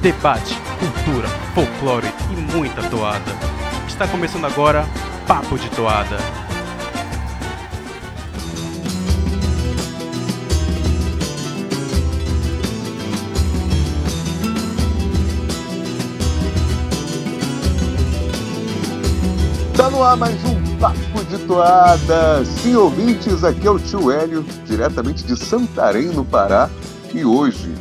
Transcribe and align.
debate, 0.00 0.56
cultura, 0.78 1.28
folclore 1.54 2.10
e 2.30 2.56
muita 2.56 2.82
toada. 2.88 3.32
Está 3.86 4.08
começando 4.08 4.46
agora 4.46 4.86
Papo 5.26 5.58
de 5.58 5.68
Toada. 5.70 6.16
Tá 19.76 19.90
no 19.90 20.02
ar 20.02 20.16
mais 20.16 20.42
um 20.44 20.78
Papo 20.78 21.24
de 21.28 21.38
Toada. 21.46 22.42
Sim, 22.46 22.74
ouvintes, 22.74 23.44
aqui 23.44 23.66
é 23.66 23.70
o 23.70 23.78
tio 23.78 24.10
Hélio, 24.10 24.46
diretamente 24.64 25.24
de 25.24 25.36
Santarém, 25.36 26.06
no 26.06 26.24
Pará. 26.24 26.70
E 27.12 27.22
hoje 27.22 27.74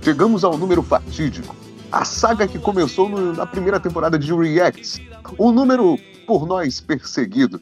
chegamos 0.00 0.42
ao 0.42 0.56
número 0.56 0.82
fatídico. 0.82 1.65
A 1.90 2.04
saga 2.04 2.46
que 2.48 2.58
começou 2.58 3.08
no- 3.08 3.32
na 3.32 3.46
primeira 3.46 3.80
temporada 3.80 4.18
de 4.18 4.32
Reacts. 4.34 5.00
O 5.38 5.50
número 5.52 5.96
por 6.26 6.46
nós 6.46 6.80
perseguido. 6.80 7.60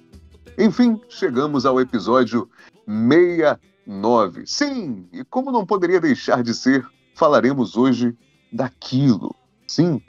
Enfim, 0.59 1.01
chegamos 1.09 1.67
ao 1.67 1.81
episódio 1.81 2.49
69. 2.87 4.45
Sim, 4.47 5.07
e 5.13 5.25
como 5.25 5.53
não 5.53 5.67
poderia 5.67 6.01
deixar 6.01 6.43
de 6.43 6.55
ser, 6.55 6.87
falaremos 7.15 7.77
hoje 7.77 8.17
daquilo. 8.53 9.35
Sim, 9.67 10.01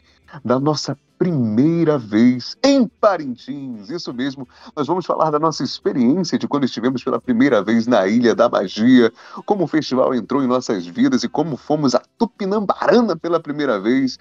da 0.43 0.59
nossa 0.59 0.97
primeira 1.17 1.97
vez 1.97 2.57
em 2.63 2.87
Parintins. 2.87 3.89
Isso 3.89 4.13
mesmo, 4.13 4.47
nós 4.75 4.87
vamos 4.87 5.05
falar 5.05 5.31
da 5.31 5.39
nossa 5.39 5.63
experiência 5.63 6.37
de 6.37 6.47
quando 6.47 6.65
estivemos 6.65 7.03
pela 7.03 7.19
primeira 7.19 7.63
vez 7.63 7.87
na 7.87 8.07
Ilha 8.07 8.35
da 8.35 8.49
Magia, 8.49 9.11
como 9.45 9.63
o 9.63 9.67
festival 9.67 10.13
entrou 10.13 10.43
em 10.43 10.47
nossas 10.47 10.85
vidas 10.85 11.23
e 11.23 11.29
como 11.29 11.57
fomos 11.57 11.95
a 11.95 12.01
Tupinambarana 12.17 13.15
pela 13.15 13.39
primeira 13.39 13.79
vez. 13.79 14.17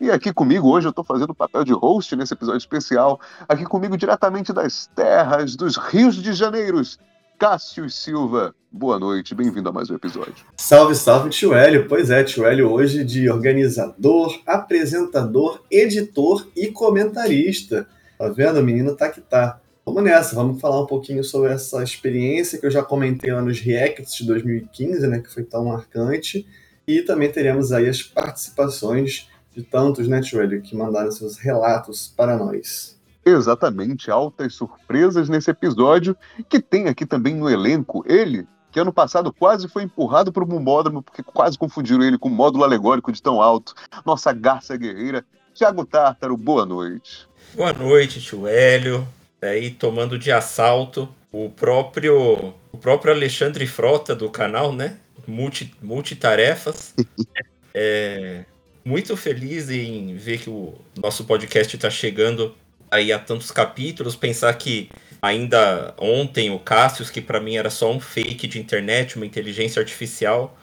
E 0.00 0.10
aqui 0.10 0.32
comigo, 0.32 0.68
hoje 0.68 0.86
eu 0.86 0.90
estou 0.90 1.04
fazendo 1.04 1.30
o 1.30 1.34
papel 1.34 1.64
de 1.64 1.72
host 1.72 2.14
nesse 2.14 2.32
episódio 2.32 2.58
especial, 2.58 3.20
aqui 3.48 3.64
comigo 3.64 3.96
diretamente 3.96 4.52
das 4.52 4.86
terras, 4.94 5.56
dos 5.56 5.76
rios 5.76 6.14
de 6.14 6.32
Janeiros, 6.32 6.98
Cássio 7.38 7.88
Silva. 7.88 8.52
Boa 8.70 8.98
noite, 8.98 9.32
bem-vindo 9.32 9.68
a 9.68 9.72
mais 9.72 9.88
um 9.88 9.94
episódio. 9.94 10.44
Salve, 10.56 10.96
salve, 10.96 11.30
tio 11.30 11.54
Hélio. 11.54 11.86
Pois 11.86 12.10
é, 12.10 12.24
tio 12.24 12.44
Hélio 12.44 12.68
hoje 12.68 13.04
de 13.04 13.30
organizador, 13.30 14.42
apresentador, 14.44 15.62
editor 15.70 16.48
e 16.56 16.66
comentarista. 16.66 17.86
Tá 18.18 18.28
vendo? 18.28 18.58
O 18.58 18.62
menino 18.64 18.96
tá 18.96 19.08
que 19.08 19.20
tá. 19.20 19.60
Vamos 19.86 20.02
nessa, 20.02 20.34
vamos 20.34 20.60
falar 20.60 20.82
um 20.82 20.86
pouquinho 20.86 21.22
sobre 21.22 21.52
essa 21.52 21.80
experiência 21.80 22.58
que 22.58 22.66
eu 22.66 22.72
já 22.72 22.82
comentei 22.82 23.32
lá 23.32 23.40
nos 23.40 23.60
Reacts 23.60 24.16
de 24.16 24.26
2015, 24.26 25.06
né, 25.06 25.20
que 25.20 25.32
foi 25.32 25.44
tão 25.44 25.66
marcante. 25.66 26.44
E 26.88 27.02
também 27.02 27.30
teremos 27.30 27.70
aí 27.70 27.88
as 27.88 28.02
participações 28.02 29.28
de 29.54 29.62
tantos, 29.62 30.08
né, 30.08 30.20
tio 30.20 30.42
Hélio, 30.42 30.60
que 30.60 30.76
mandaram 30.76 31.12
seus 31.12 31.38
relatos 31.38 32.12
para 32.16 32.36
nós. 32.36 32.97
Exatamente, 33.28 34.10
altas 34.10 34.54
surpresas 34.54 35.28
nesse 35.28 35.50
episódio, 35.50 36.16
que 36.48 36.60
tem 36.60 36.88
aqui 36.88 37.04
também 37.04 37.34
no 37.34 37.48
elenco 37.48 38.02
ele, 38.06 38.46
que 38.70 38.80
ano 38.80 38.92
passado 38.92 39.32
quase 39.32 39.68
foi 39.68 39.82
empurrado 39.82 40.32
para 40.32 40.44
o 40.44 40.48
Mumódromo, 40.48 41.02
porque 41.02 41.22
quase 41.22 41.58
confundiram 41.58 42.02
ele 42.02 42.18
com 42.18 42.28
o 42.28 42.32
módulo 42.32 42.64
alegórico 42.64 43.12
de 43.12 43.22
tão 43.22 43.42
alto. 43.42 43.74
Nossa 44.04 44.32
garça 44.32 44.76
guerreira, 44.76 45.24
Tiago 45.54 45.84
Tártaro, 45.84 46.36
boa 46.36 46.64
noite. 46.64 47.28
Boa 47.54 47.72
noite, 47.72 48.20
tio 48.20 48.46
Hélio. 48.46 49.06
Aí 49.42 49.70
tomando 49.70 50.18
de 50.18 50.32
assalto 50.32 51.08
o 51.30 51.50
próprio 51.50 52.54
o 52.72 52.78
próprio 52.78 53.12
Alexandre 53.12 53.66
Frota 53.66 54.14
do 54.14 54.30
canal, 54.30 54.72
né? 54.72 54.98
Multi, 55.26 55.74
multitarefas. 55.82 56.94
é, 57.74 58.44
muito 58.84 59.16
feliz 59.16 59.68
em 59.70 60.16
ver 60.16 60.38
que 60.38 60.48
o 60.48 60.74
nosso 60.96 61.24
podcast 61.24 61.74
está 61.74 61.90
chegando 61.90 62.54
aí 62.90 63.12
a 63.12 63.18
tantos 63.18 63.50
capítulos. 63.50 64.16
Pensar 64.16 64.52
que 64.54 64.90
ainda 65.20 65.94
ontem 65.98 66.50
o 66.50 66.58
Cassius, 66.58 67.10
que 67.10 67.20
para 67.20 67.40
mim 67.40 67.56
era 67.56 67.70
só 67.70 67.92
um 67.92 68.00
fake 68.00 68.46
de 68.46 68.58
internet, 68.58 69.16
uma 69.16 69.26
inteligência 69.26 69.80
artificial, 69.80 70.56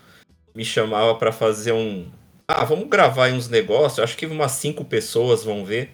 me 0.53 0.63
chamava 0.63 1.15
para 1.15 1.31
fazer 1.31 1.73
um. 1.73 2.07
Ah, 2.47 2.63
vamos 2.63 2.87
gravar 2.87 3.31
uns 3.31 3.49
negócios. 3.49 3.99
Acho 3.99 4.17
que 4.17 4.25
umas 4.25 4.53
cinco 4.53 4.85
pessoas 4.85 5.43
vão 5.43 5.65
ver. 5.65 5.91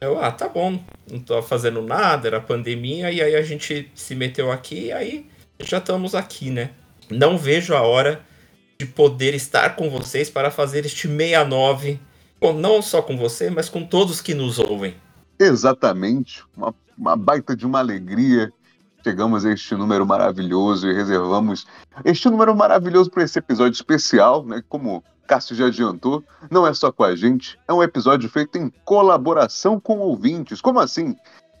Eu, 0.00 0.20
ah, 0.20 0.32
tá 0.32 0.48
bom, 0.48 0.82
não 1.08 1.20
tô 1.20 1.40
fazendo 1.40 1.80
nada, 1.80 2.26
era 2.26 2.40
pandemia, 2.40 3.12
e 3.12 3.22
aí 3.22 3.36
a 3.36 3.42
gente 3.42 3.88
se 3.94 4.16
meteu 4.16 4.50
aqui, 4.50 4.86
e 4.86 4.92
aí 4.92 5.30
já 5.60 5.78
estamos 5.78 6.12
aqui, 6.16 6.50
né? 6.50 6.70
Não 7.08 7.38
vejo 7.38 7.72
a 7.72 7.82
hora 7.82 8.20
de 8.80 8.84
poder 8.84 9.32
estar 9.32 9.76
com 9.76 9.88
vocês 9.88 10.28
para 10.28 10.50
fazer 10.50 10.84
este 10.84 11.06
69, 11.06 12.00
bom, 12.40 12.52
não 12.52 12.82
só 12.82 13.00
com 13.00 13.16
você, 13.16 13.48
mas 13.48 13.68
com 13.68 13.84
todos 13.84 14.20
que 14.20 14.34
nos 14.34 14.58
ouvem. 14.58 14.96
Exatamente, 15.44 16.44
uma, 16.56 16.72
uma 16.96 17.16
baita 17.16 17.56
de 17.56 17.66
uma 17.66 17.80
alegria. 17.80 18.52
Chegamos 19.02 19.44
a 19.44 19.50
este 19.50 19.74
número 19.74 20.06
maravilhoso 20.06 20.88
e 20.88 20.94
reservamos 20.94 21.66
este 22.04 22.30
número 22.30 22.54
maravilhoso 22.54 23.10
para 23.10 23.24
esse 23.24 23.40
episódio 23.40 23.74
especial, 23.74 24.44
né? 24.46 24.62
Como 24.68 25.02
Cássio 25.26 25.56
já 25.56 25.66
adiantou, 25.66 26.22
não 26.48 26.64
é 26.64 26.72
só 26.72 26.92
com 26.92 27.02
a 27.02 27.16
gente, 27.16 27.58
é 27.66 27.72
um 27.72 27.82
episódio 27.82 28.30
feito 28.30 28.56
em 28.56 28.72
colaboração 28.84 29.80
com 29.80 29.98
ouvintes. 29.98 30.60
Como 30.60 30.78
assim? 30.78 31.16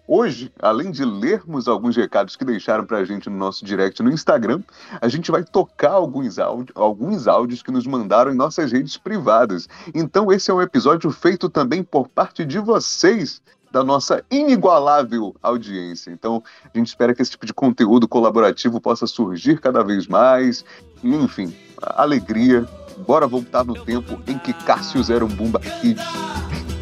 Hoje, 0.06 0.52
além 0.60 0.92
de 0.92 1.04
lermos 1.04 1.66
alguns 1.66 1.96
recados 1.96 2.36
que 2.36 2.44
deixaram 2.44 2.84
para 2.84 2.98
a 2.98 3.04
gente 3.04 3.30
no 3.30 3.36
nosso 3.36 3.64
direct 3.64 4.00
no 4.00 4.12
Instagram, 4.12 4.62
a 5.00 5.08
gente 5.08 5.30
vai 5.30 5.42
tocar 5.42 5.92
alguns, 5.92 6.38
áudio, 6.38 6.72
alguns 6.76 7.26
áudios 7.26 7.62
que 7.62 7.72
nos 7.72 7.86
mandaram 7.86 8.30
em 8.30 8.36
nossas 8.36 8.70
redes 8.70 8.96
privadas. 8.96 9.68
Então, 9.94 10.30
esse 10.30 10.50
é 10.50 10.54
um 10.54 10.62
episódio 10.62 11.10
feito 11.10 11.48
também 11.48 11.82
por 11.82 12.08
parte 12.08 12.44
de 12.44 12.58
vocês, 12.58 13.40
da 13.72 13.82
nossa 13.82 14.22
inigualável 14.30 15.34
audiência. 15.42 16.10
Então, 16.10 16.42
a 16.72 16.78
gente 16.78 16.88
espera 16.88 17.14
que 17.14 17.22
esse 17.22 17.30
tipo 17.30 17.46
de 17.46 17.54
conteúdo 17.54 18.06
colaborativo 18.06 18.80
possa 18.80 19.06
surgir 19.06 19.58
cada 19.60 19.82
vez 19.82 20.06
mais. 20.06 20.64
Enfim, 21.02 21.52
alegria. 21.80 22.68
Bora 23.06 23.26
voltar 23.26 23.64
no 23.64 23.74
tempo 23.74 24.20
em 24.26 24.38
que 24.38 24.52
Cássio 24.52 25.02
era 25.12 25.24
um 25.24 25.28
Bumba 25.28 25.58
Kid. 25.58 25.98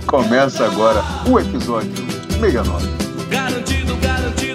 Começa 0.07 0.67
agora 0.67 1.01
o 1.31 1.39
episódio 1.39 1.95
69. 2.41 2.89
Garantido, 3.31 3.97
garantido, 3.97 3.97
garantido, 3.97 4.50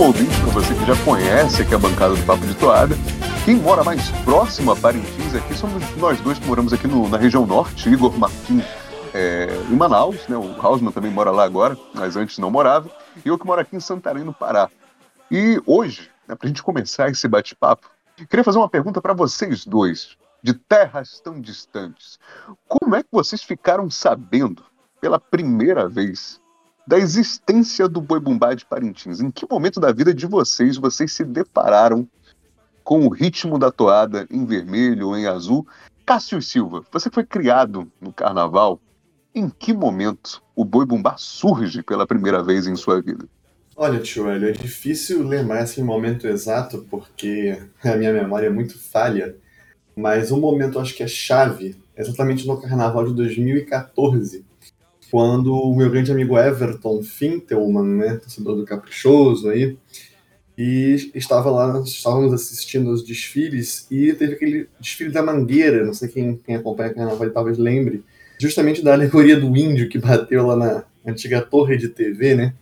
Ouvinte, 0.00 0.34
para 0.40 0.50
você 0.50 0.74
que 0.74 0.86
já 0.86 1.04
conhece 1.04 1.60
aqui 1.62 1.74
a 1.74 1.78
bancada 1.78 2.14
do 2.14 2.22
Papo 2.24 2.46
de 2.46 2.54
Toada, 2.54 2.94
quem 3.44 3.56
mora 3.56 3.84
mais 3.84 4.10
próximo 4.24 4.72
a 4.72 4.76
Parintins 4.76 5.34
aqui 5.34 5.54
somos 5.54 5.84
nós 5.96 6.18
dois 6.20 6.38
que 6.38 6.46
moramos 6.46 6.72
aqui 6.72 6.88
no- 6.88 7.06
na 7.06 7.18
região 7.18 7.46
norte, 7.46 7.88
Igor 7.88 8.16
Martins 8.18 8.64
é, 9.12 9.48
em 9.68 9.76
Manaus, 9.76 10.26
né? 10.26 10.36
O 10.36 10.54
Hausmann 10.58 10.92
também 10.92 11.10
mora 11.10 11.30
lá 11.30 11.44
agora, 11.44 11.76
mas 11.94 12.16
antes 12.16 12.38
não 12.38 12.50
morava, 12.50 12.90
e 13.24 13.28
eu 13.28 13.38
que 13.38 13.44
moro 13.46 13.60
aqui 13.60 13.76
em 13.76 13.80
Santarém, 13.80 14.24
no 14.24 14.32
Pará. 14.32 14.70
E 15.30 15.60
hoje, 15.66 16.08
né, 16.26 16.34
para 16.34 16.46
a 16.46 16.48
gente 16.48 16.62
começar 16.62 17.10
esse 17.10 17.28
bate-papo, 17.28 17.90
queria 18.28 18.44
fazer 18.44 18.58
uma 18.58 18.68
pergunta 18.68 19.02
para 19.02 19.12
vocês 19.12 19.66
dois, 19.66 20.16
de 20.42 20.54
terras 20.54 21.20
tão 21.20 21.40
distantes. 21.40 22.18
Como 22.66 22.94
é 22.94 23.02
que 23.02 23.08
vocês 23.12 23.42
ficaram 23.42 23.90
sabendo, 23.90 24.64
pela 25.00 25.20
primeira 25.20 25.88
vez, 25.88 26.39
da 26.90 26.98
existência 26.98 27.88
do 27.88 28.00
Boi 28.00 28.18
Bumbá 28.18 28.52
de 28.52 28.66
Parintins. 28.66 29.20
Em 29.20 29.30
que 29.30 29.46
momento 29.48 29.78
da 29.78 29.92
vida 29.92 30.12
de 30.12 30.26
vocês 30.26 30.76
vocês 30.76 31.12
se 31.12 31.24
depararam 31.24 32.04
com 32.82 33.06
o 33.06 33.08
ritmo 33.08 33.60
da 33.60 33.70
toada 33.70 34.26
em 34.28 34.44
vermelho 34.44 35.06
ou 35.06 35.16
em 35.16 35.24
azul? 35.24 35.64
Cássio 36.04 36.42
Silva, 36.42 36.82
você 36.90 37.08
foi 37.08 37.24
criado 37.24 37.88
no 38.00 38.12
carnaval. 38.12 38.80
Em 39.32 39.48
que 39.48 39.72
momento 39.72 40.42
o 40.56 40.64
Boi 40.64 40.84
Bumbá 40.84 41.14
surge 41.16 41.80
pela 41.80 42.08
primeira 42.08 42.42
vez 42.42 42.66
em 42.66 42.74
sua 42.74 43.00
vida? 43.00 43.24
Olha, 43.76 44.00
tio 44.00 44.28
Hélio, 44.28 44.48
é 44.48 44.52
difícil 44.52 45.22
lembrar 45.22 45.62
esse 45.62 45.80
momento 45.80 46.26
exato 46.26 46.84
porque 46.90 47.56
a 47.84 47.94
minha 47.94 48.12
memória 48.12 48.48
é 48.48 48.50
muito 48.50 48.76
falha, 48.76 49.36
mas 49.94 50.32
um 50.32 50.40
momento 50.40 50.80
acho 50.80 50.96
que 50.96 51.04
é 51.04 51.06
chave, 51.06 51.80
exatamente 51.96 52.48
no 52.48 52.60
carnaval 52.60 53.06
de 53.06 53.14
2014, 53.14 54.44
quando 55.10 55.52
o 55.52 55.74
meu 55.74 55.90
grande 55.90 56.12
amigo 56.12 56.38
Everton 56.38 57.02
Fintelman, 57.02 57.96
né, 57.96 58.16
torcedor 58.16 58.56
do 58.56 58.64
Caprichoso 58.64 59.48
aí, 59.48 59.76
e 60.56 61.10
estava 61.14 61.50
lá, 61.50 61.82
estávamos 61.84 62.32
assistindo 62.32 62.90
os 62.90 63.02
desfiles 63.02 63.86
e 63.90 64.12
teve 64.12 64.34
aquele 64.34 64.68
desfile 64.78 65.10
da 65.10 65.22
Mangueira, 65.22 65.84
não 65.84 65.94
sei 65.94 66.08
quem, 66.08 66.36
quem 66.36 66.54
acompanha 66.54 66.90
o 66.90 66.94
carnaval 66.94 67.30
talvez 67.30 67.56
lembre, 67.56 68.04
justamente 68.38 68.82
da 68.82 68.92
alegoria 68.92 69.38
do 69.38 69.56
índio 69.56 69.88
que 69.88 69.98
bateu 69.98 70.46
lá 70.46 70.56
na 70.56 70.84
antiga 71.04 71.40
torre 71.40 71.76
de 71.76 71.88
TV, 71.88 72.34
né? 72.34 72.54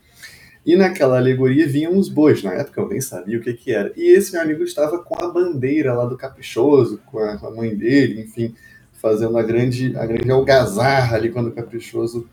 E 0.64 0.76
naquela 0.76 1.16
alegoria 1.16 1.66
vinham 1.66 1.96
os 1.96 2.08
bois. 2.08 2.42
Na 2.42 2.52
época 2.52 2.80
eu 2.80 2.88
nem 2.88 3.00
sabia 3.00 3.38
o 3.38 3.40
que, 3.40 3.54
que 3.54 3.72
era. 3.72 3.90
E 3.96 4.12
esse 4.12 4.32
meu 4.32 4.42
amigo 4.42 4.62
estava 4.62 4.98
com 4.98 5.24
a 5.24 5.28
bandeira 5.28 5.94
lá 5.94 6.04
do 6.04 6.16
Caprichoso, 6.16 7.00
com 7.06 7.18
a, 7.18 7.38
com 7.38 7.46
a 7.46 7.50
mãe 7.50 7.74
dele, 7.74 8.20
enfim. 8.20 8.54
fazendo 8.92 9.38
a 9.38 9.42
grande, 9.42 9.96
a 9.96 10.04
grande 10.04 10.30
algazarra 10.30 11.16
ali 11.16 11.30
quando 11.30 11.46
o 11.46 11.52
Caprichoso 11.52 12.28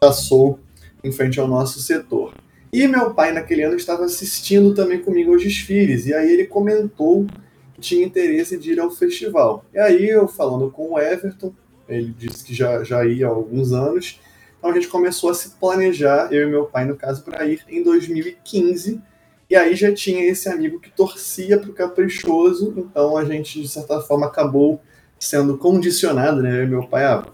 passou 0.00 0.58
em 1.02 1.12
frente 1.12 1.38
ao 1.38 1.48
nosso 1.48 1.80
setor. 1.80 2.34
E 2.72 2.86
meu 2.86 3.14
pai, 3.14 3.32
naquele 3.32 3.62
ano, 3.62 3.76
estava 3.76 4.04
assistindo 4.04 4.74
também 4.74 5.00
comigo 5.00 5.32
aos 5.32 5.42
desfiles, 5.42 6.06
e 6.06 6.14
aí 6.14 6.32
ele 6.32 6.46
comentou 6.46 7.26
que 7.74 7.80
tinha 7.80 8.04
interesse 8.04 8.58
de 8.58 8.72
ir 8.72 8.80
ao 8.80 8.90
festival. 8.90 9.64
E 9.72 9.78
aí 9.78 10.08
eu, 10.08 10.26
falando 10.26 10.70
com 10.70 10.92
o 10.92 10.98
Everton, 10.98 11.54
ele 11.88 12.14
disse 12.16 12.44
que 12.44 12.54
já, 12.54 12.82
já 12.82 13.04
ia 13.06 13.26
há 13.26 13.30
alguns 13.30 13.72
anos, 13.72 14.20
então 14.58 14.70
a 14.70 14.74
gente 14.74 14.88
começou 14.88 15.30
a 15.30 15.34
se 15.34 15.50
planejar, 15.50 16.32
eu 16.32 16.48
e 16.48 16.50
meu 16.50 16.64
pai, 16.66 16.84
no 16.84 16.96
caso, 16.96 17.22
para 17.22 17.46
ir 17.46 17.62
em 17.68 17.82
2015. 17.82 19.00
E 19.48 19.54
aí 19.54 19.76
já 19.76 19.94
tinha 19.94 20.24
esse 20.24 20.48
amigo 20.48 20.80
que 20.80 20.90
torcia 20.90 21.56
para 21.58 21.70
o 21.70 21.72
Caprichoso, 21.72 22.74
então 22.76 23.16
a 23.16 23.24
gente, 23.24 23.62
de 23.62 23.68
certa 23.68 24.00
forma, 24.00 24.26
acabou 24.26 24.80
sendo 25.20 25.56
condicionado, 25.56 26.42
né? 26.42 26.58
Eu 26.58 26.64
e 26.64 26.66
meu 26.66 26.86
pai, 26.88 27.04
ah, 27.04 27.24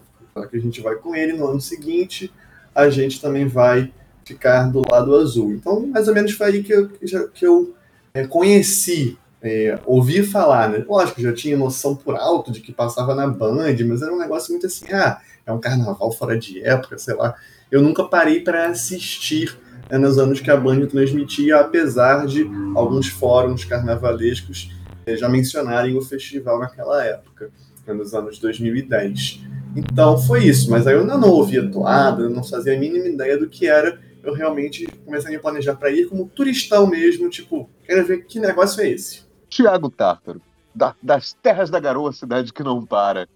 que 0.51 0.57
a 0.57 0.61
gente 0.61 0.81
vai 0.81 0.95
com 0.97 1.17
ele 1.17 1.33
no 1.33 1.47
ano 1.47 1.61
seguinte, 1.61 2.31
a 2.75 2.89
gente 2.91 3.21
também 3.21 3.47
vai 3.47 3.93
ficar 4.25 4.71
do 4.71 4.83
lado 4.91 5.15
azul. 5.17 5.53
Então, 5.53 5.87
mais 5.87 6.09
ou 6.09 6.15
menos 6.15 6.33
foi 6.33 6.47
aí 6.47 6.63
que 6.63 6.73
eu, 6.73 6.89
que 7.33 7.45
eu 7.45 7.75
é, 8.15 8.27
conheci, 8.27 9.19
é, 9.43 9.79
ouvi 9.85 10.23
falar, 10.23 10.71
né? 10.71 10.85
Lógico, 10.89 11.21
já 11.21 11.33
tinha 11.33 11.57
noção 11.57 11.97
por 11.97 12.17
alto 12.17 12.53
de 12.53 12.61
que 12.61 12.73
passava 12.73 13.15
na 13.15 13.27
Band, 13.27 13.77
mas 13.87 14.03
era 14.03 14.13
um 14.13 14.19
negócio 14.19 14.53
muito 14.53 14.67
assim, 14.67 14.87
ah, 14.93 15.21
é 15.45 15.53
um 15.53 15.59
carnaval 15.59 16.13
fora 16.13 16.39
de 16.39 16.63
época, 16.63 16.99
sei 16.99 17.15
lá. 17.15 17.35
Eu 17.71 17.83
nunca 17.83 18.05
parei 18.05 18.41
para 18.41 18.69
assistir 18.69 19.59
né, 19.91 19.99
nos 19.99 20.19
anos 20.19 20.41
que 20.41 20.51
a 20.51 20.57
Band 20.57 20.87
transmitia, 20.87 21.59
apesar 21.59 22.27
de 22.27 22.49
alguns 22.75 23.09
fóruns 23.09 23.65
carnavalescos 23.65 24.71
é, 25.05 25.17
já 25.17 25.29
mencionarem 25.29 25.97
o 25.97 26.03
festival 26.03 26.61
naquela 26.61 27.05
época, 27.05 27.51
né, 27.87 27.93
nos 27.93 28.15
anos 28.15 28.39
2010. 28.39 29.41
Então 29.77 30.19
foi 30.19 30.45
isso, 30.45 30.71
mas 30.71 30.87
aí 30.87 30.95
eu 30.95 31.01
ainda 31.01 31.17
não 31.17 31.31
ouvia 31.31 31.71
toada, 31.71 32.29
não 32.29 32.45
fazia 32.45 32.75
a 32.75 32.79
mínima 32.79 33.07
ideia 33.07 33.39
do 33.39 33.49
que 33.49 33.67
era. 33.67 34.01
Eu 34.23 34.35
realmente 34.35 34.87
comecei 35.05 35.31
a 35.31 35.33
me 35.33 35.43
planejar 35.43 35.75
para 35.75 35.91
ir 35.91 36.09
como 36.09 36.29
turistão 36.29 36.87
mesmo, 36.87 37.29
tipo, 37.29 37.69
quero 37.85 38.07
ver 38.07 38.25
que 38.25 38.39
negócio 38.39 38.83
é 38.83 38.91
esse. 38.91 39.23
Tiago 39.49 39.91
Tártaro, 39.91 40.41
da, 40.75 40.95
das 41.03 41.33
terras 41.33 41.71
da 41.71 41.81
garoa, 41.81 42.13
cidade 42.13 42.53
que 42.53 42.63
não 42.63 42.85
para. 42.85 43.29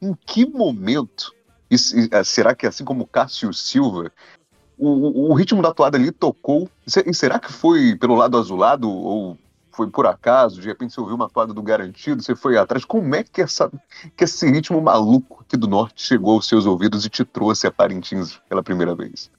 Em 0.00 0.14
que 0.26 0.46
momento, 0.46 1.34
é, 2.10 2.24
será 2.24 2.54
que 2.54 2.66
assim 2.66 2.84
como 2.84 3.06
Cássio 3.06 3.52
Silva, 3.52 4.10
o, 4.78 5.30
o, 5.30 5.34
ritmo 5.34 5.60
da 5.60 5.74
toada 5.74 5.98
ali 5.98 6.10
tocou? 6.10 6.68
E 7.06 7.14
será 7.14 7.38
que 7.38 7.52
foi 7.52 7.94
pelo 7.96 8.14
lado 8.14 8.38
azulado 8.38 8.90
ou 8.90 9.38
foi 9.80 9.88
por 9.88 10.06
acaso? 10.06 10.60
De 10.60 10.68
repente 10.68 10.92
você 10.92 11.00
ouviu 11.00 11.16
uma 11.16 11.30
toada 11.30 11.54
do 11.54 11.62
Garantido, 11.62 12.22
você 12.22 12.36
foi 12.36 12.58
atrás. 12.58 12.84
Como 12.84 13.14
é 13.14 13.24
que, 13.24 13.40
essa, 13.40 13.72
que 14.14 14.24
esse 14.24 14.46
ritmo 14.50 14.78
maluco 14.78 15.42
aqui 15.42 15.56
do 15.56 15.66
Norte 15.66 16.02
chegou 16.02 16.34
aos 16.34 16.46
seus 16.46 16.66
ouvidos 16.66 17.06
e 17.06 17.08
te 17.08 17.24
trouxe 17.24 17.66
a 17.66 17.70
Parintins 17.70 18.38
pela 18.46 18.62
primeira 18.62 18.94
vez? 18.94 19.30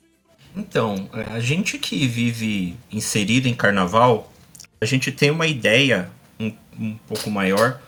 Então, 0.55 1.07
a 1.13 1.39
gente 1.39 1.77
que 1.77 2.07
vive 2.07 2.75
inserido 2.91 3.47
em 3.47 3.53
carnaval, 3.53 4.33
a 4.81 4.85
gente 4.85 5.11
tem 5.11 5.29
uma 5.29 5.45
ideia 5.45 6.09
um, 6.39 6.51
um 6.79 6.97
pouco 7.07 7.29
maior, 7.29 7.79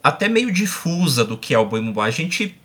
até 0.00 0.28
meio 0.28 0.52
difusa 0.52 1.24
do 1.24 1.36
que 1.36 1.54
é 1.54 1.58
o 1.58 1.66
boi. 1.66 1.82
A 2.06 2.10
gente, 2.10 2.56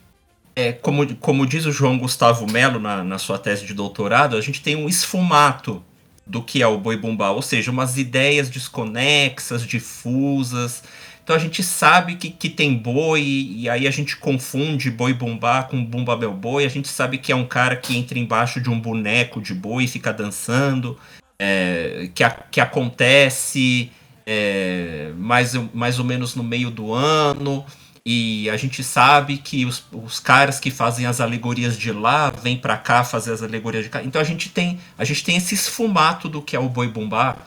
é, 0.55 0.71
como, 0.71 1.15
como 1.15 1.47
diz 1.47 1.65
o 1.65 1.71
João 1.71 1.97
Gustavo 1.97 2.45
Melo 2.45 2.79
na, 2.79 3.03
na 3.03 3.17
sua 3.17 3.39
tese 3.39 3.65
de 3.65 3.73
doutorado, 3.73 4.37
a 4.37 4.41
gente 4.41 4.61
tem 4.61 4.75
um 4.75 4.87
esfumato 4.87 5.83
do 6.25 6.41
que 6.41 6.61
é 6.61 6.67
o 6.67 6.77
boi 6.77 6.97
bumbá, 6.97 7.31
ou 7.31 7.41
seja, 7.41 7.71
umas 7.71 7.97
ideias 7.97 8.49
desconexas, 8.49 9.65
difusas. 9.65 10.83
Então 11.23 11.35
a 11.35 11.39
gente 11.39 11.63
sabe 11.63 12.15
que, 12.15 12.29
que 12.29 12.49
tem 12.49 12.73
boi, 12.75 13.21
e 13.21 13.69
aí 13.69 13.87
a 13.87 13.91
gente 13.91 14.17
confunde 14.17 14.91
boi 14.91 15.13
bumbá 15.13 15.63
com 15.63 15.83
bumba 15.83 16.17
meu 16.17 16.33
boi. 16.33 16.65
A 16.65 16.69
gente 16.69 16.87
sabe 16.87 17.17
que 17.17 17.31
é 17.31 17.35
um 17.35 17.45
cara 17.45 17.75
que 17.75 17.97
entra 17.97 18.19
embaixo 18.19 18.59
de 18.59 18.69
um 18.69 18.79
boneco 18.79 19.41
de 19.41 19.53
boi 19.53 19.85
e 19.85 19.87
fica 19.87 20.11
dançando, 20.11 20.97
é, 21.39 22.09
que, 22.13 22.23
a, 22.23 22.29
que 22.29 22.59
acontece 22.59 23.91
é, 24.25 25.11
mais, 25.17 25.53
mais 25.73 25.99
ou 25.99 26.05
menos 26.05 26.35
no 26.35 26.43
meio 26.43 26.69
do 26.69 26.93
ano. 26.93 27.65
E 28.05 28.49
a 28.49 28.57
gente 28.57 28.83
sabe 28.83 29.37
que 29.37 29.65
os, 29.65 29.85
os 29.91 30.19
caras 30.19 30.59
que 30.59 30.69
fazem 30.69 31.05
as 31.05 31.21
alegorias 31.21 31.77
de 31.77 31.91
lá 31.91 32.29
vêm 32.31 32.57
para 32.57 32.77
cá 32.77 33.03
fazer 33.03 33.31
as 33.31 33.41
alegorias 33.41 33.85
de 33.85 33.89
cá. 33.89 34.03
Então 34.03 34.21
a 34.21 34.25
gente 34.25 34.49
tem 34.49 34.79
a 34.97 35.05
gente 35.05 35.23
tem 35.23 35.37
esse 35.37 35.55
esfumato 35.55 36.27
do 36.27 36.41
que 36.41 36.55
é 36.55 36.59
o 36.59 36.67
boi 36.67 36.89
bumbá 36.89 37.37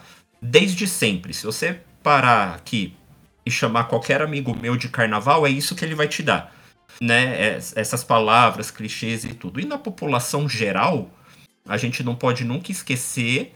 desde 0.41 0.87
sempre. 0.87 1.33
Se 1.33 1.45
você 1.45 1.79
parar 2.01 2.55
aqui 2.55 2.95
e 3.45 3.51
chamar 3.51 3.83
qualquer 3.85 4.21
amigo 4.21 4.55
meu 4.55 4.75
de 4.75 4.89
carnaval, 4.89 5.45
é 5.45 5.49
isso 5.49 5.75
que 5.75 5.85
ele 5.85 5.93
vai 5.95 6.07
te 6.07 6.23
dar. 6.23 6.51
Né? 6.99 7.57
Essas 7.75 8.03
palavras, 8.03 8.71
clichês 8.71 9.23
e 9.25 9.33
tudo. 9.35 9.59
E 9.59 9.65
na 9.65 9.77
população 9.77 10.49
geral, 10.49 11.11
a 11.67 11.77
gente 11.77 12.03
não 12.03 12.15
pode 12.15 12.43
nunca 12.43 12.71
esquecer 12.71 13.53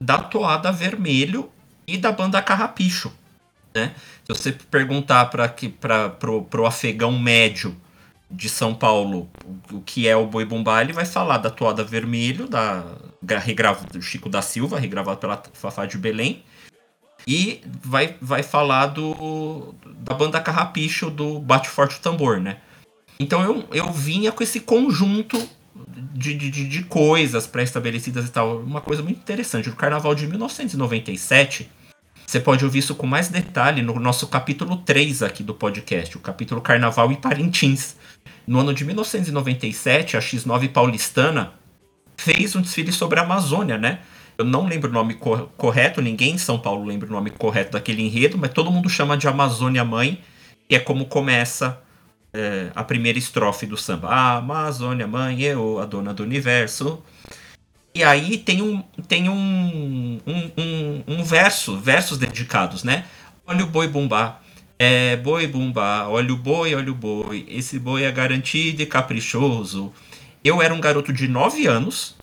da 0.00 0.18
toada 0.18 0.72
vermelho 0.72 1.50
e 1.86 1.96
da 1.96 2.10
banda 2.10 2.42
Carrapicho. 2.42 3.12
Né? 3.74 3.94
Se 4.24 4.28
você 4.28 4.52
perguntar 4.52 5.26
para 5.26 5.48
pro, 6.18 6.42
pro 6.42 6.66
afegão 6.66 7.18
médio 7.18 7.76
de 8.30 8.48
São 8.48 8.74
Paulo 8.74 9.28
o 9.72 9.80
que 9.80 10.06
é 10.06 10.16
o 10.16 10.26
boi 10.26 10.44
bumbá, 10.44 10.82
ele 10.82 10.92
vai 10.92 11.04
falar 11.04 11.38
da 11.38 11.50
toada 11.50 11.82
vermelho, 11.82 12.48
da 12.48 12.84
do 13.92 14.00
Chico 14.00 14.28
da 14.28 14.40
Silva, 14.40 14.78
regravado 14.78 15.18
pela 15.18 15.42
Fafá 15.52 15.84
de 15.84 15.98
Belém, 15.98 16.42
e 17.26 17.60
vai, 17.82 18.16
vai 18.20 18.42
falar 18.42 18.86
do 18.86 19.74
da 19.84 20.14
banda 20.14 20.40
Carrapicho 20.40 21.10
do 21.10 21.38
Bate 21.38 21.68
Forte 21.68 21.96
o 21.96 22.00
Tambor, 22.00 22.40
né? 22.40 22.58
Então 23.18 23.42
eu, 23.42 23.64
eu 23.72 23.92
vinha 23.92 24.32
com 24.32 24.42
esse 24.42 24.60
conjunto 24.60 25.38
de, 26.14 26.34
de, 26.34 26.50
de 26.50 26.82
coisas 26.84 27.46
pré-estabelecidas 27.46 28.26
e 28.26 28.30
tal. 28.30 28.60
Uma 28.60 28.80
coisa 28.80 29.02
muito 29.02 29.18
interessante. 29.18 29.68
No 29.68 29.76
carnaval 29.76 30.14
de 30.14 30.26
1997, 30.26 31.70
você 32.30 32.38
pode 32.38 32.64
ouvir 32.64 32.78
isso 32.78 32.94
com 32.94 33.08
mais 33.08 33.26
detalhe 33.26 33.82
no 33.82 33.98
nosso 33.98 34.28
capítulo 34.28 34.76
3 34.76 35.24
aqui 35.24 35.42
do 35.42 35.52
podcast, 35.52 36.16
o 36.16 36.20
capítulo 36.20 36.60
Carnaval 36.60 37.10
e 37.10 37.16
Parintins. 37.16 37.96
No 38.46 38.60
ano 38.60 38.72
de 38.72 38.84
1997, 38.84 40.16
a 40.16 40.20
X9 40.20 40.68
paulistana 40.68 41.54
fez 42.16 42.54
um 42.54 42.60
desfile 42.60 42.92
sobre 42.92 43.18
a 43.18 43.24
Amazônia, 43.24 43.76
né? 43.76 43.98
Eu 44.38 44.44
não 44.44 44.68
lembro 44.68 44.88
o 44.88 44.92
nome 44.92 45.14
cor 45.14 45.50
correto, 45.56 46.00
ninguém 46.00 46.34
em 46.34 46.38
São 46.38 46.56
Paulo 46.56 46.84
lembra 46.84 47.08
o 47.08 47.10
nome 47.10 47.30
correto 47.30 47.72
daquele 47.72 48.02
enredo, 48.02 48.38
mas 48.38 48.52
todo 48.52 48.70
mundo 48.70 48.88
chama 48.88 49.16
de 49.16 49.26
Amazônia 49.26 49.84
Mãe, 49.84 50.20
e 50.68 50.76
é 50.76 50.78
como 50.78 51.06
começa 51.06 51.82
é, 52.32 52.70
a 52.76 52.84
primeira 52.84 53.18
estrofe 53.18 53.66
do 53.66 53.76
samba. 53.76 54.06
Ah, 54.08 54.36
Amazônia 54.36 55.08
Mãe, 55.08 55.42
eu, 55.42 55.80
a 55.80 55.84
dona 55.84 56.14
do 56.14 56.22
universo. 56.22 57.02
E 57.94 58.04
aí 58.04 58.38
tem 58.38 58.62
um, 58.62 58.82
tem 59.08 59.28
um, 59.28 60.20
um, 60.26 60.50
um, 60.56 61.04
um 61.08 61.24
verso, 61.24 61.78
versos 61.78 62.18
dedicados, 62.18 62.84
né? 62.84 63.04
Olha 63.46 63.64
o 63.64 63.66
boi 63.66 63.88
bumbá. 63.88 64.40
É, 64.78 65.16
boi 65.16 65.46
bumbá, 65.46 66.08
olha 66.08 66.32
o 66.32 66.36
boi, 66.36 66.74
olha 66.74 66.90
o 66.90 66.94
boi. 66.94 67.44
Esse 67.48 67.78
boi 67.78 68.04
é 68.04 68.12
garantido 68.12 68.80
e 68.80 68.86
caprichoso. 68.86 69.92
Eu 70.42 70.62
era 70.62 70.72
um 70.72 70.80
garoto 70.80 71.12
de 71.12 71.28
9 71.28 71.66
anos. 71.66 72.16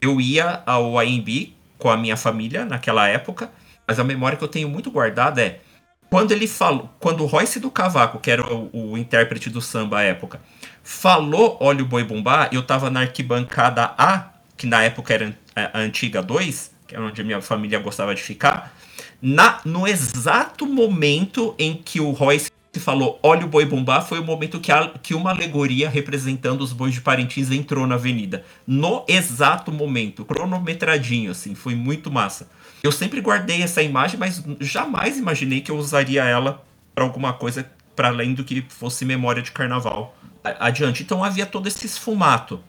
Eu 0.00 0.20
ia 0.20 0.62
ao 0.66 0.98
AMB 0.98 1.54
com 1.78 1.90
a 1.90 1.96
minha 1.96 2.16
família 2.16 2.64
naquela 2.64 3.08
época. 3.08 3.50
Mas 3.86 3.98
a 3.98 4.04
memória 4.04 4.36
que 4.36 4.44
eu 4.44 4.48
tenho 4.48 4.68
muito 4.68 4.90
guardada 4.90 5.42
é 5.42 5.60
quando 6.08 6.32
ele 6.32 6.46
falou, 6.46 6.88
quando 7.00 7.22
o 7.22 7.26
Royce 7.26 7.58
do 7.58 7.70
Cavaco, 7.70 8.20
que 8.20 8.30
era 8.30 8.46
o, 8.46 8.92
o 8.92 8.98
intérprete 8.98 9.50
do 9.50 9.60
samba 9.60 9.98
à 9.98 10.02
época, 10.02 10.40
falou 10.82 11.58
Olha 11.60 11.82
o 11.82 11.86
Boi 11.86 12.04
Bumbá, 12.04 12.48
eu 12.52 12.62
tava 12.62 12.90
na 12.90 13.00
arquibancada 13.00 13.92
A 13.98 14.35
que 14.56 14.66
na 14.66 14.82
época 14.82 15.14
era 15.14 15.38
a 15.54 15.78
antiga 15.80 16.22
2, 16.22 16.72
que 16.86 16.94
era 16.94 17.04
onde 17.04 17.20
a 17.20 17.24
minha 17.24 17.40
família 17.40 17.78
gostava 17.78 18.14
de 18.14 18.22
ficar, 18.22 18.74
na, 19.20 19.60
no 19.64 19.86
exato 19.86 20.66
momento 20.66 21.54
em 21.58 21.74
que 21.74 22.00
o 22.00 22.10
Royce 22.10 22.50
falou 22.78 23.18
olha 23.22 23.44
o 23.44 23.48
boi 23.48 23.64
bombar, 23.64 24.06
foi 24.06 24.18
o 24.18 24.24
momento 24.24 24.60
que, 24.60 24.70
a, 24.70 24.90
que 25.02 25.14
uma 25.14 25.30
alegoria 25.30 25.88
representando 25.88 26.60
os 26.60 26.72
bois 26.72 26.92
de 26.92 27.00
Parintins 27.00 27.50
entrou 27.50 27.86
na 27.86 27.94
avenida. 27.94 28.44
No 28.66 29.04
exato 29.08 29.72
momento, 29.72 30.24
cronometradinho, 30.24 31.30
assim, 31.30 31.54
foi 31.54 31.74
muito 31.74 32.10
massa. 32.10 32.48
Eu 32.82 32.92
sempre 32.92 33.20
guardei 33.20 33.62
essa 33.62 33.82
imagem, 33.82 34.18
mas 34.18 34.42
jamais 34.60 35.18
imaginei 35.18 35.60
que 35.60 35.70
eu 35.70 35.76
usaria 35.76 36.24
ela 36.24 36.64
para 36.94 37.04
alguma 37.04 37.32
coisa 37.32 37.68
para 37.94 38.08
além 38.08 38.34
do 38.34 38.44
que 38.44 38.64
fosse 38.68 39.04
memória 39.04 39.42
de 39.42 39.50
carnaval. 39.50 40.16
Adiante. 40.44 41.02
Então 41.02 41.24
havia 41.24 41.46
todo 41.46 41.66
esse 41.66 41.86
esfumato. 41.86 42.60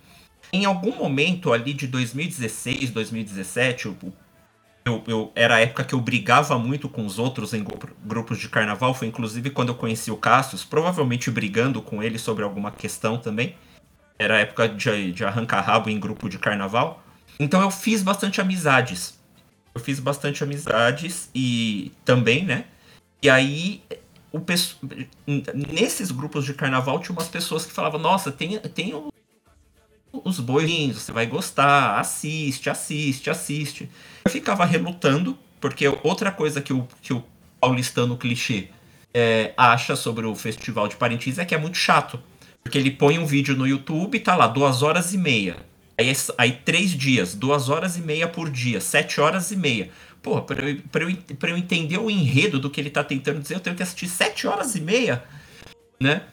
Em 0.58 0.66
algum 0.66 0.96
momento 0.96 1.54
ali 1.54 1.72
de 1.72 1.86
2016, 1.86 2.90
2017, 2.90 3.96
eu, 4.84 5.04
eu, 5.06 5.32
era 5.36 5.58
a 5.58 5.60
época 5.60 5.84
que 5.84 5.94
eu 5.94 6.02
brigava 6.02 6.58
muito 6.58 6.90
com 6.90 7.06
os 7.06 7.20
outros 7.20 7.54
em 7.54 7.64
grupos 8.04 8.40
de 8.40 8.50
carnaval. 8.50 8.92
Foi 8.96 9.08
inclusive 9.08 9.52
quando 9.52 9.70
eu 9.70 9.76
conheci 9.76 10.10
o 10.10 10.18
Cassius, 10.18 10.64
provavelmente 10.64 11.30
brigando 11.30 11.80
com 11.80 12.02
ele 12.02 12.18
sobre 12.18 12.44
alguma 12.44 12.72
questão 12.72 13.20
também. 13.20 13.56
Era 14.18 14.38
a 14.38 14.40
época 14.40 14.68
de, 14.68 15.12
de 15.12 15.24
arrancar 15.24 15.62
rabo 15.62 15.92
em 15.92 16.00
grupo 16.00 16.28
de 16.28 16.40
carnaval. 16.40 17.04
Então 17.40 17.62
eu 17.62 17.70
fiz 17.70 18.02
bastante 18.02 18.42
amizades. 18.42 19.20
Eu 19.76 19.80
fiz 19.80 20.00
bastante 20.00 20.44
amizades 20.44 21.30
e 21.36 21.92
também, 22.04 22.44
né? 22.44 22.66
E 23.22 23.30
aí 23.30 23.84
o 24.32 24.40
pesso- 24.40 24.80
nesses 25.54 26.10
grupos 26.10 26.46
de 26.46 26.56
carnaval 26.56 27.00
tinha 27.00 27.14
umas 27.14 27.28
pessoas 27.28 27.64
que 27.64 27.72
falavam, 27.72 28.00
nossa, 28.00 28.32
tem, 28.32 28.58
tem 28.58 28.96
os 30.24 30.40
boizinhos, 30.40 31.02
você 31.02 31.12
vai 31.12 31.26
gostar, 31.26 32.00
assiste, 32.00 32.70
assiste, 32.70 33.30
assiste. 33.30 33.90
Eu 34.26 34.32
ficava 34.32 34.66
relutando, 34.66 35.38
porque 35.60 35.88
outra 36.04 36.32
coisa 36.32 36.62
que 36.62 36.74
o, 36.74 36.88
que 37.02 37.14
o 37.14 37.24
paulistano 37.60 38.18
clichê 38.18 38.68
é, 39.14 39.54
acha 39.58 39.96
sobre 39.96 40.26
o 40.26 40.36
Festival 40.36 40.88
de 40.88 40.96
Parintins 40.96 41.38
é 41.38 41.46
que 41.46 41.56
é 41.56 41.58
muito 41.58 41.78
chato. 41.78 42.20
Porque 42.64 42.78
ele 42.78 42.92
põe 42.92 43.18
um 43.18 43.26
vídeo 43.26 43.56
no 43.56 43.66
YouTube 43.66 44.20
tá 44.20 44.36
lá, 44.36 44.48
duas 44.48 44.84
horas 44.84 45.14
e 45.14 45.18
meia. 45.18 45.58
Aí, 45.98 46.14
aí 46.38 46.52
três 46.52 46.92
dias, 46.92 47.34
duas 47.34 47.70
horas 47.70 47.98
e 47.98 48.02
meia 48.02 48.28
por 48.28 48.50
dia, 48.50 48.80
sete 48.80 49.20
horas 49.20 49.52
e 49.52 49.56
meia. 49.56 49.90
Pô, 50.22 50.42
pra 50.42 50.70
eu, 50.70 50.82
pra, 50.92 51.04
eu, 51.04 51.16
pra 51.40 51.50
eu 51.50 51.58
entender 51.58 51.98
o 51.98 52.12
enredo 52.12 52.60
do 52.60 52.70
que 52.70 52.80
ele 52.80 52.90
tá 52.90 53.04
tentando 53.04 53.40
dizer, 53.40 53.56
eu 53.56 53.60
tenho 53.60 53.76
que 53.76 53.84
assistir 53.84 54.08
sete 54.08 54.46
horas 54.46 54.76
e 54.76 54.82
meia, 54.82 55.24
né? 56.00 56.24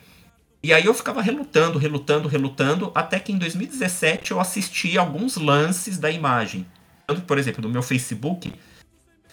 E 0.65 0.73
aí 0.73 0.87
eu 0.87 0.95
ficava 0.95 1.21
relutando, 1.21 1.79
relutando, 1.79 2.27
relutando, 2.27 2.91
até 2.95 3.21
que 3.21 3.31
em 3.31 3.37
2017 3.37 4.31
eu 4.31 4.41
assisti 4.41 4.97
alguns 4.97 5.37
lances 5.37 5.99
da 5.99 6.11
imagem. 6.11 6.65
Tanto, 7.07 7.21
por 7.21 7.37
exemplo, 7.37 7.61
no 7.61 7.69
meu 7.69 7.83
Facebook, 7.83 8.51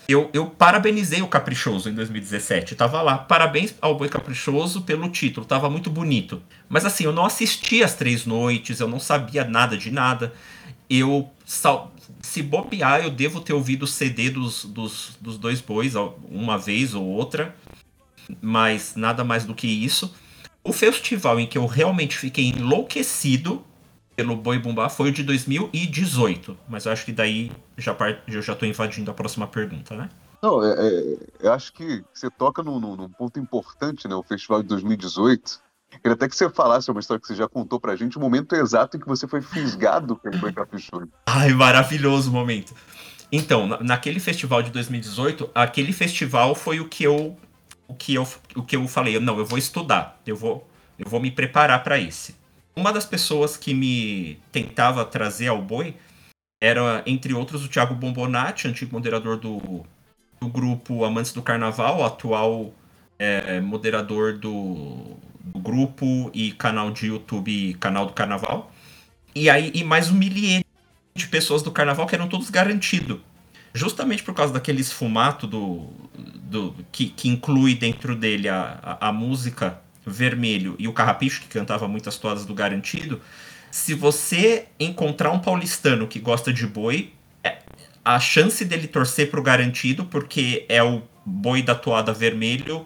eu, 0.10 0.30
eu 0.34 0.48
parabenizei 0.48 1.22
o 1.22 1.28
Caprichoso 1.30 1.88
em 1.88 1.94
2017. 1.94 2.76
Tava 2.76 3.02
lá, 3.02 3.18
parabéns 3.18 3.74
ao 3.80 3.98
Boi 3.98 4.10
Caprichoso 4.10 4.82
pelo 4.82 5.08
título, 5.08 5.46
tava 5.46 5.70
muito 5.70 5.90
bonito. 5.90 6.44
Mas 6.68 6.84
assim, 6.84 7.06
eu 7.06 7.14
não 7.14 7.26
assisti 7.26 7.82
as 7.82 7.94
três 7.94 8.26
noites, 8.26 8.82
eu 8.82 8.90
não 8.90 9.00
sabia 9.00 9.46
nada 9.46 9.78
de 9.78 9.90
nada. 9.90 10.34
Eu, 10.90 11.32
se 12.22 12.44
bobear, 12.44 13.06
eu 13.06 13.10
devo 13.10 13.40
ter 13.40 13.54
ouvido 13.54 13.84
o 13.84 13.88
CD 13.88 14.30
dos, 14.30 14.66
dos, 14.66 15.18
dos 15.22 15.38
dois 15.38 15.62
bois 15.62 15.96
uma 16.30 16.58
vez 16.58 16.94
ou 16.94 17.06
outra, 17.06 17.56
mas 18.42 18.96
nada 18.98 19.24
mais 19.24 19.46
do 19.46 19.56
que 19.56 19.66
isso. 19.66 20.14
O 20.64 20.72
festival 20.72 21.40
em 21.40 21.48
que 21.48 21.58
eu 21.58 21.66
realmente 21.66 22.18
fiquei 22.18 22.50
enlouquecido 22.50 23.64
pelo 24.16 24.36
Boi 24.36 24.60
Bumbá 24.60 24.90
foi 24.90 25.10
o 25.10 25.12
de 25.12 25.24
2018. 25.24 26.58
Mas 26.70 26.86
eu 26.86 26.92
acho 26.92 27.06
que 27.06 27.12
daí 27.12 27.52
já 27.78 27.94
par- 27.94 28.22
eu 28.28 28.42
já 28.42 28.56
tô 28.56 28.66
invadindo 28.66 29.10
a 29.10 29.14
próxima 29.14 29.48
pergunta, 29.48 29.96
né? 29.96 30.10
Não, 30.42 30.64
é, 30.64 30.74
é, 30.78 31.18
eu 31.40 31.54
acho 31.54 31.72
que 31.74 32.04
você 32.14 32.30
toca 32.30 32.62
num, 32.62 32.80
num- 32.80 33.10
ponto 33.10 33.40
importante, 33.40 34.08
né? 34.08 34.16
O 34.16 34.24
festival 34.24 34.62
de 34.62 34.68
2018. 34.70 35.60
Queria 36.02 36.14
até 36.14 36.28
que 36.28 36.36
você 36.36 36.50
falasse 36.50 36.90
uma 36.90 37.00
história 37.00 37.20
que 37.20 37.28
você 37.28 37.36
já 37.36 37.48
contou 37.48 37.80
pra 37.80 37.96
gente, 37.96 38.18
o 38.18 38.22
momento 38.22 38.56
exato 38.56 38.96
em 38.98 39.00
que 39.00 39.08
você 39.08 39.28
foi 39.28 39.42
fisgado 39.42 40.16
pelo 40.16 40.38
Boi 40.38 40.54
Caprichoso. 40.54 41.10
Ai, 41.28 41.50
maravilhoso 41.54 42.32
momento. 42.32 42.74
Então, 43.32 43.68
na- 43.68 43.82
naquele 43.82 44.20
festival 44.20 44.62
de 44.62 44.72
2018, 44.72 45.50
aquele 45.54 45.92
festival 45.92 46.54
foi 46.56 46.80
o 46.80 46.88
que 46.88 47.04
eu 47.04 47.36
o 47.92 47.94
que 47.94 48.14
eu 48.14 48.28
o 48.56 48.64
que 48.64 48.76
eu 48.76 48.88
falei, 48.88 49.20
não, 49.20 49.38
eu 49.38 49.46
vou 49.46 49.58
estudar, 49.58 50.20
eu 50.26 50.36
vou 50.36 50.68
eu 50.98 51.10
vou 51.10 51.20
me 51.20 51.30
preparar 51.30 51.84
para 51.84 52.00
esse. 52.00 52.36
Uma 52.76 52.94
das 52.94 53.06
pessoas 53.06 53.58
que 53.58 53.74
me 53.74 54.40
tentava 54.52 55.04
trazer 55.04 55.48
ao 55.48 55.62
boi 55.62 55.96
era, 56.62 57.04
entre 57.06 57.34
outros, 57.34 57.66
o 57.66 57.68
Thiago 57.68 57.96
Bombonati, 57.96 58.68
antigo 58.68 58.94
moderador 58.94 59.38
do, 59.38 59.84
do 60.40 60.48
grupo 60.48 61.04
Amantes 61.04 61.34
do 61.34 61.42
Carnaval, 61.42 62.06
atual 62.06 62.72
é, 63.18 63.60
moderador 63.60 64.38
do, 64.38 65.18
do 65.40 65.60
grupo 65.60 66.30
e 66.34 66.52
canal 66.52 66.92
de 66.92 67.08
YouTube 67.08 67.74
Canal 67.74 68.06
do 68.06 68.14
Carnaval. 68.14 68.72
E 69.34 69.50
aí, 69.50 69.72
e 69.74 69.84
mais 69.84 70.10
um 70.10 70.16
milier 70.16 70.64
de 71.16 71.28
pessoas 71.28 71.62
do 71.62 71.72
carnaval 71.72 72.06
que 72.06 72.16
eram 72.16 72.30
todos 72.30 72.50
garantidos. 72.50 73.20
Justamente 73.74 74.24
por 74.24 74.34
causa 74.34 74.54
daquele 74.54 74.82
esfumato 74.82 75.48
do, 75.48 75.88
do 76.52 76.76
que, 76.92 77.08
que 77.08 77.30
inclui 77.30 77.74
dentro 77.76 78.14
dele 78.14 78.50
a, 78.50 78.80
a, 78.84 79.08
a 79.10 79.14
música 79.14 79.80
Vermelho 80.06 80.76
e 80.78 80.88
o 80.88 80.94
Carrapicho, 80.94 81.42
que 81.42 81.48
cantava 81.48 81.88
muitas 81.88 82.18
toadas 82.18 82.46
do 82.46 82.54
Garantido. 82.54 83.22
Se 83.72 83.94
você 83.94 84.66
encontrar 84.80 85.32
um 85.32 85.40
paulistano 85.40 86.08
que 86.08 86.20
gosta 86.20 86.52
de 86.52 86.68
boi, 86.68 87.14
é- 87.44 87.60
a 88.04 88.20
chance 88.20 88.66
dele 88.66 88.88
torcer 88.88 89.30
pro 89.30 89.42
Garantido, 89.42 90.06
porque 90.06 90.66
é 90.68 90.84
o 90.84 91.04
boi 91.26 91.62
da 91.62 91.76
toada 91.76 92.12
vermelho, 92.12 92.86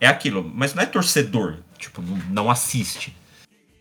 é 0.00 0.06
aquilo. 0.06 0.50
Mas 0.54 0.72
não 0.72 0.82
é 0.82 0.86
torcedor, 0.86 1.58
tipo, 1.78 2.00
não, 2.30 2.50
assiste. 2.50 3.14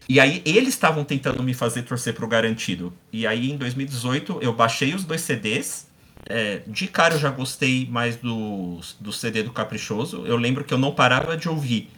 E 0.10 0.20
aí 0.20 0.42
eles 0.46 0.70
estavam 0.70 1.04
tentando 1.04 1.42
me 1.42 1.54
fazer 1.54 1.84
torcer 1.84 2.14
pro 2.14 2.28
garantido. 2.28 2.94
E 3.14 3.26
aí 3.26 3.52
em 3.52 3.58
2018 3.58 4.40
eu 4.42 4.54
baixei 4.54 4.94
os 4.94 5.04
dois 5.04 5.22
CDs. 5.22 5.88
É, 6.28 6.62
de 6.68 6.88
cara 6.88 7.16
eu 7.16 7.20
já 7.20 7.30
gostei 7.30 7.88
mais 7.88 8.16
do, 8.18 8.80
do 9.00 9.14
CD 9.14 9.44
do 9.44 9.52
Caprichoso. 9.52 10.26
Eu 10.26 10.38
lembro 10.38 10.64
que 10.64 10.74
eu 10.74 10.78
não 10.78 10.94
parava 10.94 11.38
de 11.38 11.48
ouvir 11.48 11.90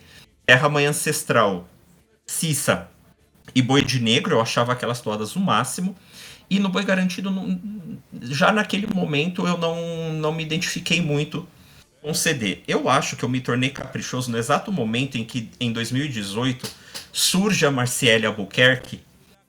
Terra 0.45 0.69
Mãe 0.69 0.85
Ancestral, 0.85 1.67
Cissa 2.25 2.89
e 3.55 3.61
Boi 3.61 3.81
de 3.83 3.99
Negro. 4.01 4.35
Eu 4.35 4.41
achava 4.41 4.73
aquelas 4.73 5.01
toadas 5.01 5.35
o 5.35 5.39
máximo. 5.39 5.95
E 6.49 6.59
no 6.59 6.69
Boi 6.69 6.83
Garantido, 6.83 7.29
não- 7.31 7.59
já 8.21 8.51
naquele 8.51 8.87
momento 8.87 9.45
eu 9.47 9.57
não, 9.57 10.13
não 10.13 10.31
me 10.33 10.43
identifiquei 10.43 11.01
muito 11.01 11.47
com 12.01 12.11
o 12.11 12.15
CD. 12.15 12.59
Eu 12.67 12.89
acho 12.89 13.15
que 13.17 13.23
eu 13.23 13.29
me 13.29 13.41
tornei 13.41 13.69
caprichoso 13.69 14.31
no 14.31 14.37
exato 14.37 14.71
momento 14.71 15.17
em 15.17 15.25
que, 15.25 15.49
em 15.59 15.71
2018, 15.71 16.69
surge 17.11 17.65
a 17.65 17.71
Marciele 17.71 18.25
Albuquerque 18.25 19.01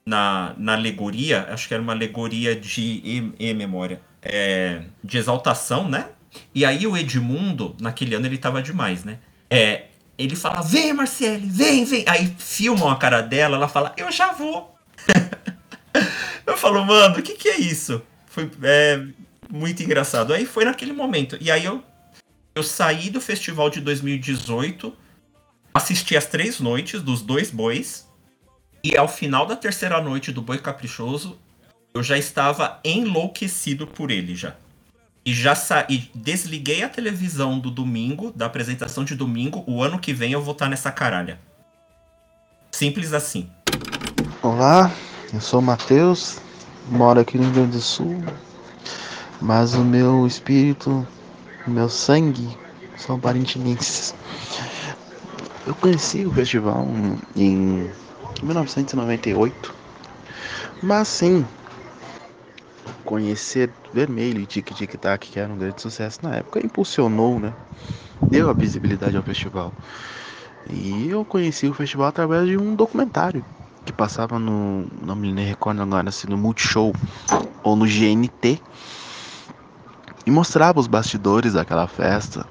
na, 0.05 0.53
na 0.57 0.73
alegoria, 0.73 1.47
acho 1.51 1.67
que 1.67 1.73
era 1.73 1.83
uma 1.83 1.93
alegoria 1.93 2.55
de 2.55 2.81
e, 2.81 3.33
e 3.39 3.53
memória, 3.53 4.01
é, 4.21 4.81
de 5.03 5.17
exaltação, 5.17 5.87
né? 5.87 6.07
E 6.53 6.65
aí 6.65 6.85
o 6.85 6.97
Edmundo, 6.97 7.75
naquele 7.79 8.15
ano 8.15 8.25
ele 8.25 8.37
tava 8.37 8.61
demais, 8.61 9.03
né? 9.03 9.19
É, 9.49 9.85
ele 10.17 10.35
fala, 10.35 10.61
vem 10.61 10.93
Marciele, 10.93 11.47
vem, 11.47 11.85
vem. 11.85 12.03
Aí 12.07 12.35
filmam 12.37 12.89
a 12.89 12.97
cara 12.97 13.21
dela, 13.21 13.55
ela 13.55 13.67
fala, 13.67 13.93
eu 13.97 14.11
já 14.11 14.31
vou. 14.31 14.75
eu 16.45 16.57
falo, 16.57 16.85
mano, 16.85 17.19
o 17.19 17.21
que 17.23 17.33
que 17.33 17.49
é 17.49 17.57
isso? 17.57 18.01
Foi 18.27 18.49
é, 18.63 19.01
muito 19.49 19.81
engraçado. 19.81 20.33
Aí 20.33 20.45
foi 20.45 20.65
naquele 20.65 20.93
momento. 20.93 21.37
E 21.39 21.49
aí 21.49 21.65
eu, 21.65 21.83
eu 22.53 22.63
saí 22.63 23.09
do 23.09 23.21
festival 23.21 23.69
de 23.69 23.81
2018 23.81 24.95
assisti 25.73 26.17
as 26.17 26.25
três 26.25 26.59
noites 26.59 27.01
dos 27.01 27.21
dois 27.21 27.49
bois. 27.49 28.07
E 28.83 28.95
ao 28.97 29.07
final 29.07 29.45
da 29.45 29.55
terceira 29.55 30.01
noite 30.01 30.31
do 30.31 30.41
Boi 30.41 30.57
Caprichoso, 30.57 31.37
eu 31.93 32.03
já 32.03 32.17
estava 32.17 32.79
enlouquecido 32.83 33.87
por 33.87 34.11
ele 34.11 34.35
já. 34.35 34.55
E 35.25 35.33
já 35.33 35.53
saí, 35.53 36.09
desliguei 36.15 36.83
a 36.83 36.89
televisão 36.89 37.59
do 37.59 37.69
domingo, 37.69 38.31
da 38.35 38.45
apresentação 38.45 39.03
de 39.03 39.15
domingo. 39.15 39.63
O 39.67 39.83
ano 39.83 39.99
que 39.99 40.13
vem 40.13 40.31
eu 40.31 40.41
vou 40.41 40.53
estar 40.53 40.69
nessa 40.69 40.91
caralha. 40.91 41.39
Simples 42.71 43.13
assim. 43.13 43.49
Olá, 44.41 44.91
eu 45.33 45.41
sou 45.41 45.59
o 45.59 45.63
Matheus, 45.63 46.39
moro 46.89 47.19
aqui 47.19 47.37
no 47.37 47.43
Rio 47.45 47.53
Grande 47.53 47.71
do 47.71 47.81
Sul, 47.81 48.23
mas 49.41 49.73
o 49.73 49.83
meu 49.83 50.25
espírito, 50.25 51.05
o 51.67 51.69
meu 51.69 51.89
sangue 51.89 52.47
são 52.97 53.19
parintinenses. 53.19 54.15
Eu 55.67 55.75
conheci 55.75 56.25
o 56.25 56.31
festival 56.31 56.87
em 57.35 57.91
1998, 58.41 59.75
mas 60.81 61.07
sim, 61.07 61.45
conhecer 63.03 63.71
Vermelho 63.93 64.39
e 64.39 64.45
Tic 64.45 64.73
Tic 64.73 64.95
Tac, 64.97 65.29
que 65.29 65.39
era 65.39 65.51
um 65.51 65.57
grande 65.57 65.81
sucesso 65.81 66.19
na 66.21 66.35
época, 66.35 66.65
impulsionou, 66.65 67.39
né? 67.39 67.53
Deu 68.29 68.49
a 68.49 68.53
visibilidade 68.53 69.17
ao 69.17 69.23
festival. 69.23 69.73
E 70.69 71.09
eu 71.09 71.25
conheci 71.25 71.67
o 71.67 71.73
festival 71.73 72.07
através 72.07 72.47
de 72.47 72.57
um 72.57 72.75
documentário 72.75 73.43
que 73.85 73.93
passava 73.93 74.37
no. 74.37 74.87
Não 75.01 75.15
me 75.15 75.33
recordo 75.43 75.81
agora 75.81 76.11
se 76.11 76.29
no 76.29 76.37
Multishow 76.37 76.93
ou 77.63 77.75
no 77.75 77.87
GNT. 77.87 78.59
E 80.25 80.31
mostrava 80.31 80.79
os 80.79 80.87
bastidores 80.87 81.53
daquela 81.53 81.87
festa. 81.87 82.45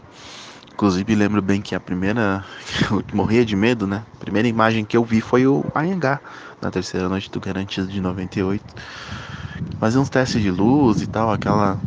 Inclusive 0.73 1.14
lembro 1.14 1.42
bem 1.42 1.61
que 1.61 1.75
a 1.75 1.80
primeira. 1.80 2.45
Eu 2.90 3.04
morria 3.12 3.45
de 3.45 3.54
medo, 3.54 3.87
né? 3.87 4.04
A 4.14 4.18
primeira 4.18 4.49
imagem 4.49 4.85
que 4.85 4.97
eu 4.97 5.04
vi 5.04 5.21
foi 5.21 5.47
o 5.47 5.64
Anhangá, 5.75 6.21
na 6.60 6.70
terceira 6.70 7.08
noite 7.08 7.30
do 7.30 7.40
Garantido 7.40 7.88
de 7.88 8.00
98. 8.00 8.64
Fazia 9.78 10.00
uns 10.00 10.08
testes 10.08 10.42
de 10.42 10.50
luz 10.50 11.00
e 11.00 11.06
tal, 11.06 11.30
aquela. 11.30 11.78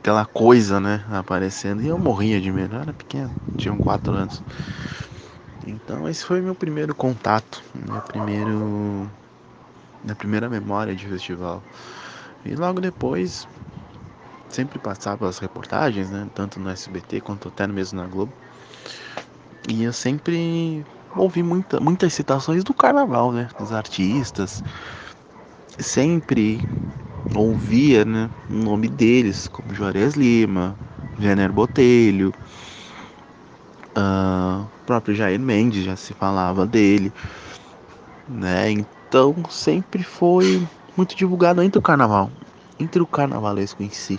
Aquela 0.00 0.26
coisa, 0.26 0.80
né? 0.80 1.04
Aparecendo. 1.10 1.82
E 1.82 1.88
eu 1.88 1.98
morria 1.98 2.40
de 2.40 2.50
medo. 2.50 2.74
Eu 2.74 2.80
era 2.80 2.92
pequeno, 2.92 3.32
tinha 3.56 3.76
4 3.78 4.12
anos. 4.12 4.42
Então 5.64 6.08
esse 6.08 6.24
foi 6.24 6.40
meu 6.40 6.54
primeiro 6.54 6.94
contato, 6.94 7.62
meu 7.88 8.02
primeiro 8.02 9.08
minha 10.02 10.16
primeira 10.16 10.48
memória 10.48 10.94
de 10.94 11.06
festival. 11.06 11.62
E 12.44 12.54
logo 12.56 12.80
depois 12.80 13.46
sempre 14.48 14.78
passava 14.78 15.28
as 15.28 15.38
reportagens, 15.38 16.10
né, 16.10 16.28
tanto 16.34 16.60
no 16.60 16.68
SBT 16.68 17.20
quanto 17.20 17.48
até 17.48 17.66
mesmo 17.66 18.00
na 18.00 18.06
Globo. 18.06 18.32
E 19.68 19.84
eu 19.84 19.92
sempre 19.92 20.84
ouvi 21.14 21.42
muita, 21.42 21.80
muitas 21.80 22.12
citações 22.14 22.64
do 22.64 22.74
carnaval, 22.74 23.32
né, 23.32 23.48
dos 23.58 23.72
artistas. 23.72 24.62
Sempre 25.80 26.66
ouvia, 27.34 28.04
né, 28.04 28.30
o 28.48 28.54
nome 28.54 28.88
deles, 28.88 29.48
como 29.48 29.74
Juarez 29.74 30.14
Lima, 30.14 30.78
Jenner 31.18 31.52
Botelho, 31.52 32.32
Uh, 33.96 34.64
o 34.64 34.86
próprio 34.86 35.14
Jair 35.14 35.38
Mendes 35.38 35.84
já 35.84 35.96
se 35.96 36.14
falava 36.14 36.66
dele, 36.66 37.12
né? 38.26 38.70
Então 38.70 39.34
sempre 39.50 40.02
foi 40.02 40.66
muito 40.96 41.14
divulgado 41.14 41.62
entre 41.62 41.78
o 41.78 41.82
carnaval, 41.82 42.32
entre 42.78 43.02
o 43.02 43.06
carnavalesco 43.06 43.82
em 43.82 43.90
si. 43.90 44.18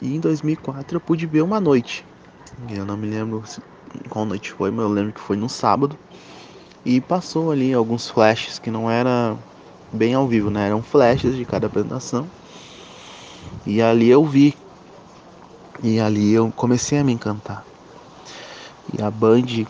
E 0.00 0.14
em 0.14 0.20
2004 0.20 0.96
eu 0.96 1.00
pude 1.00 1.26
ver 1.26 1.42
uma 1.42 1.60
noite. 1.60 2.06
Eu 2.70 2.84
não 2.86 2.96
me 2.96 3.06
lembro 3.08 3.42
qual 4.08 4.24
noite 4.24 4.52
foi, 4.52 4.70
mas 4.70 4.84
eu 4.84 4.90
lembro 4.90 5.12
que 5.12 5.20
foi 5.20 5.36
no 5.36 5.48
sábado. 5.48 5.96
E 6.84 7.00
passou 7.00 7.50
ali 7.50 7.72
alguns 7.72 8.08
flashes 8.08 8.58
que 8.58 8.70
não 8.70 8.90
era 8.90 9.36
bem 9.92 10.14
ao 10.14 10.26
vivo, 10.26 10.50
né? 10.50 10.66
Eram 10.66 10.82
flashes 10.82 11.34
de 11.36 11.44
cada 11.44 11.66
apresentação. 11.66 12.28
E 13.66 13.80
ali 13.80 14.08
eu 14.08 14.24
vi. 14.24 14.54
E 15.82 15.98
ali 15.98 16.32
eu 16.32 16.52
comecei 16.52 16.98
a 16.98 17.04
me 17.04 17.12
encantar. 17.12 17.64
E 18.92 19.02
a 19.02 19.10
Band, 19.10 19.66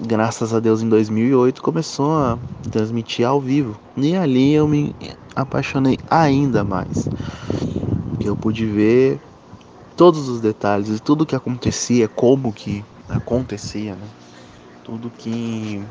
graças 0.00 0.52
a 0.52 0.60
Deus, 0.60 0.82
em 0.82 0.88
2008 0.88 1.62
começou 1.62 2.12
a 2.12 2.38
transmitir 2.70 3.26
ao 3.26 3.40
vivo. 3.40 3.78
E 3.96 4.16
ali 4.16 4.52
eu 4.52 4.66
me 4.66 4.94
apaixonei 5.34 5.96
ainda 6.10 6.64
mais. 6.64 7.08
Eu 8.20 8.36
pude 8.36 8.66
ver 8.66 9.20
todos 9.96 10.28
os 10.28 10.40
detalhes 10.40 10.88
e 10.88 11.00
tudo 11.00 11.26
que 11.26 11.36
acontecia, 11.36 12.08
como 12.08 12.52
que 12.52 12.84
acontecia, 13.08 13.96
né? 13.96 14.08
Tudo 14.84 15.10
que 15.10 15.86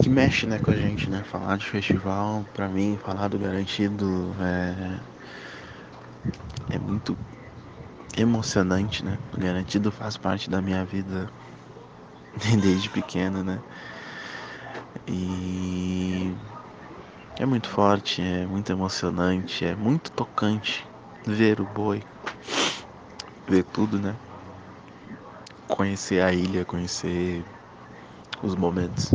que 0.00 0.08
mexe 0.08 0.46
né, 0.46 0.58
com 0.58 0.70
a 0.70 0.76
gente, 0.76 1.10
né? 1.10 1.22
Falar 1.22 1.58
de 1.58 1.66
festival, 1.66 2.44
pra 2.54 2.68
mim, 2.68 2.96
falar 2.98 3.28
do 3.28 3.38
garantido 3.38 4.34
é, 4.40 5.00
é 6.74 6.78
muito 6.78 7.16
emocionante, 8.16 9.04
né? 9.04 9.18
O 9.32 9.38
garantido 9.38 9.90
faz 9.92 10.16
parte 10.16 10.50
da 10.50 10.60
minha 10.62 10.84
vida 10.84 11.28
desde 12.62 12.88
pequeno, 12.90 13.42
né? 13.42 13.62
E 15.06 16.36
é 17.38 17.46
muito 17.46 17.68
forte, 17.68 18.22
é 18.22 18.46
muito 18.46 18.70
emocionante, 18.70 19.64
é 19.64 19.74
muito 19.74 20.10
tocante 20.12 20.84
ver 21.26 21.60
o 21.60 21.66
boi, 21.66 22.02
ver 23.48 23.64
tudo, 23.64 23.98
né? 23.98 24.16
Conhecer 25.70 26.22
a 26.22 26.32
ilha, 26.32 26.64
conhecer 26.64 27.44
os 28.42 28.54
momentos. 28.54 29.12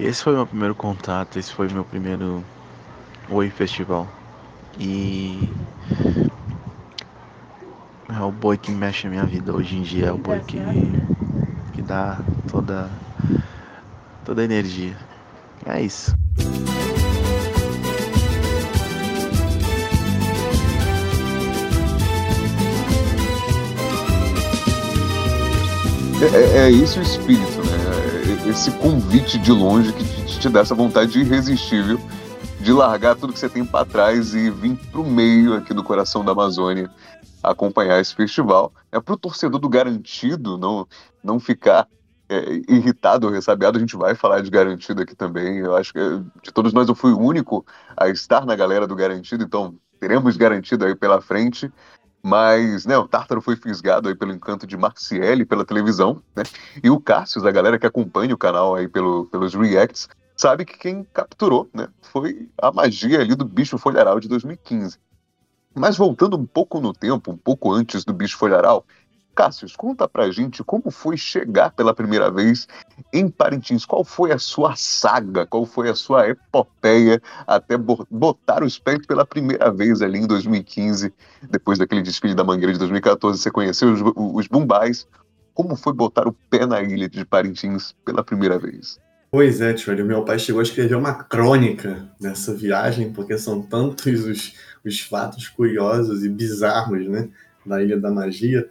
Esse 0.00 0.22
foi 0.22 0.34
meu 0.34 0.46
primeiro 0.46 0.74
contato, 0.74 1.38
esse 1.38 1.52
foi 1.52 1.68
meu 1.68 1.84
primeiro 1.84 2.44
Oi 3.30 3.50
Festival. 3.50 4.08
E 4.78 5.48
é 8.08 8.20
o 8.22 8.32
boi 8.32 8.56
que 8.56 8.70
mexe 8.70 9.06
a 9.06 9.10
minha 9.10 9.24
vida 9.24 9.54
hoje 9.54 9.76
em 9.76 9.82
dia, 9.82 10.06
é 10.06 10.12
o 10.12 10.18
boi 10.18 10.40
que, 10.40 10.58
que 11.72 11.82
dá 11.82 12.24
toda, 12.46 12.90
toda 14.24 14.42
a 14.42 14.44
energia. 14.44 14.96
É 15.64 15.80
isso. 15.82 16.14
É, 26.20 26.26
é, 26.26 26.66
é 26.66 26.70
esse 26.70 26.98
o 26.98 27.02
espírito, 27.02 27.58
né? 27.58 28.46
É 28.46 28.48
esse 28.50 28.70
convite 28.72 29.38
de 29.38 29.52
longe 29.52 29.92
que 29.92 30.04
te, 30.04 30.40
te 30.40 30.48
dá 30.48 30.60
essa 30.60 30.74
vontade 30.74 31.20
irresistível 31.20 32.00
de 32.60 32.72
largar 32.72 33.14
tudo 33.14 33.32
que 33.32 33.38
você 33.38 33.48
tem 33.48 33.64
para 33.64 33.84
trás 33.84 34.34
e 34.34 34.50
vir 34.50 34.76
pro 34.90 35.04
meio 35.04 35.54
aqui 35.54 35.72
do 35.72 35.84
coração 35.84 36.24
da 36.24 36.32
Amazônia 36.32 36.90
acompanhar 37.40 38.00
esse 38.00 38.14
festival. 38.14 38.72
É 38.90 38.98
para 38.98 39.14
o 39.14 39.18
torcedor 39.18 39.60
do 39.60 39.68
garantido 39.68 40.58
não, 40.58 40.86
não 41.22 41.38
ficar 41.38 41.86
é, 42.28 42.62
irritado 42.68 43.26
ou 43.26 43.32
ressabiado, 43.32 43.78
a 43.78 43.80
gente 43.80 43.96
vai 43.96 44.14
falar 44.14 44.42
de 44.42 44.50
garantido 44.50 45.02
aqui 45.02 45.14
também. 45.14 45.58
Eu 45.58 45.76
acho 45.76 45.92
que 45.92 46.00
de 46.42 46.52
todos 46.52 46.72
nós 46.72 46.88
eu 46.88 46.94
fui 46.94 47.12
o 47.12 47.20
único 47.20 47.64
a 47.96 48.08
estar 48.08 48.44
na 48.44 48.56
galera 48.56 48.86
do 48.86 48.96
garantido, 48.96 49.44
então 49.44 49.76
teremos 50.00 50.36
garantido 50.36 50.84
aí 50.84 50.94
pela 50.94 51.20
frente. 51.20 51.70
Mas, 52.28 52.84
né, 52.84 52.98
o 52.98 53.08
Tártaro 53.08 53.40
foi 53.40 53.56
fisgado 53.56 54.06
aí 54.06 54.14
pelo 54.14 54.34
encanto 54.34 54.66
de 54.66 54.76
Marciele 54.76 55.46
pela 55.46 55.64
televisão, 55.64 56.22
né? 56.36 56.42
E 56.84 56.90
o 56.90 57.00
Cássio, 57.00 57.46
a 57.46 57.50
galera 57.50 57.78
que 57.78 57.86
acompanha 57.86 58.34
o 58.34 58.38
canal 58.38 58.74
aí 58.76 58.86
pelo, 58.86 59.24
pelos 59.26 59.54
reacts, 59.54 60.10
sabe 60.36 60.66
que 60.66 60.76
quem 60.76 61.04
capturou, 61.04 61.70
né, 61.72 61.88
foi 62.02 62.50
a 62.60 62.70
magia 62.70 63.20
ali 63.20 63.34
do 63.34 63.46
Bicho 63.46 63.78
Folharal 63.78 64.20
de 64.20 64.28
2015. 64.28 64.98
Mas 65.74 65.96
voltando 65.96 66.36
um 66.36 66.44
pouco 66.44 66.80
no 66.80 66.92
tempo, 66.92 67.32
um 67.32 67.36
pouco 67.36 67.72
antes 67.72 68.04
do 68.04 68.12
Bicho 68.12 68.36
Folharal, 68.36 68.84
Cássio, 69.38 69.68
conta 69.76 70.08
pra 70.08 70.32
gente 70.32 70.64
como 70.64 70.90
foi 70.90 71.16
chegar 71.16 71.70
pela 71.70 71.94
primeira 71.94 72.28
vez 72.28 72.66
em 73.12 73.28
Parintins. 73.28 73.84
Qual 73.84 74.02
foi 74.02 74.32
a 74.32 74.38
sua 74.38 74.74
saga? 74.74 75.46
Qual 75.46 75.64
foi 75.64 75.88
a 75.88 75.94
sua 75.94 76.28
epopeia 76.28 77.22
até 77.46 77.76
botar 77.78 78.64
os 78.64 78.80
pés 78.80 79.06
pela 79.06 79.24
primeira 79.24 79.70
vez 79.70 80.02
ali 80.02 80.18
em 80.18 80.26
2015, 80.26 81.14
depois 81.48 81.78
daquele 81.78 82.02
desfile 82.02 82.34
da 82.34 82.42
Mangueira 82.42 82.72
de 82.72 82.80
2014? 82.80 83.40
Você 83.40 83.48
conheceu 83.48 83.92
os, 83.92 84.00
os 84.16 84.48
Bumbais. 84.48 85.06
Como 85.54 85.76
foi 85.76 85.92
botar 85.92 86.26
o 86.26 86.32
pé 86.32 86.66
na 86.66 86.82
ilha 86.82 87.08
de 87.08 87.24
Parintins 87.24 87.94
pela 88.04 88.24
primeira 88.24 88.58
vez? 88.58 88.98
Pois 89.30 89.60
é, 89.60 89.72
tio. 89.72 90.04
Meu 90.04 90.24
pai 90.24 90.40
chegou 90.40 90.58
a 90.58 90.64
escrever 90.64 90.96
uma 90.96 91.14
crônica 91.14 92.08
dessa 92.20 92.52
viagem, 92.52 93.12
porque 93.12 93.38
são 93.38 93.62
tantos 93.62 94.24
os, 94.24 94.54
os 94.84 94.98
fatos 94.98 95.46
curiosos 95.46 96.24
e 96.24 96.28
bizarros, 96.28 97.06
né, 97.06 97.28
da 97.64 97.80
Ilha 97.80 98.00
da 98.00 98.10
Magia 98.10 98.68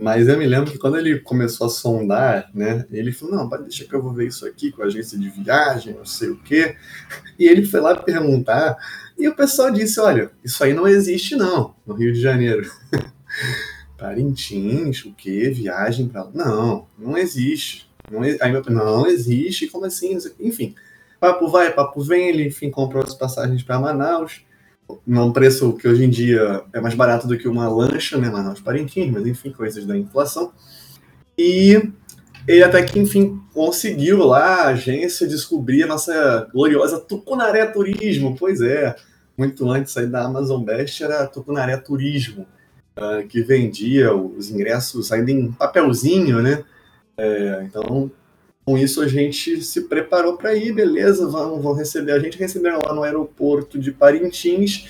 mas 0.00 0.28
eu 0.28 0.38
me 0.38 0.46
lembro 0.46 0.70
que 0.70 0.78
quando 0.78 0.96
ele 0.96 1.20
começou 1.20 1.66
a 1.66 1.70
sondar, 1.70 2.50
né, 2.54 2.86
ele 2.90 3.12
falou, 3.12 3.36
não, 3.36 3.48
pode 3.48 3.64
deixar 3.64 3.84
que 3.84 3.94
eu 3.94 4.02
vou 4.02 4.12
ver 4.12 4.28
isso 4.28 4.46
aqui 4.46 4.72
com 4.72 4.82
a 4.82 4.86
agência 4.86 5.18
de 5.18 5.28
viagem, 5.28 5.94
não 5.94 6.04
sei 6.06 6.30
o 6.30 6.36
quê. 6.36 6.76
E 7.38 7.46
ele 7.46 7.66
foi 7.66 7.80
lá 7.80 7.94
perguntar, 7.94 8.76
e 9.18 9.28
o 9.28 9.36
pessoal 9.36 9.70
disse, 9.70 10.00
olha, 10.00 10.30
isso 10.42 10.64
aí 10.64 10.72
não 10.72 10.88
existe 10.88 11.36
não, 11.36 11.74
no 11.86 11.94
Rio 11.94 12.12
de 12.12 12.20
Janeiro. 12.20 12.70
Parintins, 13.98 15.04
o 15.04 15.12
quê? 15.12 15.50
Viagem 15.50 16.08
para 16.08 16.26
Não, 16.32 16.86
não 16.98 17.18
existe. 17.18 17.90
Não, 18.10 18.22
aí 18.22 18.50
meu, 18.50 18.62
não 18.70 19.06
existe, 19.06 19.68
como 19.68 19.84
assim? 19.84 20.16
Enfim, 20.40 20.74
papo 21.20 21.48
vai, 21.48 21.70
papo 21.72 22.02
vem, 22.02 22.28
ele 22.30 22.48
enfim 22.48 22.70
comprou 22.70 23.04
as 23.04 23.14
passagens 23.14 23.62
para 23.62 23.78
Manaus 23.78 24.42
num 25.06 25.32
preço 25.32 25.72
que 25.74 25.88
hoje 25.88 26.04
em 26.04 26.10
dia 26.10 26.62
é 26.72 26.80
mais 26.80 26.94
barato 26.94 27.26
do 27.26 27.36
que 27.36 27.48
uma 27.48 27.68
lancha, 27.68 28.18
né, 28.18 28.30
Manaus 28.30 28.60
Parintins, 28.60 29.10
mas 29.10 29.26
enfim, 29.26 29.50
coisas 29.50 29.84
da 29.84 29.96
inflação. 29.96 30.52
E 31.36 31.90
ele 32.46 32.62
até 32.62 32.82
que, 32.82 32.98
enfim, 32.98 33.40
conseguiu 33.52 34.18
lá 34.24 34.62
a 34.62 34.68
agência 34.68 35.26
descobrir 35.26 35.84
a 35.84 35.86
nossa 35.86 36.48
gloriosa 36.52 36.98
Tucunaré 36.98 37.66
Turismo. 37.66 38.36
Pois 38.38 38.60
é, 38.60 38.94
muito 39.36 39.70
antes 39.70 39.96
aí 39.96 40.06
da 40.06 40.24
Amazon 40.24 40.62
Best 40.62 41.02
era 41.02 41.26
Tucunaré 41.26 41.76
Turismo, 41.76 42.46
uh, 42.98 43.26
que 43.28 43.42
vendia 43.42 44.14
os 44.14 44.50
ingressos 44.50 45.12
ainda 45.12 45.30
em 45.30 45.52
papelzinho, 45.52 46.42
né? 46.42 46.64
É, 47.16 47.62
então, 47.64 48.10
com 48.64 48.76
isso 48.76 49.00
a 49.00 49.08
gente 49.08 49.62
se 49.62 49.82
preparou 49.82 50.36
para 50.36 50.54
ir, 50.54 50.72
beleza, 50.72 51.26
vão, 51.28 51.60
vão 51.60 51.72
receber. 51.72 52.12
A 52.12 52.18
gente 52.18 52.38
receberam 52.38 52.80
lá 52.84 52.94
no 52.94 53.02
aeroporto 53.02 53.78
de 53.78 53.90
Parintins 53.90 54.88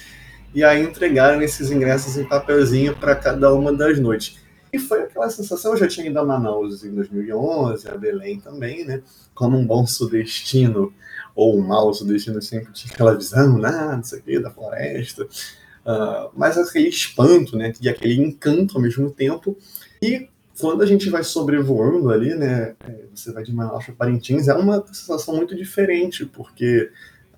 e 0.54 0.64
aí 0.64 0.83
entregaram 0.83 1.40
esses 1.40 1.70
ingressos 1.70 2.16
em 2.16 2.24
papelzinho 2.24 2.96
para 2.96 3.14
cada 3.14 3.52
uma 3.54 3.72
das 3.72 3.98
noites. 3.98 4.38
E 4.72 4.78
foi 4.78 5.02
aquela 5.02 5.28
sensação, 5.30 5.72
eu 5.72 5.78
já 5.78 5.88
tinha 5.88 6.06
ido 6.06 6.18
a 6.18 6.24
Manaus 6.24 6.85
em 6.85 6.94
2011, 6.94 7.88
a 7.88 7.96
Belém 7.96 8.38
também, 8.38 8.85
né? 8.85 9.02
Como 9.35 9.59
um 9.59 9.66
bom 9.66 9.85
sudestino, 9.87 10.92
ou 11.35 11.59
um 11.59 11.61
mau 11.61 11.92
sudestino, 11.92 12.40
sempre 12.40 12.72
tinha 12.72 12.92
aquela 12.92 13.16
visão, 13.16 13.59
nada, 13.59 13.96
né? 13.96 14.00
isso 14.04 14.14
aqui, 14.14 14.38
da 14.38 14.50
floresta. 14.50 15.24
Uh, 15.24 16.30
mas 16.37 16.56
aquele 16.56 16.88
espanto, 16.88 17.56
né? 17.56 17.72
E 17.80 17.88
aquele 17.88 18.14
encanto 18.14 18.76
ao 18.76 18.83
mesmo 18.83 19.11
tempo. 19.11 19.56
E 20.00 20.28
quando 20.61 20.83
a 20.83 20.87
gente 20.87 21.09
vai 21.09 21.25
sobrevoando 21.25 22.11
ali, 22.11 22.35
né, 22.35 22.75
é, 22.87 23.05
você 23.14 23.33
vai 23.33 23.42
de 23.42 23.53
Manaus 23.53 23.87
para 23.87 23.94
Parintins, 23.94 24.46
é 24.46 24.55
uma 24.55 24.85
sensação 24.87 25.35
muito 25.35 25.57
diferente, 25.57 26.27
porque 26.27 26.90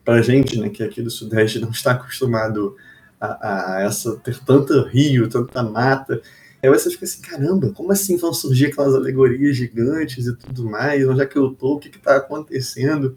para 0.05 0.15
a 0.15 0.23
gente, 0.23 0.59
né, 0.59 0.69
que 0.69 0.83
aqui 0.83 1.01
do 1.01 1.11
Sudeste 1.11 1.59
não 1.61 1.71
está 1.71 1.93
acostumado 1.93 2.77
a, 3.21 3.77
a 3.77 3.83
essa 3.83 4.17
ter 4.17 4.39
tanto 4.41 4.83
rio, 4.89 5.29
tanta 5.29 5.63
mata, 5.63 6.21
aí 6.63 6.69
você 6.69 6.91
fica 6.91 7.05
assim, 7.05 7.23
caramba, 7.23 7.71
como 7.71 7.93
assim 7.93 8.17
vão 8.17 8.35
surgir 8.35 8.67
aquelas 8.67 8.95
alegorias 8.95 9.57
gigantes 9.57 10.27
e 10.27 10.37
tudo 10.37 10.65
mais? 10.65 11.07
Onde 11.09 11.23
é 11.23 11.27
que 11.27 11.37
eu 11.37 11.51
tô? 11.51 11.75
O 11.75 11.79
que 11.79 11.89
está 11.89 12.17
acontecendo? 12.17 13.17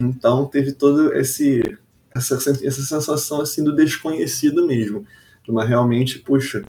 Então 0.00 0.46
teve 0.46 0.72
todo 0.72 1.14
esse 1.14 1.62
essa, 2.14 2.34
essa 2.34 2.82
sensação 2.82 3.40
assim 3.40 3.64
do 3.64 3.74
desconhecido 3.74 4.66
mesmo, 4.66 5.04
de 5.42 5.50
uma 5.50 5.64
realmente, 5.64 6.20
puxa, 6.20 6.64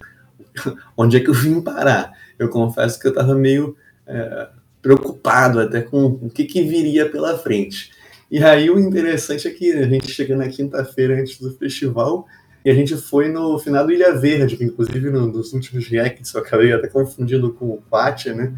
onde 0.97 1.17
é 1.17 1.19
que 1.19 1.29
eu 1.29 1.33
vim 1.33 1.61
parar? 1.61 2.13
eu 2.37 2.49
confesso 2.49 2.99
que 2.99 3.07
eu 3.07 3.09
estava 3.11 3.33
meio 3.33 3.75
é, 4.05 4.49
preocupado 4.81 5.59
até 5.59 5.81
com 5.81 6.05
o 6.05 6.29
que, 6.29 6.45
que 6.45 6.61
viria 6.61 7.09
pela 7.09 7.37
frente. 7.37 7.91
E 8.29 8.43
aí 8.43 8.69
o 8.69 8.79
interessante 8.79 9.47
é 9.47 9.51
que 9.51 9.71
a 9.71 9.87
gente 9.87 10.11
chega 10.11 10.35
na 10.35 10.47
quinta-feira 10.47 11.19
antes 11.19 11.39
do 11.39 11.51
festival 11.51 12.25
E 12.63 12.71
a 12.71 12.73
gente 12.73 12.97
foi 12.97 13.29
no 13.29 13.59
final 13.59 13.85
do 13.85 13.91
Ilha 13.91 14.13
Verde, 14.15 14.57
que 14.57 14.63
inclusive 14.63 15.09
no, 15.11 15.27
nos 15.27 15.53
últimos 15.53 15.87
reacts 15.87 16.33
eu 16.33 16.41
acabei 16.41 16.73
até 16.73 16.87
confundindo 16.87 17.53
com 17.53 17.69
o 17.69 17.81
Pátia, 17.81 18.33
né? 18.33 18.53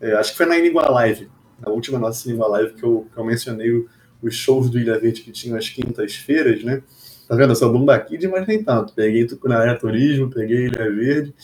É, 0.00 0.12
acho 0.12 0.32
que 0.32 0.36
foi 0.36 0.46
na 0.46 0.58
Inigua 0.58 0.90
Live, 0.90 1.30
na 1.58 1.70
última 1.70 1.98
nossa 1.98 2.28
Inigua 2.28 2.48
Live 2.48 2.74
que 2.74 2.84
eu, 2.84 3.06
que 3.12 3.18
eu 3.18 3.24
mencionei 3.24 3.86
os 4.22 4.34
shows 4.34 4.68
do 4.68 4.78
Ilha 4.78 4.98
Verde 4.98 5.22
que 5.22 5.32
tinham 5.32 5.56
as 5.56 5.68
quintas-feiras, 5.70 6.62
né? 6.62 6.82
Tá 7.28 7.34
vendo? 7.34 7.50
Eu 7.50 7.56
sou 7.56 7.72
Bomba 7.72 7.98
Kid, 7.98 8.28
mas 8.28 8.46
nem 8.46 8.62
tanto. 8.62 8.92
Peguei 8.94 9.26
Tucunaré 9.26 9.74
Turismo, 9.74 10.30
peguei 10.30 10.66
Ilha 10.66 10.90
Verde. 10.90 11.34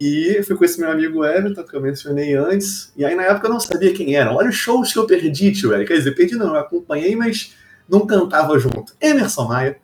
E 0.00 0.42
fui 0.42 0.56
com 0.56 0.64
esse 0.64 0.80
meu 0.80 0.90
amigo 0.90 1.24
Everton, 1.24 1.62
que 1.62 1.76
eu 1.76 1.80
mencionei 1.80 2.34
antes. 2.34 2.92
E 2.96 3.04
aí, 3.04 3.14
na 3.14 3.22
época, 3.22 3.46
eu 3.46 3.52
não 3.52 3.60
sabia 3.60 3.94
quem 3.94 4.16
era. 4.16 4.32
Olha 4.32 4.48
os 4.48 4.56
shows 4.56 4.92
que 4.92 4.98
eu 4.98 5.06
perdi, 5.06 5.52
tio, 5.52 5.70
velho. 5.70 5.86
Quer 5.86 5.94
dizer, 5.94 6.12
perdi 6.12 6.34
não, 6.34 6.48
eu 6.48 6.60
acompanhei, 6.60 7.14
mas 7.14 7.54
não 7.88 8.04
cantava 8.04 8.58
junto. 8.58 8.94
Emerson 9.00 9.46
Maia, 9.46 9.78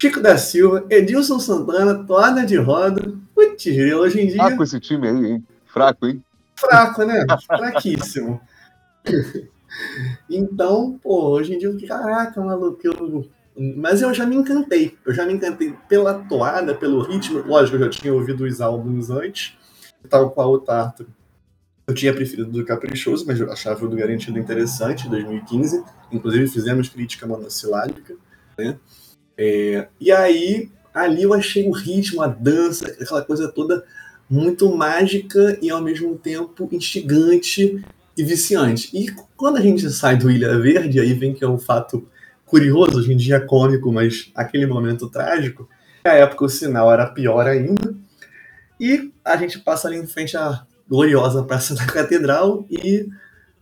Chico 0.00 0.20
da 0.20 0.38
Silva, 0.38 0.86
Edilson 0.88 1.38
Santana, 1.40 2.04
Toada 2.04 2.46
de 2.46 2.56
Roda. 2.56 3.12
Putz, 3.34 3.66
hoje 3.66 4.20
em 4.20 4.28
dia. 4.28 4.56
Com 4.56 4.62
esse 4.62 4.78
time 4.78 5.08
aí, 5.08 5.26
hein? 5.32 5.44
Fraco, 5.66 6.06
hein? 6.06 6.22
Fraco, 6.54 7.04
né? 7.04 7.26
Fraquíssimo. 7.46 8.40
então, 10.30 10.98
pô, 11.02 11.30
hoje 11.30 11.54
em 11.54 11.58
dia 11.58 11.88
caraca, 11.88 12.40
maluco, 12.40 12.78
eu... 12.84 13.28
mas 13.62 14.00
eu 14.00 14.14
já 14.14 14.24
me 14.24 14.34
encantei. 14.36 14.96
Eu 15.04 15.12
já 15.12 15.26
me 15.26 15.34
encantei 15.34 15.74
pela 15.86 16.14
toada, 16.14 16.74
pelo 16.74 17.02
ritmo. 17.02 17.42
Lógico, 17.46 17.76
eu 17.76 17.84
já 17.84 17.90
tinha 17.90 18.14
ouvido 18.14 18.44
os 18.44 18.58
álbuns 18.58 19.10
antes. 19.10 19.52
Eu 20.02 20.08
tava 20.08 20.30
com 20.30 20.40
a 20.40 20.94
Eu 21.86 21.94
tinha 21.94 22.14
preferido 22.14 22.50
do 22.50 22.64
Caprichoso, 22.64 23.26
mas 23.26 23.38
eu 23.38 23.52
achava 23.52 23.84
o 23.84 23.88
do 23.88 23.96
Garantido 23.96 24.38
interessante, 24.38 25.10
2015. 25.10 25.84
Inclusive 26.10 26.48
fizemos 26.48 26.88
crítica 26.88 27.26
monossilábica, 27.26 28.16
né? 28.56 28.78
É, 29.36 29.88
e 30.00 30.10
aí, 30.10 30.70
ali 30.94 31.22
eu 31.22 31.34
achei 31.34 31.68
o 31.68 31.72
ritmo, 31.72 32.22
a 32.22 32.28
dança, 32.28 32.86
aquela 32.98 33.22
coisa 33.22 33.46
toda 33.52 33.84
muito 34.28 34.74
mágica 34.74 35.58
e 35.60 35.68
ao 35.68 35.82
mesmo 35.82 36.16
tempo 36.16 36.66
instigante 36.72 37.84
e 38.16 38.24
viciante. 38.24 38.90
E 38.96 39.10
quando 39.36 39.58
a 39.58 39.60
gente 39.60 39.90
sai 39.90 40.16
do 40.16 40.30
Ilha 40.30 40.58
Verde, 40.58 40.98
aí 40.98 41.12
vem 41.12 41.34
que 41.34 41.44
é 41.44 41.48
um 41.48 41.58
fato 41.58 42.08
curioso, 42.50 42.98
hoje 42.98 43.12
em 43.12 43.16
dia 43.16 43.36
é 43.36 43.40
cômico, 43.40 43.92
mas 43.92 44.32
aquele 44.34 44.66
momento 44.66 45.08
trágico, 45.08 45.68
na 46.04 46.14
época 46.14 46.44
o 46.44 46.48
sinal 46.48 46.92
era 46.92 47.06
pior 47.06 47.46
ainda, 47.46 47.94
e 48.78 49.12
a 49.24 49.36
gente 49.36 49.60
passa 49.60 49.86
ali 49.86 49.98
em 49.98 50.06
frente 50.06 50.36
à 50.36 50.66
gloriosa 50.88 51.44
Praça 51.44 51.76
da 51.76 51.86
Catedral 51.86 52.66
e 52.68 53.08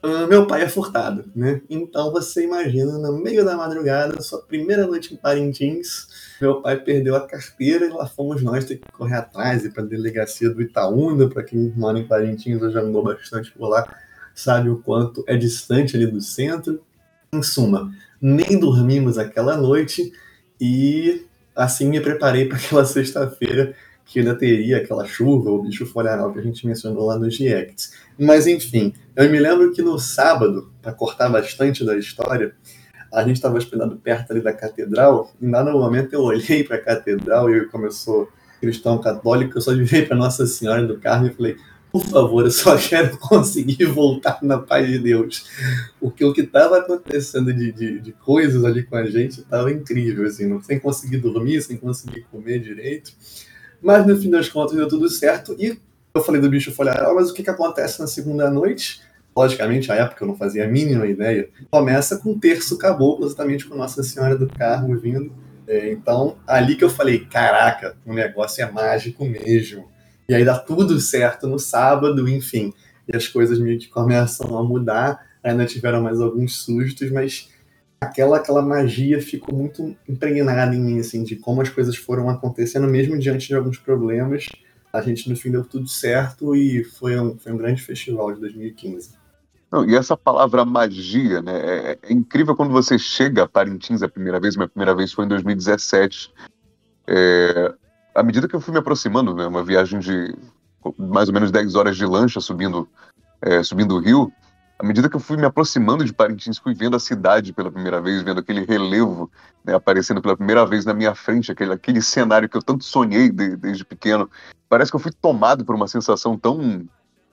uh, 0.03 0.27
meu 0.27 0.47
pai 0.47 0.63
é 0.63 0.69
furtado, 0.69 1.31
né? 1.37 1.61
Então 1.69 2.11
você 2.11 2.45
imagina, 2.45 2.97
no 2.97 3.19
meio 3.19 3.45
da 3.45 3.59
madrugada, 3.59 4.23
sua 4.23 4.41
primeira 4.41 4.87
noite 4.87 5.13
em 5.13 5.19
Parintins, 5.19 6.07
meu 6.41 6.63
pai 6.63 6.81
perdeu 6.81 7.15
a 7.15 7.27
carteira 7.27 7.85
e 7.85 7.91
lá 7.91 8.07
fomos 8.07 8.43
nós 8.43 8.65
ter 8.65 8.77
que 8.77 8.91
correr 8.91 9.17
atrás 9.17 9.67
e 9.67 9.71
para 9.71 9.83
a 9.83 9.87
delegacia 9.87 10.49
do 10.49 10.63
Itaúna, 10.63 11.29
para 11.29 11.43
quem 11.43 11.75
mora 11.77 11.99
em 11.99 12.09
Parintins, 12.09 12.63
eu 12.63 12.71
já 12.71 12.81
andou 12.81 13.05
bastante 13.05 13.53
por 13.53 13.69
lá, 13.69 13.87
sabe 14.35 14.71
o 14.71 14.79
quanto 14.79 15.23
é 15.27 15.37
distante 15.37 15.95
ali 15.95 16.07
do 16.07 16.23
centro. 16.23 16.83
Em 17.31 17.43
suma, 17.43 17.93
nem 18.21 18.59
dormimos 18.59 19.19
aquela 19.19 19.57
noite 19.57 20.13
e 20.61 21.25
assim 21.55 21.89
me 21.89 22.01
preparei 22.01 22.47
para 22.47 22.57
aquela 22.57 22.85
sexta-feira 22.87 23.75
que 24.05 24.21
ainda 24.21 24.35
teria 24.35 24.79
aquela 24.79 25.05
chuva, 25.07 25.51
o 25.51 25.63
bicho 25.63 25.85
folharal 25.85 26.33
que 26.33 26.39
a 26.39 26.43
gente 26.43 26.67
mencionou 26.67 27.07
lá 27.07 27.19
nos 27.19 27.39
reacts. 27.39 27.93
Mas 28.19 28.47
enfim, 28.47 28.95
eu 29.15 29.31
me 29.31 29.39
lembro 29.39 29.71
que 29.73 29.83
no 29.83 29.99
sábado, 29.99 30.73
para 30.81 30.93
cortar 30.93 31.29
bastante 31.29 31.85
da 31.85 31.95
história, 31.95 32.55
a 33.13 33.23
gente 33.23 33.37
estava 33.37 33.59
hospedado 33.59 33.97
perto 33.97 34.31
ali 34.31 34.41
da 34.41 34.53
catedral, 34.53 35.31
e 35.41 35.47
nada 35.47 35.71
no 35.71 35.79
momento 35.79 36.15
eu 36.15 36.23
olhei 36.23 36.65
para 36.65 36.77
a 36.77 36.81
catedral 36.81 37.51
e 37.51 37.59
eu, 37.59 37.69
como 37.69 37.85
eu 37.85 37.91
sou 37.91 38.29
cristão 38.61 38.99
católico, 38.99 39.59
eu 39.59 39.63
só 39.63 39.75
virei 39.75 40.07
para 40.07 40.17
Nossa 40.17 40.47
Senhora 40.47 40.87
do 40.87 40.99
Carmo 40.99 41.27
e 41.27 41.35
falei: 41.35 41.57
por 41.91 42.05
favor, 42.05 42.45
eu 42.45 42.51
só 42.51 42.77
quero 42.79 43.17
conseguir 43.19 43.87
voltar 43.87 44.39
na 44.43 44.59
paz 44.59 44.87
de 44.87 44.99
Deus. 44.99 45.47
Porque 46.01 46.25
o 46.25 46.33
que 46.33 46.43
estava 46.43 46.79
acontecendo 46.79 47.53
de, 47.53 47.73
de, 47.73 48.01
de, 48.01 48.13
coisas 48.13 48.65
ali 48.65 48.83
com 48.83 48.97
a 48.97 49.07
gente 49.07 49.41
estava 49.41 49.71
incrível, 49.73 50.27
assim, 50.27 50.47
não, 50.47 50.63
sem 50.63 50.79
conseguir 50.79 51.19
dormir, 51.19 51.63
sem 51.63 51.77
conseguir 51.77 52.27
comer 52.31 52.61
direito. 52.61 53.13
Mas 53.81 54.07
no 54.07 54.17
fim 54.17 54.31
das 54.31 54.49
contas 54.49 54.77
deu 54.77 54.89
tudo 54.89 55.09
certo. 55.09 55.57
E 55.59 55.79
eu 56.15 56.23
falei 56.23 56.41
do 56.41 56.51
bicho 56.51 56.73
folharal, 56.73 57.15
mas 57.15 57.31
o 57.31 57.35
que, 57.35 57.43
que 57.43 57.51
acontece 57.51 58.01
na 58.01 58.07
segunda 58.07 58.51
noite? 58.51 59.01
Logicamente, 59.35 59.93
a 59.93 59.95
época 59.95 60.25
eu 60.25 60.29
não 60.29 60.37
fazia 60.37 60.65
a 60.65 60.69
mínima 60.69 61.07
ideia. 61.07 61.49
Começa 61.71 62.19
com 62.19 62.33
o 62.33 62.39
terço 62.39 62.77
caboclo, 62.77 63.25
exatamente 63.25 63.67
com 63.67 63.77
Nossa 63.77 64.03
Senhora 64.03 64.37
do 64.37 64.49
Carmo 64.49 64.99
vindo. 64.99 65.33
É, 65.67 65.93
então, 65.93 66.37
ali 66.47 66.75
que 66.75 66.83
eu 66.83 66.91
falei: 66.91 67.21
caraca, 67.27 67.97
o 68.05 68.13
negócio 68.13 68.65
é 68.65 68.71
mágico 68.71 69.25
mesmo 69.25 69.89
e 70.29 70.35
aí 70.35 70.45
dá 70.45 70.59
tudo 70.59 71.01
certo 71.01 71.47
no 71.47 71.59
sábado, 71.59 72.29
enfim. 72.29 72.73
E 73.07 73.17
as 73.17 73.27
coisas 73.27 73.59
meio 73.59 73.79
que 73.79 73.89
começam 73.89 74.59
a 74.59 74.63
mudar. 74.63 75.27
Ainda 75.43 75.65
tiveram 75.65 76.03
mais 76.03 76.21
alguns 76.21 76.57
sustos, 76.57 77.11
mas 77.11 77.49
aquela 78.01 78.37
aquela 78.37 78.61
magia 78.61 79.23
ficou 79.23 79.57
muito 79.57 79.97
impregnada 80.07 80.75
em 80.75 80.81
mim, 80.81 80.99
assim, 80.99 81.23
de 81.23 81.37
como 81.37 81.63
as 81.63 81.71
coisas 81.71 81.97
foram 81.97 82.29
acontecendo, 82.29 82.87
mesmo 82.87 83.19
diante 83.19 83.49
de 83.49 83.55
alguns 83.55 83.79
problemas. 83.79 84.47
A 84.93 85.01
gente, 85.01 85.29
no 85.31 85.37
fim, 85.37 85.51
deu 85.51 85.65
tudo 85.65 85.89
certo 85.89 86.55
e 86.55 86.85
foi 86.85 87.19
um, 87.19 87.39
foi 87.39 87.53
um 87.53 87.57
grande 87.57 87.83
festival 87.83 88.33
de 88.35 88.41
2015. 88.41 89.17
Não, 89.71 89.89
e 89.89 89.95
essa 89.95 90.17
palavra 90.17 90.65
magia, 90.65 91.43
né? 91.43 91.61
É, 91.61 91.99
é, 92.03 92.13
incrível 92.13 92.57
quando 92.57 92.73
você 92.73 92.99
chega 92.99 93.45
a 93.45 93.49
Parintins 93.49 94.03
a 94.03 94.09
primeira 94.09 94.41
vez. 94.41 94.57
Minha 94.57 94.69
primeira 94.69 94.95
vez 94.95 95.13
foi 95.13 95.27
em 95.27 95.29
2017. 95.29 96.33
É, 97.07 97.75
à 98.19 98.23
medida 98.23 98.49
que 98.49 98.57
eu 98.57 98.61
fui 98.61 98.73
me 98.73 98.81
aproximando, 98.81 99.33
né, 99.33 99.47
uma 99.47 99.63
viagem 99.63 100.01
de 100.01 100.35
mais 100.99 101.29
ou 101.29 101.35
menos 101.35 101.53
10 101.53 101.77
horas 101.77 101.97
de 101.97 102.05
lancha 102.05 102.41
subindo, 102.41 102.89
é, 103.41 103.63
subindo 103.63 103.95
o 103.95 104.01
rio, 104.01 104.33
à 104.77 104.85
medida 104.85 105.09
que 105.09 105.15
eu 105.15 105.21
fui 105.21 105.37
me 105.37 105.45
aproximando 105.45 106.05
de 106.05 106.13
Parintins, 106.13 106.59
fui 106.59 106.75
vendo 106.75 106.97
a 106.97 107.01
cidade 107.01 107.53
pela 107.53 107.71
primeira 107.71 108.01
vez, 108.01 108.23
vendo 108.23 108.41
aquele 108.41 108.65
relevo 108.65 109.31
né, 109.65 109.73
aparecendo 109.75 110.21
pela 110.21 110.37
primeira 110.37 110.67
vez 110.67 110.85
na 110.85 110.95
minha 110.95 111.15
frente, 111.15 111.53
aquele, 111.53 111.73
aquele 111.73 112.03
cenário 112.03 112.49
que 112.49 112.57
eu 112.57 112.63
tanto 112.63 112.83
sonhei 112.83 113.31
de, 113.31 113.55
desde 113.55 113.85
pequeno. 113.85 114.29
Parece 114.69 114.91
que 114.91 114.97
eu 114.97 115.01
fui 115.01 115.13
tomado 115.13 115.65
por 115.65 115.77
uma 115.77 115.87
sensação 115.87 116.37
tão 116.37 116.89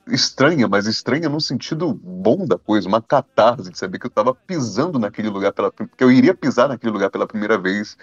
estranha, 0.08 0.68
mas 0.68 0.86
estranha 0.86 1.30
no 1.30 1.42
sentido 1.42 1.96
bom 1.96 2.46
da 2.46 2.60
coisa, 2.60 2.88
uma 2.88 3.02
catarse 3.02 3.72
de 3.72 3.78
saber 3.78 3.98
que 3.98 4.06
eu 4.06 4.10
estava 4.10 4.36
pisando 4.36 5.00
naquele 5.00 5.30
lugar 5.30 5.52
pela 5.52 5.72
que 5.72 6.04
eu 6.04 6.12
iria 6.12 6.36
pisar 6.36 6.68
naquele 6.68 6.94
lugar 6.94 7.10
pela 7.10 7.26
primeira 7.26 7.58
vez. 7.58 7.98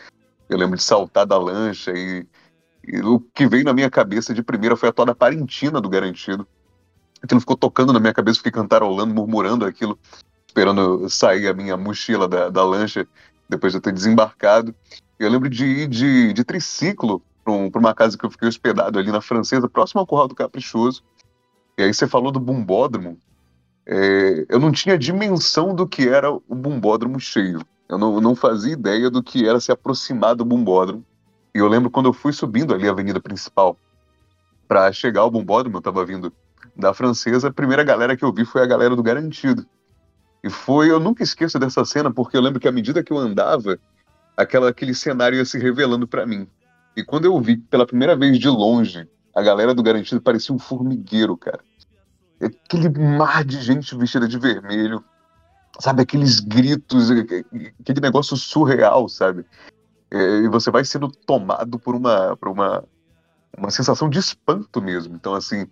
Eu 0.49 0.59
lembro 0.59 0.77
de 0.77 0.83
saltar 0.83 1.25
da 1.25 1.39
lancha 1.39 1.93
e 1.93 2.27
o 3.05 3.21
que 3.21 3.47
veio 3.47 3.65
na 3.65 3.73
minha 3.73 3.91
cabeça 3.91 4.35
de 4.35 4.43
primeira 4.43 4.77
foi 4.77 4.89
a 4.89 4.93
toda 4.93 5.15
parentina 5.15 5.81
do 5.81 5.89
Garantido. 5.89 6.47
Aquilo 7.23 7.41
ficou 7.41 7.57
tocando 7.57 7.93
na 7.93 8.01
minha 8.01 8.13
cabeça, 8.13 8.39
fiquei 8.39 8.53
cantarolando, 8.53 9.15
murmurando 9.15 9.65
aquilo, 9.65 9.99
esperando 10.47 11.09
sair 11.09 11.47
a 11.47 11.55
minha 11.55 11.77
mochila 11.77 12.27
da, 12.27 12.49
da 12.49 12.65
lancha 12.65 13.07
depois 13.49 13.73
de 13.73 13.81
ter 13.81 13.93
desembarcado. 13.93 14.75
Eu 15.19 15.31
lembro 15.31 15.49
de 15.49 15.65
ir 15.65 15.89
de, 15.89 16.33
de 16.33 16.45
triciclo 16.45 17.23
para 17.45 17.53
um, 17.53 17.71
uma 17.75 17.95
casa 17.95 18.19
que 18.19 18.25
eu 18.25 18.31
fiquei 18.31 18.49
hospedado 18.49 18.99
ali 18.99 19.13
na 19.13 19.21
Francesa, 19.21 19.69
próximo 19.69 20.01
ao 20.01 20.07
Curral 20.07 20.29
do 20.29 20.35
Caprichoso. 20.35 21.03
E 21.79 21.83
aí 21.83 21.95
você 21.95 22.07
falou 22.07 22.33
do 22.33 22.41
bumbódromo. 22.41 23.19
É, 23.87 24.47
eu 24.49 24.59
não 24.59 24.73
tinha 24.73 24.99
dimensão 24.99 25.75
do 25.75 25.87
que 25.87 26.09
era 26.09 26.33
o 26.33 26.55
bumbódromo 26.55 27.19
cheio. 27.21 27.61
Eu 27.89 27.99
não, 27.99 28.21
não 28.21 28.35
fazia 28.35 28.73
ideia 28.73 29.11
do 29.11 29.23
que 29.23 29.47
era 29.47 29.61
se 29.61 29.71
aproximar 29.71 30.35
do 30.35 30.45
bumbódromo. 30.45 31.05
E 31.55 31.59
eu 31.59 31.69
lembro 31.69 31.91
quando 31.91 32.07
eu 32.07 32.13
fui 32.13 32.33
subindo 32.33 32.75
ali 32.75 32.89
a 32.89 32.93
avenida 32.93 33.21
principal 33.21 33.77
para 34.67 34.91
chegar 34.93 35.21
ao 35.21 35.31
bombódromo, 35.31 35.77
eu 35.77 35.83
tava 35.83 36.05
vindo 36.05 36.33
da 36.75 36.95
francesa, 36.95 37.49
a 37.49 37.53
primeira 37.53 37.85
galera 37.85 38.17
que 38.17 38.25
eu 38.25 38.33
vi 38.33 38.45
foi 38.45 38.63
a 38.63 38.67
galera 38.67 38.97
do 38.97 39.03
Garantido. 39.03 39.67
E 40.43 40.49
foi, 40.49 40.91
eu 40.91 40.99
nunca 40.99 41.23
esqueço 41.23 41.59
dessa 41.59 41.85
cena, 41.85 42.11
porque 42.11 42.37
eu 42.37 42.41
lembro 42.41 42.59
que 42.59 42.67
à 42.67 42.73
medida 42.73 43.03
que 43.03 43.13
eu 43.13 43.19
andava, 43.19 43.79
aquela, 44.37 44.71
aquele 44.71 44.95
cenário 44.95 45.37
ia 45.37 45.45
se 45.45 45.59
revelando 45.59 46.09
para 46.09 46.27
mim. 46.27 46.49
E 46.97 47.05
quando 47.05 47.27
eu 47.27 47.41
vi 47.41 47.57
pela 47.57 47.87
primeira 47.87 48.17
vez 48.17 48.39
de 48.39 48.49
longe, 48.49 49.07
a 49.35 49.43
galera 49.43 49.75
do 49.75 49.83
Garantido 49.83 50.21
parecia 50.21 50.55
um 50.55 50.59
formigueiro, 50.59 51.37
cara. 51.37 51.61
Aquele 52.41 52.89
mar 52.89 53.45
de 53.45 53.61
gente 53.61 53.97
vestida 53.97 54.27
de 54.27 54.39
vermelho, 54.39 55.05
sabe? 55.79 56.03
Aqueles 56.03 56.41
gritos, 56.41 57.11
aquele 57.11 58.01
negócio 58.01 58.37
surreal, 58.37 59.09
sabe? 59.09 59.45
É, 60.13 60.41
e 60.41 60.49
você 60.49 60.71
vai 60.71 60.85
sendo 60.85 61.09
tomado 61.09 61.79
por 61.79 61.95
uma, 61.95 62.37
por 62.37 62.49
uma, 62.49 62.85
uma 63.57 63.71
sensação 63.71 64.11
de 64.11 64.19
espanto 64.19 64.83
mesmo. 64.83 65.15
Então, 65.15 65.35
assim, 65.35 65.67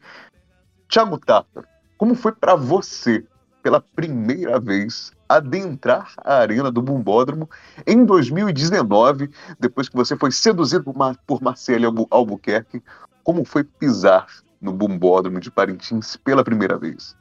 Thiago 0.88 1.18
Tata, 1.18 1.62
como 1.98 2.14
foi 2.14 2.32
para 2.32 2.56
você, 2.56 3.22
pela 3.62 3.82
primeira 3.82 4.58
vez, 4.58 5.12
adentrar 5.28 6.14
a 6.24 6.36
arena 6.36 6.72
do 6.72 6.80
Bumbódromo 6.80 7.50
em 7.86 8.02
2019, 8.02 9.30
depois 9.58 9.90
que 9.90 9.96
você 9.96 10.16
foi 10.16 10.32
seduzido 10.32 10.84
por, 10.84 10.94
por 11.26 11.42
Marcelo 11.42 12.08
Albuquerque? 12.10 12.82
Como 13.22 13.44
foi 13.44 13.62
pisar 13.62 14.26
no 14.58 14.72
Bumbódromo 14.72 15.38
de 15.38 15.50
Parintins 15.50 16.16
pela 16.16 16.42
primeira 16.42 16.78
vez? 16.78 17.14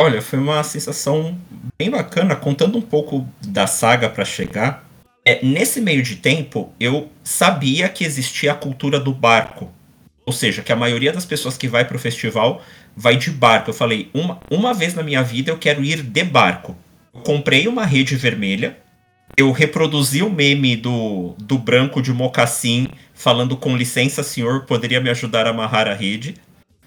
Olha, 0.00 0.22
foi 0.22 0.38
uma 0.38 0.62
sensação 0.62 1.36
bem 1.76 1.90
bacana, 1.90 2.36
contando 2.36 2.78
um 2.78 2.82
pouco 2.82 3.26
da 3.44 3.66
saga 3.66 4.08
para 4.08 4.24
chegar 4.24 4.88
É, 5.24 5.44
nesse 5.44 5.80
meio 5.80 6.02
de 6.02 6.16
tempo, 6.16 6.72
eu 6.80 7.10
sabia 7.22 7.88
que 7.88 8.04
existia 8.04 8.52
a 8.52 8.54
cultura 8.54 8.98
do 8.98 9.12
barco. 9.12 9.70
Ou 10.24 10.32
seja, 10.32 10.62
que 10.62 10.72
a 10.72 10.76
maioria 10.76 11.12
das 11.12 11.24
pessoas 11.24 11.56
que 11.56 11.68
vai 11.68 11.84
pro 11.84 11.98
festival 11.98 12.62
vai 12.96 13.16
de 13.16 13.30
barco. 13.30 13.70
Eu 13.70 13.74
falei, 13.74 14.08
uma, 14.14 14.40
uma 14.50 14.72
vez 14.72 14.94
na 14.94 15.02
minha 15.02 15.22
vida 15.22 15.50
eu 15.50 15.58
quero 15.58 15.84
ir 15.84 16.02
de 16.02 16.24
barco. 16.24 16.76
Eu 17.12 17.20
comprei 17.20 17.66
uma 17.66 17.84
rede 17.84 18.16
vermelha, 18.16 18.76
eu 19.36 19.52
reproduzi 19.52 20.22
o 20.22 20.30
meme 20.30 20.76
do, 20.76 21.34
do 21.38 21.58
branco 21.58 22.02
de 22.02 22.12
mocassim 22.12 22.88
falando 23.14 23.56
com 23.56 23.76
licença, 23.76 24.22
senhor, 24.22 24.64
poderia 24.64 25.00
me 25.00 25.10
ajudar 25.10 25.46
a 25.46 25.50
amarrar 25.50 25.88
a 25.88 25.94
rede. 25.94 26.34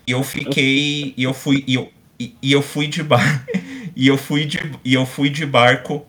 E 0.06 0.12
eu 0.12 0.24
fiquei. 0.24 1.14
E 1.16 1.24
eu 1.24 1.34
fui. 1.34 1.64
E 1.68 1.76
eu, 1.76 1.92
e, 2.20 2.36
e 2.42 2.52
eu 2.52 2.62
fui 2.62 2.88
de 2.88 3.04
bar. 3.04 3.46
e 3.96 4.08
eu 4.08 4.18
fui 4.18 4.46
de, 4.46 4.60
e 4.84 4.94
eu 4.94 5.06
fui 5.06 5.30
de 5.30 5.46
barco. 5.46 6.06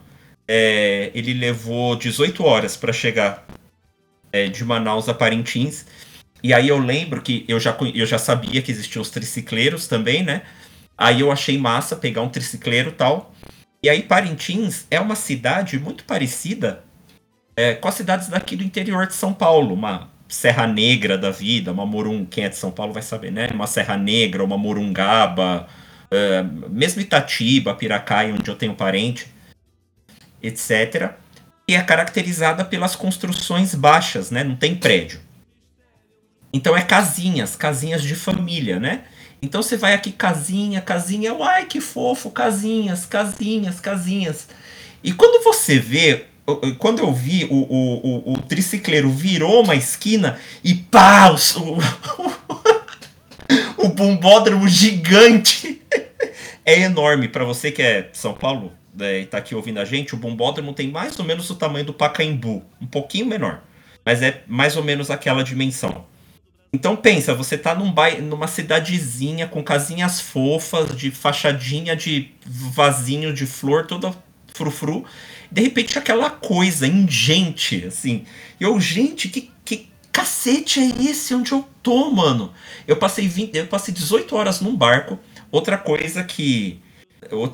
É, 0.46 1.10
ele 1.14 1.32
levou 1.32 1.96
18 1.96 2.44
horas 2.44 2.76
para 2.76 2.92
chegar 2.92 3.46
é, 4.32 4.48
de 4.48 4.64
Manaus 4.64 5.08
a 5.08 5.14
Parintins. 5.14 5.86
E 6.42 6.52
aí 6.52 6.68
eu 6.68 6.78
lembro 6.78 7.22
que 7.22 7.44
eu 7.48 7.58
já, 7.58 7.76
eu 7.94 8.04
já 8.04 8.18
sabia 8.18 8.60
que 8.60 8.70
existiam 8.70 9.00
os 9.00 9.10
tricicleiros 9.10 9.86
também, 9.86 10.22
né? 10.22 10.42
Aí 10.96 11.20
eu 11.20 11.32
achei 11.32 11.56
massa 11.56 11.96
pegar 11.96 12.22
um 12.22 12.28
tricicleiro 12.28 12.92
tal. 12.92 13.34
E 13.82 13.88
aí 13.88 14.02
Parintins 14.02 14.86
é 14.90 15.00
uma 15.00 15.14
cidade 15.14 15.78
muito 15.78 16.04
parecida 16.04 16.84
é, 17.56 17.74
com 17.74 17.88
as 17.88 17.94
cidades 17.94 18.28
daqui 18.28 18.56
do 18.56 18.64
interior 18.64 19.06
de 19.06 19.14
São 19.14 19.32
Paulo. 19.32 19.74
Uma 19.74 20.10
Serra 20.28 20.66
Negra 20.66 21.16
da 21.16 21.30
vida, 21.30 21.72
uma 21.72 21.86
Morum, 21.86 22.24
quem 22.24 22.44
é 22.44 22.48
de 22.48 22.56
São 22.56 22.70
Paulo 22.70 22.92
vai 22.92 23.02
saber, 23.02 23.30
né? 23.30 23.48
Uma 23.52 23.66
Serra 23.66 23.96
Negra, 23.96 24.42
uma 24.42 24.58
Morungaba, 24.58 25.68
uh, 26.10 26.70
mesmo 26.70 27.00
Itatiba, 27.00 27.74
Piracaia, 27.74 28.34
onde 28.34 28.50
eu 28.50 28.56
tenho 28.56 28.74
parente, 28.74 29.26
etc. 30.46 31.12
E 31.66 31.74
é 31.74 31.82
caracterizada 31.82 32.64
pelas 32.64 32.94
construções 32.94 33.74
baixas, 33.74 34.30
né? 34.30 34.44
Não 34.44 34.56
tem 34.56 34.74
prédio. 34.74 35.20
Então 36.52 36.76
é 36.76 36.82
casinhas, 36.82 37.56
casinhas 37.56 38.02
de 38.02 38.14
família, 38.14 38.78
né? 38.78 39.04
Então 39.42 39.62
você 39.62 39.76
vai 39.76 39.92
aqui 39.92 40.12
casinha, 40.12 40.80
casinha, 40.80 41.36
ai 41.40 41.66
que 41.66 41.80
fofo, 41.80 42.30
casinhas, 42.30 43.04
casinhas, 43.04 43.80
casinhas. 43.80 44.48
E 45.02 45.12
quando 45.12 45.42
você 45.42 45.78
vê 45.78 46.26
quando 46.78 46.98
eu 46.98 47.12
vi 47.12 47.46
o, 47.46 47.54
o, 47.54 48.30
o, 48.30 48.32
o, 48.34 48.38
tricicleiro 48.42 49.10
virou 49.10 49.62
uma 49.62 49.74
esquina 49.74 50.38
e 50.62 50.74
pá, 50.74 51.30
o, 51.30 51.38
o 53.82 53.88
bombódromo 53.88 54.68
gigante 54.68 55.80
é 56.64 56.80
enorme. 56.80 57.28
Para 57.28 57.44
você 57.44 57.72
que 57.72 57.80
é 57.80 58.10
São 58.12 58.34
Paulo 58.34 58.72
né, 58.94 59.20
e 59.20 59.26
tá 59.26 59.38
aqui 59.38 59.54
ouvindo 59.54 59.78
a 59.78 59.84
gente, 59.84 60.14
o 60.14 60.18
bombódromo 60.18 60.72
tem 60.72 60.90
mais 60.90 61.18
ou 61.18 61.24
menos 61.24 61.48
o 61.50 61.54
tamanho 61.54 61.84
do 61.84 61.94
Pacaembu, 61.94 62.62
um 62.80 62.86
pouquinho 62.86 63.26
menor, 63.26 63.62
mas 64.04 64.22
é 64.22 64.42
mais 64.46 64.76
ou 64.76 64.84
menos 64.84 65.10
aquela 65.10 65.42
dimensão. 65.42 66.06
Então 66.72 66.96
pensa, 66.96 67.34
você 67.34 67.56
tá 67.56 67.74
num 67.74 67.92
bairro, 67.92 68.22
numa 68.22 68.48
cidadezinha 68.48 69.46
com 69.46 69.62
casinhas 69.62 70.20
fofas, 70.20 70.96
de 70.96 71.10
fachadinha 71.10 71.94
de 71.94 72.32
vasinho 72.44 73.32
de 73.32 73.46
flor, 73.46 73.86
toda 73.86 74.12
frufru 74.52 75.04
de 75.54 75.62
repente 75.62 75.96
aquela 75.96 76.30
coisa 76.30 76.84
ingente, 76.84 77.84
assim. 77.86 78.24
E 78.60 78.64
eu, 78.64 78.80
gente, 78.80 79.28
que, 79.28 79.52
que 79.64 79.88
cacete 80.10 80.80
é 80.80 81.10
esse 81.10 81.32
onde 81.32 81.52
eu 81.52 81.64
tô, 81.80 82.10
mano? 82.10 82.52
Eu 82.88 82.96
passei 82.96 83.28
20, 83.28 83.54
eu 83.54 83.66
passei 83.68 83.94
18 83.94 84.34
horas 84.34 84.60
num 84.60 84.74
barco. 84.74 85.16
Outra 85.52 85.78
coisa 85.78 86.24
que 86.24 86.82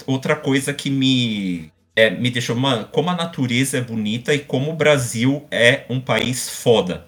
outra 0.06 0.36
coisa 0.36 0.72
que 0.72 0.90
me 0.90 1.72
é, 1.96 2.10
me 2.10 2.30
deixou, 2.30 2.56
mano, 2.56 2.88
como 2.92 3.10
a 3.10 3.16
natureza 3.16 3.78
é 3.78 3.80
bonita 3.80 4.34
e 4.34 4.38
como 4.38 4.70
o 4.70 4.76
Brasil 4.76 5.46
é 5.50 5.84
um 5.90 6.00
país 6.00 6.48
foda. 6.48 7.06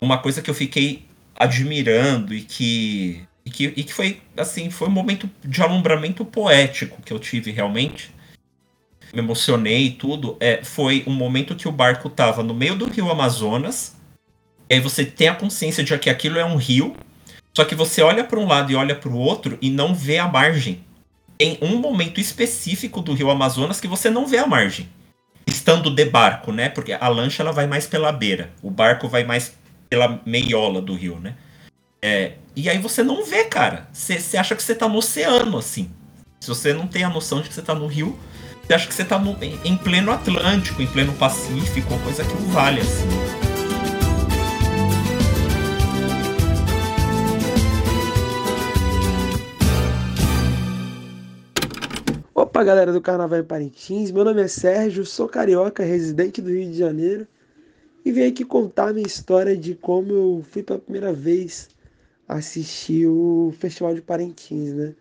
Uma 0.00 0.18
coisa 0.18 0.42
que 0.42 0.50
eu 0.50 0.54
fiquei 0.54 1.06
admirando 1.34 2.34
e 2.34 2.42
que 2.42 3.26
e 3.46 3.50
que, 3.50 3.64
e 3.76 3.84
que 3.84 3.92
foi 3.92 4.22
assim, 4.36 4.70
foi 4.70 4.88
um 4.88 4.92
momento 4.92 5.28
de 5.44 5.60
alumbramento 5.62 6.24
poético 6.24 7.02
que 7.02 7.12
eu 7.12 7.18
tive 7.18 7.50
realmente 7.50 8.14
me 9.14 9.20
emocionei 9.20 9.86
e 9.86 9.90
tudo, 9.90 10.36
é, 10.40 10.62
foi 10.62 11.04
um 11.06 11.12
momento 11.12 11.54
que 11.54 11.68
o 11.68 11.72
barco 11.72 12.10
tava 12.10 12.42
no 12.42 12.52
meio 12.52 12.74
do 12.74 12.86
rio 12.86 13.10
Amazonas. 13.10 13.96
E 14.68 14.74
aí 14.74 14.80
você 14.80 15.04
tem 15.04 15.28
a 15.28 15.34
consciência 15.34 15.84
de 15.84 15.96
que 15.98 16.10
aquilo 16.10 16.38
é 16.38 16.44
um 16.44 16.56
rio. 16.56 16.96
Só 17.56 17.64
que 17.64 17.74
você 17.74 18.02
olha 18.02 18.24
para 18.24 18.38
um 18.38 18.46
lado 18.46 18.72
e 18.72 18.74
olha 18.74 18.96
para 18.96 19.08
o 19.08 19.16
outro 19.16 19.56
e 19.62 19.70
não 19.70 19.94
vê 19.94 20.18
a 20.18 20.26
margem. 20.26 20.84
Tem 21.44 21.58
um 21.60 21.76
momento 21.76 22.18
específico 22.18 23.02
do 23.02 23.12
rio 23.12 23.28
Amazonas 23.28 23.78
que 23.78 23.86
você 23.86 24.08
não 24.08 24.26
vê 24.26 24.38
a 24.38 24.46
margem. 24.46 24.88
Estando 25.46 25.94
de 25.94 26.06
barco, 26.06 26.50
né? 26.50 26.70
Porque 26.70 26.94
a 26.94 27.06
lancha 27.06 27.42
ela 27.42 27.52
vai 27.52 27.66
mais 27.66 27.86
pela 27.86 28.10
beira. 28.10 28.50
O 28.62 28.70
barco 28.70 29.08
vai 29.08 29.24
mais 29.24 29.54
pela 29.90 30.22
meiola 30.24 30.80
do 30.80 30.94
rio, 30.94 31.20
né? 31.20 31.36
É, 32.00 32.36
e 32.56 32.70
aí 32.70 32.78
você 32.78 33.02
não 33.02 33.26
vê, 33.26 33.44
cara. 33.44 33.86
Você 33.92 34.38
acha 34.38 34.54
que 34.54 34.62
você 34.62 34.74
tá 34.74 34.88
no 34.88 34.96
oceano, 34.96 35.58
assim. 35.58 35.90
Se 36.40 36.48
você 36.48 36.72
não 36.72 36.86
tem 36.86 37.04
a 37.04 37.10
noção 37.10 37.42
de 37.42 37.50
que 37.50 37.54
você 37.54 37.60
tá 37.60 37.74
no 37.74 37.88
rio, 37.88 38.18
você 38.62 38.72
acha 38.72 38.88
que 38.88 38.94
você 38.94 39.04
tá 39.04 39.18
no, 39.18 39.36
em 39.42 39.76
pleno 39.76 40.12
Atlântico, 40.12 40.80
em 40.80 40.86
pleno 40.86 41.12
Pacífico, 41.12 41.98
coisa 41.98 42.24
que 42.24 42.32
não 42.32 42.48
vale 42.52 42.80
assim. 42.80 43.43
Opa, 52.54 52.62
galera 52.62 52.92
do 52.92 53.00
Carnaval 53.00 53.40
em 53.40 53.42
Parintins, 53.42 54.12
meu 54.12 54.24
nome 54.24 54.40
é 54.40 54.46
Sérgio, 54.46 55.04
sou 55.04 55.28
carioca, 55.28 55.82
residente 55.82 56.40
do 56.40 56.50
Rio 56.50 56.70
de 56.70 56.78
Janeiro 56.78 57.26
e 58.04 58.12
vim 58.12 58.28
aqui 58.28 58.44
contar 58.44 58.94
minha 58.94 59.04
história 59.04 59.56
de 59.56 59.74
como 59.74 60.12
eu 60.12 60.44
fui 60.48 60.62
pela 60.62 60.78
primeira 60.78 61.12
vez 61.12 61.68
assistir 62.28 63.08
o 63.08 63.52
Festival 63.58 63.92
de 63.92 64.02
Parintins, 64.02 64.72
né? 64.72 64.94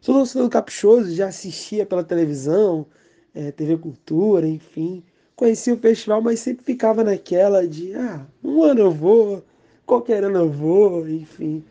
Sou 0.00 0.16
torcedor 0.16 0.48
caprichoso, 0.48 1.14
já 1.14 1.28
assistia 1.28 1.86
pela 1.86 2.02
televisão, 2.02 2.84
é, 3.32 3.52
TV 3.52 3.76
Cultura, 3.76 4.44
enfim. 4.44 5.04
Conhecia 5.36 5.74
o 5.74 5.78
festival, 5.78 6.20
mas 6.20 6.40
sempre 6.40 6.64
ficava 6.64 7.04
naquela 7.04 7.68
de, 7.68 7.94
ah, 7.94 8.26
um 8.42 8.64
ano 8.64 8.80
eu 8.80 8.90
vou, 8.90 9.44
qualquer 9.86 10.24
ano 10.24 10.38
eu 10.38 10.50
vou, 10.50 11.08
enfim. 11.08 11.64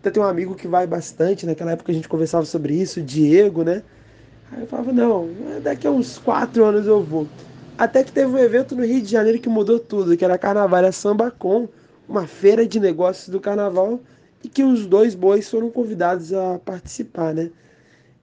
Até 0.00 0.10
tem 0.10 0.22
um 0.22 0.26
amigo 0.26 0.54
que 0.54 0.68
vai 0.68 0.86
bastante, 0.86 1.46
naquela 1.46 1.72
época 1.72 1.90
a 1.90 1.94
gente 1.94 2.10
conversava 2.10 2.44
sobre 2.44 2.74
isso, 2.74 3.00
Diego, 3.00 3.64
né? 3.64 3.82
Aí 4.52 4.60
eu 4.60 4.66
falava, 4.66 4.92
não, 4.92 5.28
daqui 5.62 5.86
a 5.86 5.90
uns 5.90 6.18
quatro 6.18 6.64
anos 6.64 6.86
eu 6.86 7.02
vou. 7.02 7.26
Até 7.78 8.04
que 8.04 8.12
teve 8.12 8.30
um 8.30 8.38
evento 8.38 8.76
no 8.76 8.84
Rio 8.84 9.00
de 9.00 9.10
Janeiro 9.10 9.38
que 9.38 9.48
mudou 9.48 9.80
tudo, 9.80 10.16
que 10.16 10.24
era 10.24 10.36
Carnaval 10.36 10.92
Samba 10.92 11.30
Com, 11.30 11.68
uma 12.06 12.26
feira 12.26 12.66
de 12.66 12.78
negócios 12.78 13.28
do 13.30 13.40
carnaval, 13.40 13.98
e 14.44 14.48
que 14.48 14.62
os 14.62 14.86
dois 14.86 15.14
bois 15.14 15.48
foram 15.48 15.70
convidados 15.70 16.32
a 16.34 16.58
participar, 16.58 17.32
né? 17.34 17.50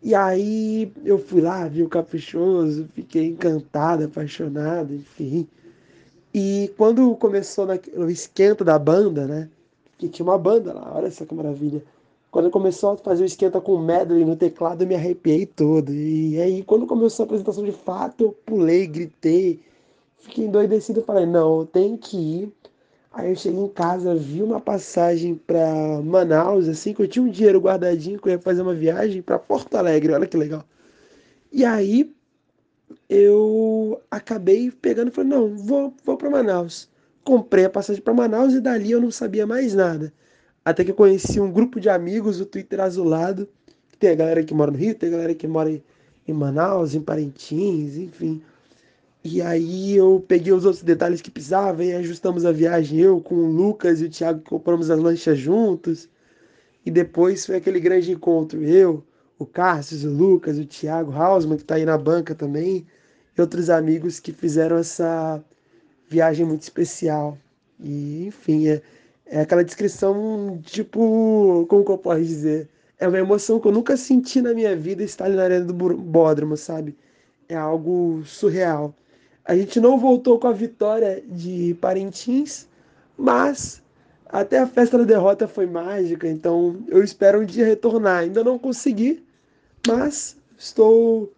E 0.02 0.13
aí 0.13 0.92
eu 1.04 1.18
fui 1.18 1.42
lá, 1.42 1.68
vi 1.68 1.82
o 1.84 1.89
Caprichoso, 1.89 2.88
fiquei 2.94 3.26
encantado, 3.28 4.06
apaixonado, 4.06 4.94
enfim. 4.94 5.48
E 6.34 6.72
quando 6.78 7.15
começou 7.15 7.65
na, 7.65 7.76
esquenta 8.10 8.63
da 8.63 8.78
banda, 8.78 9.26
né? 9.26 9.50
Que 9.98 10.08
tinha 10.08 10.26
uma 10.26 10.38
banda 10.38 10.74
lá, 10.74 10.94
olha 10.96 11.10
só 11.10 11.26
que 11.26 11.34
maravilha. 11.34 11.84
Quando 12.32 12.52
começou 12.52 12.92
a 12.92 12.98
fazer 12.98 13.24
o 13.24 13.26
esquenta 13.26 13.60
com 13.60 13.78
medley 13.80 14.24
no 14.24 14.36
teclado, 14.36 14.84
eu 14.84 14.88
me 14.88 14.96
arrepiei 14.96 15.46
todo. 15.46 15.94
E 15.94 16.39
aí, 16.39 16.63
quando 16.63 16.86
começou 16.88 17.24
a 17.24 17.26
apresentação 17.26 17.63
de 17.63 17.72
fato, 17.72 18.24
eu 18.24 18.32
pulei, 18.46 18.86
gritei, 18.88 19.62
fiquei 20.18 20.46
endoidecido. 20.46 21.02
Falei, 21.04 21.26
não, 21.26 21.65
tem 21.65 21.98
que 21.98 22.18
ir 22.18 22.54
Aí 23.12 23.32
eu 23.32 23.36
cheguei 23.36 23.60
em 23.60 23.68
casa, 23.68 24.15
vi 24.15 24.42
uma 24.44 24.62
passagem 24.62 25.36
para 25.36 26.02
Manaus, 26.04 26.68
assim, 26.68 26.94
que 26.94 27.02
eu 27.02 27.08
tinha 27.08 27.24
um 27.24 27.30
dinheiro 27.30 27.60
guardadinho, 27.60 28.20
que 28.20 28.28
eu 28.30 28.34
ia 28.34 28.39
fazer 28.39 28.62
uma 28.62 28.74
viagem 28.74 29.22
para 29.22 29.39
Porto 29.39 29.76
Alegre, 29.76 30.13
olha 30.13 30.28
que 30.28 30.38
legal. 30.38 30.63
E 31.52 31.65
aí 31.65 32.15
eu 33.10 34.02
acabei 34.12 34.72
pegando 34.72 35.10
e 35.10 35.12
falei, 35.12 35.30
não, 35.32 35.56
vou, 35.58 35.94
vou 36.06 36.18
para 36.18 36.30
Manaus. 36.30 36.89
Comprei 37.24 37.65
a 37.65 37.70
passagem 37.70 38.02
para 38.02 38.13
Manaus 38.13 38.54
e 38.54 38.62
dali 38.62 38.92
eu 38.92 39.02
não 39.02 39.12
sabia 39.12 39.46
mais 39.48 39.74
nada. 39.74 40.13
Até 40.69 40.86
que 40.86 40.91
eu 40.91 40.95
conheci 40.95 41.39
um 41.39 41.51
grupo 41.51 41.79
de 41.79 41.89
amigos, 41.89 42.39
o 42.39 42.45
Twitter 42.45 42.79
Azulado, 42.79 43.49
tem 43.99 44.12
a 44.12 44.15
galera 44.15 44.43
que 44.43 44.53
mora 44.53 44.69
no 44.69 44.77
Rio, 44.77 44.93
tem 44.93 45.10
a 45.10 45.13
galera 45.13 45.34
que 45.34 45.47
mora 45.47 45.82
em 46.27 46.32
Manaus, 46.32 46.93
em 46.93 47.01
Parintins, 47.01 47.97
enfim. 47.97 48.39
E 49.23 49.41
aí 49.41 49.95
eu 49.95 50.23
peguei 50.27 50.53
os 50.53 50.65
outros 50.65 50.84
detalhes 50.84 51.21
que 51.21 51.32
precisava 51.32 51.84
e 51.84 51.91
ajustamos 51.93 52.45
a 52.45 52.51
viagem, 52.51 52.99
eu 52.99 53.19
com 53.19 53.34
o 53.34 53.51
Lucas 53.51 53.99
e 53.99 54.05
o 54.05 54.10
Thiago 54.12 54.41
compramos 54.41 54.91
as 54.91 54.99
lanchas 54.99 55.39
juntos. 55.39 56.08
E 56.86 56.91
depois 56.91 57.47
foi 57.47 57.55
aquele 57.55 57.79
grande 57.79 58.12
encontro, 58.12 58.63
eu, 58.63 59.03
o 59.39 59.47
Cássio, 59.47 60.08
o 60.08 60.13
Lucas, 60.13 60.60
o 60.60 60.65
Thiago 60.65 61.12
Hausmann, 61.12 61.58
que 61.58 61.63
está 61.63 61.75
aí 61.75 61.86
na 61.86 61.97
banca 61.97 62.36
também, 62.36 62.86
e 63.36 63.41
outros 63.41 63.71
amigos 63.71 64.19
que 64.19 64.32
fizeram 64.32 64.77
essa 64.77 65.43
viagem 66.08 66.45
muito 66.45 66.62
especial. 66.62 67.36
E, 67.79 68.27
enfim, 68.27 68.67
é, 68.67 68.84
é 69.30 69.42
aquela 69.42 69.63
descrição, 69.63 70.60
tipo, 70.63 71.65
como 71.70 71.86
que 71.86 71.92
eu 71.92 71.98
posso 71.98 72.22
dizer? 72.22 72.68
É 72.98 73.08
uma 73.08 73.20
emoção 73.20 73.60
que 73.60 73.68
eu 73.68 73.72
nunca 73.72 73.96
senti 73.96 74.42
na 74.42 74.54
minha 74.54 74.76
vida 74.76 75.04
estar 75.04 75.26
ali 75.26 75.36
na 75.36 75.44
arena 75.44 75.65
do 75.65 75.74
Bódromo, 75.74 76.58
sabe? 76.58 76.98
É 77.48 77.56
algo 77.56 78.24
surreal. 78.26 78.94
A 79.46 79.56
gente 79.56 79.80
não 79.80 80.00
voltou 80.00 80.39
com 80.39 80.48
a 80.48 80.52
vitória 80.52 81.24
de 81.28 81.78
Parintins, 81.80 82.68
mas 83.18 83.82
até 84.26 84.60
a 84.60 84.68
festa 84.68 84.98
da 84.98 85.04
derrota 85.04 85.48
foi 85.48 85.68
mágica, 85.68 86.28
então 86.28 86.78
eu 86.88 87.04
espero 87.04 87.42
um 87.42 87.46
dia 87.46 87.65
retornar. 87.65 88.20
Ainda 88.22 88.44
não 88.44 88.58
consegui, 88.58 89.24
mas 89.88 90.36
estou 90.58 91.32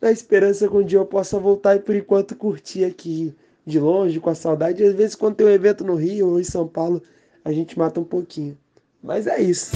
na 0.00 0.10
esperança 0.10 0.68
que 0.68 0.76
um 0.76 0.84
dia 0.84 0.98
eu 0.98 1.06
possa 1.06 1.38
voltar 1.38 1.76
e 1.76 1.80
por 1.80 1.94
enquanto 1.94 2.36
curtir 2.36 2.84
aqui 2.84 3.32
de 3.64 3.78
longe, 3.78 4.20
com 4.20 4.30
a 4.30 4.34
saudade. 4.34 4.84
Às 4.84 4.94
vezes, 4.94 5.14
quando 5.14 5.36
tem 5.36 5.46
um 5.46 5.50
evento 5.50 5.84
no 5.84 5.94
Rio 5.94 6.30
ou 6.30 6.40
em 6.40 6.44
São 6.44 6.66
Paulo, 6.68 7.02
a 7.46 7.52
gente 7.52 7.78
mata 7.78 8.00
um 8.00 8.04
pouquinho. 8.04 8.58
Mas 9.00 9.28
é 9.28 9.40
isso. 9.40 9.70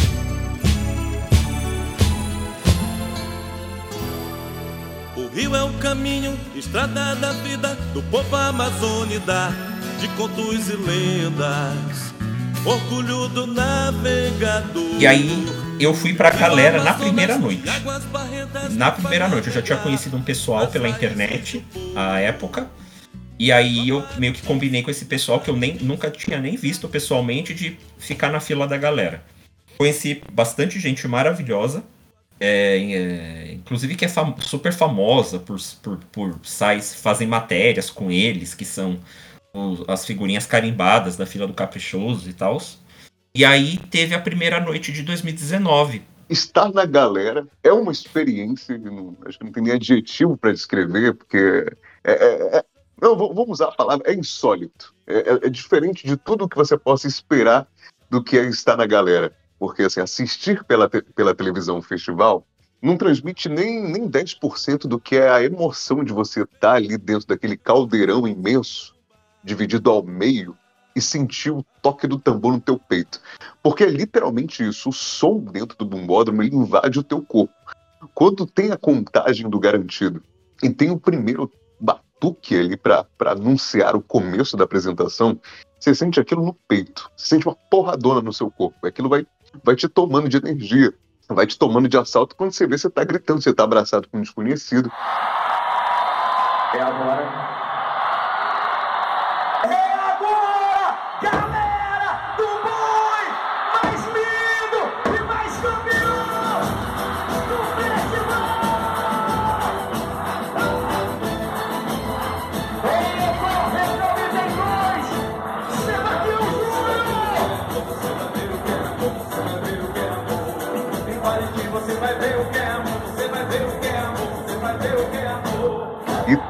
O 5.16 5.28
rio 5.28 5.54
é 5.54 5.62
o 5.62 5.72
caminho, 5.74 6.36
estrada 6.56 7.14
da 7.14 7.32
vida 7.32 7.76
do 7.94 8.02
povo 8.02 8.34
amazônida, 8.34 9.50
de 10.00 10.08
contos 10.16 10.68
e 10.68 10.74
lendas, 10.74 12.12
orgulho 12.66 13.28
do 13.28 13.46
navegador. 13.46 14.96
E 14.98 15.06
aí 15.06 15.46
eu 15.78 15.94
fui 15.94 16.12
pra 16.12 16.30
galera 16.30 16.82
na 16.82 16.94
primeira 16.94 17.38
noite. 17.38 17.62
Na 18.72 18.90
primeira 18.90 19.28
noite 19.28 19.46
eu 19.46 19.52
já 19.52 19.62
tinha 19.62 19.78
conhecido 19.78 20.16
um 20.16 20.22
pessoal 20.22 20.66
pela 20.66 20.88
internet 20.88 21.64
à 21.94 22.18
época. 22.18 22.68
E 23.40 23.50
aí 23.50 23.88
eu 23.88 24.04
meio 24.18 24.34
que 24.34 24.42
combinei 24.42 24.82
com 24.82 24.90
esse 24.90 25.06
pessoal 25.06 25.40
que 25.40 25.48
eu 25.48 25.56
nem, 25.56 25.76
nunca 25.76 26.10
tinha 26.10 26.38
nem 26.38 26.56
visto 26.56 26.86
pessoalmente 26.90 27.54
de 27.54 27.74
ficar 27.98 28.30
na 28.30 28.38
fila 28.38 28.68
da 28.68 28.76
galera. 28.76 29.24
Conheci 29.78 30.22
bastante 30.30 30.78
gente 30.78 31.08
maravilhosa, 31.08 31.82
é, 32.38 32.76
é, 32.76 33.52
inclusive 33.54 33.96
que 33.96 34.04
é 34.04 34.08
fam 34.08 34.36
super 34.40 34.74
famosa 34.74 35.38
por, 35.38 35.58
por, 35.82 35.96
por 36.12 36.38
sites 36.44 36.94
fazem 36.96 37.26
matérias 37.26 37.88
com 37.88 38.10
eles, 38.10 38.52
que 38.52 38.66
são 38.66 39.00
as 39.88 40.04
figurinhas 40.04 40.44
carimbadas 40.44 41.16
da 41.16 41.24
fila 41.24 41.46
do 41.46 41.54
Caprichoso 41.54 42.28
e 42.28 42.34
tal. 42.34 42.60
E 43.34 43.42
aí 43.42 43.78
teve 43.90 44.14
a 44.14 44.20
primeira 44.20 44.60
noite 44.60 44.92
de 44.92 45.02
2019. 45.02 46.02
Estar 46.28 46.70
na 46.70 46.84
galera 46.84 47.48
é 47.64 47.72
uma 47.72 47.90
experiência, 47.90 48.76
não, 48.76 49.16
acho 49.24 49.38
que 49.38 49.44
não 49.46 49.52
tem 49.52 49.62
nem 49.62 49.72
adjetivo 49.72 50.36
para 50.36 50.52
descrever, 50.52 51.14
porque 51.14 51.72
é, 52.04 52.12
é, 52.12 52.58
é 52.58 52.64
não, 53.00 53.16
vamos 53.16 53.50
usar 53.50 53.68
a 53.68 53.72
palavra, 53.72 54.10
é 54.10 54.14
insólito. 54.14 54.94
É, 55.06 55.18
é, 55.18 55.46
é, 55.46 55.48
diferente 55.48 56.06
de 56.06 56.16
tudo 56.16 56.48
que 56.48 56.56
você 56.56 56.76
possa 56.76 57.06
esperar 57.06 57.66
do 58.10 58.22
que 58.22 58.38
é 58.38 58.44
estar 58.44 58.76
na 58.76 58.86
galera. 58.86 59.34
Porque 59.58 59.82
assim, 59.82 60.00
assistir 60.00 60.64
pela, 60.64 60.88
te, 60.88 61.02
pela 61.02 61.34
televisão 61.34 61.78
o 61.78 61.82
festival 61.82 62.46
não 62.82 62.96
transmite 62.96 63.48
nem, 63.48 63.82
nem 63.82 64.08
10% 64.08 64.86
do 64.86 64.98
que 64.98 65.16
é 65.16 65.28
a 65.28 65.42
emoção 65.42 66.02
de 66.02 66.12
você 66.12 66.42
estar 66.42 66.74
ali 66.74 66.96
dentro 66.96 67.26
daquele 67.26 67.56
caldeirão 67.56 68.26
imenso, 68.26 68.94
dividido 69.44 69.90
ao 69.90 70.02
meio, 70.02 70.56
e 70.96 71.00
sentir 71.00 71.50
o 71.50 71.64
toque 71.82 72.06
do 72.06 72.18
tambor 72.18 72.52
no 72.52 72.60
teu 72.60 72.78
peito. 72.78 73.20
Porque 73.62 73.84
é 73.84 73.88
literalmente 73.88 74.66
isso, 74.66 74.88
o 74.88 74.92
som 74.92 75.38
dentro 75.38 75.76
do 75.76 75.84
bumbódromo 75.84 76.42
ele 76.42 76.56
invade 76.56 76.98
o 76.98 77.04
teu 77.04 77.22
corpo. 77.22 77.54
Quando 78.14 78.46
tem 78.46 78.72
a 78.72 78.76
contagem 78.76 79.48
do 79.48 79.60
garantido 79.60 80.22
e 80.62 80.70
tem 80.70 80.90
o 80.90 80.98
primeiro 80.98 81.50
batuque 82.20 82.54
ali 82.54 82.76
para 82.76 83.06
anunciar 83.26 83.96
o 83.96 84.02
começo 84.02 84.56
da 84.56 84.64
apresentação, 84.64 85.40
você 85.78 85.94
sente 85.94 86.20
aquilo 86.20 86.44
no 86.44 86.54
peito, 86.68 87.10
você 87.16 87.28
sente 87.28 87.48
uma 87.48 87.56
porradona 87.70 88.20
no 88.20 88.32
seu 88.32 88.50
corpo. 88.50 88.86
Aquilo 88.86 89.08
vai, 89.08 89.26
vai 89.64 89.74
te 89.74 89.88
tomando 89.88 90.28
de 90.28 90.36
energia, 90.36 90.92
vai 91.28 91.46
te 91.46 91.58
tomando 91.58 91.88
de 91.88 91.96
assalto 91.96 92.36
quando 92.36 92.52
você 92.52 92.66
vê 92.66 92.76
você 92.76 92.90
tá 92.90 93.02
gritando, 93.02 93.40
você 93.40 93.54
tá 93.54 93.64
abraçado 93.64 94.06
com 94.08 94.18
um 94.18 94.22
desconhecido. 94.22 94.92
É 96.74 96.80
agora. 96.80 97.59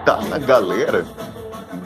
Tá 0.04 0.20
na 0.22 0.38
galera, 0.38 1.04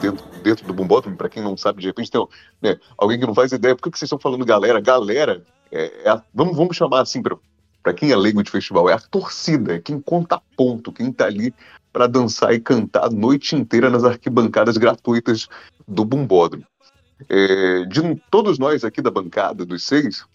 dentro, 0.01 0.25
dentro 0.41 0.67
do 0.67 0.73
Bumbódromo, 0.73 1.17
para 1.17 1.29
quem 1.29 1.43
não 1.43 1.57
sabe, 1.57 1.81
de 1.81 1.87
repente 1.87 2.11
tem 2.11 2.25
né, 2.61 2.77
alguém 2.97 3.19
que 3.19 3.25
não 3.25 3.35
faz 3.35 3.51
ideia, 3.51 3.75
por 3.75 3.83
que, 3.83 3.91
que 3.91 3.99
vocês 3.99 4.07
estão 4.07 4.19
falando 4.19 4.45
galera? 4.45 4.79
Galera, 4.79 5.43
é, 5.71 6.09
é 6.09 6.21
vamos, 6.33 6.55
vamos 6.55 6.77
chamar 6.77 7.01
assim, 7.01 7.21
para 7.21 7.93
quem 7.93 8.11
é 8.11 8.15
leigo 8.15 8.41
de 8.41 8.51
festival, 8.51 8.89
é 8.89 8.93
a 8.93 8.99
torcida, 8.99 9.75
é 9.75 9.79
quem 9.79 9.99
conta 9.99 10.41
ponto, 10.55 10.91
quem 10.91 11.11
tá 11.11 11.25
ali 11.25 11.53
para 11.91 12.07
dançar 12.07 12.53
e 12.53 12.59
cantar 12.59 13.05
a 13.05 13.09
noite 13.09 13.55
inteira 13.55 13.89
nas 13.89 14.03
arquibancadas 14.03 14.77
gratuitas 14.77 15.47
do 15.87 16.03
Bumbódromo. 16.03 16.65
É, 17.29 17.85
de 17.85 18.21
todos 18.29 18.59
nós 18.59 18.83
aqui 18.83 19.01
da 19.01 19.09
bancada, 19.09 19.65
dos 19.65 19.85
seis, 19.85 20.25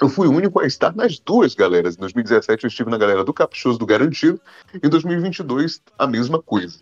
eu 0.00 0.08
fui 0.08 0.26
o 0.26 0.32
único 0.32 0.58
a 0.60 0.66
estar 0.66 0.94
nas 0.94 1.18
duas 1.18 1.54
galeras. 1.54 1.96
Em 1.96 2.00
2017 2.00 2.64
eu 2.64 2.68
estive 2.68 2.90
na 2.90 2.98
galera 2.98 3.22
do 3.22 3.32
Caprichoso 3.32 3.78
do 3.78 3.86
Garantido. 3.86 4.40
Em 4.82 4.88
2022, 4.88 5.80
a 5.98 6.06
mesma 6.06 6.42
coisa. 6.42 6.80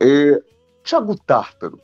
É... 0.00 0.40
Tiago 0.82 1.14
Tártaro, 1.14 1.78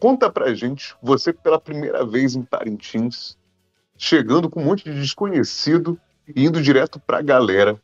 conta 0.00 0.30
pra 0.30 0.54
gente, 0.54 0.96
você 1.02 1.32
pela 1.32 1.60
primeira 1.60 2.04
vez 2.04 2.34
em 2.34 2.42
Parintins, 2.42 3.36
chegando 3.96 4.48
com 4.48 4.60
um 4.60 4.64
monte 4.64 4.84
de 4.84 4.98
desconhecido 4.98 6.00
e 6.26 6.44
indo 6.44 6.62
direto 6.62 6.98
pra 6.98 7.20
galera. 7.20 7.80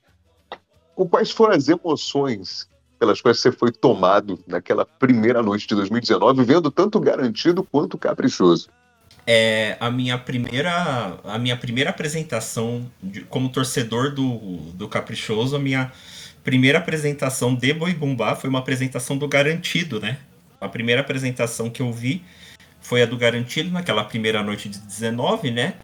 Quais 0.94 1.30
foram 1.30 1.54
as 1.54 1.68
emoções 1.68 2.68
pelas 2.98 3.20
quais 3.20 3.38
você 3.38 3.52
foi 3.52 3.70
tomado 3.70 4.42
naquela 4.46 4.84
primeira 4.84 5.42
noite 5.42 5.68
de 5.68 5.74
2019, 5.76 6.42
vendo 6.42 6.70
tanto 6.70 6.98
Garantido 6.98 7.62
quanto 7.62 7.96
Caprichoso? 7.96 8.68
é 9.30 9.76
a 9.78 9.90
minha 9.90 10.16
primeira 10.16 11.18
a 11.22 11.38
minha 11.38 11.54
primeira 11.54 11.90
apresentação 11.90 12.90
de, 13.02 13.20
como 13.20 13.50
torcedor 13.50 14.14
do, 14.14 14.38
do 14.72 14.88
Caprichoso, 14.88 15.54
a 15.54 15.58
minha 15.58 15.92
primeira 16.48 16.78
apresentação 16.78 17.54
de 17.54 17.74
Boi 17.74 17.92
Bumbá 17.92 18.34
foi 18.34 18.48
uma 18.48 18.60
apresentação 18.60 19.18
do 19.18 19.28
Garantido, 19.28 20.00
né? 20.00 20.16
A 20.58 20.66
primeira 20.66 21.02
apresentação 21.02 21.68
que 21.68 21.82
eu 21.82 21.92
vi 21.92 22.24
foi 22.80 23.02
a 23.02 23.06
do 23.06 23.18
Garantido 23.18 23.70
naquela 23.70 24.02
primeira 24.02 24.42
noite 24.42 24.66
de 24.66 24.78
19, 24.78 25.50
né? 25.50 25.74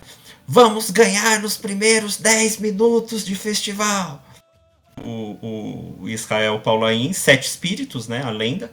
Vamos 0.47 0.91
ganhar 0.91 1.43
nos 1.43 1.59
primeiros 1.59 2.17
10 2.17 2.57
minutos 2.61 3.27
de 3.27 3.35
festival. 3.35 4.25
O, 5.05 5.99
o 6.01 6.09
Israel 6.09 6.59
Paulain, 6.61 7.13
Sete 7.13 7.47
Espíritos, 7.47 8.09
né? 8.09 8.23
A 8.25 8.31
lenda 8.31 8.73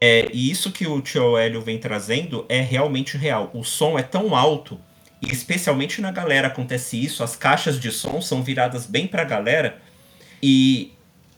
é, 0.00 0.28
e 0.32 0.50
isso 0.50 0.72
que 0.72 0.88
o 0.88 1.00
tio 1.00 1.36
Hélio 1.36 1.62
vem 1.62 1.78
trazendo 1.78 2.44
é 2.48 2.60
realmente 2.60 3.16
real. 3.16 3.48
O 3.54 3.62
som 3.62 3.96
é 3.96 4.02
tão 4.02 4.34
alto, 4.34 4.76
e 5.22 5.30
especialmente 5.30 6.00
na 6.00 6.10
galera 6.10 6.48
acontece 6.48 7.00
isso, 7.00 7.22
as 7.22 7.36
caixas 7.36 7.78
de 7.78 7.92
som 7.92 8.20
são 8.20 8.42
viradas 8.42 8.86
bem 8.86 9.06
pra 9.06 9.22
galera, 9.22 9.80
e 10.42 10.92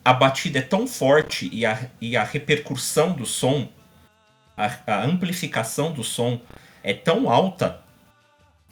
a 0.04 0.12
batida 0.12 0.58
é 0.58 0.62
tão 0.62 0.86
forte 0.86 1.48
e 1.52 1.64
a, 1.64 1.90
e 2.00 2.16
a 2.16 2.24
repercussão 2.24 3.12
do 3.12 3.26
som, 3.26 3.68
a, 4.56 4.70
a 4.86 5.04
amplificação 5.04 5.92
do 5.92 6.02
som 6.02 6.40
é 6.82 6.92
tão 6.92 7.30
alta, 7.30 7.80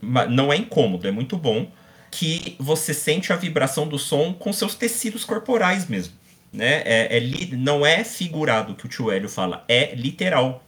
não 0.02 0.52
é 0.52 0.56
incômodo, 0.56 1.06
é 1.06 1.10
muito 1.10 1.36
bom, 1.36 1.70
que 2.10 2.56
você 2.58 2.92
sente 2.92 3.32
a 3.32 3.36
vibração 3.36 3.86
do 3.86 3.98
som 3.98 4.32
com 4.32 4.52
seus 4.52 4.74
tecidos 4.74 5.24
corporais 5.24 5.88
mesmo 5.88 6.20
né? 6.52 6.82
É, 6.84 7.18
é 7.18 7.56
não 7.56 7.84
é 7.86 8.04
figurado 8.04 8.74
que 8.74 8.86
o 8.86 8.88
tio 8.88 9.10
Hélio 9.10 9.28
fala, 9.28 9.64
é 9.68 9.94
literal. 9.94 10.64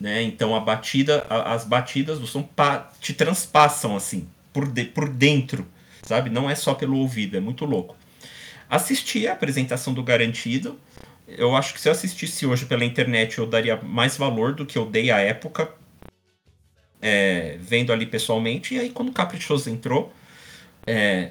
Né? 0.00 0.22
Então 0.22 0.54
a 0.54 0.60
batida, 0.60 1.26
a, 1.28 1.54
as 1.54 1.64
batidas 1.64 2.18
do 2.18 2.26
som 2.26 2.48
te 3.00 3.12
transpassam 3.12 3.96
assim, 3.96 4.28
por, 4.52 4.66
de, 4.66 4.84
por 4.84 5.08
dentro, 5.08 5.66
sabe? 6.02 6.30
Não 6.30 6.48
é 6.48 6.54
só 6.54 6.74
pelo 6.74 6.98
ouvido, 6.98 7.36
é 7.36 7.40
muito 7.40 7.64
louco. 7.64 7.96
Assisti 8.70 9.26
a 9.26 9.32
apresentação 9.32 9.92
do 9.92 10.00
Garantido. 10.00 10.78
Eu 11.26 11.56
acho 11.56 11.74
que 11.74 11.80
se 11.80 11.88
eu 11.88 11.92
assistisse 11.92 12.46
hoje 12.46 12.66
pela 12.66 12.84
internet, 12.84 13.38
eu 13.38 13.46
daria 13.46 13.76
mais 13.76 14.16
valor 14.16 14.54
do 14.54 14.64
que 14.64 14.78
eu 14.78 14.86
dei 14.86 15.10
à 15.10 15.18
época, 15.18 15.72
é, 17.02 17.56
vendo 17.60 17.92
ali 17.92 18.06
pessoalmente. 18.06 18.74
E 18.74 18.78
aí, 18.78 18.90
quando 18.90 19.08
o 19.08 19.12
Caprichoso 19.12 19.68
entrou, 19.68 20.12
é, 20.86 21.30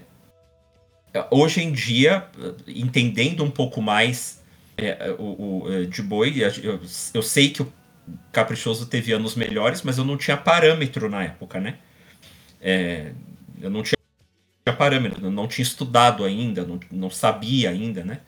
hoje 1.32 1.62
em 1.62 1.72
dia, 1.72 2.28
entendendo 2.68 3.44
um 3.44 3.52
pouco 3.52 3.82
mais 3.82 4.42
é, 4.78 5.16
o, 5.18 5.64
o, 5.64 5.74
é, 5.74 5.86
de 5.86 6.02
boi, 6.02 6.34
eu, 6.62 6.80
eu 7.14 7.22
sei 7.22 7.50
que 7.50 7.62
o 7.62 7.74
Caprichoso 8.32 8.86
teve 8.86 9.12
anos 9.14 9.36
melhores, 9.36 9.82
mas 9.82 9.98
eu 9.98 10.04
não 10.04 10.18
tinha 10.18 10.36
parâmetro 10.36 11.10
na 11.10 11.24
época, 11.24 11.60
né? 11.60 11.78
É, 12.62 13.12
eu 13.62 13.70
não 13.70 13.84
tinha 13.84 13.99
parâmetro, 14.74 15.30
não 15.30 15.48
tinha 15.48 15.64
estudado 15.64 16.24
ainda, 16.24 16.66
não, 16.66 16.80
não 16.92 17.10
sabia 17.10 17.70
ainda, 17.70 18.04
né? 18.04 18.20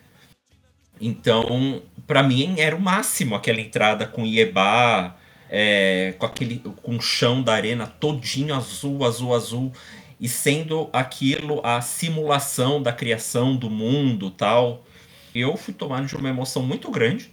Então, 1.00 1.82
para 2.06 2.22
mim 2.22 2.60
era 2.60 2.76
o 2.76 2.80
máximo 2.80 3.34
aquela 3.34 3.60
entrada 3.60 4.06
com 4.06 4.24
Ieba, 4.24 5.16
é, 5.50 6.14
com 6.18 6.26
aquele 6.26 6.58
com 6.58 6.96
o 6.96 7.02
chão 7.02 7.42
da 7.42 7.52
arena 7.54 7.86
todinho 7.86 8.54
azul, 8.54 9.04
azul, 9.04 9.34
azul, 9.34 9.72
e 10.20 10.28
sendo 10.28 10.88
aquilo 10.92 11.60
a 11.64 11.80
simulação 11.80 12.80
da 12.80 12.92
criação 12.92 13.56
do 13.56 13.68
mundo, 13.68 14.30
tal. 14.30 14.84
Eu 15.34 15.56
fui 15.56 15.74
tomado 15.74 16.06
de 16.06 16.14
uma 16.14 16.28
emoção 16.28 16.62
muito 16.62 16.90
grande. 16.90 17.30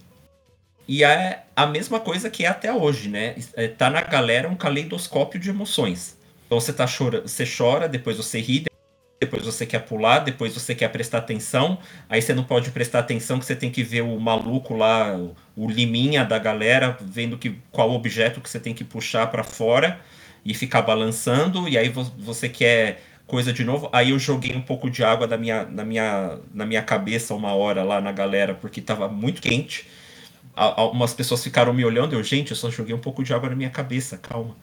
E 0.88 1.04
é 1.04 1.44
a 1.54 1.66
mesma 1.66 2.00
coisa 2.00 2.28
que 2.28 2.44
é 2.44 2.48
até 2.48 2.72
hoje, 2.72 3.08
né? 3.08 3.36
É, 3.54 3.68
tá 3.68 3.88
na 3.88 4.00
galera 4.00 4.48
um 4.48 4.56
caleidoscópio 4.56 5.38
de 5.38 5.48
emoções. 5.48 6.18
Então 6.46 6.58
você 6.58 6.72
tá 6.72 6.84
chora, 6.84 7.20
você 7.20 7.44
chora, 7.46 7.88
depois 7.88 8.16
você 8.16 8.40
ri, 8.40 8.64
depois 9.20 9.44
você 9.44 9.66
quer 9.66 9.80
pular, 9.80 10.20
depois 10.20 10.54
você 10.54 10.74
quer 10.74 10.88
prestar 10.88 11.18
atenção, 11.18 11.78
aí 12.08 12.22
você 12.22 12.32
não 12.32 12.42
pode 12.42 12.70
prestar 12.70 13.00
atenção 13.00 13.38
que 13.38 13.44
você 13.44 13.54
tem 13.54 13.70
que 13.70 13.82
ver 13.82 14.00
o 14.00 14.18
maluco 14.18 14.74
lá, 14.74 15.14
o 15.54 15.68
liminha 15.68 16.24
da 16.24 16.38
galera, 16.38 16.96
vendo 17.02 17.36
que 17.36 17.58
qual 17.70 17.90
objeto 17.92 18.40
que 18.40 18.48
você 18.48 18.58
tem 18.58 18.72
que 18.72 18.82
puxar 18.82 19.26
para 19.26 19.44
fora 19.44 20.00
e 20.42 20.54
ficar 20.54 20.80
balançando, 20.80 21.68
e 21.68 21.76
aí 21.76 21.90
você 21.90 22.48
quer 22.48 23.02
coisa 23.26 23.52
de 23.52 23.62
novo. 23.62 23.90
Aí 23.92 24.10
eu 24.10 24.18
joguei 24.18 24.56
um 24.56 24.62
pouco 24.62 24.88
de 24.88 25.04
água 25.04 25.26
na 25.26 25.36
minha, 25.36 25.64
na 25.66 25.84
minha, 25.84 26.38
na 26.54 26.64
minha 26.64 26.82
cabeça 26.82 27.34
uma 27.34 27.52
hora 27.52 27.84
lá 27.84 28.00
na 28.00 28.12
galera, 28.12 28.54
porque 28.54 28.80
tava 28.80 29.06
muito 29.06 29.42
quente. 29.42 29.86
Algumas 30.56 31.12
pessoas 31.12 31.44
ficaram 31.44 31.74
me 31.74 31.84
olhando, 31.84 32.14
eu, 32.14 32.22
gente, 32.22 32.52
eu 32.52 32.56
só 32.56 32.70
joguei 32.70 32.94
um 32.94 32.98
pouco 32.98 33.22
de 33.22 33.34
água 33.34 33.50
na 33.50 33.54
minha 33.54 33.70
cabeça, 33.70 34.16
calma. 34.16 34.56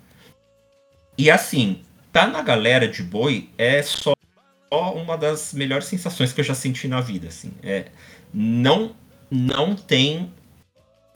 E 1.15 1.29
assim, 1.29 1.81
tá 2.11 2.25
na 2.25 2.41
galera 2.41 2.87
de 2.87 3.03
boi 3.03 3.49
é 3.57 3.81
só 3.83 4.16
uma 4.75 5.17
das 5.17 5.53
melhores 5.53 5.85
sensações 5.85 6.33
que 6.33 6.41
eu 6.41 6.45
já 6.45 6.53
senti 6.53 6.87
na 6.87 7.01
vida, 7.01 7.27
assim. 7.27 7.51
É, 7.63 7.85
não, 8.33 8.95
não 9.31 9.75
tem. 9.75 10.31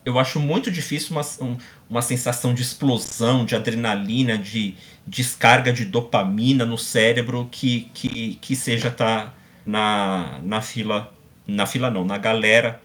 Eu 0.03 0.17
acho 0.17 0.39
muito 0.39 0.71
difícil 0.71 1.11
uma, 1.11 1.57
uma 1.89 2.01
sensação 2.01 2.53
de 2.53 2.61
explosão, 2.61 3.45
de 3.45 3.55
adrenalina, 3.55 4.37
de 4.37 4.75
descarga 5.05 5.71
de 5.71 5.85
dopamina 5.85 6.65
no 6.65 6.77
cérebro 6.77 7.47
que, 7.51 7.91
que, 7.93 8.35
que 8.35 8.55
seja 8.55 8.89
tá 8.89 9.33
na, 9.65 10.39
na 10.43 10.61
fila. 10.61 11.13
Na 11.45 11.65
fila 11.65 11.89
não, 11.89 12.05
na 12.05 12.17
galera 12.17 12.81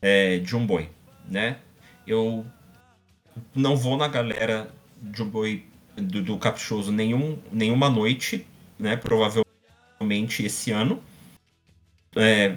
é, 0.00 0.38
de 0.38 0.54
um 0.54 0.64
boi, 0.64 0.88
né? 1.28 1.56
Eu 2.06 2.46
não 3.54 3.76
vou 3.76 3.96
na 3.96 4.06
galera 4.06 4.70
de 5.00 5.22
um 5.22 5.28
boi 5.28 5.64
do, 5.96 6.22
do 6.22 6.38
Caprichoso 6.38 6.92
nenhum, 6.92 7.38
nenhuma 7.50 7.90
noite, 7.90 8.46
né? 8.78 8.96
Provavelmente 8.96 9.51
provavelmente 10.02 10.44
esse 10.44 10.70
ano. 10.70 11.02
É, 12.16 12.56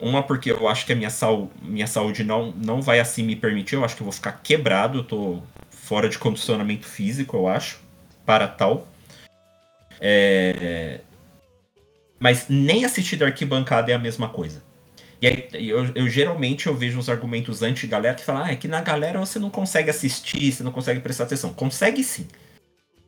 uma 0.00 0.22
porque 0.22 0.50
eu 0.50 0.66
acho 0.68 0.84
que 0.84 0.92
a 0.92 0.96
minha, 0.96 1.10
sal, 1.10 1.50
minha 1.62 1.86
saúde 1.86 2.24
não, 2.24 2.50
não 2.52 2.82
vai 2.82 2.98
assim 2.98 3.22
me 3.22 3.36
permitir, 3.36 3.76
eu 3.76 3.84
acho 3.84 3.94
que 3.94 4.02
eu 4.02 4.06
vou 4.06 4.12
ficar 4.12 4.32
quebrado, 4.32 4.98
eu 4.98 5.04
tô 5.04 5.42
fora 5.70 6.08
de 6.08 6.18
condicionamento 6.18 6.86
físico, 6.86 7.36
eu 7.36 7.46
acho, 7.46 7.80
para 8.26 8.48
tal. 8.48 8.88
É, 10.00 11.00
mas 12.18 12.46
nem 12.48 12.84
assistir 12.84 13.16
da 13.16 13.26
arquibancada 13.26 13.92
é 13.92 13.94
a 13.94 13.98
mesma 13.98 14.28
coisa. 14.28 14.62
E 15.20 15.26
aí, 15.28 15.48
eu, 15.52 15.86
eu, 15.94 16.08
geralmente 16.08 16.66
eu 16.66 16.74
vejo 16.74 16.98
os 16.98 17.08
argumentos 17.08 17.62
anti-galera 17.62 18.16
que 18.16 18.24
falam, 18.24 18.44
ah, 18.44 18.50
é 18.50 18.56
que 18.56 18.66
na 18.66 18.80
galera 18.80 19.20
você 19.20 19.38
não 19.38 19.50
consegue 19.50 19.88
assistir, 19.88 20.50
você 20.50 20.64
não 20.64 20.72
consegue 20.72 20.98
prestar 20.98 21.24
atenção. 21.24 21.54
Consegue 21.54 22.02
sim. 22.02 22.26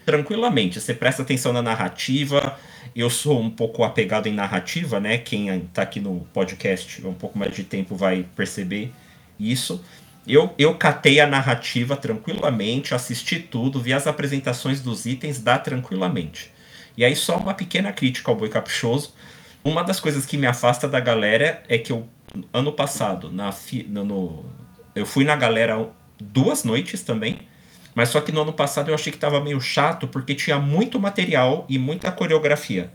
Tranquilamente, 0.05 0.81
você 0.81 0.93
presta 0.93 1.23
atenção 1.23 1.53
na 1.53 1.63
narrativa, 1.63 2.59
eu 2.95 3.09
sou 3.09 3.41
um 3.41 3.51
pouco 3.51 3.83
apegado 3.83 4.27
em 4.27 4.33
narrativa, 4.33 5.01
né? 5.01 5.17
Quem 5.17 5.49
está 5.57 5.83
aqui 5.83 5.99
no 5.99 6.21
podcast 6.33 7.07
um 7.07 7.15
pouco 7.15 7.39
mais 7.39 7.55
de 7.55 7.65
tempo 7.65 7.97
vai 7.97 8.27
perceber 8.37 8.93
isso. 9.41 9.83
Eu, 10.27 10.55
eu 10.59 10.75
catei 10.75 11.21
a 11.21 11.27
narrativa 11.27 11.97
tranquilamente, 11.97 12.95
assisti 12.95 13.39
tudo, 13.39 13.81
vi 13.81 13.93
as 13.93 14.07
apresentações 14.07 14.81
dos 14.81 15.07
itens, 15.07 15.41
dá 15.41 15.59
tranquilamente. 15.59 16.53
E 16.97 17.05
aí, 17.05 17.17
só 17.17 17.37
uma 17.37 17.55
pequena 17.55 17.93
crítica 17.93 18.31
ao 18.31 18.37
Boi 18.37 18.49
Caprichoso. 18.49 19.13
Uma 19.65 19.83
das 19.83 20.01
coisas 20.01 20.27
que 20.27 20.37
me 20.37 20.47
afasta 20.47 20.87
da 20.87 21.01
galera 21.01 21.63
é 21.69 21.79
que 21.79 21.91
eu, 21.91 22.07
ano 22.53 22.73
passado, 22.73 23.33
na, 23.33 23.53
no 23.89 24.45
eu 24.95 25.05
fui 25.05 25.25
na 25.25 25.35
galera 25.35 25.89
duas 26.21 26.63
noites 26.63 27.03
também 27.03 27.41
mas 27.95 28.09
só 28.09 28.20
que 28.20 28.32
no 28.32 28.42
ano 28.42 28.53
passado 28.53 28.90
eu 28.90 28.95
achei 28.95 29.11
que 29.11 29.16
estava 29.16 29.40
meio 29.40 29.61
chato 29.61 30.09
porque 30.09 30.34
tinha 30.34 30.59
muito 30.59 30.99
material 30.99 31.64
e 31.68 31.78
muita 31.78 32.11
coreografia. 32.11 32.92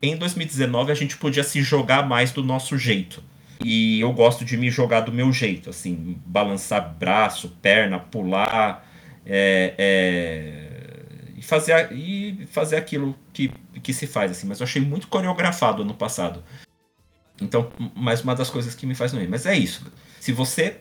Em 0.00 0.16
2019 0.16 0.90
a 0.90 0.94
gente 0.94 1.16
podia 1.16 1.44
se 1.44 1.62
jogar 1.62 2.06
mais 2.06 2.32
do 2.32 2.42
nosso 2.42 2.76
jeito. 2.76 3.22
E 3.64 4.00
eu 4.00 4.12
gosto 4.12 4.44
de 4.44 4.56
me 4.56 4.70
jogar 4.70 5.00
do 5.00 5.12
meu 5.12 5.32
jeito, 5.32 5.70
assim, 5.70 6.20
balançar 6.26 6.94
braço, 6.94 7.48
perna, 7.62 7.98
pular, 7.98 8.84
é, 9.24 9.74
é, 9.78 11.32
e, 11.36 11.42
fazer, 11.42 11.92
e 11.92 12.44
fazer 12.50 12.76
aquilo 12.76 13.16
que, 13.32 13.52
que 13.80 13.92
se 13.92 14.08
faz, 14.08 14.32
assim. 14.32 14.48
Mas 14.48 14.58
eu 14.58 14.64
achei 14.64 14.82
muito 14.82 15.06
coreografado 15.06 15.82
ano 15.82 15.94
passado. 15.94 16.42
Então, 17.40 17.70
mais 17.94 18.22
uma 18.22 18.34
das 18.34 18.50
coisas 18.50 18.74
que 18.74 18.86
me 18.86 18.94
faz 18.96 19.12
não 19.12 19.22
ir. 19.22 19.28
Mas 19.28 19.46
é 19.46 19.56
isso. 19.56 19.86
Se 20.18 20.32
você 20.32 20.78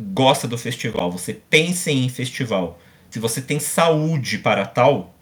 gosta 0.00 0.48
do 0.48 0.56
festival, 0.56 1.10
você 1.10 1.34
pensa 1.34 1.90
em 1.90 2.08
festival, 2.08 2.78
se 3.10 3.18
você 3.18 3.42
tem 3.42 3.60
saúde 3.60 4.38
para 4.38 4.64
tal, 4.64 5.14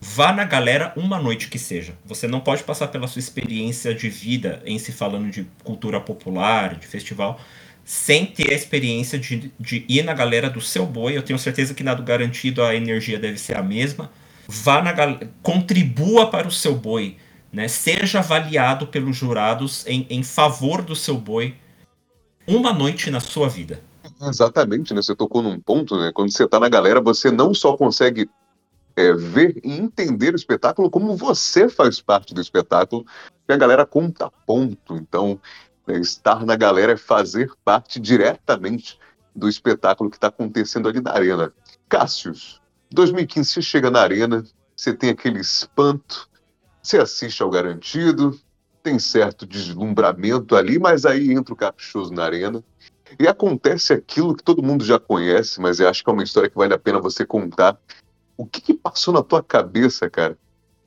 vá 0.00 0.32
na 0.32 0.44
galera 0.44 0.92
uma 0.96 1.18
noite 1.18 1.48
que 1.48 1.58
seja. 1.58 1.94
Você 2.04 2.26
não 2.26 2.40
pode 2.40 2.62
passar 2.64 2.88
pela 2.88 3.06
sua 3.06 3.20
experiência 3.20 3.94
de 3.94 4.08
vida 4.08 4.62
em 4.66 4.78
se 4.78 4.90
falando 4.90 5.30
de 5.30 5.46
cultura 5.62 6.00
popular, 6.00 6.74
de 6.74 6.86
festival, 6.86 7.40
sem 7.84 8.24
ter 8.24 8.50
a 8.50 8.56
experiência 8.56 9.18
de, 9.18 9.52
de 9.60 9.84
ir 9.88 10.02
na 10.02 10.14
galera 10.14 10.48
do 10.48 10.60
seu 10.60 10.86
boi. 10.86 11.16
Eu 11.16 11.22
tenho 11.22 11.38
certeza 11.38 11.74
que 11.74 11.84
na 11.84 11.94
do 11.94 12.02
garantido 12.02 12.62
a 12.62 12.74
energia 12.74 13.18
deve 13.18 13.38
ser 13.38 13.56
a 13.56 13.62
mesma. 13.62 14.10
Vá 14.48 14.82
na 14.82 14.92
galera, 14.92 15.30
contribua 15.42 16.30
para 16.30 16.48
o 16.48 16.52
seu 16.52 16.74
boi, 16.74 17.16
né? 17.52 17.68
Seja 17.68 18.18
avaliado 18.18 18.86
pelos 18.86 19.16
jurados 19.16 19.86
em, 19.86 20.06
em 20.08 20.22
favor 20.22 20.82
do 20.82 20.96
seu 20.96 21.16
boi 21.16 21.54
uma 22.46 22.72
noite 22.72 23.10
na 23.10 23.20
sua 23.20 23.48
vida. 23.48 23.80
Exatamente, 24.20 24.94
né? 24.94 25.02
Você 25.02 25.14
tocou 25.14 25.42
num 25.42 25.58
ponto, 25.58 25.98
né? 25.98 26.12
Quando 26.12 26.30
você 26.30 26.44
está 26.44 26.60
na 26.60 26.68
galera, 26.68 27.00
você 27.00 27.30
não 27.30 27.54
só 27.54 27.76
consegue 27.76 28.28
é, 28.96 29.12
ver 29.12 29.60
e 29.64 29.72
entender 29.72 30.34
o 30.34 30.36
espetáculo, 30.36 30.90
como 30.90 31.16
você 31.16 31.68
faz 31.68 32.00
parte 32.00 32.32
do 32.32 32.40
espetáculo, 32.40 33.04
e 33.48 33.52
a 33.52 33.56
galera 33.56 33.84
conta 33.84 34.30
ponto. 34.46 34.96
Então, 34.96 35.40
é, 35.86 35.98
estar 35.98 36.44
na 36.44 36.56
galera 36.56 36.92
é 36.92 36.96
fazer 36.96 37.50
parte 37.64 37.98
diretamente 37.98 38.98
do 39.34 39.48
espetáculo 39.48 40.10
que 40.10 40.16
está 40.16 40.28
acontecendo 40.28 40.88
ali 40.88 41.00
na 41.00 41.12
arena. 41.12 41.52
Cássius, 41.88 42.60
2015 42.90 43.50
você 43.50 43.62
chega 43.62 43.90
na 43.90 44.00
arena, 44.00 44.44
você 44.76 44.94
tem 44.94 45.10
aquele 45.10 45.40
espanto, 45.40 46.28
você 46.82 46.98
assiste 46.98 47.42
ao 47.42 47.50
garantido, 47.50 48.38
tem 48.84 48.98
certo 48.98 49.46
deslumbramento 49.46 50.54
ali, 50.54 50.78
mas 50.78 51.06
aí 51.06 51.32
entra 51.32 51.54
o 51.54 51.56
caprichoso 51.56 52.12
na 52.12 52.22
arena. 52.22 52.62
E 53.18 53.26
acontece 53.26 53.94
aquilo 53.94 54.36
que 54.36 54.42
todo 54.42 54.62
mundo 54.62 54.84
já 54.84 54.98
conhece, 54.98 55.60
mas 55.60 55.80
eu 55.80 55.88
acho 55.88 56.04
que 56.04 56.10
é 56.10 56.12
uma 56.12 56.22
história 56.22 56.50
que 56.50 56.56
vale 56.56 56.74
a 56.74 56.78
pena 56.78 57.00
você 57.00 57.24
contar. 57.24 57.78
O 58.36 58.44
que, 58.44 58.60
que 58.60 58.74
passou 58.74 59.14
na 59.14 59.22
tua 59.22 59.42
cabeça, 59.42 60.10
cara, 60.10 60.36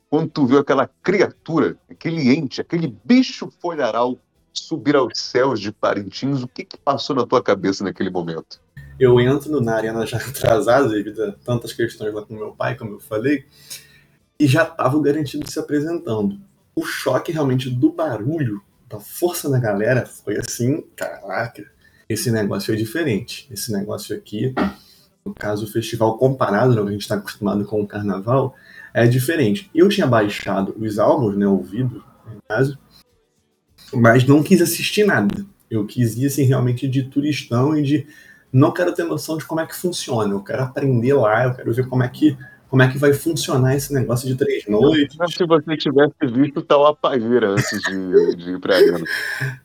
quando 0.08 0.30
tu 0.30 0.46
viu 0.46 0.58
aquela 0.58 0.88
criatura, 1.02 1.76
aquele 1.90 2.30
ente, 2.30 2.60
aquele 2.60 2.94
bicho 3.04 3.50
folharal 3.60 4.16
subir 4.52 4.94
aos 4.94 5.18
céus 5.18 5.58
de 5.58 5.72
Parintins? 5.72 6.42
O 6.42 6.48
que, 6.48 6.64
que 6.64 6.78
passou 6.78 7.16
na 7.16 7.26
tua 7.26 7.42
cabeça 7.42 7.82
naquele 7.82 8.10
momento? 8.10 8.60
Eu 9.00 9.20
entro 9.20 9.60
na 9.60 9.74
arena 9.74 10.06
já 10.06 10.18
atrasado, 10.22 10.90
devido 10.90 11.24
a 11.24 11.32
tantas 11.32 11.72
questões 11.72 12.14
lá 12.14 12.22
com 12.22 12.34
meu 12.34 12.52
pai, 12.52 12.76
como 12.76 12.92
eu 12.92 13.00
falei, 13.00 13.46
e 14.38 14.46
já 14.46 14.62
estava 14.62 15.00
garantido 15.02 15.50
se 15.50 15.58
apresentando 15.58 16.47
o 16.78 16.84
choque 16.84 17.32
realmente 17.32 17.68
do 17.68 17.92
barulho, 17.92 18.62
da 18.88 19.00
força 19.00 19.50
da 19.50 19.58
galera, 19.58 20.06
foi 20.06 20.36
assim, 20.36 20.84
caraca, 20.94 21.64
esse 22.08 22.30
negócio 22.30 22.72
é 22.72 22.76
diferente. 22.76 23.48
Esse 23.50 23.72
negócio 23.72 24.16
aqui, 24.16 24.54
no 25.24 25.34
caso 25.34 25.66
o 25.66 25.70
festival 25.70 26.16
comparado 26.16 26.78
ao 26.78 26.84
que 26.84 26.90
a 26.90 26.92
gente 26.92 27.02
está 27.02 27.16
acostumado 27.16 27.64
com 27.64 27.82
o 27.82 27.86
carnaval, 27.86 28.54
é 28.94 29.06
diferente. 29.06 29.70
Eu 29.74 29.88
tinha 29.88 30.06
baixado 30.06 30.74
os 30.78 30.98
álbuns, 30.98 31.36
né, 31.36 31.46
ouvido, 31.46 32.02
no 32.26 32.40
caso, 32.48 32.78
mas 33.92 34.24
não 34.24 34.42
quis 34.42 34.62
assistir 34.62 35.04
nada. 35.04 35.44
Eu 35.70 35.84
quis 35.84 36.16
ir 36.16 36.26
assim, 36.26 36.44
realmente 36.44 36.88
de 36.88 37.02
turistão 37.02 37.76
e 37.76 37.82
de 37.82 38.06
não 38.50 38.72
quero 38.72 38.94
ter 38.94 39.04
noção 39.04 39.36
de 39.36 39.44
como 39.44 39.60
é 39.60 39.66
que 39.66 39.76
funciona. 39.76 40.32
Eu 40.32 40.42
quero 40.42 40.62
aprender 40.62 41.12
lá, 41.12 41.44
eu 41.44 41.54
quero 41.54 41.74
ver 41.74 41.86
como 41.88 42.02
é 42.02 42.08
que 42.08 42.38
como 42.68 42.82
é 42.82 42.88
que 42.90 42.98
vai 42.98 43.12
funcionar 43.12 43.74
esse 43.74 43.92
negócio 43.92 44.28
de 44.28 44.34
três 44.34 44.66
noites. 44.66 45.16
Se 45.34 45.46
você 45.46 45.76
tivesse 45.76 46.26
visto 46.32 46.62
tal 46.62 46.86
apagueira 46.86 47.50
antes 47.50 47.80
de, 47.82 48.36
de 48.36 48.50
ir 48.52 48.60
pra 48.60 48.76
arena. 48.76 49.04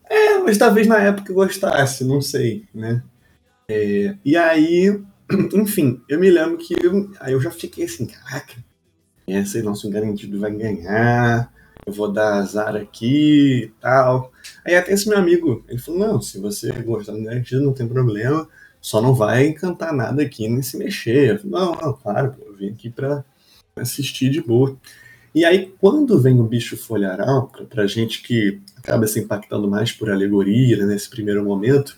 É, 0.10 0.38
mas 0.40 0.58
talvez 0.58 0.88
na 0.88 1.00
época 1.00 1.34
gostasse, 1.34 2.06
não 2.06 2.22
sei, 2.22 2.64
né? 2.74 3.04
É, 3.68 4.16
e 4.24 4.38
aí, 4.38 5.02
enfim, 5.54 6.02
eu 6.08 6.20
me 6.20 6.30
lembro 6.30 6.58
que 6.58 6.74
eu, 6.82 7.12
aí 7.20 7.34
eu 7.34 7.42
já 7.42 7.52
fiquei 7.52 7.86
assim, 7.86 8.06
caraca, 8.06 8.56
esse 9.28 9.62
nosso 9.62 9.90
garantido 9.90 10.40
vai 10.40 10.52
ganhar. 10.52 11.52
eu 11.86 11.92
vou 11.92 12.12
dar 12.12 12.36
azar 12.36 12.76
aqui 12.76 13.64
e 13.66 13.72
tal. 13.82 14.32
Aí 14.66 14.76
até 14.76 14.94
esse 14.94 15.10
meu 15.10 15.18
amigo, 15.18 15.64
ele 15.68 15.80
falou, 15.80 16.00
não, 16.00 16.22
se 16.22 16.40
você 16.40 16.72
gostar 16.84 17.14
do 17.14 17.20
Nerd 17.20 17.56
não 17.56 17.74
tem 17.74 17.88
problema, 17.88 18.48
só 18.80 19.02
não 19.02 19.14
vai 19.14 19.54
cantar 19.54 19.94
nada 19.94 20.22
aqui 20.22 20.48
nem 20.48 20.62
se 20.62 20.78
mexer. 20.78 21.32
Eu 21.32 21.40
falei, 21.40 21.52
não, 21.52 21.76
não, 21.76 21.94
claro, 21.94 22.36
vim 22.64 22.74
aqui 22.74 22.90
pra 22.90 23.24
assistir 23.76 24.30
de 24.30 24.42
boa. 24.42 24.78
E 25.36 25.44
aí, 25.44 25.74
quando 25.80 26.20
vem 26.20 26.40
o 26.40 26.44
bicho 26.44 26.78
folharal, 26.78 27.48
pra, 27.48 27.66
pra 27.66 27.88
gente 27.88 28.22
que 28.22 28.62
acaba 28.78 29.08
se 29.08 29.20
impactando 29.20 29.68
mais 29.68 29.92
por 29.92 30.12
alegoria 30.12 30.78
né, 30.78 30.86
nesse 30.86 31.10
primeiro 31.10 31.44
momento, 31.44 31.98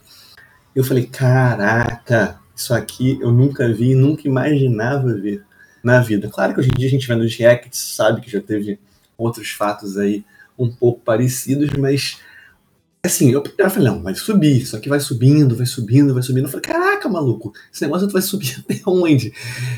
eu 0.74 0.84
falei, 0.84 1.06
caraca, 1.06 2.40
isso 2.56 2.74
aqui 2.74 3.20
eu 3.22 3.32
nunca 3.32 3.72
vi, 3.72 3.94
nunca 3.94 4.28
imaginava 4.28 5.14
ver 5.14 5.44
na 5.84 6.00
vida. 6.00 6.30
Claro 6.30 6.54
que 6.54 6.62
hoje 6.62 6.70
em 6.70 6.78
dia 6.78 6.88
a 6.88 6.92
gente 6.92 7.08
vai 7.08 7.18
nos 7.18 7.36
reacts, 7.36 7.80
sabe 7.80 8.22
que 8.22 8.32
já 8.32 8.42
teve 8.42 8.80
outros 9.18 9.52
fatos 9.52 9.98
aí 9.98 10.24
um 10.58 10.72
pouco 10.72 11.02
parecidos, 11.02 11.70
mas 11.78 12.20
assim, 13.06 13.32
eu 13.32 13.42
primeiro 13.42 13.72
falei, 13.72 13.90
não, 13.90 14.02
vai 14.02 14.16
subir, 14.16 14.62
isso 14.62 14.76
aqui 14.76 14.90
vai 14.90 15.00
subindo, 15.00 15.56
vai 15.56 15.66
subindo, 15.66 16.14
vai 16.14 16.24
subindo. 16.24 16.46
Eu 16.46 16.50
falei, 16.50 16.66
caraca, 16.66 17.10
maluco, 17.10 17.54
esse 17.72 17.82
negócio 17.84 18.10
vai 18.10 18.22
subir 18.22 18.58
até 18.64 18.82
onde? 18.86 19.34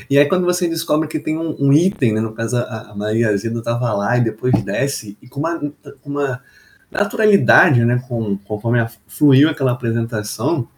E 0.08 0.18
aí 0.18 0.26
quando 0.26 0.44
você 0.44 0.68
descobre 0.68 1.08
que 1.08 1.18
tem 1.18 1.38
um, 1.38 1.56
um 1.58 1.72
item, 1.72 2.14
né, 2.14 2.20
no 2.20 2.32
caso 2.32 2.56
a, 2.56 2.90
a 2.90 2.94
Maria 2.94 3.30
Azeda 3.30 3.62
tava 3.62 3.92
lá 3.92 4.16
e 4.16 4.24
depois 4.24 4.52
desce, 4.64 5.16
e 5.22 5.28
com 5.28 5.40
uma, 5.40 5.72
uma 6.04 6.42
naturalidade, 6.90 7.84
né, 7.84 8.02
com, 8.08 8.38
conforme 8.38 8.86
fluiu 9.06 9.48
aquela 9.50 9.72
apresentação, 9.72 10.68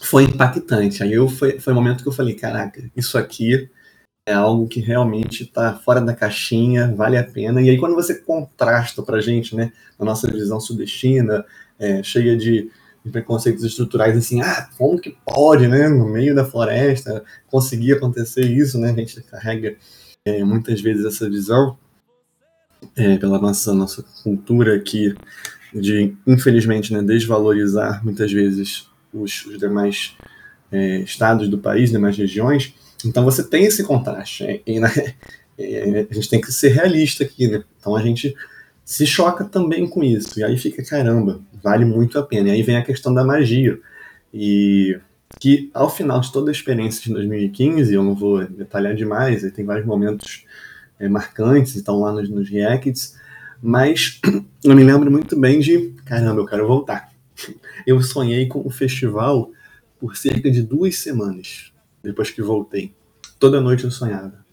foi 0.00 0.24
impactante. 0.24 1.02
Aí 1.02 1.12
eu, 1.12 1.28
foi, 1.28 1.58
foi 1.58 1.72
o 1.72 1.76
momento 1.76 2.02
que 2.02 2.08
eu 2.08 2.12
falei, 2.12 2.34
caraca, 2.34 2.82
isso 2.96 3.18
aqui 3.18 3.68
é 4.26 4.32
algo 4.32 4.66
que 4.66 4.80
realmente 4.80 5.42
está 5.42 5.74
fora 5.74 6.00
da 6.00 6.14
caixinha, 6.14 6.94
vale 6.94 7.16
a 7.18 7.24
pena. 7.24 7.60
E 7.60 7.68
aí 7.68 7.78
quando 7.78 7.94
você 7.94 8.14
contrasta 8.14 9.02
para 9.02 9.20
gente, 9.20 9.54
né, 9.54 9.72
na 9.98 10.06
nossa 10.06 10.30
visão 10.30 10.60
sudestina, 10.60 11.44
é, 11.78 12.02
cheia 12.02 12.36
de, 12.36 12.70
de, 13.04 13.10
preconceitos 13.10 13.64
estruturais, 13.64 14.16
assim, 14.16 14.40
ah, 14.40 14.68
como 14.78 14.98
que 14.98 15.16
pode, 15.24 15.66
né, 15.66 15.88
no 15.88 16.06
meio 16.06 16.34
da 16.34 16.44
floresta, 16.44 17.24
conseguir 17.48 17.94
acontecer 17.94 18.44
isso, 18.44 18.78
né, 18.78 18.90
a 18.90 18.94
gente 18.94 19.20
carrega 19.22 19.76
é, 20.24 20.42
muitas 20.44 20.80
vezes 20.80 21.04
essa 21.04 21.28
visão 21.28 21.76
é, 22.96 23.16
pela 23.16 23.38
nossa, 23.38 23.74
nossa 23.74 24.04
cultura 24.22 24.76
aqui 24.76 25.14
de, 25.72 26.14
infelizmente, 26.26 26.92
né, 26.92 27.02
desvalorizar 27.02 28.04
muitas 28.04 28.32
vezes 28.32 28.88
os, 29.12 29.44
os 29.46 29.58
demais 29.58 30.16
é, 30.70 31.00
estados 31.00 31.48
do 31.48 31.58
país, 31.58 31.90
demais 31.90 32.16
regiões, 32.16 32.74
então 33.04 33.24
você 33.24 33.42
tem 33.42 33.64
esse 33.64 33.84
contraste, 33.84 34.62
e, 34.66 34.80
né, 34.80 34.88
a 36.10 36.14
gente 36.14 36.28
tem 36.28 36.40
que 36.40 36.50
ser 36.52 36.68
realista 36.70 37.24
aqui, 37.24 37.48
né, 37.48 37.62
então 37.78 37.94
a 37.94 38.02
gente 38.02 38.34
se 38.84 39.06
choca 39.06 39.44
também 39.44 39.88
com 39.88 40.02
isso. 40.04 40.38
E 40.38 40.44
aí 40.44 40.58
fica, 40.58 40.84
caramba, 40.84 41.40
vale 41.62 41.84
muito 41.84 42.18
a 42.18 42.22
pena. 42.22 42.50
E 42.50 42.52
aí 42.52 42.62
vem 42.62 42.76
a 42.76 42.84
questão 42.84 43.12
da 43.14 43.24
magia. 43.24 43.78
E 44.32 44.98
que 45.40 45.70
ao 45.74 45.90
final 45.90 46.20
de 46.20 46.32
toda 46.32 46.50
a 46.50 46.52
experiência 46.52 47.02
de 47.02 47.12
2015, 47.12 47.92
eu 47.92 48.02
não 48.02 48.14
vou 48.14 48.44
detalhar 48.46 48.94
demais, 48.94 49.42
tem 49.52 49.64
vários 49.64 49.86
momentos 49.86 50.44
é, 50.98 51.08
marcantes, 51.08 51.74
estão 51.74 51.98
lá 52.00 52.12
nos, 52.12 52.28
nos 52.28 52.48
reacts, 52.48 53.18
mas 53.60 54.20
eu 54.62 54.74
me 54.74 54.84
lembro 54.84 55.10
muito 55.10 55.38
bem 55.38 55.60
de, 55.60 55.92
caramba, 56.04 56.40
eu 56.40 56.46
quero 56.46 56.66
voltar. 56.66 57.12
Eu 57.86 58.00
sonhei 58.00 58.46
com 58.46 58.66
o 58.66 58.70
festival 58.70 59.50
por 60.00 60.16
cerca 60.16 60.50
de 60.50 60.62
duas 60.62 60.96
semanas, 60.96 61.70
depois 62.02 62.30
que 62.30 62.40
voltei. 62.40 62.94
Toda 63.38 63.60
noite 63.60 63.84
eu 63.84 63.90
sonhava. 63.90 64.43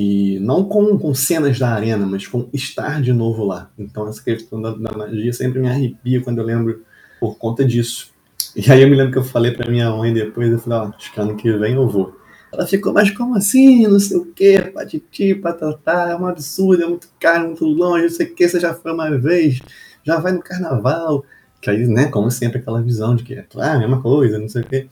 E 0.00 0.38
não 0.38 0.62
com, 0.62 0.96
com 0.96 1.12
cenas 1.12 1.58
da 1.58 1.70
arena, 1.70 2.06
mas 2.06 2.24
com 2.24 2.48
estar 2.52 3.02
de 3.02 3.12
novo 3.12 3.44
lá. 3.44 3.68
Então 3.76 4.06
essa 4.06 4.22
questão 4.22 4.62
da, 4.62 4.70
da 4.70 4.96
magia 4.96 5.32
sempre 5.32 5.58
me 5.58 5.68
arrepia 5.68 6.20
quando 6.20 6.38
eu 6.38 6.44
lembro 6.44 6.84
por 7.18 7.36
conta 7.36 7.64
disso. 7.64 8.12
E 8.54 8.70
aí 8.70 8.80
eu 8.80 8.88
me 8.88 8.94
lembro 8.94 9.10
que 9.10 9.18
eu 9.18 9.24
falei 9.24 9.50
pra 9.50 9.68
minha 9.68 9.90
mãe 9.90 10.14
depois, 10.14 10.52
eu 10.52 10.58
falei, 10.60 10.78
ó, 10.78 10.92
acho 10.96 11.12
que 11.12 11.20
ano 11.20 11.34
que 11.34 11.50
vem 11.50 11.74
eu 11.74 11.88
vou. 11.88 12.16
Ela 12.52 12.64
ficou, 12.64 12.92
mas 12.92 13.10
como 13.10 13.36
assim? 13.36 13.88
Não 13.88 13.98
sei 13.98 14.18
o 14.18 14.26
quê, 14.26 14.70
patiti, 14.72 15.34
patatá, 15.34 16.10
é 16.10 16.16
um 16.16 16.28
absurdo, 16.28 16.84
é 16.84 16.86
muito 16.86 17.08
caro, 17.18 17.48
muito 17.48 17.64
longe, 17.64 18.04
não 18.04 18.10
sei 18.10 18.26
o 18.26 18.34
quê, 18.36 18.48
você 18.48 18.60
já 18.60 18.72
foi 18.72 18.92
uma 18.92 19.18
vez, 19.18 19.58
já 20.04 20.20
vai 20.20 20.30
no 20.30 20.40
carnaval. 20.40 21.24
Que 21.60 21.70
aí, 21.70 21.88
né, 21.88 22.06
como 22.06 22.30
sempre, 22.30 22.58
aquela 22.58 22.80
visão 22.80 23.16
de 23.16 23.24
que 23.24 23.34
é 23.34 23.44
ah, 23.56 23.72
a 23.72 23.78
mesma 23.80 24.00
coisa, 24.00 24.38
não 24.38 24.48
sei 24.48 24.62
o 24.62 24.64
quê. 24.64 24.88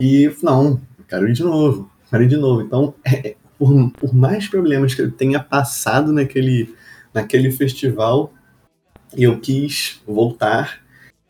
E 0.00 0.34
não, 0.42 0.80
eu 0.98 1.04
quero 1.06 1.28
ir 1.28 1.34
de 1.34 1.42
novo, 1.42 1.90
quero 2.08 2.22
ir 2.22 2.28
de 2.28 2.38
novo. 2.38 2.62
Então, 2.62 2.94
é, 3.04 3.36
por, 3.58 3.90
por 3.92 4.14
mais 4.14 4.48
problemas 4.48 4.94
que 4.94 5.02
eu 5.02 5.10
tenha 5.10 5.40
passado 5.40 6.12
naquele, 6.12 6.74
naquele 7.12 7.50
festival, 7.50 8.32
eu 9.16 9.38
quis 9.40 10.00
voltar 10.06 10.82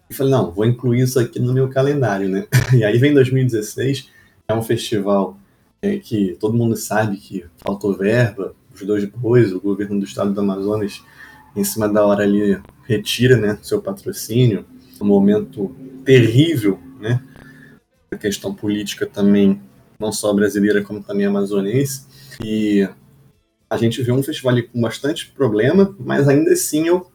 e 0.09 0.15
falei, 0.15 0.33
não, 0.33 0.51
vou 0.51 0.65
incluir 0.65 1.03
isso 1.03 1.19
aqui 1.19 1.39
no 1.39 1.53
meu 1.53 1.69
calendário, 1.69 2.29
né? 2.29 2.47
E 2.75 2.85
aí 2.85 2.99
vem 2.99 3.15
2016, 3.15 4.11
é 4.49 4.55
um 4.55 4.63
festival 4.63 5.39
é, 5.83 5.99
que 5.99 6.37
todo 6.41 6.57
mundo 6.57 6.77
sabe 6.77 7.17
que 7.17 7.45
faltou 7.57 7.97
verba, 7.97 8.55
os 8.75 8.83
dois 8.83 9.05
bois, 9.05 9.53
o 9.53 9.61
governo 9.61 9.99
do 9.99 10.05
estado 10.05 10.33
do 10.33 10.41
Amazonas, 10.41 11.03
em 11.55 11.63
cima 11.63 11.89
da 11.89 12.05
hora 12.05 12.25
ali, 12.25 12.61
retira 12.85 13.37
né, 13.37 13.59
seu 13.63 13.81
patrocínio, 13.81 14.65
um 15.01 15.05
momento 15.05 15.75
terrível, 16.05 16.79
né? 17.01 17.23
A 18.11 18.17
questão 18.17 18.55
política 18.55 19.07
também, 19.07 19.61
não 19.99 20.13
só 20.13 20.33
brasileira, 20.33 20.83
como 20.83 21.03
também 21.03 21.27
amazonense. 21.27 22.07
E 22.43 22.89
a 23.69 23.77
gente 23.77 24.03
viu 24.03 24.15
um 24.15 24.23
festival 24.23 24.55
com 24.73 24.81
bastante 24.81 25.31
problema, 25.33 25.95
mas 25.99 26.29
ainda 26.29 26.53
assim 26.53 26.89
eu 26.89 27.11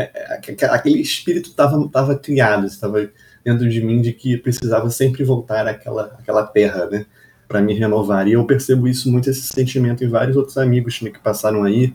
é, 0.00 0.10
é, 0.14 0.66
aquele 0.66 1.00
espírito 1.00 1.50
estava 1.50 1.88
tava 1.88 2.18
criado, 2.18 2.66
estava 2.66 3.10
dentro 3.44 3.68
de 3.68 3.82
mim 3.82 4.00
de 4.00 4.12
que 4.12 4.36
precisava 4.36 4.90
sempre 4.90 5.22
voltar 5.24 5.66
àquela, 5.66 6.04
àquela 6.18 6.46
terra, 6.46 6.86
né, 6.86 7.06
para 7.46 7.60
me 7.60 7.74
renovar. 7.74 8.26
E 8.26 8.32
eu 8.32 8.44
percebo 8.46 8.88
isso 8.88 9.10
muito 9.10 9.28
esse 9.28 9.42
sentimento 9.42 10.02
em 10.02 10.08
vários 10.08 10.36
outros 10.36 10.56
amigos 10.56 11.00
né, 11.02 11.10
que 11.10 11.18
passaram 11.18 11.64
aí, 11.64 11.94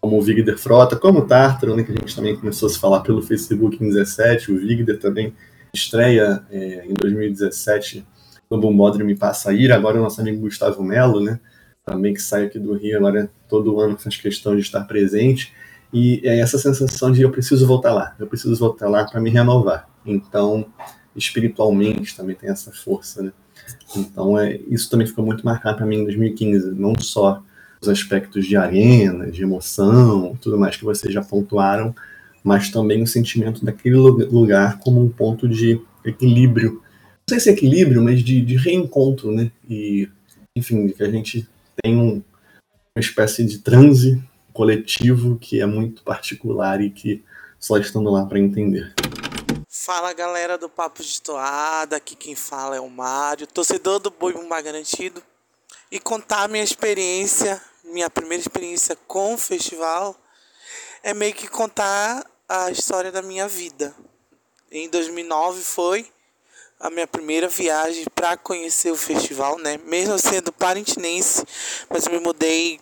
como 0.00 0.18
o 0.18 0.22
Vigder 0.22 0.58
Frota, 0.58 0.96
como 0.96 1.20
o 1.20 1.26
Tartaro, 1.26 1.74
né, 1.74 1.82
que 1.82 1.92
a 1.92 1.94
gente 1.94 2.14
também 2.14 2.36
começou 2.36 2.68
a 2.68 2.70
se 2.70 2.78
falar 2.78 3.00
pelo 3.00 3.22
Facebook 3.22 3.82
em 3.82 3.88
17, 3.88 4.52
o 4.52 4.58
Vigder 4.58 4.98
também 4.98 5.32
estreia 5.72 6.42
é, 6.50 6.86
em 6.86 6.94
2017 6.94 8.06
no 8.50 8.60
Bombódromo 8.60 9.14
Passa 9.16 9.52
Ir, 9.52 9.72
agora 9.72 9.98
o 9.98 10.02
nosso 10.02 10.20
amigo 10.20 10.40
Gustavo 10.40 10.82
Melo, 10.82 11.20
né, 11.20 11.40
também 11.88 12.14
que 12.14 12.22
sai 12.22 12.44
aqui 12.44 12.58
do 12.58 12.74
Rio, 12.74 12.98
agora 12.98 13.30
todo 13.48 13.80
ano 13.80 13.98
faz 13.98 14.16
questão 14.16 14.54
de 14.54 14.62
estar 14.62 14.84
presente. 14.84 15.52
E 15.92 16.20
é 16.22 16.38
essa 16.38 16.58
sensação 16.58 17.10
de 17.10 17.22
eu 17.22 17.30
preciso 17.30 17.66
voltar 17.66 17.94
lá, 17.94 18.14
eu 18.18 18.26
preciso 18.26 18.54
voltar 18.56 18.88
lá 18.88 19.04
para 19.04 19.20
me 19.20 19.30
renovar. 19.30 19.88
Então, 20.04 20.66
espiritualmente 21.16 22.16
também 22.16 22.36
tem 22.36 22.50
essa 22.50 22.70
força, 22.70 23.22
né? 23.22 23.32
Então, 23.96 24.38
é, 24.38 24.58
isso 24.68 24.88
também 24.90 25.06
ficou 25.06 25.24
muito 25.24 25.44
marcado 25.44 25.78
para 25.78 25.86
mim 25.86 25.96
em 25.96 26.04
2015, 26.04 26.74
não 26.74 26.94
só 26.98 27.42
os 27.80 27.88
aspectos 27.88 28.46
de 28.46 28.56
arena, 28.56 29.30
de 29.30 29.42
emoção, 29.42 30.36
tudo 30.40 30.58
mais 30.58 30.76
que 30.76 30.84
vocês 30.84 31.12
já 31.12 31.22
pontuaram, 31.22 31.94
mas 32.42 32.70
também 32.70 33.02
o 33.02 33.06
sentimento 33.06 33.64
daquele 33.64 33.96
lugar 33.96 34.78
como 34.80 35.02
um 35.02 35.08
ponto 35.08 35.48
de 35.48 35.80
equilíbrio. 36.04 36.82
Não 37.28 37.30
sei 37.30 37.40
se 37.40 37.50
é 37.50 37.52
equilíbrio, 37.52 38.02
mas 38.02 38.22
de, 38.22 38.40
de 38.40 38.56
reencontro, 38.56 39.30
né? 39.30 39.50
E, 39.68 40.08
enfim, 40.56 40.88
que 40.88 41.02
a 41.02 41.10
gente 41.10 41.48
tem 41.82 41.96
um, 41.96 42.22
uma 42.94 43.00
espécie 43.00 43.44
de 43.44 43.58
transe 43.58 44.22
coletivo 44.52 45.38
que 45.38 45.60
é 45.60 45.66
muito 45.66 46.02
particular 46.02 46.80
e 46.80 46.90
que 46.90 47.24
só 47.58 47.78
estando 47.78 48.10
lá 48.10 48.26
para 48.26 48.38
entender. 48.38 48.94
Fala 49.68 50.12
galera 50.12 50.58
do 50.58 50.68
Papo 50.68 51.02
de 51.02 51.22
Toada, 51.22 51.96
aqui 51.96 52.16
quem 52.16 52.34
fala 52.34 52.76
é 52.76 52.80
o 52.80 52.90
Mário, 52.90 53.46
torcedor 53.46 53.98
do 53.98 54.10
Boi 54.10 54.32
Bumbá 54.32 54.60
Garantido, 54.60 55.22
e 55.90 55.98
contar 55.98 56.48
minha 56.48 56.64
experiência, 56.64 57.60
minha 57.84 58.10
primeira 58.10 58.40
experiência 58.40 58.96
com 59.06 59.34
o 59.34 59.38
festival, 59.38 60.16
é 61.02 61.14
meio 61.14 61.34
que 61.34 61.48
contar 61.48 62.24
a 62.48 62.70
história 62.70 63.12
da 63.12 63.22
minha 63.22 63.46
vida. 63.46 63.94
Em 64.70 64.88
2009 64.88 65.62
foi 65.62 66.06
a 66.80 66.90
minha 66.90 67.06
primeira 67.06 67.48
viagem 67.48 68.04
para 68.14 68.36
conhecer 68.36 68.90
o 68.90 68.96
festival, 68.96 69.58
né? 69.58 69.78
Mesmo 69.84 70.18
sendo 70.18 70.52
parintinense, 70.52 71.44
mas 71.90 72.06
eu 72.06 72.12
me 72.12 72.20
mudei 72.20 72.80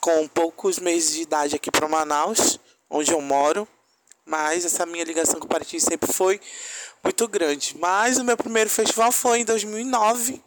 com 0.00 0.26
poucos 0.28 0.78
meses 0.78 1.14
de 1.14 1.22
idade 1.22 1.56
aqui 1.56 1.70
para 1.70 1.88
Manaus, 1.88 2.58
onde 2.90 3.12
eu 3.12 3.20
moro. 3.20 3.66
Mas 4.24 4.64
essa 4.64 4.84
minha 4.84 5.04
ligação 5.04 5.38
com 5.38 5.46
o 5.46 5.48
Parintins 5.48 5.84
sempre 5.84 6.12
foi 6.12 6.40
muito 7.02 7.28
grande. 7.28 7.76
Mas 7.78 8.18
o 8.18 8.24
meu 8.24 8.36
primeiro 8.36 8.68
festival 8.68 9.12
foi 9.12 9.40
em 9.40 9.44
2009 9.44 10.42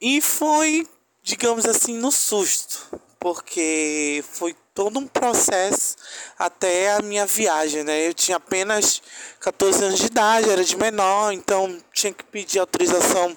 e 0.00 0.20
foi, 0.20 0.86
digamos 1.22 1.64
assim, 1.64 1.96
no 1.96 2.12
susto, 2.12 3.00
porque 3.24 4.22
foi 4.32 4.54
todo 4.74 4.98
um 4.98 5.06
processo 5.06 5.96
até 6.38 6.92
a 6.92 7.00
minha 7.00 7.24
viagem, 7.24 7.82
né? 7.82 8.06
Eu 8.06 8.12
tinha 8.12 8.36
apenas 8.36 9.00
14 9.40 9.82
anos 9.82 9.98
de 9.98 10.08
idade, 10.08 10.50
era 10.50 10.62
de 10.62 10.76
menor, 10.76 11.32
então 11.32 11.82
tinha 11.90 12.12
que 12.12 12.22
pedir 12.22 12.58
autorização 12.58 13.34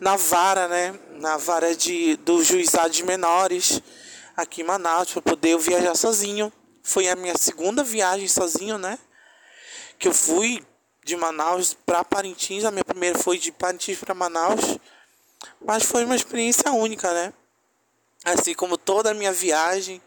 na 0.00 0.16
vara, 0.16 0.66
né? 0.66 0.98
Na 1.20 1.36
vara 1.36 1.72
de, 1.72 2.16
do 2.16 2.42
juizado 2.42 2.90
de 2.90 3.04
menores 3.04 3.80
aqui 4.36 4.62
em 4.62 4.64
Manaus 4.64 5.12
para 5.12 5.22
poder 5.22 5.50
eu 5.50 5.58
viajar 5.60 5.94
sozinho 5.94 6.52
Foi 6.82 7.08
a 7.08 7.14
minha 7.14 7.38
segunda 7.38 7.84
viagem 7.84 8.26
sozinho, 8.26 8.76
né? 8.76 8.98
Que 10.00 10.08
eu 10.08 10.12
fui 10.12 10.66
de 11.04 11.14
Manaus 11.14 11.74
para 11.86 12.02
Parintins. 12.02 12.64
A 12.64 12.72
minha 12.72 12.84
primeira 12.84 13.16
foi 13.16 13.38
de 13.38 13.52
Parintins 13.52 14.00
para 14.00 14.14
Manaus. 14.14 14.78
Mas 15.64 15.84
foi 15.84 16.04
uma 16.04 16.16
experiência 16.16 16.72
única, 16.72 17.14
né? 17.14 17.32
Assim 18.24 18.54
como 18.54 18.78
toda 18.78 19.10
a 19.10 19.14
minha 19.14 19.32
viagem 19.32 20.00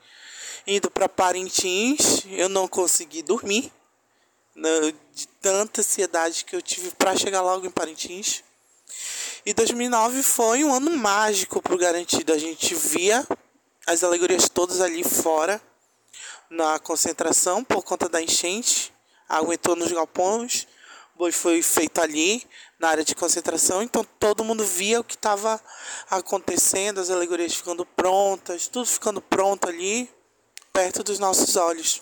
indo 0.65 0.89
para 0.89 1.07
Parintins, 1.07 2.23
eu 2.29 2.49
não 2.49 2.67
consegui 2.67 3.21
dormir 3.21 3.71
né, 4.55 4.93
de 5.13 5.27
tanta 5.41 5.81
ansiedade 5.81 6.45
que 6.45 6.55
eu 6.55 6.61
tive 6.61 6.91
para 6.91 7.15
chegar 7.15 7.41
logo 7.41 7.65
em 7.65 7.71
Parintins. 7.71 8.43
E 9.45 9.53
2009 9.53 10.23
foi 10.23 10.63
um 10.63 10.73
ano 10.73 10.95
mágico 10.97 11.61
pro 11.61 11.77
Garantido. 11.77 12.33
A 12.33 12.37
gente 12.37 12.73
via 12.73 13.27
as 13.85 14.03
alegorias 14.03 14.49
todas 14.49 14.81
ali 14.81 15.03
fora 15.03 15.61
na 16.49 16.79
concentração 16.79 17.63
por 17.63 17.83
conta 17.83 18.09
da 18.09 18.21
enchente. 18.21 18.93
A 19.27 19.37
água 19.37 19.53
entrou 19.53 19.75
nos 19.75 19.91
galpões, 19.91 20.63
o 20.63 20.67
boi 21.15 21.31
foi 21.31 21.61
feito 21.61 21.99
ali 22.01 22.45
na 22.77 22.89
área 22.89 23.03
de 23.03 23.15
concentração, 23.15 23.81
então 23.81 24.03
todo 24.19 24.43
mundo 24.43 24.63
via 24.65 24.99
o 24.99 25.03
que 25.03 25.15
estava 25.15 25.61
acontecendo, 26.09 26.99
as 26.99 27.09
alegorias 27.09 27.55
ficando 27.55 27.85
prontas, 27.85 28.67
tudo 28.67 28.85
ficando 28.85 29.21
pronto 29.21 29.67
ali 29.67 30.09
perto 30.73 31.03
dos 31.03 31.19
nossos 31.19 31.55
olhos. 31.55 32.01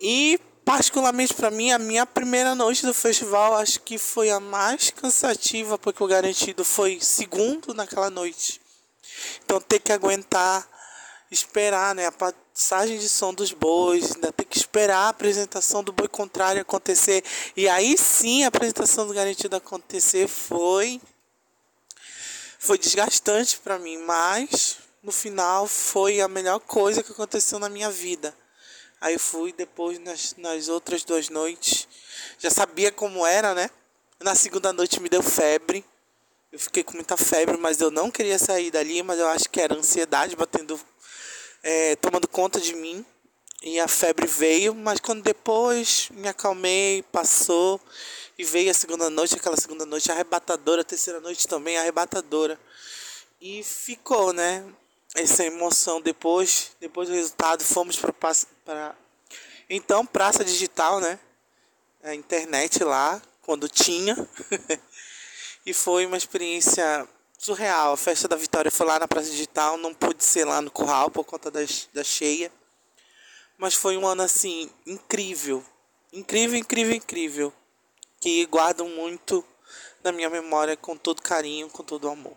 E 0.00 0.38
particularmente 0.64 1.32
para 1.34 1.50
mim, 1.50 1.72
a 1.72 1.78
minha 1.78 2.04
primeira 2.04 2.54
noite 2.54 2.84
do 2.84 2.92
festival 2.92 3.56
acho 3.56 3.80
que 3.80 3.96
foi 3.96 4.30
a 4.30 4.38
mais 4.38 4.90
cansativa, 4.90 5.78
porque 5.78 6.02
o 6.02 6.06
garantido 6.06 6.64
foi 6.64 7.00
segundo 7.00 7.72
naquela 7.72 8.10
noite. 8.10 8.60
Então 9.44 9.60
ter 9.60 9.78
que 9.78 9.92
aguentar, 9.92 10.68
esperar, 11.32 11.94
né, 11.94 12.06
a 12.06 12.12
passagem 12.12 12.98
de 12.98 13.08
som 13.08 13.32
dos 13.32 13.52
bois, 13.52 14.14
ainda 14.14 14.32
ter 14.32 14.44
que 14.44 14.58
esperar 14.58 14.98
a 14.98 15.08
apresentação 15.08 15.82
do 15.82 15.92
boi 15.92 16.08
contrário 16.08 16.60
acontecer 16.60 17.24
e 17.56 17.68
aí 17.68 17.96
sim 17.96 18.44
a 18.44 18.48
apresentação 18.48 19.06
do 19.06 19.14
garantido 19.14 19.56
acontecer 19.56 20.28
foi 20.28 21.00
foi 22.58 22.78
desgastante 22.78 23.58
para 23.58 23.78
mim, 23.78 23.98
mas 23.98 24.76
no 25.02 25.10
final 25.10 25.66
foi 25.66 26.20
a 26.20 26.28
melhor 26.28 26.60
coisa 26.60 27.02
que 27.02 27.10
aconteceu 27.10 27.58
na 27.58 27.68
minha 27.68 27.90
vida. 27.90 28.32
Aí 29.00 29.18
fui 29.18 29.52
depois 29.52 29.98
nas, 29.98 30.36
nas 30.36 30.68
outras 30.68 31.02
duas 31.02 31.28
noites. 31.28 31.88
Já 32.38 32.50
sabia 32.50 32.92
como 32.92 33.26
era, 33.26 33.52
né? 33.52 33.68
Na 34.20 34.36
segunda 34.36 34.72
noite 34.72 35.00
me 35.00 35.08
deu 35.08 35.24
febre. 35.24 35.84
Eu 36.52 36.58
fiquei 36.60 36.84
com 36.84 36.92
muita 36.92 37.16
febre, 37.16 37.56
mas 37.56 37.80
eu 37.80 37.90
não 37.90 38.12
queria 38.12 38.38
sair 38.38 38.70
dali, 38.70 39.02
mas 39.02 39.18
eu 39.18 39.26
acho 39.26 39.50
que 39.50 39.60
era 39.60 39.74
ansiedade 39.74 40.36
batendo, 40.36 40.78
é, 41.62 41.96
tomando 41.96 42.26
conta 42.28 42.60
de 42.60 42.74
mim. 42.74 43.04
E 43.62 43.78
a 43.78 43.86
febre 43.86 44.26
veio, 44.26 44.74
mas 44.74 44.98
quando 44.98 45.22
depois 45.22 46.08
me 46.10 46.26
acalmei, 46.26 47.04
passou 47.12 47.80
e 48.36 48.44
veio 48.44 48.70
a 48.70 48.74
segunda 48.74 49.08
noite, 49.08 49.36
aquela 49.36 49.56
segunda 49.56 49.86
noite 49.86 50.10
arrebatadora, 50.10 50.80
a 50.80 50.84
terceira 50.84 51.20
noite 51.20 51.46
também 51.46 51.78
arrebatadora. 51.78 52.58
E 53.40 53.62
ficou, 53.62 54.32
né? 54.32 54.64
essa 55.14 55.44
emoção 55.44 56.00
depois 56.00 56.72
depois 56.80 57.08
do 57.08 57.14
resultado 57.14 57.62
fomos 57.64 57.96
para 57.98 58.12
para 58.64 58.96
então 59.68 60.06
praça 60.06 60.44
digital 60.44 61.00
né 61.00 61.18
a 62.02 62.14
internet 62.14 62.82
lá 62.82 63.20
quando 63.42 63.68
tinha 63.68 64.16
e 65.66 65.74
foi 65.74 66.06
uma 66.06 66.16
experiência 66.16 67.06
surreal. 67.42 67.92
A 67.92 67.96
festa 67.96 68.28
da 68.28 68.36
vitória 68.36 68.70
foi 68.70 68.86
lá 68.86 68.98
na 68.98 69.08
praça 69.08 69.30
digital 69.30 69.76
não 69.76 69.92
pude 69.92 70.24
ser 70.24 70.44
lá 70.44 70.60
no 70.60 70.70
curral 70.70 71.10
por 71.10 71.24
conta 71.24 71.50
das, 71.50 71.88
da 71.92 72.04
cheia. 72.04 72.50
Mas 73.58 73.74
foi 73.74 73.96
um 73.96 74.06
ano 74.06 74.22
assim 74.22 74.70
incrível. 74.86 75.62
Incrível 76.12 76.58
incrível 76.58 76.94
incrível. 76.94 77.52
Que 78.20 78.46
guardo 78.46 78.84
muito 78.84 79.44
na 80.04 80.12
minha 80.12 80.30
memória 80.30 80.76
com 80.76 80.96
todo 80.96 81.22
carinho 81.22 81.68
com 81.68 81.82
todo 81.82 82.08
amor 82.08 82.36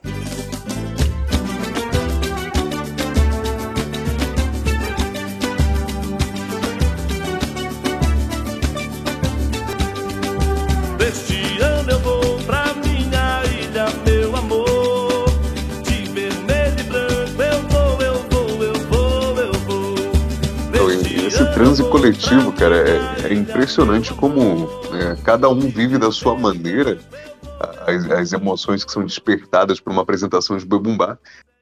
transe 21.56 21.90
coletivo, 21.90 22.52
cara, 22.52 22.76
é, 22.76 23.30
é 23.30 23.34
impressionante 23.34 24.14
como 24.14 24.68
é, 24.94 25.16
cada 25.24 25.48
um 25.48 25.62
vive 25.62 25.98
da 25.98 26.12
sua 26.12 26.38
maneira 26.38 27.00
as, 27.88 28.12
as, 28.12 28.34
emoções 28.34 28.84
que 28.84 28.92
são 28.92 29.06
despertadas 29.06 29.80
por 29.80 29.94
uma 29.94 30.02
apresentação 30.02 30.58
de 30.58 30.66
Boi 30.66 30.82
Bumbá, 30.82 31.18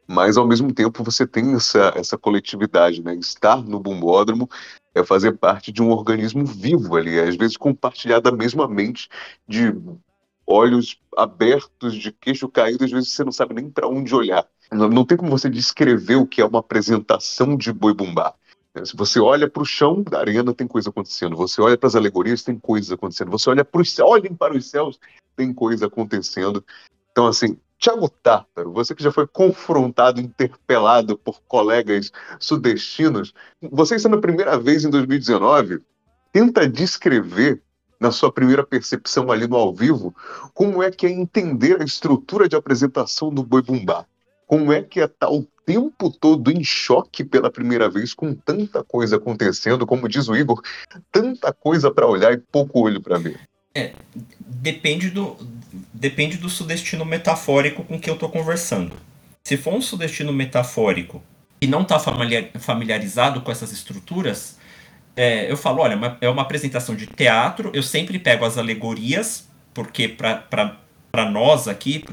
mas 0.08 0.36
ao 0.36 0.48
mesmo 0.48 0.74
tempo 0.74 1.04
você 1.04 1.28
tem 1.28 1.54
essa, 1.54 1.94
essa 1.96 2.18
coletividade, 2.18 3.04
né? 3.04 3.14
Estar 3.14 3.58
no 3.58 3.80
bumbódromo 3.80 4.50
é 4.96 5.04
fazer 5.04 5.34
parte 5.34 5.72
de 5.72 5.84
um 5.84 5.92
organismo 5.92 6.44
vivo 6.44 6.96
ali, 6.96 7.20
às 7.20 7.36
vezes 7.36 7.56
compartilhar 7.56 8.20
da 8.20 8.32
mesma 8.32 8.68
mente 8.68 9.08
de 9.48 9.76
olhos 10.48 11.00
abertos, 11.16 11.94
de 11.94 12.12
queixo 12.12 12.50
caído, 12.50 12.84
às 12.84 12.92
vezes 12.92 13.12
você 13.12 13.24
não 13.24 13.32
sabe 13.32 13.54
nem 13.54 13.70
para 13.70 13.88
onde 13.88 14.16
olhar. 14.16 14.44
Não, 14.72 14.90
não, 14.90 15.06
tem 15.06 15.16
como 15.16 15.30
você 15.30 15.52
descrever 15.52 16.16
o 16.16 16.26
que 16.26 16.42
é 16.42 16.46
uma 16.46 16.60
apresentação 16.60 17.56
de 17.56 17.72
boi 17.72 17.94
bumbá. 17.94 18.34
É, 18.76 18.84
se 18.84 18.96
você 18.96 19.20
olha 19.20 19.50
para 19.50 19.62
o 19.62 19.66
chão 19.66 20.02
da 20.04 20.20
arena, 20.20 20.54
tem 20.54 20.68
coisa 20.68 20.90
acontecendo. 20.90 21.36
Você 21.36 21.62
olha 21.62 21.78
para 21.78 21.88
as 21.88 21.96
alegorias, 21.96 22.44
tem 22.44 22.58
coisa 22.58 22.96
acontecendo. 22.96 23.32
Você 23.32 23.50
olha 23.50 23.64
para 23.64 23.82
os 23.82 24.00
olhem 24.00 24.34
para 24.34 24.56
os 24.56 24.70
céus, 24.70 25.00
tem 25.36 25.54
coisa 25.54 25.86
acontecendo. 25.86 26.64
Então, 27.12 27.28
assim, 27.28 27.58
Tiago 27.78 28.10
Tártaro, 28.10 28.72
você 28.72 28.96
que 28.96 29.04
já 29.04 29.12
foi 29.12 29.28
confrontado, 29.28 30.20
interpelado 30.20 31.18
por 31.18 31.42
colegas 31.44 32.12
sudestinos, 32.40 33.34
você 33.62 34.00
sendo 34.00 34.16
a 34.16 34.22
primeira 34.22 34.58
vez 34.58 34.86
em 34.86 34.90
2019, 34.90 35.82
tenta 36.32 36.68
descrever, 36.68 37.62
na 38.00 38.12
sua 38.12 38.32
primeira 38.32 38.66
percepção 38.66 39.32
ali 39.32 39.48
no 39.48 39.56
ao 39.56 39.74
vivo, 39.74 40.14
como 40.54 40.84
é 40.84 40.92
que 40.92 41.06
é 41.06 41.10
entender 41.10 41.82
a 41.82 41.86
estrutura 41.86 42.50
de 42.50 42.56
apresentação 42.56 43.34
do 43.34 43.44
Boi 43.44 43.62
Bumbá. 43.62 44.06
Como 44.46 44.74
é 44.74 44.82
que 44.82 45.00
é 45.00 45.10
o 45.28 45.48
tempo 45.66 46.10
todo 46.10 46.52
em 46.52 46.64
choque 46.64 47.24
pela 47.24 47.52
primeira 47.52 47.90
vez, 47.90 48.14
com 48.14 48.34
tanta 48.34 48.84
coisa 48.84 49.18
acontecendo, 49.18 49.86
como 49.86 50.10
diz 50.10 50.28
o 50.28 50.36
Igor, 50.36 50.62
tanta 51.12 51.52
coisa 51.54 51.92
para 51.92 52.08
olhar 52.08 52.34
e 52.34 52.38
pouco 52.38 52.82
olho 52.82 53.02
para 53.02 53.18
ver. 53.18 53.40
É, 53.76 53.94
depende 54.40 55.10
do, 55.10 55.36
depende 55.94 56.38
do 56.38 56.50
sudestino 56.50 57.04
metafórico 57.04 57.84
com 57.84 58.00
que 58.00 58.10
eu 58.10 58.14
estou 58.14 58.30
conversando. 58.30 58.96
Se 59.44 59.58
for 59.58 59.74
um 59.74 59.82
sudestino 59.82 60.32
metafórico 60.32 61.22
que 61.60 61.68
não 61.68 61.82
está 61.82 61.98
familiarizado 62.60 63.42
com 63.42 63.52
essas 63.52 63.72
estruturas, 63.72 64.58
é, 65.16 65.52
eu 65.52 65.58
falo, 65.58 65.82
olha, 65.82 66.18
é 66.22 66.30
uma 66.30 66.42
apresentação 66.42 66.96
de 66.96 67.08
teatro, 67.08 67.72
eu 67.74 67.84
sempre 67.84 68.20
pego 68.20 68.46
as 68.46 68.58
alegorias, 68.58 69.48
porque 69.74 70.08
para 70.08 71.32
nós 71.32 71.68
aqui, 71.68 72.04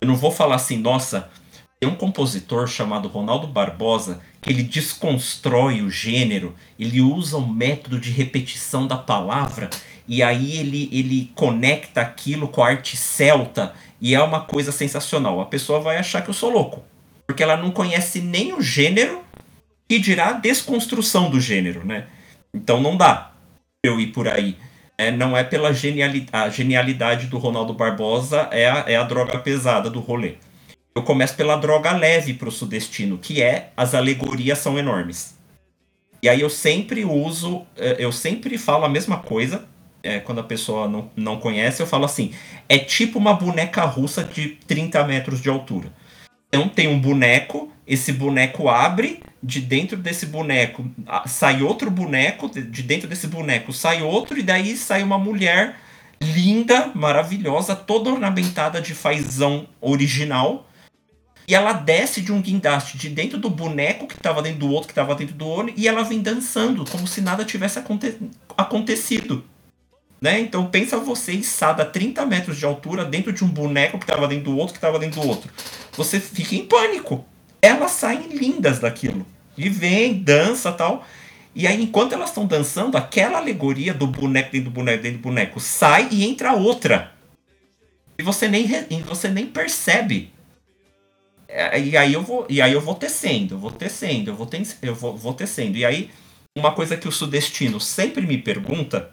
eu 0.00 0.08
não 0.08 0.16
vou 0.16 0.30
falar 0.30 0.56
assim, 0.56 0.76
nossa, 0.76 1.30
tem 1.78 1.88
um 1.88 1.94
compositor 1.94 2.66
chamado 2.66 3.08
Ronaldo 3.08 3.46
Barbosa 3.46 4.20
que 4.40 4.50
ele 4.50 4.62
desconstrói 4.62 5.82
o 5.82 5.90
gênero, 5.90 6.54
ele 6.78 7.02
usa 7.02 7.36
um 7.36 7.46
método 7.46 8.00
de 8.00 8.10
repetição 8.10 8.86
da 8.86 8.96
palavra 8.96 9.68
e 10.08 10.22
aí 10.22 10.56
ele, 10.56 10.88
ele 10.90 11.30
conecta 11.34 12.00
aquilo 12.00 12.48
com 12.48 12.62
a 12.62 12.68
arte 12.68 12.96
celta 12.96 13.74
e 14.00 14.14
é 14.14 14.22
uma 14.22 14.40
coisa 14.40 14.72
sensacional. 14.72 15.40
A 15.40 15.46
pessoa 15.46 15.80
vai 15.80 15.98
achar 15.98 16.22
que 16.22 16.30
eu 16.30 16.34
sou 16.34 16.50
louco, 16.50 16.82
porque 17.26 17.42
ela 17.42 17.56
não 17.56 17.70
conhece 17.70 18.20
nem 18.20 18.54
o 18.54 18.62
gênero 18.62 19.22
e 19.88 19.98
dirá 19.98 20.28
a 20.28 20.32
desconstrução 20.34 21.28
do 21.28 21.40
gênero, 21.40 21.84
né? 21.84 22.06
Então 22.54 22.80
não 22.80 22.96
dá 22.96 23.32
eu 23.84 24.00
ir 24.00 24.08
por 24.08 24.28
aí. 24.28 24.56
É, 24.96 25.10
não 25.10 25.36
é 25.36 25.44
pela 25.44 25.74
genialidade, 25.74 26.30
a 26.32 26.48
genialidade 26.48 27.26
do 27.26 27.36
Ronaldo 27.36 27.74
Barbosa, 27.74 28.48
é 28.50 28.66
a, 28.66 28.84
é 28.86 28.96
a 28.96 29.02
droga 29.02 29.38
pesada 29.38 29.90
do 29.90 30.00
rolê 30.00 30.36
eu 30.96 31.02
começo 31.02 31.36
pela 31.36 31.56
droga 31.56 31.92
leve 31.92 32.32
para 32.32 32.48
o 32.48 32.50
sudestino, 32.50 33.18
que 33.18 33.42
é 33.42 33.70
as 33.76 33.94
alegorias 33.94 34.58
são 34.58 34.78
enormes. 34.78 35.36
E 36.22 36.28
aí 36.28 36.40
eu 36.40 36.48
sempre 36.48 37.04
uso, 37.04 37.66
eh, 37.76 37.96
eu 37.98 38.10
sempre 38.10 38.56
falo 38.56 38.86
a 38.86 38.88
mesma 38.88 39.18
coisa, 39.18 39.68
é, 40.02 40.20
quando 40.20 40.38
a 40.38 40.42
pessoa 40.42 40.88
não, 40.88 41.10
não 41.14 41.38
conhece, 41.38 41.82
eu 41.82 41.86
falo 41.86 42.06
assim: 42.06 42.32
é 42.66 42.78
tipo 42.78 43.18
uma 43.18 43.34
boneca 43.34 43.84
russa 43.84 44.24
de 44.24 44.58
30 44.66 45.04
metros 45.04 45.42
de 45.42 45.50
altura. 45.50 45.92
Então 46.48 46.66
tem 46.66 46.88
um 46.88 46.98
boneco, 46.98 47.70
esse 47.86 48.10
boneco 48.10 48.66
abre, 48.66 49.20
de 49.42 49.60
dentro 49.60 49.98
desse 49.98 50.24
boneco 50.24 50.82
sai 51.26 51.62
outro 51.62 51.90
boneco, 51.90 52.48
de 52.48 52.82
dentro 52.82 53.06
desse 53.06 53.26
boneco 53.26 53.70
sai 53.70 54.00
outro, 54.00 54.38
e 54.38 54.42
daí 54.42 54.74
sai 54.78 55.02
uma 55.02 55.18
mulher 55.18 55.76
linda, 56.22 56.90
maravilhosa, 56.94 57.76
toda 57.76 58.10
ornamentada 58.10 58.80
de 58.80 58.94
fazão 58.94 59.68
original 59.78 60.65
E 61.48 61.54
ela 61.54 61.72
desce 61.72 62.20
de 62.20 62.32
um 62.32 62.40
guindaste 62.40 62.98
de 62.98 63.08
dentro 63.08 63.38
do 63.38 63.48
boneco 63.48 64.06
que 64.06 64.14
estava 64.14 64.42
dentro 64.42 64.60
do 64.60 64.70
outro, 64.70 64.88
que 64.88 64.92
estava 64.92 65.14
dentro 65.14 65.34
do 65.34 65.46
olho, 65.46 65.72
e 65.76 65.86
ela 65.86 66.02
vem 66.02 66.20
dançando, 66.20 66.84
como 66.90 67.06
se 67.06 67.20
nada 67.20 67.44
tivesse 67.44 67.78
aconte 67.78 68.16
acontecido. 68.56 69.44
Né? 70.20 70.40
Então 70.40 70.66
pensa 70.66 70.96
você 70.96 71.32
içada 71.32 71.82
a 71.82 71.86
30 71.86 72.24
metros 72.26 72.56
de 72.56 72.64
altura 72.64 73.04
dentro 73.04 73.32
de 73.32 73.44
um 73.44 73.48
boneco 73.48 73.98
que 73.98 74.04
estava 74.04 74.26
dentro 74.26 74.46
do 74.46 74.56
outro, 74.56 74.72
que 74.72 74.78
estava 74.78 74.98
dentro 74.98 75.20
do 75.20 75.28
outro. 75.28 75.50
Você 75.92 76.18
fica 76.18 76.54
em 76.54 76.64
pânico. 76.64 77.24
Elas 77.60 77.92
saem 77.92 78.28
lindas 78.28 78.78
daquilo. 78.78 79.26
E 79.56 79.68
vem, 79.68 80.14
dança 80.14 80.72
tal. 80.72 81.06
E 81.54 81.66
aí, 81.66 81.82
enquanto 81.82 82.12
elas 82.12 82.28
estão 82.28 82.44
dançando, 82.44 82.98
aquela 82.98 83.38
alegoria 83.38 83.94
do 83.94 84.06
boneco 84.06 84.52
dentro 84.52 84.70
do 84.70 84.74
boneco 84.74 85.02
dentro 85.02 85.18
do 85.18 85.22
boneco 85.22 85.60
sai 85.60 86.08
e 86.10 86.24
entra 86.24 86.52
outra. 86.52 87.12
E 88.18 88.22
você 88.22 88.48
nem, 88.48 88.66
você 89.06 89.28
nem 89.28 89.46
percebe. 89.46 90.32
É, 91.48 91.78
e 91.80 91.96
aí 91.96 92.12
eu 92.12 92.22
vou, 92.22 92.46
e 92.48 92.60
aí 92.60 92.72
eu 92.72 92.80
vou 92.80 92.94
tecendo, 92.94 93.54
eu 93.54 93.58
vou 93.58 93.70
tecendo, 93.70 94.30
eu 94.30 94.34
vou, 94.34 94.46
te, 94.46 94.62
eu 94.82 94.94
vou, 94.94 95.16
vou 95.16 95.32
tecendo. 95.32 95.76
E 95.76 95.84
aí, 95.84 96.10
uma 96.56 96.72
coisa 96.72 96.96
que 96.96 97.06
o 97.06 97.12
sudestino 97.12 97.80
sempre 97.80 98.26
me 98.26 98.38
pergunta, 98.38 99.10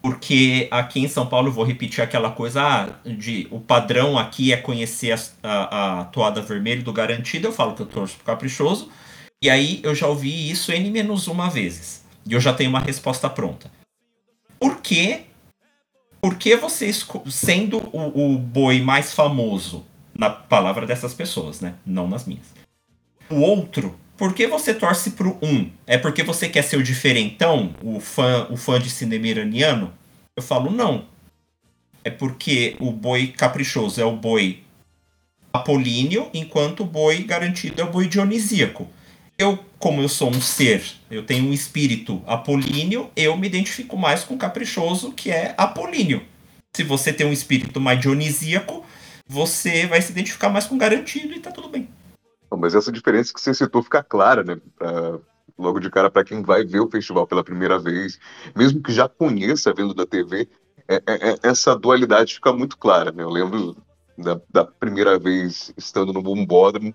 porque 0.00 0.68
aqui 0.70 1.00
em 1.00 1.08
São 1.08 1.26
Paulo 1.26 1.48
eu 1.48 1.52
vou 1.52 1.64
repetir 1.64 2.04
aquela 2.04 2.30
coisa 2.30 2.62
ah, 2.62 3.08
de 3.08 3.48
o 3.50 3.58
padrão 3.58 4.18
aqui 4.18 4.52
é 4.52 4.56
conhecer 4.56 5.12
a, 5.12 5.18
a, 5.42 6.00
a 6.00 6.04
toada 6.04 6.40
vermelha 6.40 6.82
do 6.82 6.92
garantido, 6.92 7.48
eu 7.48 7.52
falo 7.52 7.74
que 7.74 7.82
eu 7.82 7.86
torço 7.86 8.16
pro 8.16 8.26
caprichoso, 8.26 8.90
e 9.42 9.50
aí 9.50 9.80
eu 9.82 9.94
já 9.94 10.06
ouvi 10.06 10.50
isso 10.50 10.72
N 10.72 10.90
menos 10.90 11.26
uma 11.26 11.50
vezes. 11.50 12.04
E 12.26 12.32
eu 12.32 12.40
já 12.40 12.52
tenho 12.52 12.70
uma 12.70 12.80
resposta 12.80 13.28
pronta. 13.28 13.70
Por 14.58 14.80
que? 14.80 15.24
Por 16.20 16.36
que 16.36 16.56
você, 16.56 16.90
sendo 17.30 17.78
o, 17.92 18.34
o 18.34 18.38
boi 18.38 18.80
mais 18.80 19.12
famoso, 19.12 19.84
na 20.16 20.30
palavra 20.30 20.86
dessas 20.86 21.14
pessoas, 21.14 21.60
né? 21.60 21.74
Não 21.84 22.08
nas 22.08 22.26
minhas. 22.26 22.46
O 23.28 23.36
outro, 23.36 23.98
por 24.16 24.32
que 24.32 24.46
você 24.46 24.72
torce 24.72 25.10
pro 25.12 25.36
um? 25.42 25.70
É 25.86 25.98
porque 25.98 26.22
você 26.22 26.48
quer 26.48 26.62
ser 26.62 26.76
o 26.76 26.82
diferentão, 26.82 27.74
o 27.82 27.98
fã, 27.98 28.46
o 28.50 28.56
fã 28.56 28.78
de 28.78 28.90
cinema 28.90 29.26
iraniano? 29.26 29.92
Eu 30.36 30.42
falo, 30.42 30.70
não. 30.70 31.06
É 32.04 32.10
porque 32.10 32.76
o 32.78 32.92
boi 32.92 33.28
caprichoso 33.28 34.00
é 34.00 34.04
o 34.04 34.16
boi 34.16 34.62
apolíneo, 35.52 36.28
enquanto 36.34 36.80
o 36.80 36.86
boi 36.86 37.22
garantido 37.22 37.80
é 37.80 37.84
o 37.84 37.90
boi 37.90 38.06
dionisíaco. 38.06 38.88
Eu, 39.36 39.58
como 39.78 40.00
eu 40.00 40.08
sou 40.08 40.30
um 40.30 40.40
ser, 40.40 40.84
eu 41.10 41.24
tenho 41.24 41.46
um 41.46 41.52
espírito 41.52 42.22
apolíneo, 42.26 43.10
eu 43.16 43.36
me 43.36 43.46
identifico 43.46 43.96
mais 43.96 44.22
com 44.22 44.34
o 44.34 44.38
caprichoso, 44.38 45.12
que 45.12 45.30
é 45.30 45.54
apolíneo. 45.56 46.22
Se 46.76 46.84
você 46.84 47.12
tem 47.12 47.26
um 47.26 47.32
espírito 47.32 47.80
mais 47.80 48.00
dionisíaco, 48.00 48.84
você 49.26 49.86
vai 49.86 50.00
se 50.00 50.12
identificar 50.12 50.48
mais 50.48 50.66
com 50.66 50.78
garantido 50.78 51.32
e 51.32 51.40
tá 51.40 51.50
tudo 51.50 51.68
bem. 51.68 51.88
mas 52.50 52.74
essa 52.74 52.92
diferença 52.92 53.32
que 53.32 53.40
você 53.40 53.52
citou 53.54 53.82
fica 53.82 54.02
clara, 54.02 54.44
né? 54.44 54.60
Pra, 54.76 55.18
logo 55.58 55.80
de 55.80 55.90
cara, 55.90 56.10
para 56.10 56.24
quem 56.24 56.42
vai 56.42 56.64
ver 56.64 56.80
o 56.80 56.90
festival 56.90 57.26
pela 57.26 57.44
primeira 57.44 57.78
vez, 57.78 58.18
mesmo 58.54 58.82
que 58.82 58.92
já 58.92 59.08
conheça 59.08 59.72
vendo 59.72 59.94
da 59.94 60.06
TV, 60.06 60.48
é, 60.88 60.96
é, 60.96 61.30
é, 61.30 61.36
essa 61.42 61.74
dualidade 61.74 62.34
fica 62.34 62.52
muito 62.52 62.76
clara, 62.76 63.10
né? 63.12 63.22
Eu 63.22 63.30
lembro 63.30 63.76
da, 64.18 64.40
da 64.50 64.64
primeira 64.64 65.18
vez 65.18 65.72
estando 65.76 66.12
no 66.12 66.22
Bumbódromo 66.22 66.88
né, 66.88 66.94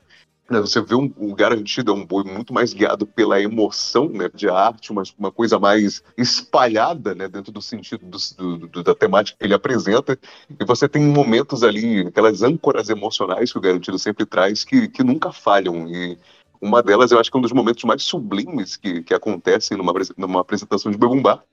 você 0.57 0.81
vê 0.81 0.95
um, 0.95 1.13
um, 1.17 1.33
garantido 1.35 1.91
é 1.91 1.93
um 1.93 2.05
boi 2.05 2.23
muito 2.23 2.53
mais 2.53 2.73
guiado 2.73 3.05
pela 3.05 3.39
emoção 3.39 4.09
né, 4.09 4.29
de 4.33 4.49
arte, 4.49 4.91
uma, 4.91 5.03
uma 5.17 5.31
coisa 5.31 5.59
mais 5.59 6.03
espalhada 6.17 7.13
né, 7.13 7.27
dentro 7.27 7.51
do 7.51 7.61
sentido 7.61 8.05
do, 8.05 8.67
do, 8.67 8.83
da 8.83 8.95
temática 8.95 9.37
que 9.37 9.45
ele 9.45 9.53
apresenta. 9.53 10.17
E 10.59 10.65
você 10.65 10.89
tem 10.89 11.03
momentos 11.03 11.63
ali, 11.63 12.07
aquelas 12.07 12.41
âncoras 12.41 12.89
emocionais 12.89 13.51
que 13.51 13.57
o 13.57 13.61
garantido 13.61 13.99
sempre 13.99 14.25
traz, 14.25 14.63
que, 14.63 14.87
que 14.87 15.03
nunca 15.03 15.31
falham. 15.31 15.87
E 15.87 16.17
uma 16.59 16.81
delas, 16.81 17.11
eu 17.11 17.19
acho 17.19 17.29
que 17.29 17.37
é 17.37 17.39
um 17.39 17.43
dos 17.43 17.53
momentos 17.53 17.83
mais 17.83 18.03
sublimes 18.03 18.75
que, 18.75 19.03
que 19.03 19.13
acontecem 19.13 19.77
numa, 19.77 19.93
numa 20.17 20.41
apresentação 20.41 20.91
de 20.91 20.97
Bebumbá, 20.97 21.43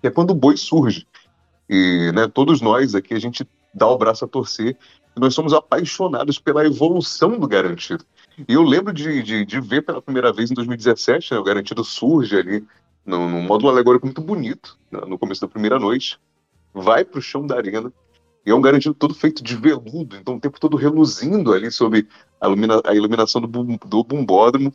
que 0.00 0.08
é 0.08 0.10
quando 0.10 0.30
o 0.30 0.34
boi 0.34 0.56
surge. 0.56 1.06
E 1.68 2.12
né, 2.14 2.28
todos 2.28 2.60
nós 2.60 2.94
aqui, 2.94 3.14
a 3.14 3.18
gente 3.18 3.48
dá 3.72 3.86
o 3.86 3.98
braço 3.98 4.24
a 4.24 4.28
torcer. 4.28 4.76
Nós 5.16 5.34
somos 5.34 5.52
apaixonados 5.52 6.38
pela 6.38 6.66
evolução 6.66 7.38
do 7.38 7.48
garantido. 7.48 8.04
E 8.38 8.52
eu 8.52 8.62
lembro 8.62 8.92
de, 8.92 9.22
de, 9.22 9.44
de, 9.44 9.60
ver 9.60 9.82
pela 9.82 10.02
primeira 10.02 10.32
vez 10.32 10.50
em 10.50 10.54
2017, 10.54 11.32
né, 11.32 11.38
o 11.38 11.44
Garantido 11.44 11.82
surge 11.82 12.36
ali 12.36 12.66
num, 13.04 13.28
num 13.28 13.42
módulo 13.42 13.70
alegórico 13.70 14.06
muito 14.06 14.20
bonito, 14.20 14.78
né, 14.90 15.00
no 15.06 15.18
começo 15.18 15.40
da 15.40 15.48
primeira 15.48 15.78
noite, 15.78 16.18
vai 16.74 17.04
para 17.04 17.18
o 17.18 17.22
chão 17.22 17.46
da 17.46 17.56
arena, 17.56 17.90
e 18.44 18.50
é 18.50 18.54
um 18.54 18.60
Garantido 18.60 18.94
todo 18.94 19.14
feito 19.14 19.42
de 19.42 19.56
veludo, 19.56 20.16
então 20.16 20.36
o 20.36 20.40
tempo 20.40 20.60
todo 20.60 20.76
reluzindo 20.76 21.52
ali 21.52 21.70
sobre 21.70 22.06
a, 22.40 22.46
ilumina, 22.46 22.82
a 22.84 22.94
iluminação 22.94 23.40
do, 23.40 23.48
do 23.48 24.04
bumbódromo. 24.04 24.72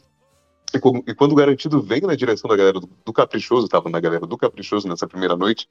E, 0.74 0.78
e, 1.12 1.14
quando 1.14 1.34
o 1.34 1.36
Garantido 1.36 1.82
vem 1.82 2.02
na 2.02 2.16
direção 2.16 2.50
da 2.50 2.58
galera 2.58 2.80
do, 2.80 2.90
do 3.06 3.14
Caprichoso, 3.14 3.66
estava 3.66 3.90
na 3.90 4.00
galera 4.00 4.26
do 4.26 4.38
Caprichoso 4.38 4.88
nessa 4.88 5.08
primeira 5.08 5.36
noite, 5.36 5.70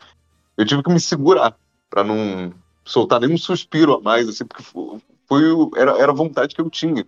eu 0.57 0.65
tive 0.65 0.83
que 0.83 0.93
me 0.93 1.01
segurar 1.01 1.57
para 1.89 2.05
não 2.05 2.53
soltar 2.85 3.21
nenhum 3.21 3.37
suspiro 3.37 3.95
a 3.95 4.01
mais, 4.01 4.29
assim, 4.29 4.45
porque 4.45 4.63
foi 4.63 5.43
era, 5.77 5.99
era 5.99 6.13
a 6.13 6.15
vontade 6.15 6.55
que 6.55 6.61
eu 6.61 6.71
tinha 6.71 7.05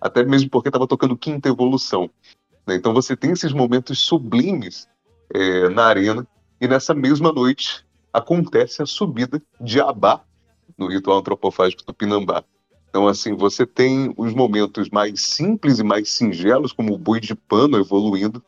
até 0.00 0.24
mesmo 0.24 0.50
porque 0.50 0.68
estava 0.68 0.86
tocando 0.86 1.16
Quinta 1.16 1.48
Evolução. 1.48 2.10
Né? 2.66 2.74
Então 2.74 2.92
você 2.92 3.16
tem 3.16 3.32
esses 3.32 3.52
momentos 3.52 3.98
sublimes 3.98 4.88
é, 5.32 5.68
na 5.68 5.86
arena, 5.86 6.26
e 6.60 6.66
nessa 6.66 6.94
mesma 6.94 7.32
noite 7.32 7.84
acontece 8.12 8.82
a 8.82 8.86
subida 8.86 9.42
de 9.60 9.80
Abá 9.80 10.22
no 10.76 10.88
ritual 10.88 11.18
antropofágico 11.18 11.84
do 11.84 11.92
Pinambá. 11.92 12.42
Então, 12.88 13.06
assim, 13.06 13.34
você 13.34 13.66
tem 13.66 14.14
os 14.16 14.32
momentos 14.32 14.88
mais 14.88 15.20
simples 15.20 15.78
e 15.78 15.84
mais 15.84 16.10
singelos, 16.10 16.72
como 16.72 16.94
o 16.94 16.98
boi 16.98 17.20
de 17.20 17.34
pano 17.34 17.78
evoluindo, 17.78 18.42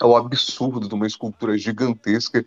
ao 0.00 0.16
absurdo 0.16 0.88
de 0.88 0.94
uma 0.94 1.06
escultura 1.06 1.56
gigantesca, 1.56 2.44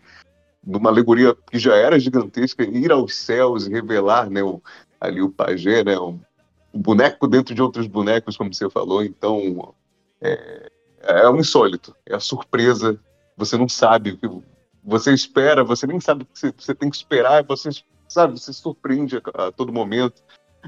de 0.63 0.77
uma 0.77 0.89
alegoria 0.89 1.35
que 1.49 1.57
já 1.57 1.75
era 1.75 1.97
gigantesca, 1.97 2.63
ir 2.63 2.91
aos 2.91 3.15
céus 3.15 3.65
e 3.65 3.71
revelar 3.71 4.29
né, 4.29 4.43
o, 4.43 4.61
ali 4.99 5.21
o 5.21 5.31
pajé, 5.31 5.83
né, 5.83 5.95
boneco 6.73 7.27
dentro 7.27 7.53
de 7.53 7.61
outros 7.61 7.87
bonecos, 7.87 8.37
como 8.37 8.53
você 8.53 8.69
falou. 8.69 9.03
Então, 9.03 9.73
é, 10.21 10.71
é 11.01 11.29
um 11.29 11.37
insólito, 11.37 11.95
é 12.05 12.15
a 12.15 12.19
surpresa. 12.19 12.99
Você 13.37 13.57
não 13.57 13.67
sabe 13.67 14.11
o 14.11 14.17
que 14.17 14.27
você 14.83 15.13
espera, 15.13 15.63
você 15.63 15.85
nem 15.85 15.99
sabe 15.99 16.23
o 16.23 16.25
que 16.25 16.53
você, 16.57 16.73
tem 16.73 16.89
que 16.89 16.95
esperar, 16.95 17.43
você 17.43 17.69
sabe, 18.07 18.39
você 18.39 18.51
surpreende 18.53 19.17
a, 19.17 19.47
a 19.47 19.51
todo 19.51 19.71
momento. 19.71 20.21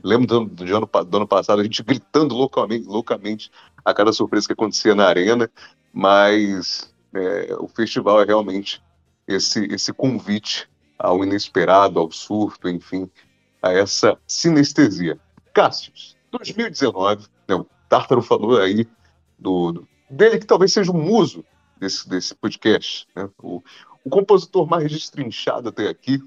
Lembro 0.04 0.28
do, 0.28 0.46
do, 0.46 0.76
ano, 0.76 0.90
do 1.06 1.18
ano 1.18 1.28
passado, 1.28 1.60
a 1.60 1.64
gente 1.64 1.84
gritando 1.84 2.34
loucamente, 2.34 2.88
loucamente 2.88 3.52
a 3.86 3.94
cada 3.94 4.12
surpresa 4.12 4.48
que 4.48 4.54
acontecia 4.54 4.96
na 4.96 5.06
arena, 5.06 5.50
mas 5.92 6.94
é, 7.14 7.56
o 7.60 7.68
festival 7.68 8.22
é 8.22 8.26
realmente 8.26 8.82
esse, 9.28 9.66
esse 9.66 9.94
convite 9.94 10.68
ao 10.98 11.24
inesperado, 11.24 12.00
ao 12.00 12.12
surto, 12.12 12.70
enfim, 12.70 13.10
a 13.62 13.72
essa 13.72 14.18
sinestesia. 14.26 15.20
Cássius, 15.54 16.18
2019, 16.32 17.28
né, 17.48 17.56
o 17.56 17.66
Tártaro 17.88 18.22
falou 18.22 18.60
aí 18.60 18.88
do, 19.38 19.72
do, 19.72 19.88
dele 20.10 20.40
que 20.40 20.48
talvez 20.48 20.74
seja 20.74 20.92
o 20.92 20.98
muso 20.98 21.46
desse, 21.80 22.08
desse 22.10 22.34
podcast, 22.34 23.08
né? 23.16 23.30
o, 23.42 23.62
o 24.04 24.10
compositor 24.10 24.68
mais 24.68 24.92
destrinchado 24.92 25.70
até 25.70 25.88
aqui, 25.88 26.20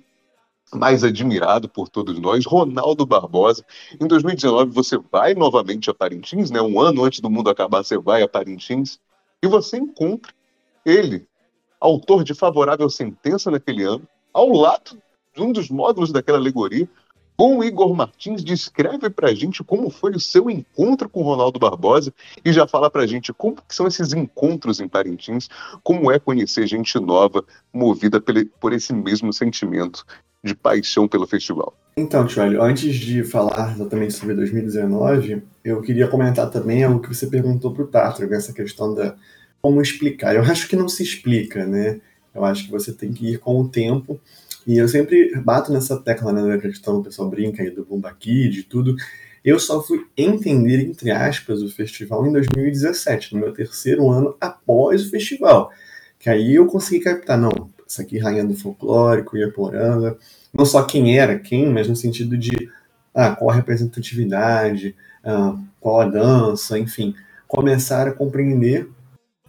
mais 0.75 1.05
admirado 1.05 1.69
por 1.69 1.89
todos 1.89 2.19
nós, 2.19 2.45
Ronaldo 2.45 3.07
Barbosa. 3.07 3.65
Em 4.01 4.07
2019 4.07 4.71
você 4.73 4.99
vai 4.99 5.35
novamente 5.35 5.91
a 5.91 5.95
Parintins, 5.95 6.51
né? 6.51 6.61
Um 6.61 6.81
ano 6.81 7.05
antes 7.05 7.21
do 7.21 7.31
mundo 7.31 7.51
acabar, 7.51 7.85
você 7.85 7.99
vai 7.99 8.23
a 8.23 8.29
Parintins 8.29 8.99
e 9.43 9.47
você 9.47 9.77
encontra 9.77 10.33
ele, 10.85 11.27
autor 11.81 12.25
de 12.25 12.35
Favorável 12.35 12.89
Sentença 12.89 13.51
naquele 13.51 13.83
ano, 13.85 14.07
ao 14.33 14.49
lado 14.51 15.01
de 15.35 15.43
um 15.43 15.53
dos 15.53 15.69
módulos 15.69 16.13
daquela 16.13 16.39
alegoria, 16.39 16.89
com 17.37 17.59
o 17.59 17.65
Igor 17.65 17.95
Martins, 17.95 18.43
descreve 18.43 19.11
pra 19.11 19.35
gente 19.35 19.63
como 19.63 19.91
foi 19.91 20.13
o 20.13 20.21
seu 20.21 20.49
encontro 20.49 21.09
com 21.09 21.21
o 21.21 21.25
Ronaldo 21.25 21.59
Barbosa 21.59 22.13
e 22.45 22.53
já 22.53 22.67
fala 22.67 22.91
pra 22.91 23.07
gente 23.07 23.33
como 23.33 23.57
são 23.69 23.87
esses 23.87 24.13
encontros 24.13 24.81
em 24.81 24.89
Parintins, 24.89 25.49
como 25.83 26.11
é 26.11 26.19
conhecer 26.19 26.67
gente 26.67 26.99
nova, 26.99 27.45
movida 27.73 28.23
por 28.59 28.73
esse 28.73 28.93
mesmo 28.93 29.33
sentimento 29.33 30.05
de 30.43 30.55
paixão 30.55 31.07
pelo 31.07 31.27
festival. 31.27 31.75
Então, 31.99 32.27
Tchulio, 32.27 32.63
antes 32.63 32.95
de 32.95 33.25
falar 33.25 33.73
exatamente 33.75 34.15
sobre 34.15 34.35
2019, 34.35 35.43
eu 35.65 35.81
queria 35.81 36.09
comentar 36.09 36.51
também 36.51 36.85
algo 36.85 37.01
que 37.01 37.09
você 37.09 37.27
perguntou 37.27 37.73
pro 37.73 37.87
Tartar, 37.87 38.31
essa 38.33 38.53
questão 38.53 38.95
da 38.95 39.15
como 39.61 39.81
explicar. 39.81 40.35
Eu 40.35 40.43
acho 40.43 40.69
que 40.69 40.77
não 40.77 40.89
se 40.89 41.03
explica, 41.03 41.67
né? 41.67 42.01
Eu 42.35 42.45
acho 42.45 42.67
que 42.67 42.71
você 42.71 42.93
tem 42.93 43.13
que 43.13 43.33
ir 43.33 43.39
com 43.39 43.61
o 43.61 43.69
tempo 43.69 44.21
e 44.67 44.79
eu 44.79 44.89
sempre 44.89 45.35
bato 45.41 45.73
nessa 45.73 45.97
tecla, 45.97 46.33
né, 46.33 46.57
da 46.57 46.59
questão, 46.59 46.97
o 46.97 47.03
pessoal 47.03 47.31
brinca 47.31 47.63
aí 47.63 47.71
do 47.71 47.85
Bomba 47.85 48.13
Kid 48.19 48.61
e 48.61 48.63
tudo. 48.65 48.97
Eu 49.45 49.61
só 49.61 49.81
fui 49.81 50.05
entender, 50.17 50.81
entre 50.81 51.13
aspas, 51.13 51.63
o 51.63 51.71
festival 51.71 52.27
em 52.27 52.33
2017, 52.33 53.35
no 53.35 53.41
meu 53.41 53.53
terceiro 53.53 54.11
ano 54.11 54.37
após 54.41 55.07
o 55.07 55.11
festival. 55.11 55.71
Que 56.19 56.29
aí 56.29 56.57
eu 56.57 56.67
consegui 56.67 57.05
captar, 57.05 57.39
não, 57.39 57.53
isso 57.87 58.03
aqui 58.03 58.19
Rainha 58.19 58.45
do 58.45 58.57
Folclórico, 58.57 59.37
Iaporanga, 59.37 60.19
não 60.53 60.65
só 60.65 60.83
quem 60.83 61.17
era 61.17 61.39
quem, 61.39 61.71
mas 61.71 61.87
no 61.87 61.95
sentido 61.95 62.37
de 62.37 62.69
ah, 63.15 63.37
qual 63.37 63.51
a 63.51 63.55
representatividade, 63.55 64.97
ah, 65.23 65.57
qual 65.79 66.01
a 66.01 66.07
dança, 66.07 66.77
enfim, 66.77 67.15
começaram 67.47 68.11
a 68.11 68.15
compreender. 68.15 68.89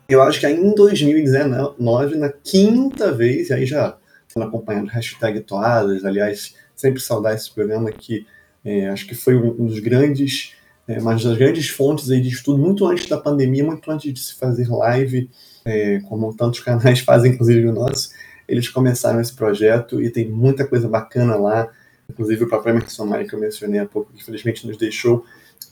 Eu 0.08 0.22
acho 0.22 0.40
que 0.40 0.46
aí 0.46 0.56
em 0.56 0.76
2019, 0.76 2.16
na 2.18 2.30
quinta 2.30 3.12
vez, 3.12 3.50
aí 3.50 3.66
já 3.66 3.98
acompanhando 4.46 4.88
hashtag 4.88 5.42
Toadas, 5.42 6.06
aliás, 6.06 6.56
sempre 6.76 7.02
saudar 7.02 7.34
esse 7.34 7.52
programa 7.52 7.92
que 7.92 8.26
é, 8.64 8.90
acho 8.90 9.08
que 9.08 9.16
foi 9.16 9.36
um 9.36 9.66
dos 9.66 9.80
grandes, 9.80 10.54
é, 10.88 11.00
uma 11.00 11.14
das 11.14 11.38
grandes 11.38 11.70
fontes 11.70 12.12
aí 12.12 12.20
de 12.20 12.30
estudo, 12.30 12.58
muito 12.58 12.86
antes 12.86 13.08
da 13.08 13.18
pandemia, 13.18 13.64
muito 13.64 13.90
antes 13.90 14.14
de 14.14 14.20
se 14.20 14.36
fazer 14.36 14.68
live, 14.70 15.30
é, 15.64 16.00
como 16.02 16.36
tantos 16.36 16.60
canais 16.60 17.00
fazem, 17.02 17.32
inclusive 17.32 17.66
o 17.68 17.74
nosso, 17.74 18.10
eles 18.48 18.68
começaram 18.68 19.22
esse 19.22 19.34
projeto 19.34 20.02
e 20.02 20.10
tem 20.10 20.30
muita 20.30 20.66
coisa 20.68 20.88
bacana 20.88 21.36
lá, 21.36 21.70
inclusive 22.10 22.44
o 22.44 22.50
próprio 22.50 22.72
Emerson 22.72 23.06
Maia 23.06 23.26
que 23.26 23.34
eu 23.34 23.40
mencionei 23.40 23.80
há 23.80 23.86
pouco, 23.86 24.12
que 24.12 24.22
infelizmente 24.22 24.68
nos 24.68 24.78
deixou, 24.78 25.26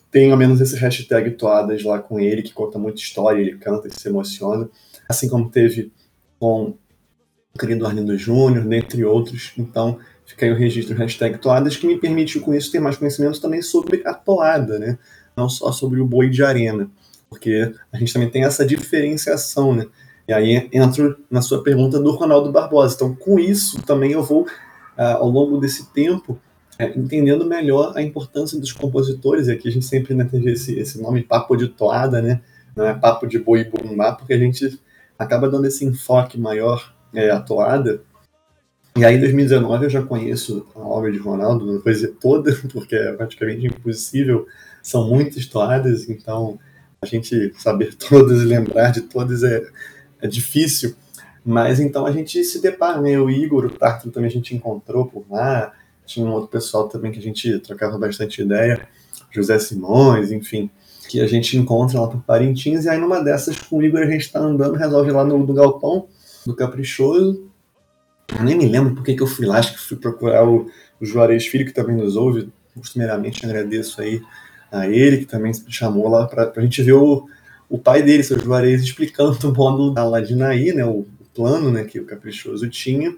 tem 0.09 0.31
ao 0.31 0.37
menos 0.37 0.61
esse 0.61 0.77
hashtag 0.77 1.31
Toadas 1.31 1.83
lá 1.83 1.99
com 1.99 2.17
ele, 2.17 2.41
que 2.41 2.53
conta 2.53 2.79
muita 2.79 3.01
história, 3.01 3.41
ele 3.41 3.57
canta, 3.57 3.87
ele 3.87 3.95
se 3.99 4.07
emociona, 4.07 4.69
assim 5.09 5.27
como 5.27 5.49
teve 5.49 5.91
com 6.39 6.77
querido 7.57 7.85
Arlindo 7.85 8.17
Júnior, 8.17 8.65
dentre 8.65 9.03
outros, 9.05 9.53
então 9.57 9.97
fica 10.25 10.45
aí 10.45 10.51
o 10.51 10.55
registro 10.55 10.95
hashtag 10.95 11.37
Toadas, 11.37 11.77
que 11.77 11.87
me 11.87 11.97
permite 11.97 12.39
com 12.39 12.53
isso 12.53 12.71
ter 12.71 12.79
mais 12.79 12.97
conhecimento 12.97 13.39
também 13.39 13.61
sobre 13.61 14.01
a 14.05 14.13
toada, 14.13 14.77
né? 14.77 14.97
não 15.35 15.49
só 15.49 15.71
sobre 15.71 15.99
o 15.99 16.05
boi 16.05 16.29
de 16.29 16.43
arena, 16.43 16.89
porque 17.29 17.73
a 17.91 17.97
gente 17.97 18.13
também 18.13 18.29
tem 18.29 18.43
essa 18.43 18.65
diferenciação, 18.65 19.75
né? 19.75 19.85
E 20.27 20.33
aí 20.33 20.69
entro 20.71 21.17
na 21.29 21.41
sua 21.41 21.61
pergunta 21.61 21.99
do 21.99 22.11
Ronaldo 22.11 22.51
Barbosa. 22.51 22.95
Então, 22.95 23.13
com 23.13 23.37
isso 23.39 23.81
também 23.83 24.13
eu 24.13 24.23
vou, 24.23 24.43
uh, 24.43 25.17
ao 25.17 25.29
longo 25.29 25.57
desse 25.59 25.91
tempo, 25.91 26.39
é, 26.79 26.97
entendendo 26.97 27.45
melhor 27.45 27.93
a 27.95 28.01
importância 28.01 28.59
dos 28.59 28.71
compositores. 28.71 29.47
E 29.47 29.51
aqui 29.51 29.67
a 29.67 29.71
gente 29.71 29.85
sempre 29.85 30.15
né, 30.15 30.27
esse, 30.45 30.79
esse 30.79 30.99
nome 30.99 31.21
papo 31.21 31.55
de 31.55 31.67
toada, 31.67 32.21
né? 32.21 32.41
Não 32.75 32.85
é 32.85 32.93
papo 32.93 33.27
de 33.27 33.37
boi 33.37 33.65
bumbá, 33.65 34.13
porque 34.13 34.33
a 34.33 34.37
gente 34.37 34.79
acaba 35.17 35.47
dando 35.47 35.67
esse 35.67 35.85
enfoque 35.85 36.39
maior 36.39 36.94
é, 37.15 37.31
à 37.31 37.39
toada. 37.39 38.01
E 38.97 39.03
aí, 39.03 39.17
em 39.17 39.19
2019, 39.19 39.85
eu 39.85 39.89
já 39.89 40.01
conheço 40.01 40.65
a 40.73 40.79
obra 40.79 41.11
de 41.11 41.17
Ronaldo, 41.17 41.81
vou 41.81 41.91
dizer 41.91 42.15
toda, 42.19 42.55
porque 42.71 42.95
é 42.95 43.11
praticamente 43.11 43.67
impossível, 43.67 44.47
são 44.81 45.09
muitas 45.09 45.45
toadas, 45.45 46.09
então 46.09 46.57
a 47.01 47.05
gente 47.05 47.53
saber 47.57 47.93
todas 47.99 48.41
e 48.41 48.45
lembrar 48.45 48.91
de 48.91 49.01
todas 49.01 49.43
é, 49.43 49.63
é 50.21 50.27
difícil. 50.27 50.95
Mas 51.43 51.79
então 51.79 52.05
a 52.05 52.11
gente 52.11 52.43
se 52.43 52.61
depara, 52.61 53.01
né? 53.01 53.19
O 53.19 53.29
Igor, 53.29 53.65
o 53.65 53.69
Tartaro 53.69 54.11
também 54.11 54.29
a 54.29 54.33
gente 54.33 54.55
encontrou 54.55 55.05
por 55.05 55.25
lá, 55.29 55.73
tinha 56.05 56.25
um 56.25 56.31
outro 56.31 56.49
pessoal 56.49 56.87
também 56.87 57.11
que 57.11 57.19
a 57.19 57.21
gente 57.21 57.59
trocava 57.59 57.97
bastante 57.97 58.41
ideia, 58.41 58.87
José 59.29 59.59
Simões, 59.59 60.31
enfim, 60.31 60.71
que 61.09 61.19
a 61.19 61.27
gente 61.27 61.57
encontra 61.57 61.99
lá 61.99 62.07
por 62.07 62.21
Parintins, 62.21 62.85
e 62.85 62.89
aí 62.89 62.97
numa 62.97 63.21
dessas 63.21 63.59
com 63.59 63.77
o 63.77 63.83
Igor 63.83 64.01
a 64.01 64.09
gente 64.09 64.31
tá 64.31 64.39
andando, 64.39 64.75
resolve 64.75 65.11
lá 65.11 65.23
no, 65.23 65.37
no 65.37 65.53
Galpão 65.53 66.07
do 66.45 66.55
Caprichoso. 66.55 67.49
Eu 68.37 68.43
nem 68.43 68.57
me 68.57 68.67
lembro 68.67 68.95
porque 68.95 69.13
que 69.13 69.21
eu 69.21 69.27
fui 69.27 69.45
lá, 69.45 69.59
acho 69.59 69.73
que 69.73 69.79
fui 69.79 69.97
procurar 69.97 70.47
o, 70.47 70.69
o 70.99 71.05
Juarez 71.05 71.45
Filho, 71.47 71.65
que 71.65 71.73
também 71.73 71.95
nos 71.95 72.15
ouve, 72.15 72.49
costumeiramente 72.75 73.45
agradeço 73.45 74.01
aí 74.01 74.21
a 74.71 74.87
ele, 74.87 75.19
que 75.19 75.25
também 75.25 75.51
me 75.51 75.71
chamou 75.71 76.07
lá 76.09 76.27
para 76.27 76.51
a 76.55 76.61
gente 76.61 76.81
ver 76.81 76.93
o, 76.93 77.27
o 77.69 77.77
pai 77.77 78.01
dele, 78.01 78.23
seu 78.23 78.39
Juarez, 78.39 78.83
explicando 78.83 79.37
o 79.47 79.53
módulo 79.53 79.93
da 79.93 80.03
Ladinaí, 80.03 80.73
né, 80.73 80.85
o, 80.85 80.99
o 80.99 81.07
plano 81.33 81.71
né, 81.71 81.83
que 81.83 81.99
o 81.99 82.05
Caprichoso 82.05 82.69
tinha. 82.69 83.15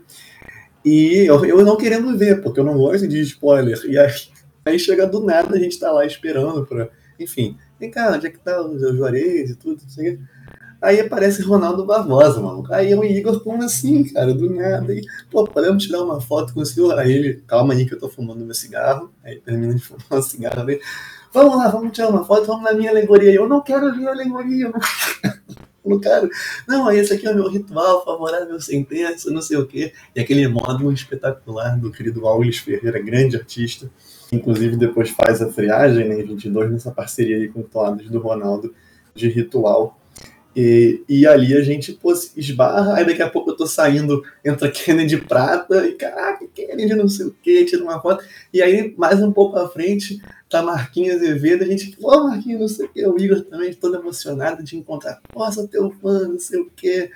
E 0.84 1.26
eu, 1.26 1.44
eu 1.46 1.66
não 1.66 1.78
querendo 1.78 2.18
ver, 2.18 2.42
porque 2.42 2.60
eu 2.60 2.64
não 2.64 2.78
gosto 2.78 3.08
de 3.08 3.20
spoiler. 3.22 3.80
E 3.86 3.98
aí, 3.98 4.12
aí 4.66 4.80
chega 4.80 5.06
do 5.06 5.22
nada, 5.22 5.56
a 5.56 5.60
gente 5.60 5.80
tá 5.80 5.92
lá 5.92 6.06
esperando 6.06 6.66
para. 6.66 6.90
Enfim, 7.20 7.58
vem 7.80 7.90
cá, 7.90 8.14
onde 8.14 8.28
é 8.28 8.30
que 8.30 8.40
tá 8.40 8.62
o 8.62 8.78
Juarez 8.78 9.50
e 9.50 9.56
tudo, 9.56 9.82
assim. 9.86 10.20
Aí 10.82 11.00
aparece 11.00 11.42
Ronaldo 11.42 11.86
Barbosa, 11.86 12.40
mano. 12.40 12.64
Aí 12.72 12.94
o 12.94 13.04
Igor, 13.04 13.40
como 13.44 13.64
assim, 13.64 14.04
cara? 14.04 14.34
Do 14.34 14.50
nada. 14.50 14.92
Aí, 14.92 15.02
pô, 15.32 15.44
podemos 15.46 15.84
tirar 15.84 16.04
uma 16.04 16.22
foto 16.22 16.54
com 16.54 16.62
o 16.62 16.66
senhor? 16.66 16.98
Aí 17.00 17.12
ele, 17.12 17.44
calma 17.48 17.74
aí 17.74 17.86
que 17.86 17.96
eu 17.96 18.00
tô 18.00 18.08
fumando 18.08 18.46
meu 18.46 18.54
cigarro. 18.54 19.12
Aí 19.24 19.40
termina 19.40 19.74
de 19.74 19.82
fumar 19.84 20.20
o 20.20 20.22
cigarro 20.22 20.66
dele. 20.66 20.82
Vamos 21.34 21.58
lá, 21.58 21.68
vamos 21.68 21.92
tirar 21.92 22.10
uma 22.10 22.24
foto, 22.24 22.46
vamos 22.46 22.64
na 22.64 22.74
minha 22.74 22.90
alegoria. 22.90 23.32
Eu 23.32 23.48
não 23.48 23.62
quero 23.62 23.94
ver 23.96 24.08
a 24.08 24.12
alegoria, 24.12 24.66
eu 24.68 24.72
não 24.72 24.80
cara. 26.02 26.30
Não, 26.68 26.92
esse 26.92 27.14
aqui 27.14 27.28
é 27.28 27.32
o 27.32 27.36
meu 27.36 27.50
ritual 27.50 28.04
favorável 28.04 28.60
sentença, 28.60 29.32
não 29.32 29.42
sei 29.42 29.58
o 29.58 29.66
quê. 29.66 29.94
E 30.16 30.20
aquele 30.20 30.48
módulo 30.48 30.92
espetacular 30.92 31.80
do 31.80 31.92
querido 31.92 32.28
Aulis 32.28 32.58
Ferreira, 32.58 33.02
grande 33.02 33.38
artista, 33.38 33.90
inclusive 34.32 34.76
depois 34.76 35.10
faz 35.12 35.42
a 35.42 35.52
friagem 35.52 36.08
né, 36.08 36.20
em 36.20 36.26
22 36.26 36.72
nessa 36.72 36.92
parceria 36.92 37.38
aí 37.38 37.48
com 37.48 37.62
o 37.62 37.64
Toadas 37.64 38.10
do 38.10 38.20
Ronaldo 38.20 38.74
de 39.16 39.30
ritual. 39.30 39.97
E, 40.60 41.04
e 41.08 41.28
ali 41.28 41.56
a 41.56 41.62
gente 41.62 41.94
pô, 41.94 42.12
esbarra, 42.36 42.96
aí 42.96 43.06
daqui 43.06 43.22
a 43.22 43.30
pouco 43.30 43.52
eu 43.52 43.56
tô 43.56 43.68
saindo, 43.68 44.24
entra 44.44 44.72
Kennedy 44.74 45.18
Prata, 45.18 45.88
e 45.88 45.94
caraca, 45.94 46.48
Kennedy 46.48 46.96
não 46.96 47.08
sei 47.08 47.28
o 47.28 47.36
que, 47.44 47.64
tira 47.66 47.84
uma 47.84 48.02
foto. 48.02 48.26
E 48.52 48.60
aí, 48.60 48.92
mais 48.98 49.22
um 49.22 49.32
pouco 49.32 49.60
à 49.60 49.70
frente, 49.70 50.20
tá 50.50 50.64
Marquinhos 50.64 51.18
Azevedo, 51.18 51.64
a 51.64 51.68
gente, 51.68 51.96
pô, 51.96 52.24
Marquinhos, 52.24 52.60
não 52.60 52.68
sei 52.68 52.88
o 52.88 52.90
que, 52.90 53.06
o 53.06 53.20
Igor 53.20 53.42
também 53.42 53.72
todo 53.72 53.98
emocionado 53.98 54.64
de 54.64 54.76
encontrar, 54.76 55.22
nossa, 55.36 55.68
teu 55.68 55.92
fã, 55.92 56.28
não 56.28 56.40
sei 56.40 56.60
o 56.60 56.72
que. 56.76 57.12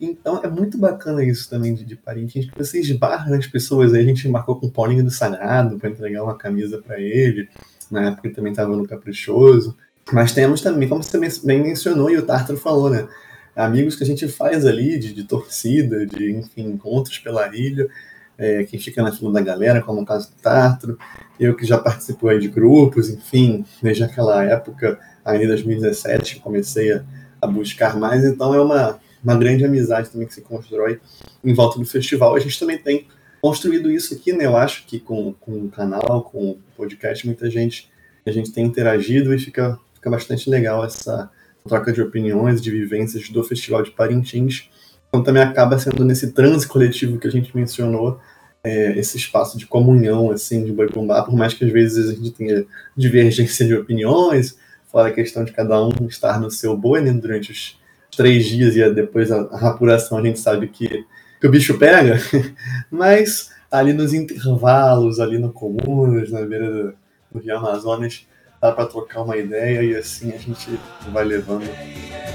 Então 0.00 0.40
é 0.42 0.48
muito 0.48 0.78
bacana 0.78 1.22
isso 1.22 1.50
também 1.50 1.74
de, 1.74 1.84
de 1.84 1.96
Parintins, 1.96 2.50
que 2.50 2.56
você 2.56 2.80
esbarra 2.80 3.28
nas 3.28 3.46
pessoas. 3.46 3.92
Aí 3.92 4.00
a 4.00 4.06
gente 4.06 4.26
marcou 4.26 4.58
com 4.58 4.68
o 4.68 4.70
Paulinho 4.70 5.04
do 5.04 5.10
Sagrado 5.10 5.78
para 5.78 5.90
entregar 5.90 6.24
uma 6.24 6.38
camisa 6.38 6.78
para 6.78 6.98
ele, 6.98 7.46
na 7.90 8.08
época 8.08 8.26
ele 8.26 8.34
também 8.34 8.52
estava 8.52 8.74
no 8.74 8.88
Caprichoso. 8.88 9.76
Mas 10.12 10.32
temos 10.32 10.60
também, 10.60 10.88
como 10.88 11.02
você 11.02 11.18
bem 11.44 11.62
mencionou 11.62 12.10
e 12.10 12.16
o 12.16 12.22
Tartaro 12.22 12.58
falou, 12.58 12.90
né? 12.90 13.06
Amigos 13.54 13.96
que 13.96 14.02
a 14.02 14.06
gente 14.06 14.26
faz 14.28 14.64
ali 14.64 14.98
de, 14.98 15.12
de 15.12 15.24
torcida, 15.24 16.06
de 16.06 16.32
enfim, 16.32 16.62
encontros 16.62 17.18
pela 17.18 17.54
ilha, 17.54 17.88
é, 18.38 18.64
quem 18.64 18.80
fica 18.80 19.02
na 19.02 19.12
fila 19.12 19.32
da 19.32 19.40
galera, 19.40 19.82
como 19.82 20.00
o 20.00 20.04
caso 20.04 20.30
do 20.30 20.42
Tartaro, 20.42 20.98
eu 21.38 21.54
que 21.54 21.66
já 21.66 21.78
participei 21.78 22.38
de 22.38 22.48
grupos, 22.48 23.10
enfim, 23.10 23.64
desde 23.82 24.02
aquela 24.02 24.44
época, 24.44 24.98
ainda 25.24 25.44
em 25.44 25.48
2017, 25.48 26.36
que 26.36 26.40
comecei 26.40 26.92
a, 26.92 27.04
a 27.40 27.46
buscar 27.46 27.96
mais, 27.98 28.24
então 28.24 28.54
é 28.54 28.60
uma, 28.60 28.98
uma 29.22 29.36
grande 29.36 29.64
amizade 29.64 30.10
também 30.10 30.26
que 30.26 30.34
se 30.34 30.40
constrói 30.40 31.00
em 31.44 31.52
volta 31.52 31.78
do 31.78 31.84
festival. 31.84 32.34
A 32.34 32.40
gente 32.40 32.58
também 32.58 32.78
tem 32.78 33.06
construído 33.40 33.90
isso 33.90 34.14
aqui, 34.14 34.32
né? 34.32 34.46
Eu 34.46 34.56
acho 34.56 34.86
que 34.86 34.98
com, 34.98 35.34
com 35.34 35.52
o 35.64 35.68
canal, 35.68 36.22
com 36.22 36.50
o 36.50 36.58
podcast, 36.76 37.26
muita 37.26 37.50
gente 37.50 37.90
a 38.26 38.30
gente 38.30 38.52
tem 38.52 38.66
interagido 38.66 39.34
e 39.34 39.38
fica 39.38 39.78
fica 40.00 40.10
bastante 40.10 40.48
legal 40.48 40.82
essa 40.82 41.30
troca 41.68 41.92
de 41.92 42.00
opiniões, 42.00 42.60
de 42.60 42.70
vivências 42.70 43.28
do 43.28 43.44
Festival 43.44 43.82
de 43.82 43.90
Parintins. 43.90 44.70
Então 45.08 45.22
também 45.22 45.42
acaba 45.42 45.78
sendo 45.78 46.04
nesse 46.04 46.32
transe 46.32 46.66
coletivo 46.66 47.18
que 47.18 47.28
a 47.28 47.30
gente 47.30 47.54
mencionou, 47.54 48.18
é, 48.64 48.98
esse 48.98 49.16
espaço 49.16 49.58
de 49.58 49.66
comunhão, 49.66 50.30
assim, 50.30 50.64
de 50.64 50.72
boi 50.72 50.88
bumbá, 50.88 51.22
por 51.22 51.34
mais 51.34 51.54
que 51.54 51.64
às 51.64 51.70
vezes 51.70 52.10
a 52.10 52.14
gente 52.14 52.30
tenha 52.32 52.66
divergência 52.96 53.66
de 53.66 53.74
opiniões, 53.74 54.56
fora 54.86 55.08
a 55.08 55.12
questão 55.12 55.44
de 55.44 55.52
cada 55.52 55.82
um 55.82 56.06
estar 56.08 56.40
no 56.40 56.50
seu 56.50 56.76
boi 56.76 57.00
né, 57.00 57.12
durante 57.12 57.52
os 57.52 57.78
três 58.14 58.46
dias 58.46 58.76
e 58.76 58.90
depois 58.90 59.30
a, 59.30 59.42
a 59.52 59.68
apuração 59.68 60.18
a 60.18 60.22
gente 60.22 60.38
sabe 60.38 60.68
que, 60.68 61.06
que 61.40 61.46
o 61.46 61.50
bicho 61.50 61.78
pega, 61.78 62.18
mas 62.90 63.50
ali 63.70 63.92
nos 63.92 64.12
intervalos, 64.12 65.20
ali 65.20 65.38
no 65.38 65.52
Comunas, 65.52 66.30
na 66.30 66.42
beira 66.42 66.70
do, 66.70 66.94
do 67.32 67.38
Rio 67.38 67.56
Amazonas, 67.56 68.26
dá 68.60 68.72
para 68.72 68.86
trocar 68.86 69.22
uma 69.22 69.36
ideia 69.36 69.82
e 69.82 69.96
assim 69.96 70.32
a 70.32 70.38
gente 70.38 70.78
vai 71.10 71.24
levando 71.24 71.68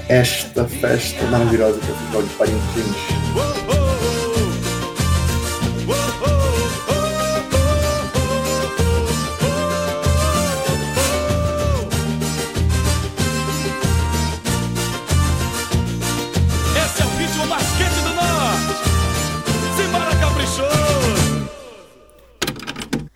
esta 0.08 0.64
festa 0.64 1.24
maravilhosa 1.26 1.78
que 1.78 1.86
é 1.86 1.92
o 1.92 1.96
Festival 1.96 2.22
de 2.22 2.34
Parintins. 2.34 3.75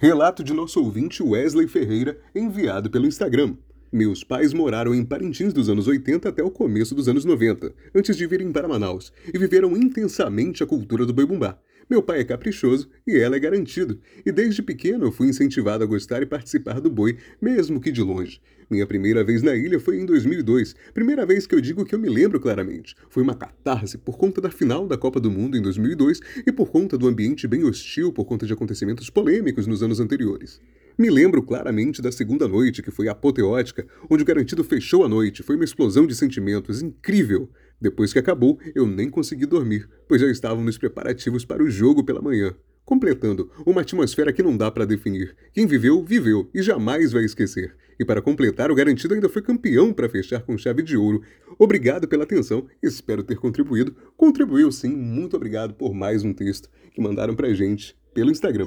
Relato 0.02 0.42
de 0.42 0.54
nosso 0.54 0.82
ouvinte 0.82 1.22
Wesley 1.22 1.68
Ferreira, 1.68 2.18
enviado 2.34 2.88
pelo 2.88 3.06
Instagram. 3.06 3.54
Meus 3.92 4.24
pais 4.24 4.54
moraram 4.54 4.94
em 4.94 5.04
Parintins 5.04 5.52
dos 5.52 5.68
anos 5.68 5.86
80 5.86 6.26
até 6.26 6.42
o 6.42 6.50
começo 6.50 6.94
dos 6.94 7.06
anos 7.06 7.26
90, 7.26 7.70
antes 7.94 8.16
de 8.16 8.26
virem 8.26 8.50
para 8.50 8.66
Manaus, 8.66 9.12
e 9.28 9.36
viveram 9.36 9.76
intensamente 9.76 10.62
a 10.62 10.66
cultura 10.66 11.04
do 11.04 11.12
boi 11.12 11.26
bumbá. 11.26 11.58
Meu 11.90 12.02
pai 12.02 12.20
é 12.20 12.24
caprichoso 12.24 12.88
e 13.06 13.18
ela 13.18 13.36
é 13.36 13.38
garantido, 13.38 14.00
e 14.24 14.32
desde 14.32 14.62
pequeno 14.62 15.04
eu 15.04 15.12
fui 15.12 15.28
incentivado 15.28 15.84
a 15.84 15.86
gostar 15.86 16.22
e 16.22 16.26
participar 16.26 16.80
do 16.80 16.88
boi, 16.88 17.18
mesmo 17.38 17.78
que 17.78 17.92
de 17.92 18.00
longe. 18.00 18.40
Minha 18.70 18.86
primeira 18.86 19.24
vez 19.24 19.42
na 19.42 19.56
ilha 19.56 19.80
foi 19.80 20.00
em 20.00 20.06
2002, 20.06 20.76
primeira 20.94 21.26
vez 21.26 21.44
que 21.44 21.56
eu 21.56 21.60
digo 21.60 21.84
que 21.84 21.92
eu 21.92 21.98
me 21.98 22.08
lembro 22.08 22.38
claramente. 22.38 22.94
Foi 23.08 23.20
uma 23.20 23.34
catarse 23.34 23.98
por 23.98 24.16
conta 24.16 24.40
da 24.40 24.48
final 24.48 24.86
da 24.86 24.96
Copa 24.96 25.18
do 25.18 25.28
Mundo 25.28 25.56
em 25.56 25.60
2002 25.60 26.20
e 26.46 26.52
por 26.52 26.70
conta 26.70 26.96
do 26.96 27.08
ambiente 27.08 27.48
bem 27.48 27.64
hostil 27.64 28.12
por 28.12 28.24
conta 28.24 28.46
de 28.46 28.52
acontecimentos 28.52 29.10
polêmicos 29.10 29.66
nos 29.66 29.82
anos 29.82 29.98
anteriores. 29.98 30.60
Me 30.96 31.10
lembro 31.10 31.42
claramente 31.42 32.00
da 32.00 32.12
segunda 32.12 32.46
noite, 32.46 32.80
que 32.80 32.92
foi 32.92 33.08
apoteótica, 33.08 33.84
onde 34.08 34.22
o 34.22 34.26
garantido 34.26 34.62
fechou 34.62 35.02
a 35.04 35.08
noite. 35.08 35.42
Foi 35.42 35.56
uma 35.56 35.64
explosão 35.64 36.06
de 36.06 36.14
sentimentos 36.14 36.80
incrível. 36.80 37.50
Depois 37.80 38.12
que 38.12 38.20
acabou, 38.20 38.56
eu 38.72 38.86
nem 38.86 39.10
consegui 39.10 39.46
dormir, 39.46 39.88
pois 40.06 40.20
já 40.20 40.30
estavam 40.30 40.62
nos 40.62 40.78
preparativos 40.78 41.44
para 41.44 41.62
o 41.62 41.68
jogo 41.68 42.04
pela 42.04 42.22
manhã. 42.22 42.54
Completando, 42.90 43.48
uma 43.64 43.82
atmosfera 43.82 44.32
que 44.32 44.42
não 44.42 44.56
dá 44.56 44.68
para 44.68 44.84
definir. 44.84 45.36
Quem 45.54 45.64
viveu, 45.64 46.02
viveu 46.02 46.50
e 46.52 46.60
jamais 46.60 47.12
vai 47.12 47.24
esquecer. 47.24 47.76
E 48.00 48.04
para 48.04 48.20
completar, 48.20 48.68
o 48.68 48.74
garantido 48.74 49.14
ainda 49.14 49.28
foi 49.28 49.42
campeão 49.42 49.92
para 49.92 50.08
fechar 50.08 50.42
com 50.42 50.58
chave 50.58 50.82
de 50.82 50.96
ouro. 50.96 51.22
Obrigado 51.56 52.08
pela 52.08 52.24
atenção, 52.24 52.66
espero 52.82 53.22
ter 53.22 53.36
contribuído. 53.36 53.94
Contribuiu 54.16 54.72
sim, 54.72 54.88
muito 54.88 55.36
obrigado 55.36 55.72
por 55.74 55.94
mais 55.94 56.24
um 56.24 56.32
texto 56.32 56.68
que 56.92 57.00
mandaram 57.00 57.36
pra 57.36 57.54
gente 57.54 57.96
pelo 58.12 58.32
Instagram. 58.32 58.66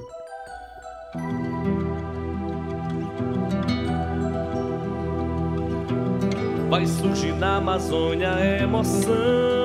Vai 6.69 6.87
surgir 6.87 7.33
na 7.33 7.57
Amazônia 7.57 8.39
emoção. 8.61 9.62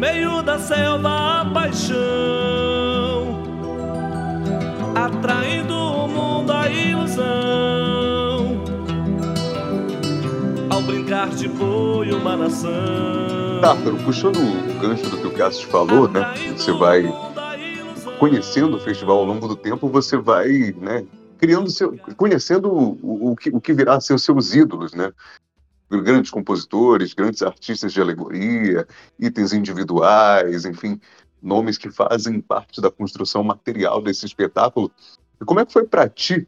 Meio 0.00 0.42
da 0.42 0.58
selva 0.58 1.42
a 1.42 1.44
paixão, 1.44 1.94
atraindo 4.94 5.74
o 5.74 6.08
mundo 6.08 6.50
a 6.50 6.70
ilusão. 6.70 7.26
Ao 10.70 10.80
brincar 10.80 11.28
de 11.28 11.48
boi 11.48 12.12
uma 12.12 12.34
nação. 12.34 13.60
Tártaro, 13.60 13.98
puxando 13.98 14.38
o 14.38 14.80
gancho 14.80 15.10
do 15.10 15.18
que 15.18 15.26
o 15.26 15.32
Cassius 15.32 15.64
falou, 15.64 16.08
né? 16.08 16.32
Você 16.56 16.72
vai 16.72 17.04
conhecendo 18.18 18.78
o 18.78 18.80
festival 18.80 19.18
ao 19.18 19.24
longo 19.26 19.46
do 19.46 19.56
tempo, 19.56 19.86
você 19.86 20.16
vai, 20.16 20.74
né, 20.78 21.04
criando 21.38 21.70
seu, 21.70 21.94
conhecendo 22.16 22.72
o, 22.72 23.32
o, 23.32 23.36
que, 23.36 23.50
o 23.50 23.60
que 23.60 23.74
virá 23.74 23.96
a 23.96 24.00
ser 24.00 24.14
os 24.14 24.24
seus 24.24 24.54
ídolos, 24.54 24.94
né? 24.94 25.12
Grandes 25.90 26.30
compositores, 26.30 27.14
grandes 27.14 27.42
artistas 27.42 27.92
de 27.92 28.00
alegoria, 28.00 28.86
itens 29.18 29.52
individuais, 29.52 30.64
enfim, 30.64 31.00
nomes 31.42 31.76
que 31.76 31.90
fazem 31.90 32.40
parte 32.40 32.80
da 32.80 32.90
construção 32.90 33.42
material 33.42 34.00
desse 34.00 34.24
espetáculo. 34.24 34.90
E 35.40 35.44
como 35.44 35.60
é 35.60 35.66
que 35.66 35.72
foi 35.72 35.84
para 35.84 36.08
ti 36.08 36.46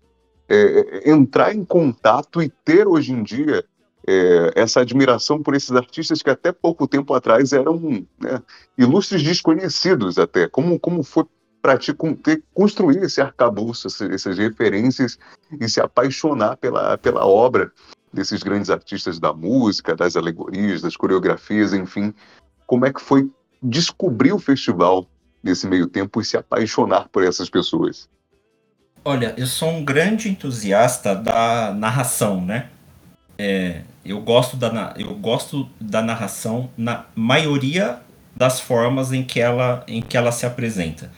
é, 0.48 1.10
entrar 1.10 1.54
em 1.54 1.64
contato 1.64 2.42
e 2.42 2.48
ter 2.48 2.86
hoje 2.86 3.12
em 3.12 3.22
dia 3.22 3.64
é, 4.06 4.52
essa 4.54 4.80
admiração 4.80 5.42
por 5.42 5.54
esses 5.54 5.72
artistas 5.72 6.22
que 6.22 6.30
até 6.30 6.52
pouco 6.52 6.86
tempo 6.86 7.14
atrás 7.14 7.52
eram 7.52 7.78
né, 8.20 8.42
ilustres 8.76 9.22
desconhecidos 9.22 10.18
até? 10.18 10.48
Como, 10.48 10.78
como 10.78 11.02
foi 11.02 11.24
para 11.62 11.78
te 11.78 11.94
ter, 12.22 12.42
construir 12.52 13.02
esse 13.04 13.20
arcabouço, 13.20 13.86
essas 13.86 14.36
referências 14.36 15.16
e 15.60 15.68
se 15.68 15.80
apaixonar 15.80 16.56
pela, 16.56 16.98
pela 16.98 17.24
obra 17.24 17.72
desses 18.12 18.42
grandes 18.42 18.70
artistas 18.70 19.18
da 19.18 19.32
música, 19.32 19.96
das 19.96 20.16
alegorias, 20.16 20.82
das 20.82 20.96
coreografias, 20.96 21.72
enfim. 21.72 22.12
Como 22.66 22.86
é 22.86 22.92
que 22.92 23.00
foi 23.00 23.30
descobrir 23.62 24.32
o 24.32 24.38
festival 24.38 25.06
nesse 25.42 25.66
meio 25.66 25.86
tempo 25.86 26.20
e 26.20 26.24
se 26.24 26.36
apaixonar 26.36 27.08
por 27.08 27.24
essas 27.24 27.48
pessoas? 27.48 28.08
Olha, 29.04 29.34
eu 29.36 29.46
sou 29.46 29.68
um 29.70 29.84
grande 29.84 30.28
entusiasta 30.28 31.14
da 31.14 31.74
narração, 31.74 32.40
né? 32.40 32.68
É, 33.36 33.82
eu, 34.04 34.20
gosto 34.20 34.56
da, 34.56 34.94
eu 34.96 35.14
gosto 35.14 35.68
da 35.80 36.00
narração 36.00 36.70
na 36.76 37.06
maioria 37.16 38.00
das 38.36 38.60
formas 38.60 39.12
em 39.12 39.24
que 39.24 39.40
ela, 39.40 39.84
em 39.88 40.00
que 40.00 40.16
ela 40.16 40.30
se 40.30 40.46
apresenta. 40.46 41.10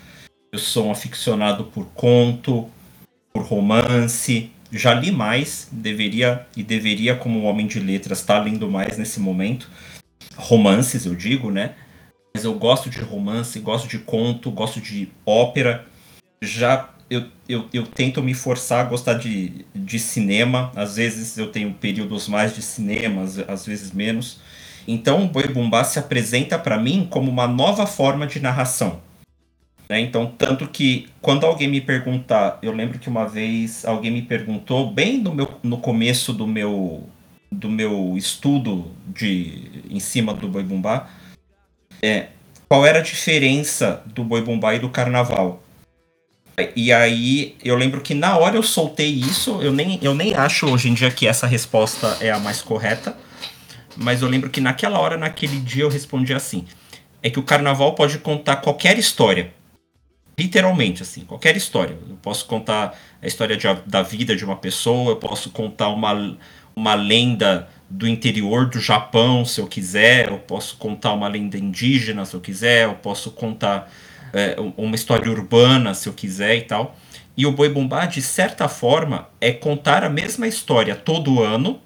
Eu 0.50 0.58
sou 0.58 0.86
um 0.86 0.92
aficionado 0.92 1.64
por 1.64 1.84
conto, 1.94 2.68
por 3.32 3.42
romance. 3.42 4.50
Já 4.76 4.92
li 4.92 5.12
mais, 5.12 5.68
deveria 5.70 6.44
e 6.56 6.62
deveria, 6.64 7.14
como 7.14 7.44
homem 7.44 7.64
de 7.64 7.78
letras, 7.78 8.18
estar 8.18 8.38
tá 8.38 8.44
lendo 8.44 8.68
mais 8.68 8.98
nesse 8.98 9.20
momento. 9.20 9.70
Romances, 10.34 11.06
eu 11.06 11.14
digo, 11.14 11.48
né? 11.48 11.76
Mas 12.34 12.44
eu 12.44 12.54
gosto 12.54 12.90
de 12.90 13.00
romance, 13.00 13.60
gosto 13.60 13.86
de 13.86 14.00
conto, 14.00 14.50
gosto 14.50 14.80
de 14.80 15.08
ópera. 15.24 15.86
Já 16.42 16.90
eu, 17.08 17.26
eu, 17.48 17.68
eu 17.72 17.86
tento 17.86 18.20
me 18.20 18.34
forçar 18.34 18.84
a 18.84 18.88
gostar 18.88 19.14
de, 19.14 19.64
de 19.72 19.98
cinema. 20.00 20.72
Às 20.74 20.96
vezes 20.96 21.38
eu 21.38 21.52
tenho 21.52 21.72
períodos 21.74 22.26
mais 22.26 22.52
de 22.52 22.60
cinema, 22.60 23.22
às, 23.22 23.38
às 23.38 23.64
vezes 23.64 23.92
menos. 23.92 24.40
Então 24.88 25.24
o 25.24 25.28
Boi 25.28 25.46
Bumbá 25.46 25.84
se 25.84 26.00
apresenta 26.00 26.58
para 26.58 26.80
mim 26.80 27.06
como 27.08 27.30
uma 27.30 27.46
nova 27.46 27.86
forma 27.86 28.26
de 28.26 28.40
narração 28.40 29.00
né? 29.88 30.00
Então, 30.00 30.26
tanto 30.26 30.66
que 30.68 31.08
quando 31.20 31.44
alguém 31.44 31.68
me 31.68 31.80
perguntar, 31.80 32.58
eu 32.62 32.72
lembro 32.72 32.98
que 32.98 33.08
uma 33.08 33.26
vez 33.26 33.84
alguém 33.84 34.10
me 34.10 34.22
perguntou, 34.22 34.90
bem 34.90 35.18
no, 35.18 35.34
meu, 35.34 35.58
no 35.62 35.78
começo 35.78 36.32
do 36.32 36.46
meu, 36.46 37.08
do 37.50 37.68
meu 37.68 38.14
estudo 38.16 38.90
de, 39.06 39.82
em 39.90 40.00
cima 40.00 40.32
do 40.32 40.48
boi 40.48 40.62
bumbá, 40.62 41.08
é, 42.02 42.28
qual 42.68 42.84
era 42.86 42.98
a 42.98 43.02
diferença 43.02 44.02
do 44.06 44.24
boi 44.24 44.42
bumbá 44.42 44.74
e 44.74 44.78
do 44.78 44.88
carnaval. 44.88 45.62
E 46.76 46.92
aí 46.92 47.56
eu 47.64 47.74
lembro 47.74 48.00
que 48.00 48.14
na 48.14 48.36
hora 48.36 48.56
eu 48.56 48.62
soltei 48.62 49.08
isso, 49.08 49.60
eu 49.60 49.72
nem, 49.72 49.98
eu 50.00 50.14
nem 50.14 50.34
acho 50.34 50.72
hoje 50.72 50.88
em 50.88 50.94
dia 50.94 51.10
que 51.10 51.26
essa 51.26 51.48
resposta 51.48 52.16
é 52.20 52.30
a 52.30 52.38
mais 52.38 52.62
correta, 52.62 53.16
mas 53.96 54.22
eu 54.22 54.28
lembro 54.28 54.48
que 54.48 54.60
naquela 54.60 54.98
hora, 55.00 55.16
naquele 55.16 55.58
dia, 55.58 55.82
eu 55.82 55.88
respondi 55.88 56.32
assim: 56.32 56.64
é 57.22 57.28
que 57.28 57.40
o 57.40 57.42
carnaval 57.42 57.94
pode 57.94 58.18
contar 58.18 58.56
qualquer 58.56 58.98
história 58.98 59.52
literalmente, 60.38 61.02
assim, 61.02 61.24
qualquer 61.24 61.56
história. 61.56 61.96
Eu 62.08 62.16
posso 62.16 62.46
contar 62.46 62.98
a 63.22 63.26
história 63.26 63.56
de, 63.56 63.66
da 63.86 64.02
vida 64.02 64.34
de 64.34 64.44
uma 64.44 64.56
pessoa, 64.56 65.12
eu 65.12 65.16
posso 65.16 65.50
contar 65.50 65.88
uma, 65.88 66.36
uma 66.74 66.94
lenda 66.94 67.68
do 67.88 68.08
interior 68.08 68.66
do 68.66 68.80
Japão, 68.80 69.44
se 69.44 69.60
eu 69.60 69.66
quiser, 69.66 70.28
eu 70.28 70.38
posso 70.38 70.76
contar 70.76 71.12
uma 71.12 71.28
lenda 71.28 71.56
indígena, 71.56 72.24
se 72.24 72.34
eu 72.34 72.40
quiser, 72.40 72.84
eu 72.84 72.94
posso 72.94 73.30
contar 73.30 73.90
é, 74.32 74.56
uma 74.76 74.96
história 74.96 75.30
urbana, 75.30 75.94
se 75.94 76.08
eu 76.08 76.12
quiser 76.12 76.56
e 76.56 76.62
tal. 76.62 76.96
E 77.36 77.46
o 77.46 77.52
Boi 77.52 77.68
Bumbá, 77.68 78.06
de 78.06 78.22
certa 78.22 78.68
forma, 78.68 79.28
é 79.40 79.52
contar 79.52 80.04
a 80.04 80.10
mesma 80.10 80.46
história 80.46 80.94
todo 80.94 81.42
ano, 81.42 81.80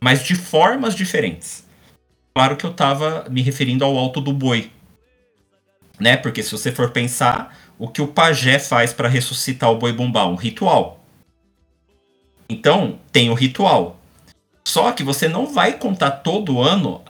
mas 0.00 0.24
de 0.24 0.34
formas 0.34 0.94
diferentes. 0.94 1.64
Claro 2.34 2.56
que 2.56 2.64
eu 2.64 2.70
estava 2.70 3.26
me 3.28 3.42
referindo 3.42 3.84
ao 3.84 3.96
Alto 3.96 4.20
do 4.20 4.32
Boi, 4.32 4.70
né? 6.00 6.16
Porque 6.16 6.42
se 6.42 6.50
você 6.50 6.72
for 6.72 6.90
pensar, 6.90 7.56
o 7.78 7.86
que 7.86 8.02
o 8.02 8.08
pajé 8.08 8.58
faz 8.58 8.92
para 8.92 9.08
ressuscitar 9.08 9.70
o 9.70 9.76
boi 9.76 9.92
bumbá? 9.92 10.26
Um 10.26 10.34
ritual. 10.34 11.04
Então, 12.48 12.98
tem 13.12 13.30
o 13.30 13.34
ritual. 13.34 14.00
Só 14.66 14.90
que 14.92 15.04
você 15.04 15.28
não 15.28 15.46
vai 15.46 15.74
contar 15.74 16.10
todo 16.10 16.60
ano 16.60 17.02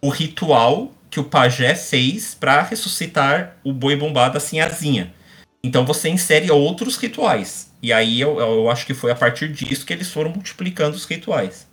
o 0.00 0.08
ritual 0.08 0.92
que 1.10 1.20
o 1.20 1.24
pajé 1.24 1.74
fez 1.74 2.34
para 2.34 2.62
ressuscitar 2.62 3.56
o 3.64 3.72
boi 3.72 3.96
bumbá 3.96 4.28
da 4.28 4.40
sinhazinha. 4.40 5.12
Então 5.62 5.84
você 5.84 6.08
insere 6.08 6.50
outros 6.50 6.96
rituais. 6.96 7.70
E 7.82 7.92
aí 7.92 8.20
eu, 8.20 8.38
eu 8.38 8.70
acho 8.70 8.86
que 8.86 8.94
foi 8.94 9.10
a 9.10 9.16
partir 9.16 9.52
disso 9.52 9.84
que 9.84 9.92
eles 9.92 10.10
foram 10.10 10.30
multiplicando 10.30 10.96
os 10.96 11.04
rituais. 11.04 11.66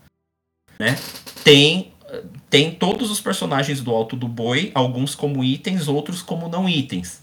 Né? 0.79 0.97
Tem 1.43 1.93
tem 2.49 2.71
todos 2.71 3.11
os 3.11 3.21
personagens 3.21 3.81
do 3.81 3.91
Alto 3.91 4.15
do 4.15 4.27
Boi, 4.27 4.71
alguns 4.73 5.15
como 5.15 5.43
itens, 5.43 5.87
outros 5.87 6.21
como 6.21 6.47
não 6.47 6.67
itens. 6.67 7.21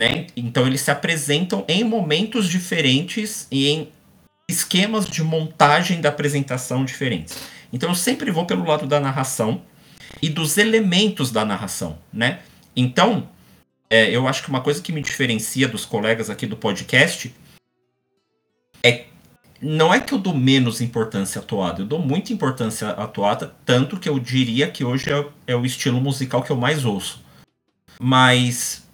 Né? 0.00 0.26
Então 0.36 0.66
eles 0.66 0.82
se 0.82 0.90
apresentam 0.90 1.64
em 1.66 1.82
momentos 1.82 2.48
diferentes 2.48 3.46
e 3.50 3.68
em 3.68 3.88
esquemas 4.48 5.06
de 5.06 5.22
montagem 5.22 6.00
da 6.00 6.08
apresentação 6.08 6.84
diferentes. 6.84 7.38
Então 7.72 7.88
eu 7.88 7.94
sempre 7.94 8.30
vou 8.30 8.44
pelo 8.46 8.64
lado 8.64 8.86
da 8.86 9.00
narração 9.00 9.62
e 10.22 10.28
dos 10.28 10.56
elementos 10.58 11.30
da 11.30 11.44
narração, 11.44 11.98
né? 12.12 12.40
Então, 12.74 13.28
é, 13.88 14.10
eu 14.10 14.28
acho 14.28 14.42
que 14.42 14.48
uma 14.48 14.60
coisa 14.60 14.82
que 14.82 14.92
me 14.92 15.02
diferencia 15.02 15.66
dos 15.66 15.84
colegas 15.84 16.30
aqui 16.30 16.46
do 16.46 16.56
podcast 16.56 17.34
é 18.82 19.06
não 19.60 19.92
é 19.92 20.00
que 20.00 20.12
eu 20.12 20.18
dou 20.18 20.34
menos 20.34 20.80
importância 20.80 21.40
à 21.40 21.44
toada, 21.44 21.80
eu 21.80 21.86
dou 21.86 21.98
muita 21.98 22.32
importância 22.32 22.90
à 22.90 23.06
toada, 23.06 23.54
tanto 23.64 23.98
que 23.98 24.08
eu 24.08 24.18
diria 24.18 24.70
que 24.70 24.84
hoje 24.84 25.10
é, 25.10 25.26
é 25.46 25.56
o 25.56 25.64
estilo 25.64 26.00
musical 26.00 26.42
que 26.42 26.50
eu 26.50 26.56
mais 26.56 26.84
ouço. 26.84 27.24
Mas, 27.98 28.86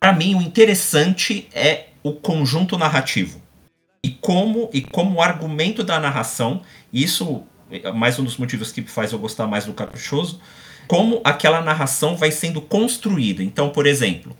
para 0.00 0.12
mim, 0.12 0.34
o 0.34 0.42
interessante 0.42 1.48
é 1.52 1.88
o 2.02 2.12
conjunto 2.12 2.76
narrativo. 2.76 3.40
E 4.02 4.10
como, 4.10 4.70
e 4.72 4.80
como 4.80 5.20
argumento 5.20 5.82
da 5.82 5.98
narração, 5.98 6.62
isso 6.92 7.44
é 7.70 7.90
mais 7.90 8.18
um 8.18 8.24
dos 8.24 8.36
motivos 8.36 8.70
que 8.70 8.82
faz 8.82 9.12
eu 9.12 9.18
gostar 9.18 9.46
mais 9.46 9.64
do 9.64 9.72
Caprichoso, 9.72 10.40
como 10.86 11.20
aquela 11.24 11.60
narração 11.60 12.16
vai 12.16 12.30
sendo 12.30 12.60
construída. 12.60 13.42
Então, 13.42 13.70
por 13.70 13.86
exemplo, 13.86 14.36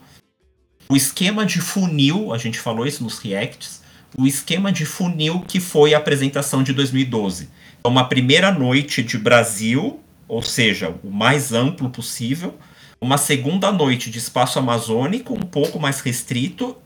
o 0.89 0.97
esquema 0.97 1.45
de 1.45 1.61
funil, 1.61 2.33
a 2.33 2.39
gente 2.39 2.59
falou 2.59 2.87
isso 2.87 3.03
nos 3.03 3.19
reacts, 3.19 3.83
o 4.19 4.27
esquema 4.27 4.73
de 4.73 4.87
funil 4.87 5.41
que 5.41 5.61
foi 5.61 5.95
a 5.95 5.99
apresentação 5.99 6.63
de 6.63 6.73
2012. 6.73 7.49
Então, 7.79 7.91
uma 7.93 8.09
primeira 8.09 8.51
noite 8.51 9.03
de 9.03 9.19
Brasil, 9.19 10.01
ou 10.27 10.43
seja, 10.43 10.95
o 11.05 11.11
mais 11.11 11.53
amplo 11.53 11.91
possível, 11.91 12.55
uma 13.01 13.19
segunda 13.19 13.71
noite 13.71 14.11
de 14.11 14.19
espaço 14.19 14.59
amazônico, 14.59 15.35
um 15.35 15.47
pouco 15.47 15.79
mais 15.79 16.01
restrito, 16.01 16.77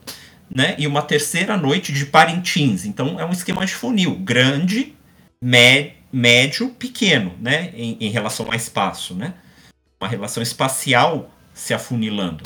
né? 0.52 0.74
E 0.76 0.86
uma 0.86 1.02
terceira 1.02 1.56
noite 1.56 1.92
de 1.92 2.04
Parintins. 2.04 2.84
Então 2.84 3.20
é 3.20 3.24
um 3.24 3.30
esquema 3.30 3.64
de 3.64 3.72
funil, 3.72 4.16
grande, 4.16 4.94
médio, 6.12 6.70
pequeno, 6.70 7.32
né? 7.40 7.70
Em, 7.74 7.96
em 8.00 8.10
relação 8.10 8.46
ao 8.46 8.54
espaço, 8.54 9.14
né? 9.14 9.34
Uma 10.00 10.08
relação 10.08 10.42
espacial 10.42 11.30
se 11.54 11.72
afunilando. 11.72 12.42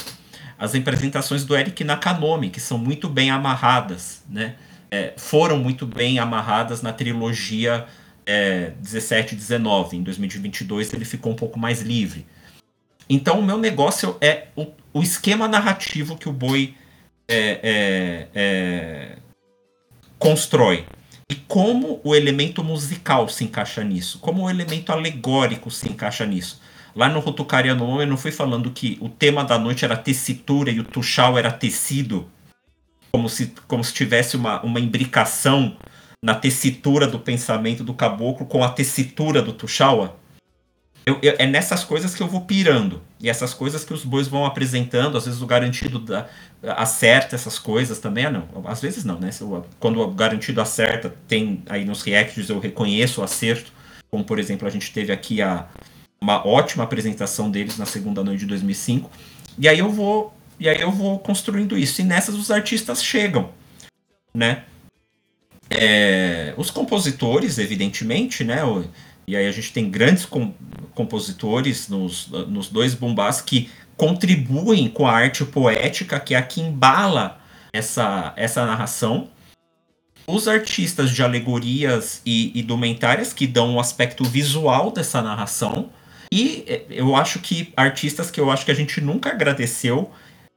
As 0.58 0.74
apresentações 0.74 1.44
do 1.44 1.56
Eric 1.56 1.82
Nakanomi, 1.82 2.50
que 2.50 2.60
são 2.60 2.78
muito 2.78 3.08
bem 3.08 3.30
amarradas, 3.30 4.22
né? 4.28 4.56
É, 4.94 5.12
foram 5.16 5.58
muito 5.58 5.88
bem 5.88 6.20
amarradas 6.20 6.80
na 6.80 6.92
trilogia 6.92 7.84
é, 8.24 8.70
17 8.78 9.34
e 9.34 9.36
19. 9.36 9.96
Em 9.96 10.04
2022 10.04 10.92
ele 10.92 11.04
ficou 11.04 11.32
um 11.32 11.34
pouco 11.34 11.58
mais 11.58 11.82
livre. 11.82 12.24
Então 13.10 13.40
o 13.40 13.42
meu 13.42 13.58
negócio 13.58 14.16
é 14.20 14.46
o, 14.54 14.68
o 14.92 15.02
esquema 15.02 15.48
narrativo 15.48 16.16
que 16.16 16.28
o 16.28 16.32
Boi 16.32 16.76
é, 17.26 17.58
é, 17.62 18.28
é, 18.36 19.18
constrói. 20.16 20.86
E 21.28 21.34
como 21.34 22.00
o 22.04 22.14
elemento 22.14 22.62
musical 22.62 23.28
se 23.28 23.42
encaixa 23.42 23.82
nisso, 23.82 24.20
como 24.20 24.44
o 24.44 24.50
elemento 24.50 24.92
alegórico 24.92 25.72
se 25.72 25.88
encaixa 25.88 26.24
nisso. 26.24 26.62
Lá 26.94 27.08
no 27.08 27.18
Rutucariano 27.18 28.00
eu 28.00 28.06
não 28.06 28.16
fui 28.16 28.30
falando 28.30 28.70
que 28.70 28.96
o 29.00 29.08
tema 29.08 29.42
da 29.42 29.58
noite 29.58 29.84
era 29.84 29.96
tessitura 29.96 30.70
e 30.70 30.78
o 30.78 30.84
tuchal 30.84 31.36
era 31.36 31.50
tecido, 31.50 32.30
como 33.14 33.28
se, 33.28 33.52
como 33.68 33.84
se 33.84 33.94
tivesse 33.94 34.36
uma, 34.36 34.60
uma 34.62 34.80
imbricação 34.80 35.76
na 36.20 36.34
tessitura 36.34 37.06
do 37.06 37.20
pensamento 37.20 37.84
do 37.84 37.94
caboclo 37.94 38.44
com 38.44 38.64
a 38.64 38.68
tessitura 38.68 39.40
do 39.40 39.52
tuxaua. 39.52 40.16
Eu, 41.06 41.20
eu, 41.22 41.36
é 41.38 41.46
nessas 41.46 41.84
coisas 41.84 42.12
que 42.12 42.20
eu 42.20 42.26
vou 42.26 42.40
pirando. 42.40 43.00
E 43.20 43.30
essas 43.30 43.54
coisas 43.54 43.84
que 43.84 43.94
os 43.94 44.04
bois 44.04 44.26
vão 44.26 44.44
apresentando, 44.44 45.16
às 45.16 45.26
vezes 45.26 45.40
o 45.40 45.46
garantido 45.46 46.00
da, 46.00 46.26
acerta 46.76 47.36
essas 47.36 47.56
coisas 47.56 48.00
também. 48.00 48.24
Ah, 48.24 48.30
não, 48.32 48.48
às 48.64 48.80
vezes 48.80 49.04
não, 49.04 49.20
né? 49.20 49.30
Quando 49.78 50.00
o 50.00 50.10
garantido 50.10 50.60
acerta, 50.60 51.14
tem 51.28 51.62
aí 51.68 51.84
nos 51.84 52.02
reacts 52.02 52.48
eu 52.48 52.58
reconheço 52.58 53.20
o 53.20 53.24
acerto. 53.24 53.72
Como, 54.10 54.24
por 54.24 54.40
exemplo, 54.40 54.66
a 54.66 54.70
gente 54.72 54.92
teve 54.92 55.12
aqui 55.12 55.40
a, 55.40 55.68
uma 56.20 56.44
ótima 56.44 56.82
apresentação 56.82 57.48
deles 57.48 57.78
na 57.78 57.86
segunda 57.86 58.24
noite 58.24 58.40
de 58.40 58.46
2005. 58.46 59.08
E 59.56 59.68
aí 59.68 59.78
eu 59.78 59.88
vou, 59.88 60.34
e 60.58 60.68
aí 60.68 60.80
eu 60.80 60.90
vou 60.90 61.18
construindo 61.18 61.76
isso. 61.76 62.00
E 62.00 62.04
nessas 62.04 62.34
os 62.34 62.50
artistas 62.50 63.02
chegam, 63.02 63.50
né? 64.34 64.64
É, 65.70 66.54
os 66.56 66.70
compositores, 66.70 67.58
evidentemente, 67.58 68.44
né? 68.44 68.58
E 69.26 69.36
aí 69.36 69.46
a 69.46 69.52
gente 69.52 69.72
tem 69.72 69.90
grandes 69.90 70.24
com, 70.24 70.52
compositores 70.94 71.88
nos, 71.88 72.28
nos 72.28 72.68
dois 72.68 72.94
bombás 72.94 73.40
que 73.40 73.70
contribuem 73.96 74.88
com 74.88 75.06
a 75.06 75.12
arte 75.12 75.44
poética, 75.44 76.20
que 76.20 76.34
é 76.34 76.38
a 76.38 76.42
que 76.42 76.60
embala 76.60 77.40
essa, 77.72 78.32
essa 78.36 78.64
narração. 78.64 79.28
Os 80.26 80.48
artistas 80.48 81.10
de 81.10 81.22
alegorias 81.22 82.22
e 82.24 82.58
indumentárias 82.58 83.32
que 83.32 83.46
dão 83.46 83.74
um 83.74 83.80
aspecto 83.80 84.24
visual 84.24 84.90
dessa 84.90 85.20
narração. 85.20 85.90
E 86.32 86.64
é, 86.66 86.84
eu 86.88 87.14
acho 87.14 87.38
que 87.40 87.72
artistas 87.76 88.30
que 88.30 88.40
eu 88.40 88.50
acho 88.50 88.64
que 88.64 88.70
a 88.70 88.74
gente 88.74 89.00
nunca 89.00 89.30
agradeceu 89.30 90.10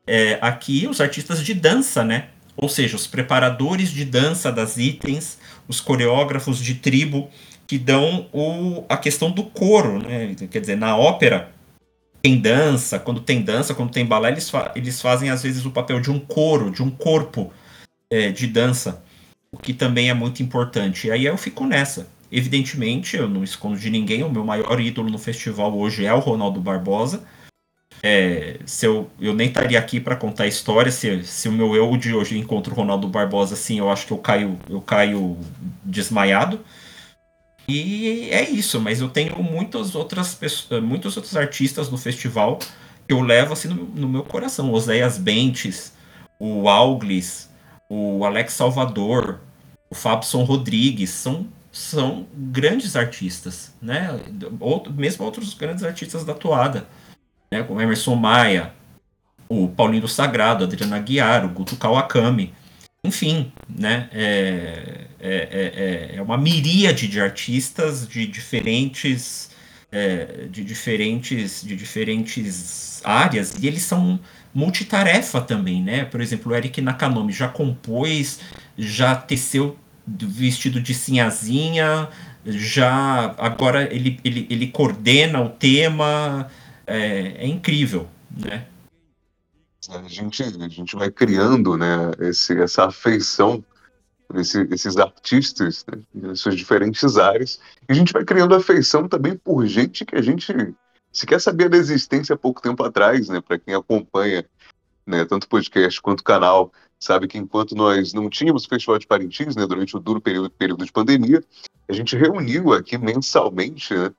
é, 0.07 0.39
aqui, 0.41 0.87
os 0.87 1.01
artistas 1.01 1.43
de 1.43 1.53
dança, 1.53 2.03
né? 2.03 2.29
Ou 2.55 2.69
seja, 2.69 2.95
os 2.95 3.05
preparadores 3.05 3.91
de 3.91 4.03
dança 4.03 4.51
das 4.51 4.77
itens, 4.77 5.37
os 5.67 5.79
coreógrafos 5.79 6.57
de 6.57 6.75
tribo, 6.75 7.29
que 7.67 7.77
dão 7.77 8.27
o, 8.31 8.85
a 8.87 8.97
questão 8.97 9.29
do 9.29 9.43
coro, 9.43 9.99
né? 9.99 10.33
Quer 10.49 10.61
dizer, 10.61 10.77
na 10.77 10.97
ópera 10.97 11.51
tem 12.21 12.39
dança, 12.39 12.97
quando 12.97 13.19
tem 13.19 13.41
dança, 13.41 13.75
quando 13.75 13.91
tem 13.91 14.05
balé, 14.05 14.31
eles, 14.31 14.49
fa 14.49 14.71
eles 14.75 15.01
fazem 15.01 15.29
às 15.29 15.43
vezes 15.43 15.65
o 15.65 15.71
papel 15.71 15.99
de 15.99 16.09
um 16.09 16.19
coro, 16.19 16.71
de 16.71 16.81
um 16.81 16.89
corpo 16.89 17.51
é, 18.09 18.29
de 18.29 18.47
dança, 18.47 19.03
o 19.51 19.57
que 19.57 19.73
também 19.73 20.09
é 20.09 20.13
muito 20.13 20.41
importante. 20.41 21.07
E 21.07 21.11
aí 21.11 21.25
eu 21.25 21.37
fico 21.37 21.65
nessa. 21.65 22.07
Evidentemente, 22.31 23.15
eu 23.15 23.29
não 23.29 23.43
escondo 23.43 23.77
de 23.77 23.89
ninguém, 23.89 24.23
o 24.23 24.29
meu 24.29 24.43
maior 24.43 24.79
ídolo 24.79 25.09
no 25.09 25.17
festival 25.17 25.77
hoje 25.77 26.05
é 26.05 26.13
o 26.13 26.19
Ronaldo 26.19 26.59
Barbosa. 26.59 27.23
É, 28.03 28.59
se 28.65 28.85
eu, 28.85 29.09
eu 29.19 29.33
nem 29.33 29.47
estaria 29.47 29.77
aqui 29.77 29.99
para 29.99 30.15
contar 30.15 30.43
a 30.43 30.47
história, 30.47 30.91
se, 30.91 31.23
se 31.23 31.49
o 31.49 31.51
meu 31.51 31.75
eu 31.75 31.97
de 31.97 32.13
hoje 32.13 32.37
encontra 32.37 32.71
o 32.71 32.75
Ronaldo 32.75 33.07
Barbosa 33.07 33.55
assim, 33.55 33.79
eu 33.79 33.89
acho 33.89 34.05
que 34.05 34.13
eu 34.13 34.17
caio, 34.17 34.57
eu 34.69 34.81
caio 34.81 35.37
desmaiado. 35.83 36.59
E 37.67 38.29
é 38.31 38.49
isso, 38.49 38.79
mas 38.79 39.01
eu 39.01 39.09
tenho 39.09 39.41
muitas 39.43 39.93
outras 39.93 40.33
pessoas, 40.33 40.81
muitos 40.81 41.17
outros 41.17 41.35
artistas 41.35 41.89
no 41.89 41.97
festival 41.97 42.59
que 43.05 43.13
eu 43.13 43.21
levo 43.21 43.53
assim 43.53 43.67
no, 43.67 43.85
no 43.85 44.07
meu 44.07 44.23
coração. 44.23 44.71
Oséias 44.71 45.17
Bentes, 45.17 45.93
o 46.39 46.69
Auglis, 46.69 47.49
o 47.89 48.23
Alex 48.23 48.53
Salvador, 48.53 49.41
o 49.89 49.95
Fabson 49.95 50.43
Rodrigues, 50.43 51.09
são, 51.09 51.47
são 51.71 52.27
grandes 52.33 52.95
artistas, 52.95 53.73
né? 53.81 54.17
Outro, 54.59 54.93
mesmo 54.93 55.25
outros 55.25 55.53
grandes 55.53 55.83
artistas 55.83 56.23
da 56.23 56.33
toada, 56.33 56.87
né? 57.51 57.63
Como 57.63 57.81
Emerson 57.81 58.15
Maia, 58.15 58.73
o 59.49 59.67
Paulinho 59.69 60.01
do 60.01 60.07
Sagrado, 60.07 60.63
Adriana 60.63 60.97
Aguiar, 60.97 61.45
o 61.45 61.49
Guto 61.49 61.75
Kawakami 61.75 62.53
enfim, 63.07 63.51
né? 63.69 64.09
É, 64.11 65.05
é, 65.19 66.11
é, 66.11 66.15
é, 66.17 66.21
uma 66.21 66.37
miríade 66.37 67.07
de 67.07 67.19
artistas 67.19 68.07
de 68.07 68.27
diferentes 68.27 69.49
é, 69.91 70.47
de 70.51 70.63
diferentes 70.63 71.61
de 71.63 71.75
diferentes 71.75 73.01
áreas 73.03 73.55
e 73.59 73.67
eles 73.67 73.83
são 73.83 74.19
multitarefa 74.53 75.41
também, 75.41 75.81
né? 75.81 76.05
Por 76.05 76.21
exemplo, 76.21 76.51
o 76.51 76.55
Eric 76.55 76.81
Nakanomi 76.81 77.31
já 77.31 77.47
compôs, 77.47 78.39
já 78.77 79.15
teceu 79.15 79.77
vestido 80.05 80.81
de 80.81 80.93
sinhazinha, 80.93 82.09
já 82.45 83.35
agora 83.37 83.93
ele, 83.93 84.19
ele, 84.23 84.47
ele 84.49 84.67
coordena 84.67 85.41
o 85.41 85.49
tema, 85.49 86.49
é, 86.87 87.43
é 87.43 87.47
incrível, 87.47 88.07
né? 88.31 88.65
A 89.89 90.07
gente, 90.07 90.43
a 90.43 90.67
gente 90.67 90.95
vai 90.95 91.11
criando 91.11 91.77
né, 91.77 92.11
esse, 92.19 92.59
essa 92.59 92.85
afeição 92.85 93.63
por 94.27 94.37
esse, 94.39 94.67
esses 94.71 94.97
artistas 94.97 95.85
né, 96.13 96.35
suas 96.35 96.55
diferentes 96.55 97.17
áreas. 97.17 97.59
E 97.87 97.93
a 97.93 97.95
gente 97.95 98.11
vai 98.11 98.25
criando 98.25 98.55
afeição 98.55 99.07
também 99.07 99.37
por 99.37 99.65
gente 99.65 100.03
que 100.03 100.15
a 100.15 100.21
gente 100.21 100.53
se 101.11 101.25
quer 101.25 101.39
saber 101.39 101.69
da 101.69 101.77
existência 101.77 102.35
há 102.35 102.37
pouco 102.37 102.61
tempo 102.61 102.83
atrás, 102.83 103.29
né? 103.29 103.39
Para 103.39 103.57
quem 103.57 103.73
acompanha 103.73 104.45
né, 105.05 105.23
tanto 105.23 105.47
podcast 105.47 106.01
quanto 106.01 106.23
canal, 106.23 106.71
sabe 106.99 107.27
que 107.27 107.37
enquanto 107.37 107.73
nós 107.73 108.13
não 108.13 108.29
tínhamos 108.29 108.65
Festival 108.65 108.99
de 108.99 109.07
Parintins, 109.07 109.55
né, 109.55 109.65
durante 109.65 109.95
o 109.95 109.99
duro 109.99 110.19
período, 110.19 110.49
período 110.49 110.85
de 110.85 110.91
pandemia, 110.91 111.41
a 111.87 111.93
gente 111.93 112.17
reuniu 112.17 112.73
aqui 112.73 112.97
mensalmente 112.97 113.93
né, 113.95 114.11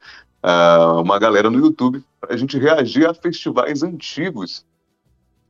uma 1.01 1.18
galera 1.18 1.51
no 1.51 1.59
YouTube 1.59 2.05
para 2.20 2.34
a 2.34 2.36
gente 2.36 2.59
reagir 2.59 3.07
a 3.07 3.14
festivais 3.14 3.82
antigos 3.82 4.64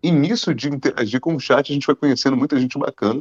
e 0.02 0.10
nisso 0.10 0.54
de 0.54 0.68
interagir 0.68 1.20
com 1.20 1.34
o 1.34 1.40
chat, 1.40 1.70
a 1.70 1.74
gente 1.74 1.86
foi 1.86 1.94
conhecendo 1.94 2.36
muita 2.36 2.58
gente 2.58 2.78
bacana. 2.78 3.20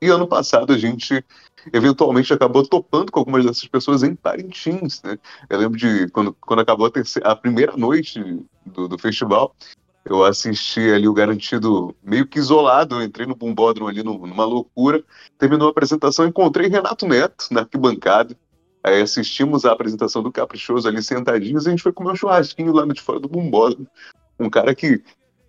E 0.00 0.08
ano 0.08 0.26
passado 0.26 0.72
a 0.72 0.78
gente 0.78 1.24
eventualmente 1.72 2.32
acabou 2.32 2.66
topando 2.66 3.12
com 3.12 3.20
algumas 3.20 3.44
dessas 3.44 3.66
pessoas 3.66 4.02
em 4.02 4.16
Parintins, 4.16 5.00
né? 5.02 5.16
Eu 5.48 5.58
lembro 5.58 5.78
de 5.78 6.08
quando, 6.08 6.32
quando 6.40 6.60
acabou 6.60 6.86
a, 6.86 6.90
terceira, 6.90 7.30
a 7.30 7.36
primeira 7.36 7.76
noite 7.76 8.20
do, 8.66 8.88
do 8.88 8.98
festival, 8.98 9.54
eu 10.04 10.24
assisti 10.24 10.80
ali 10.80 11.06
o 11.06 11.12
Garantido 11.12 11.94
meio 12.02 12.26
que 12.26 12.38
isolado, 12.38 12.96
eu 12.96 13.02
entrei 13.02 13.26
no 13.26 13.36
Bumbódromo 13.36 13.88
ali 13.88 14.02
numa 14.02 14.44
loucura, 14.44 15.04
terminou 15.38 15.68
a 15.68 15.70
apresentação, 15.70 16.26
encontrei 16.26 16.68
Renato 16.68 17.06
Neto 17.06 17.46
na 17.52 17.60
arquibancada, 17.60 18.36
aí 18.82 19.00
assistimos 19.00 19.64
a 19.64 19.72
apresentação 19.72 20.22
do 20.22 20.32
Caprichoso 20.32 20.88
ali 20.88 21.02
sentadinhos, 21.02 21.64
e 21.64 21.68
a 21.68 21.70
gente 21.70 21.82
foi 21.82 21.92
comer 21.92 22.12
um 22.12 22.16
churrasquinho 22.16 22.72
lá 22.72 22.84
de 22.86 23.00
fora 23.00 23.20
do 23.20 23.28
Bumbódromo, 23.28 23.86
um 24.38 24.50
cara 24.50 24.74
que 24.74 25.02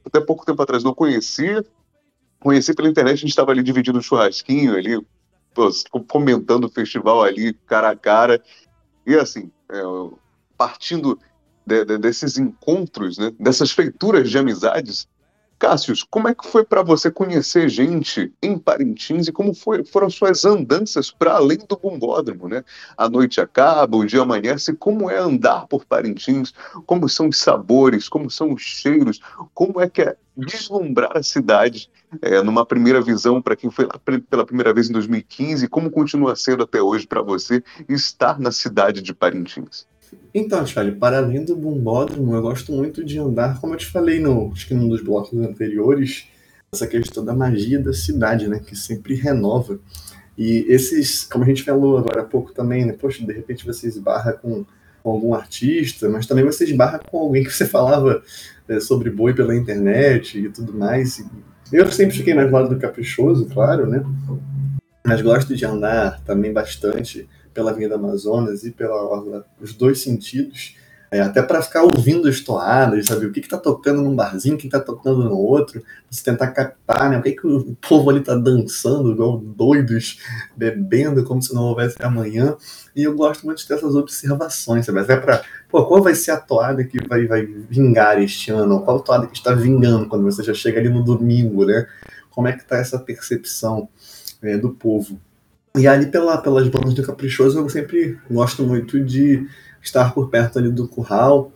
até 0.05 0.19
pouco 0.19 0.45
tempo 0.45 0.61
atrás 0.61 0.84
não 0.84 0.93
conhecia. 0.93 1.65
Conheci 2.39 2.73
pela 2.73 2.89
internet, 2.89 3.14
a 3.14 3.18
gente 3.18 3.30
estava 3.30 3.51
ali 3.51 3.64
dividindo 3.64 3.97
um 3.97 4.01
churrasquinho 4.01 4.76
ali, 4.76 5.01
comentando 6.07 6.65
o 6.65 6.69
festival 6.69 7.23
ali, 7.23 7.53
cara 7.53 7.91
a 7.91 7.95
cara. 7.95 8.43
E 9.07 9.15
assim, 9.15 9.49
é, 9.69 9.81
partindo 10.57 11.18
de, 11.65 11.85
de, 11.85 11.97
desses 11.97 12.38
encontros, 12.38 13.18
né, 13.18 13.31
dessas 13.39 13.72
feituras 13.72 14.30
de 14.30 14.38
amizades, 14.38 15.07
Cássius, 15.64 16.03
como 16.03 16.27
é 16.27 16.35
que 16.35 16.45
foi 16.45 16.65
para 16.65 16.84
você 16.84 17.10
conhecer 17.10 17.69
gente 17.69 18.34
em 18.44 18.57
Parintins 18.57 19.30
e 19.30 19.31
como 19.31 19.53
foi, 19.53 19.85
foram 19.85 20.10
suas 20.10 20.44
andanças 20.44 21.10
para 21.10 21.35
além 21.35 21.57
do 21.57 21.77
bombódromo, 21.77 22.49
né? 22.49 22.65
A 22.98 23.07
noite 23.07 23.40
acaba, 23.40 23.95
o 23.95 24.06
dia 24.06 24.23
amanhece, 24.23 24.73
como 24.73 25.10
é 25.10 25.18
andar 25.18 25.65
por 25.68 25.85
Parintins, 25.85 26.53
como 26.85 27.07
são 27.07 27.30
os 27.30 27.38
sabores, 27.38 28.10
como 28.10 28.30
são 28.30 28.52
os 28.52 28.61
cheiros, 28.61 29.22
como 29.53 29.80
é 29.80 29.90
que 29.90 30.02
é 30.02 30.18
deslumbrar 30.35 31.15
a 31.15 31.23
cidade 31.23 31.90
é, 32.22 32.44
numa 32.44 32.65
primeira 32.65 33.02
visão 33.02 33.41
para 33.41 33.56
quem 33.56 33.72
foi 33.72 33.85
lá 33.85 33.98
pela 34.30 34.45
primeira 34.45 34.73
vez 34.73 34.90
em 34.90 34.94
2015, 34.94 35.69
como 35.69 35.90
continua 35.90 36.35
sendo 36.35 36.64
até 36.64 36.81
hoje 36.81 37.07
para 37.07 37.22
você 37.22 37.64
estar 37.88 38.38
na 38.38 38.52
cidade 38.52 39.02
de 39.02 39.14
Parintins? 39.14 39.88
Então, 40.34 40.65
Charlie, 40.65 40.95
para 40.95 41.18
além 41.18 41.44
do 41.44 41.56
bombódromo, 41.56 42.35
eu 42.35 42.41
gosto 42.41 42.72
muito 42.72 43.03
de 43.03 43.19
andar, 43.19 43.60
como 43.60 43.73
eu 43.73 43.77
te 43.77 43.85
falei 43.85 44.19
no, 44.19 44.52
acho 44.52 44.68
que 44.68 44.73
num 44.73 44.90
dos 44.90 45.03
blocos 45.03 45.38
anteriores, 45.40 46.27
essa 46.73 46.88
questão 46.88 47.23
da 47.23 47.34
magia 47.34 47.80
da 47.80 47.94
cidade, 47.94 48.48
né? 48.48 48.60
Que 48.60 48.76
sempre 48.76 49.15
renova. 49.15 49.80
E 50.38 50.65
esses, 50.68 51.23
como 51.23 51.44
a 51.44 51.48
gente 51.48 51.64
falou 51.64 51.98
agora 51.98 52.22
há 52.22 52.26
pouco 52.26 52.52
também, 52.53 52.85
né? 52.85 52.94
Poxa, 52.94 53.23
de 53.23 53.31
repente 53.31 53.65
você 53.65 53.88
esbarra 53.88 54.34
com, 54.34 54.65
com 55.03 55.11
algum 55.11 55.34
artista, 55.34 56.10
mas 56.10 56.26
também 56.26 56.44
você 56.44 56.64
esbarra 56.64 56.99
com 56.99 57.19
alguém 57.19 57.44
que 57.44 57.53
você 57.53 57.65
falava 57.65 58.23
é, 58.68 58.80
sobre 58.80 59.10
boi 59.10 59.34
pela 59.34 59.56
internet 59.56 60.40
e 60.40 60.49
tudo 60.49 60.73
mais. 60.73 61.23
Eu 61.72 61.91
sempre 61.91 62.18
fiquei 62.18 62.34
mais 62.34 62.48
do 62.48 62.53
lado 62.53 62.69
do 62.69 62.80
caprichoso, 62.80 63.45
claro, 63.45 63.88
né? 63.88 64.03
Mas 65.06 65.22
gosto 65.22 65.56
de 65.56 65.65
andar 65.65 66.22
também 66.23 66.52
bastante 66.52 67.27
pela 67.53 67.71
Avenida 67.71 67.95
Amazonas 67.95 68.63
e 68.63 68.71
pela 68.71 68.95
Orla, 68.95 69.45
os 69.61 69.73
dois 69.73 70.01
sentidos. 70.01 70.75
É, 71.13 71.21
até 71.21 71.43
para 71.43 71.61
ficar 71.61 71.84
ouvindo 71.84 72.27
as 72.27 72.39
toadas, 72.39 73.05
saber 73.05 73.27
o 73.27 73.31
que 73.31 73.39
está 73.39 73.55
tocando 73.55 74.01
num 74.01 74.15
barzinho, 74.15 74.55
o 74.55 74.57
que 74.57 74.65
está 74.65 74.80
tocando 74.80 75.23
no 75.25 75.38
outro, 75.38 75.84
você 76.09 76.23
tentar 76.23 76.47
captar, 76.47 77.07
né? 77.07 77.19
O 77.19 77.21
que, 77.21 77.34
que 77.34 77.45
o 77.45 77.77
povo 77.88 78.09
ali 78.09 78.19
está 78.21 78.34
dançando, 78.34 79.11
igual 79.11 79.38
doidos, 79.38 80.17
bebendo 80.57 81.23
como 81.23 81.39
se 81.39 81.53
não 81.53 81.65
houvesse 81.65 81.97
amanhã. 82.01 82.57
E 82.95 83.03
eu 83.03 83.15
gosto 83.15 83.45
muito 83.45 83.63
dessas 83.67 83.93
observações, 83.93 84.88
sabe? 84.88 85.01
Até 85.01 85.15
para, 85.15 85.43
pô, 85.69 85.85
qual 85.85 86.01
vai 86.01 86.15
ser 86.15 86.31
a 86.31 86.38
toada 86.38 86.84
que 86.84 86.97
vai, 87.07 87.27
vai 87.27 87.45
vingar 87.45 88.19
este 88.19 88.49
ano? 88.49 88.81
Qual 88.81 88.99
toada 88.99 89.27
que 89.27 89.38
está 89.38 89.53
vingando 89.53 90.07
quando 90.07 90.23
você 90.23 90.41
já 90.41 90.55
chega 90.55 90.80
ali 90.80 90.89
no 90.89 91.03
domingo, 91.03 91.63
né? 91.63 91.85
Como 92.31 92.47
é 92.47 92.53
que 92.53 92.63
está 92.63 92.77
essa 92.77 92.97
percepção 92.97 93.88
é, 94.41 94.57
do 94.57 94.71
povo? 94.71 95.19
E 95.75 95.87
ali 95.87 96.05
pela, 96.05 96.37
pelas 96.37 96.67
bandas 96.67 96.93
do 96.93 97.03
Caprichoso 97.03 97.57
eu 97.57 97.67
sempre 97.67 98.19
gosto 98.29 98.63
muito 98.63 99.03
de 99.03 99.47
estar 99.81 100.13
por 100.13 100.29
perto 100.29 100.59
ali 100.59 100.71
do 100.71 100.87
curral, 100.87 101.51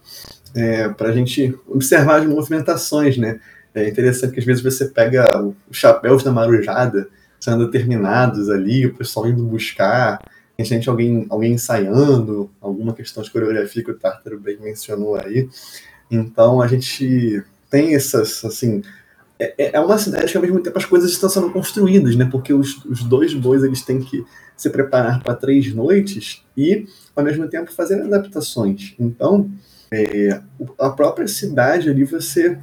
é, 0.56 0.90
para 0.90 1.10
a 1.10 1.12
gente 1.12 1.56
observar 1.68 2.22
as 2.22 2.26
movimentações, 2.26 3.16
né? 3.18 3.40
É 3.76 3.88
interessante 3.88 4.34
que 4.34 4.40
às 4.40 4.46
vezes 4.46 4.64
você 4.64 4.86
pega 4.86 5.24
os 5.70 5.78
chapéus 5.78 6.24
da 6.24 6.32
marujada 6.32 7.08
sendo 7.40 7.70
terminados 7.70 8.50
ali, 8.50 8.88
o 8.88 8.96
pessoal 8.96 9.28
indo 9.28 9.44
buscar, 9.44 10.20
a 10.58 10.64
gente 10.64 10.90
alguém, 10.90 11.28
alguém 11.30 11.54
ensaiando, 11.54 12.50
alguma 12.60 12.94
questão 12.94 13.22
de 13.22 13.30
coreografia 13.30 13.84
que 13.84 13.92
o 13.92 13.98
Tartaro 14.00 14.40
bem 14.40 14.58
mencionou 14.60 15.16
aí. 15.16 15.48
Então 16.10 16.60
a 16.60 16.68
gente 16.68 17.44
tem 17.70 17.94
essas, 17.94 18.44
assim, 18.44 18.82
é, 19.40 19.54
é, 19.58 19.76
é 19.76 19.80
uma 19.80 19.98
cidade 19.98 20.32
que 20.32 20.38
ao 20.38 20.44
mesmo 20.44 20.60
tempo 20.60 20.78
as 20.78 20.86
coisas 20.86 21.12
estão 21.12 21.30
sendo 21.30 21.52
construídas, 21.52 22.16
né? 22.16 22.28
Porque 22.32 22.54
os, 22.54 22.84
os 22.86 23.04
dois 23.04 23.34
bois 23.34 23.64
eles 23.64 23.82
têm 23.84 24.00
que 24.00 24.26
se 24.56 24.70
preparar 24.70 25.22
para 25.22 25.36
três 25.36 25.74
noites 25.74 26.44
e 26.56 26.88
ao 27.16 27.24
mesmo 27.24 27.48
tempo 27.48 27.72
fazer 27.72 28.02
adaptações. 28.02 28.96
Então, 29.00 29.50
é, 29.92 30.42
a 30.80 30.90
própria 30.90 31.28
cidade 31.28 31.90
ali 31.90 32.04
você 32.04 32.58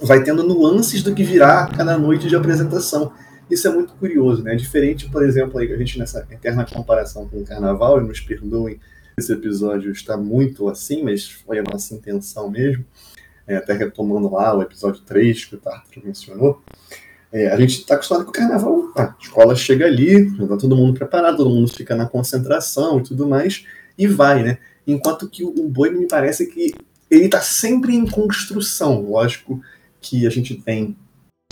vai 0.00 0.22
tendo 0.22 0.42
nuances 0.42 1.02
do 1.02 1.14
que 1.14 1.22
virá 1.22 1.66
cada 1.66 1.96
noite 1.96 2.28
de 2.28 2.36
apresentação. 2.36 3.12
Isso 3.50 3.68
é 3.68 3.70
muito 3.72 3.94
curioso, 3.94 4.42
né? 4.42 4.54
Diferente, 4.54 5.08
por 5.08 5.24
exemplo, 5.24 5.58
aí, 5.58 5.72
a 5.72 5.76
gente 5.76 5.98
nessa 5.98 6.26
eterna 6.30 6.64
comparação 6.64 7.28
com 7.28 7.38
o 7.38 7.44
carnaval, 7.44 8.00
e 8.00 8.06
nos 8.06 8.20
perdoem, 8.20 8.80
esse 9.16 9.32
episódio 9.32 9.92
está 9.92 10.16
muito 10.16 10.68
assim, 10.68 11.02
mas 11.02 11.30
foi 11.30 11.58
a 11.58 11.62
nossa 11.62 11.94
intenção 11.94 12.50
mesmo, 12.50 12.84
é, 13.46 13.56
até 13.56 13.72
retomando 13.72 14.30
lá 14.30 14.56
o 14.56 14.62
episódio 14.62 15.02
3 15.02 15.44
que 15.44 15.54
o 15.54 15.58
Tartar 15.58 16.04
mencionou. 16.04 16.62
É, 17.32 17.48
a 17.48 17.58
gente 17.58 17.80
está 17.80 17.96
acostumado 17.96 18.24
com 18.24 18.30
o 18.30 18.34
carnaval, 18.34 18.92
a 18.96 19.14
escola 19.20 19.56
chega 19.56 19.86
ali, 19.86 20.28
está 20.40 20.56
todo 20.56 20.76
mundo 20.76 20.96
preparado, 20.96 21.38
todo 21.38 21.50
mundo 21.50 21.68
fica 21.68 21.96
na 21.96 22.06
concentração 22.06 23.00
e 23.00 23.02
tudo 23.02 23.26
mais, 23.26 23.66
e 23.98 24.06
vai, 24.06 24.42
né? 24.42 24.58
Enquanto 24.86 25.28
que 25.28 25.42
o 25.42 25.68
boi 25.68 25.90
me 25.90 26.06
parece 26.06 26.46
que 26.46 26.72
ele 27.10 27.24
está 27.24 27.40
sempre 27.40 27.94
em 27.94 28.06
construção. 28.06 29.02
Lógico 29.02 29.60
que 30.00 30.26
a 30.26 30.30
gente 30.30 30.54
tem 30.54 30.96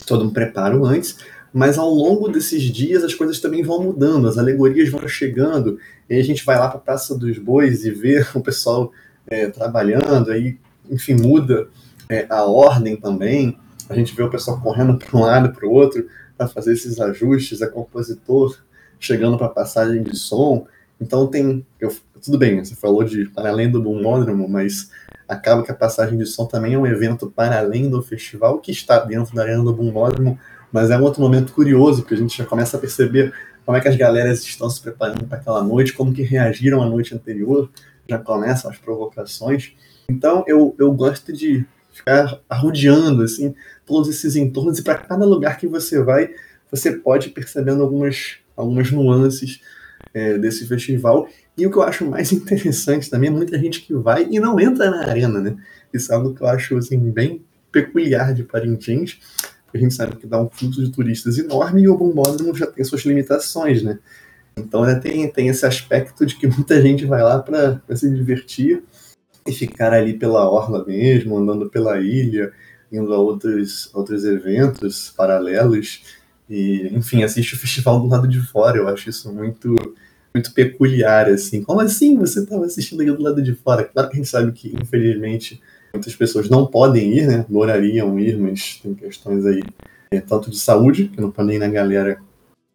todo 0.07 0.25
um 0.25 0.33
preparo 0.33 0.85
antes, 0.85 1.19
mas 1.53 1.79
ao 1.79 1.91
longo 1.91 2.29
desses 2.29 2.63
dias 2.63 3.05
as 3.05 3.15
coisas 3.15 3.41
também 3.41 3.63
vão 3.63 3.83
mudando, 3.83 4.29
as 4.29 4.39
alegorias 4.39 4.89
vão 4.89 5.07
chegando, 5.09 5.79
e 6.09 6.15
a 6.15 6.23
gente 6.23 6.45
vai 6.45 6.59
lá 6.59 6.69
para 6.69 6.79
a 6.79 6.83
Praça 6.83 7.17
dos 7.17 7.39
Bois 7.39 7.85
e 7.85 7.91
vê 7.91 8.25
o 8.35 8.41
pessoal 8.41 8.93
é, 9.27 9.49
trabalhando, 9.49 10.31
aí, 10.31 10.59
enfim, 10.91 11.15
muda 11.15 11.69
é, 12.13 12.27
a 12.29 12.45
ordem 12.45 12.97
também 12.97 13.59
a 13.89 13.95
gente 13.95 14.15
vê 14.15 14.23
o 14.23 14.31
pessoal 14.31 14.61
correndo 14.61 14.99
para 14.99 15.19
um 15.19 15.23
lado 15.23 15.53
para 15.53 15.67
o 15.67 15.71
outro 15.71 16.07
para 16.37 16.49
fazer 16.49 16.73
esses 16.73 17.01
ajustes, 17.01 17.61
é 17.61 17.67
compositor 17.67 18.59
chegando 18.99 19.37
para 19.37 19.49
passagem 19.49 20.03
de 20.03 20.17
som. 20.17 20.67
Então 21.01 21.27
tem. 21.27 21.67
Eu, 21.81 21.95
tudo 22.23 22.39
bem, 22.39 22.65
você 22.65 22.75
falou 22.75 23.05
de 23.05 23.27
para 23.27 23.51
além 23.51 23.71
do 23.71 23.83
bombódromo, 23.83 24.49
mas 24.49 24.91
acaba 25.29 25.63
que 25.63 25.71
a 25.71 25.75
passagem 25.75 26.17
de 26.17 26.27
som 26.27 26.47
também 26.47 26.75
é 26.75 26.79
um 26.79 26.87
evento 26.87 27.31
para 27.31 27.59
além 27.59 27.89
do 27.91 28.03
festival 28.03 28.59
que 28.59 28.71
está 28.71 28.99
dentro 29.01 29.35
da 29.35 29.43
arena 29.43 29.63
do 29.63 29.73
bombódromo, 29.73 30.39
mas 30.71 30.91
é 30.91 30.97
um 30.97 31.03
outro 31.03 31.21
momento 31.21 31.53
curioso, 31.53 32.03
porque 32.03 32.15
a 32.15 32.19
gente 32.19 32.37
já 32.37 32.45
começa 32.45 32.77
a 32.77 32.81
perceber 32.81 33.33
como 33.65 33.77
é 33.77 33.81
que 33.81 33.89
as 33.89 33.97
galeras 33.97 34.43
estão 34.43 34.69
se 34.69 34.81
preparando 34.81 35.27
para 35.27 35.39
aquela 35.39 35.63
noite, 35.63 35.93
como 35.93 36.13
que 36.13 36.23
reagiram 36.23 36.83
à 36.83 36.87
noite 36.87 37.15
anterior, 37.15 37.71
já 38.09 38.19
começam 38.19 38.71
as 38.71 38.79
provocações. 38.79 39.73
Então 40.09 40.45
eu, 40.47 40.75
eu 40.79 40.93
gosto 40.93 41.33
de 41.33 41.65
ficar 41.93 42.41
arrodeando 42.49 43.23
assim 43.23 43.55
todos 43.87 44.09
esses 44.09 44.35
entornos 44.37 44.79
e 44.79 44.83
para 44.83 44.97
cada 44.97 45.25
lugar 45.25 45.59
que 45.59 45.67
você 45.67 46.03
vai 46.03 46.31
você 46.71 46.93
pode 46.93 47.29
ir 47.29 47.33
percebendo 47.33 47.83
algumas 47.83 48.39
algumas 48.57 48.91
nuances 48.91 49.61
é, 50.15 50.39
desse 50.39 50.67
festival. 50.67 51.29
E 51.57 51.67
o 51.67 51.71
que 51.71 51.77
eu 51.77 51.83
acho 51.83 52.05
mais 52.05 52.33
interessante 52.33 53.09
também 53.11 53.29
é 53.29 53.33
muita 53.33 53.59
gente 53.59 53.83
que 53.83 53.95
vai 53.95 54.27
e 54.31 54.41
não 54.41 54.59
entra 54.59 54.91
na 54.91 55.01
arena 55.03 55.41
né? 55.41 55.57
Isso 55.93 56.11
é 56.11 56.15
algo 56.15 56.35
que 56.35 56.43
eu 56.43 56.47
acho 56.47 56.77
assim 56.77 56.99
bem 56.99 57.45
peculiar 57.71 58.35
de 58.35 58.43
Parintins 58.43 59.19
porque 59.65 59.79
a 59.79 59.81
gente 59.81 59.95
sabe 59.95 60.17
que 60.17 60.27
dá 60.27 60.41
um 60.41 60.51
fluxo 60.51 60.85
de 60.85 60.93
turistas 60.93 61.39
enorme 61.39 61.83
e 61.83 61.89
o 61.89 61.97
bombódromo 61.97 62.55
já 62.55 62.67
tem 62.67 62.85
suas 62.85 63.03
limitações 63.03 63.83
né? 63.83 63.99
Então 64.57 64.83
né, 64.83 64.95
tem, 64.97 65.31
tem 65.31 65.49
esse 65.49 65.65
aspecto 65.65 66.27
de 66.27 66.37
que 66.37 66.47
muita 66.47 66.81
gente 66.81 67.07
vai 67.07 67.23
lá 67.23 67.39
para 67.39 67.81
se 67.97 68.11
divertir 68.11 68.83
e 69.47 69.53
ficar 69.53 69.93
ali 69.93 70.15
pela 70.15 70.49
orla 70.49 70.85
mesmo, 70.85 71.37
andando 71.37 71.69
pela 71.69 72.01
ilha, 72.01 72.53
indo 72.91 73.13
a 73.13 73.19
outros, 73.19 73.91
outros 73.95 74.25
eventos 74.25 75.11
paralelos 75.17 76.03
e, 76.49 76.89
enfim, 76.93 77.23
assiste 77.23 77.55
o 77.55 77.59
festival 77.59 78.01
do 78.01 78.09
lado 78.09 78.29
de 78.29 78.41
fora. 78.41 78.79
Eu 78.79 78.89
acho 78.89 79.09
isso 79.09 79.33
muito 79.33 79.75
muito 80.35 80.53
peculiar, 80.55 81.29
assim. 81.29 81.63
Como 81.63 81.81
assim 81.81 82.17
você 82.17 82.41
estava 82.41 82.65
assistindo 82.65 83.03
ali 83.03 83.11
do 83.13 83.23
lado 83.23 83.43
de 83.43 83.55
fora? 83.55 83.85
Claro 83.85 84.09
que 84.09 84.15
a 84.15 84.17
gente 84.17 84.29
sabe 84.29 84.53
que, 84.53 84.75
infelizmente, 84.81 85.61
muitas 85.93 86.17
pessoas 86.17 86.49
não 86.49 86.67
podem 86.67 87.19
ir, 87.19 87.27
né? 87.27 87.45
Adorariam 87.49 88.19
ir, 88.19 88.39
mas 88.39 88.81
tem 88.83 88.95
questões 88.95 89.45
aí, 89.45 89.63
é, 90.11 90.21
tanto 90.21 90.51
de 90.51 90.59
saúde, 90.59 91.09
que 91.09 91.21
não 91.21 91.31
podem 91.31 91.57
ir 91.57 91.59
na 91.59 91.69
galera, 91.69 92.19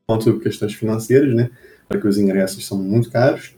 quanto 0.06 0.40
questões 0.40 0.74
financeiras, 0.74 1.34
né? 1.34 1.50
Porque 1.90 2.08
os 2.08 2.18
ingressos 2.18 2.66
são 2.66 2.78
muito 2.78 3.10
caros. 3.10 3.57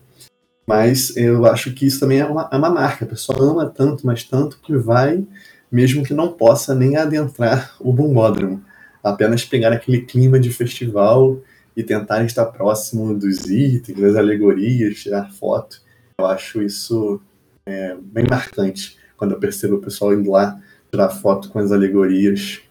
Mas 0.69 1.17
eu 1.17 1.47
acho 1.47 1.73
que 1.73 1.87
isso 1.87 1.99
também 1.99 2.19
é 2.19 2.25
uma, 2.27 2.47
é 2.51 2.55
uma 2.55 2.69
marca. 2.69 3.03
A 3.03 3.07
pessoa 3.07 3.41
ama 3.41 3.65
tanto, 3.65 4.05
mas 4.05 4.23
tanto 4.23 4.59
que 4.61 4.77
vai, 4.77 5.25
mesmo 5.71 6.03
que 6.03 6.13
não 6.13 6.31
possa 6.31 6.75
nem 6.75 6.95
adentrar 6.95 7.73
o 7.81 7.91
bombódromo. 7.91 8.63
Apenas 9.03 9.43
pegar 9.43 9.73
aquele 9.73 10.01
clima 10.01 10.39
de 10.39 10.51
festival 10.51 11.39
e 11.75 11.81
tentar 11.81 12.23
estar 12.23 12.45
próximo 12.45 13.17
dos 13.17 13.49
itens, 13.49 13.99
das 13.99 14.15
alegorias, 14.15 14.99
tirar 14.99 15.31
foto. 15.31 15.81
Eu 16.19 16.27
acho 16.27 16.61
isso 16.61 17.19
é, 17.65 17.95
bem 17.99 18.25
marcante 18.29 18.95
quando 19.17 19.31
eu 19.31 19.39
percebo 19.39 19.77
o 19.77 19.81
pessoal 19.81 20.13
indo 20.13 20.29
lá 20.29 20.55
tirar 20.91 21.09
foto 21.09 21.49
com 21.49 21.57
as 21.57 21.71
alegorias, 21.71 22.61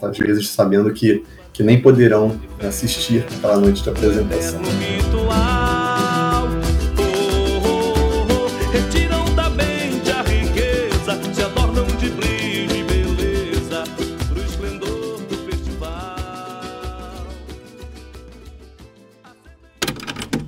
às 0.00 0.16
vezes 0.16 0.48
sabendo 0.48 0.90
que, 0.94 1.22
que 1.52 1.62
nem 1.62 1.78
poderão 1.82 2.40
assistir 2.66 3.22
aquela 3.36 3.58
noite 3.58 3.82
de 3.82 3.90
apresentação. 3.90 4.62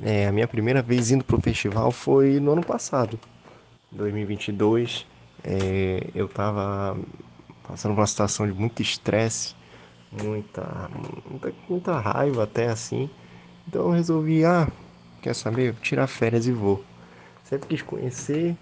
É, 0.09 0.29
a 0.29 0.31
minha 0.31 0.47
primeira 0.47 0.81
vez 0.81 1.11
indo 1.11 1.25
pro 1.25 1.41
festival 1.41 1.91
foi 1.91 2.39
no 2.39 2.53
ano 2.53 2.63
passado, 2.63 3.19
2022. 3.91 5.05
É, 5.43 6.11
eu 6.15 6.29
tava 6.29 6.97
passando 7.67 7.93
por 7.93 8.03
uma 8.03 8.07
situação 8.07 8.47
de 8.47 8.53
muito 8.53 8.81
estresse, 8.81 9.57
muita, 10.13 10.89
muita, 11.29 11.53
muita 11.69 11.99
raiva 11.99 12.45
até 12.45 12.69
assim. 12.69 13.11
Então 13.67 13.87
eu 13.87 13.91
resolvi, 13.91 14.45
ah, 14.45 14.69
quer 15.21 15.35
saber? 15.35 15.75
Tirar 15.83 16.07
férias 16.07 16.47
e 16.47 16.53
vou. 16.53 16.85
Sempre 17.43 17.71
quis 17.71 17.83
conhecer, 17.83 18.57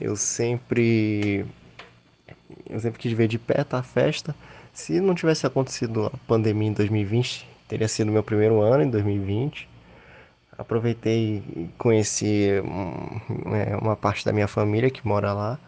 eu 0.00 0.14
sempre. 0.14 1.44
Eu 2.64 2.78
sempre 2.78 3.00
quis 3.00 3.12
ver 3.12 3.26
de 3.26 3.40
perto 3.40 3.74
a 3.74 3.82
festa. 3.82 4.36
Se 4.72 5.00
não 5.00 5.16
tivesse 5.16 5.48
acontecido 5.48 6.06
a 6.06 6.16
pandemia 6.28 6.68
em 6.68 6.72
2020, 6.72 7.44
teria 7.66 7.88
sido 7.88 8.12
meu 8.12 8.22
primeiro 8.22 8.60
ano 8.60 8.84
em 8.84 8.88
2020 8.88 9.74
aproveitei 10.58 11.42
e 11.56 11.70
conheci 11.78 12.48
é, 12.50 13.76
uma 13.76 13.96
parte 13.96 14.24
da 14.24 14.32
minha 14.32 14.48
família 14.48 14.90
que 14.90 15.06
mora 15.06 15.32
lá 15.32 15.58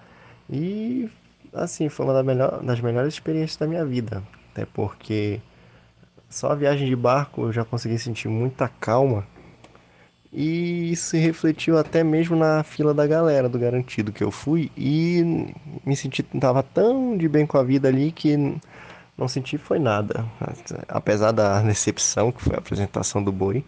e 0.50 1.10
assim 1.52 1.88
foi 1.88 2.06
uma 2.06 2.14
das, 2.14 2.24
melhor, 2.24 2.62
das 2.62 2.80
melhores 2.80 3.14
experiências 3.14 3.56
da 3.56 3.66
minha 3.66 3.84
vida 3.84 4.22
até 4.52 4.66
porque 4.66 5.40
só 6.28 6.52
a 6.52 6.54
viagem 6.54 6.88
de 6.88 6.96
barco 6.96 7.42
eu 7.42 7.52
já 7.52 7.64
consegui 7.64 7.98
sentir 7.98 8.28
muita 8.28 8.68
calma. 8.68 9.26
E 10.30 10.92
isso 10.92 11.10
se 11.10 11.18
refletiu 11.18 11.78
até 11.78 12.04
mesmo 12.04 12.36
na 12.36 12.62
fila 12.62 12.92
da 12.92 13.06
galera 13.06 13.48
do 13.48 13.58
garantido 13.58 14.12
que 14.12 14.22
eu 14.22 14.30
fui 14.30 14.70
e 14.76 15.54
me 15.86 15.96
senti 15.96 16.22
tava 16.22 16.62
tão 16.62 17.16
de 17.16 17.26
bem 17.26 17.46
com 17.46 17.56
a 17.56 17.62
vida 17.62 17.88
ali 17.88 18.12
que 18.12 18.36
não 19.16 19.26
senti 19.26 19.56
foi 19.56 19.78
nada, 19.78 20.26
apesar 20.86 21.32
da 21.32 21.62
decepção 21.62 22.30
que 22.30 22.42
foi 22.42 22.56
a 22.56 22.58
apresentação 22.58 23.22
do 23.22 23.32
boi. 23.32 23.64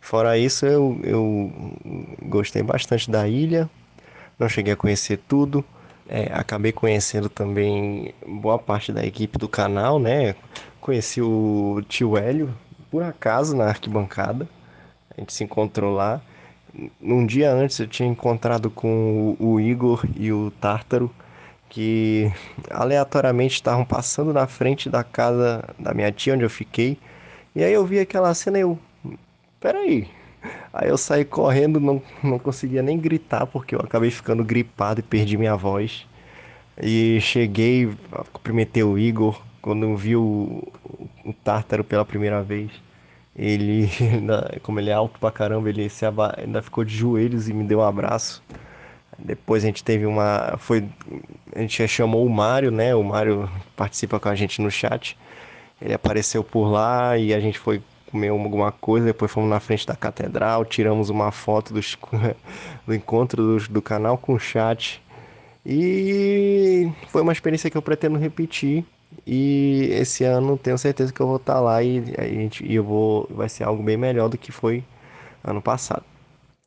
Fora 0.00 0.38
isso, 0.38 0.64
eu, 0.64 0.98
eu 1.02 1.52
gostei 2.22 2.62
bastante 2.62 3.10
da 3.10 3.28
ilha, 3.28 3.68
não 4.38 4.48
cheguei 4.48 4.72
a 4.72 4.76
conhecer 4.76 5.18
tudo, 5.28 5.64
é, 6.08 6.30
acabei 6.32 6.72
conhecendo 6.72 7.28
também 7.28 8.14
boa 8.26 8.58
parte 8.58 8.92
da 8.92 9.04
equipe 9.04 9.36
do 9.38 9.48
canal, 9.48 9.98
né? 9.98 10.34
Conheci 10.80 11.20
o 11.20 11.82
tio 11.86 12.16
Hélio, 12.16 12.54
por 12.90 13.02
acaso, 13.02 13.54
na 13.54 13.66
arquibancada. 13.66 14.48
A 15.14 15.20
gente 15.20 15.32
se 15.34 15.44
encontrou 15.44 15.94
lá. 15.94 16.22
Um 17.00 17.26
dia 17.26 17.52
antes 17.52 17.78
eu 17.78 17.86
tinha 17.86 18.08
encontrado 18.08 18.70
com 18.70 19.36
o 19.38 19.60
Igor 19.60 20.06
e 20.16 20.32
o 20.32 20.50
Tártaro, 20.52 21.10
que 21.68 22.32
aleatoriamente 22.70 23.54
estavam 23.54 23.84
passando 23.84 24.32
na 24.32 24.46
frente 24.46 24.88
da 24.88 25.04
casa 25.04 25.62
da 25.78 25.92
minha 25.92 26.10
tia, 26.10 26.34
onde 26.34 26.44
eu 26.44 26.50
fiquei. 26.50 26.98
E 27.54 27.62
aí 27.62 27.72
eu 27.72 27.84
vi 27.84 27.98
aquela 27.98 28.32
cena 28.34 28.58
e 28.58 28.62
eu. 28.62 28.78
Peraí. 29.60 30.08
Aí 30.72 30.88
eu 30.88 30.96
saí 30.96 31.24
correndo, 31.24 31.80
não, 31.80 32.02
não 32.22 32.38
conseguia 32.38 32.82
nem 32.82 32.98
gritar, 32.98 33.46
porque 33.46 33.74
eu 33.74 33.80
acabei 33.80 34.10
ficando 34.10 34.44
gripado 34.44 35.00
e 35.00 35.02
perdi 35.02 35.36
minha 35.36 35.56
voz. 35.56 36.06
E 36.80 37.20
cheguei, 37.20 37.90
cumprimentei 38.32 38.82
o 38.84 38.96
Igor, 38.98 39.42
quando 39.60 39.84
eu 39.84 39.96
vi 39.96 40.16
o, 40.16 40.62
o 41.24 41.32
Tártaro 41.44 41.82
pela 41.82 42.04
primeira 42.04 42.42
vez, 42.42 42.70
ele, 43.36 43.88
como 44.62 44.80
ele 44.80 44.90
é 44.90 44.92
alto 44.92 45.18
pra 45.18 45.30
caramba, 45.30 45.68
ele 45.68 45.88
se 45.88 46.06
aba... 46.06 46.34
ainda 46.38 46.62
ficou 46.62 46.84
de 46.84 46.96
joelhos 46.96 47.48
e 47.48 47.52
me 47.52 47.64
deu 47.64 47.80
um 47.80 47.82
abraço. 47.82 48.42
Depois 49.18 49.64
a 49.64 49.66
gente 49.66 49.82
teve 49.82 50.06
uma. 50.06 50.56
Foi, 50.58 50.88
a 51.54 51.60
gente 51.60 51.86
chamou 51.88 52.24
o 52.24 52.30
Mário, 52.30 52.70
né? 52.70 52.94
O 52.94 53.02
Mário 53.02 53.50
participa 53.76 54.20
com 54.20 54.28
a 54.28 54.34
gente 54.34 54.62
no 54.62 54.70
chat. 54.70 55.18
Ele 55.82 55.92
apareceu 55.92 56.44
por 56.44 56.68
lá 56.68 57.18
e 57.18 57.34
a 57.34 57.40
gente 57.40 57.58
foi 57.58 57.82
comer 58.10 58.28
alguma 58.28 58.72
coisa. 58.72 59.06
Depois 59.06 59.30
fomos 59.30 59.50
na 59.50 59.60
frente 59.60 59.86
da 59.86 59.96
catedral, 59.96 60.64
tiramos 60.64 61.10
uma 61.10 61.30
foto 61.30 61.72
dos, 61.72 61.96
do 62.86 62.94
encontro 62.94 63.58
do, 63.68 63.82
canal 63.82 64.18
com 64.18 64.34
o 64.34 64.38
chat. 64.38 65.02
E 65.64 66.90
foi 67.08 67.22
uma 67.22 67.32
experiência 67.32 67.70
que 67.70 67.76
eu 67.76 67.82
pretendo 67.82 68.18
repetir. 68.18 68.84
E 69.26 69.88
esse 69.92 70.24
ano 70.24 70.56
tenho 70.56 70.78
certeza 70.78 71.12
que 71.12 71.20
eu 71.20 71.26
vou 71.26 71.36
estar 71.36 71.60
lá 71.60 71.82
e, 71.82 72.02
a 72.18 72.24
gente, 72.24 72.64
e 72.64 72.74
eu 72.74 72.84
vou, 72.84 73.26
vai 73.30 73.48
ser 73.48 73.64
algo 73.64 73.82
bem 73.82 73.96
melhor 73.96 74.28
do 74.28 74.38
que 74.38 74.52
foi 74.52 74.84
ano 75.42 75.62
passado. 75.62 76.04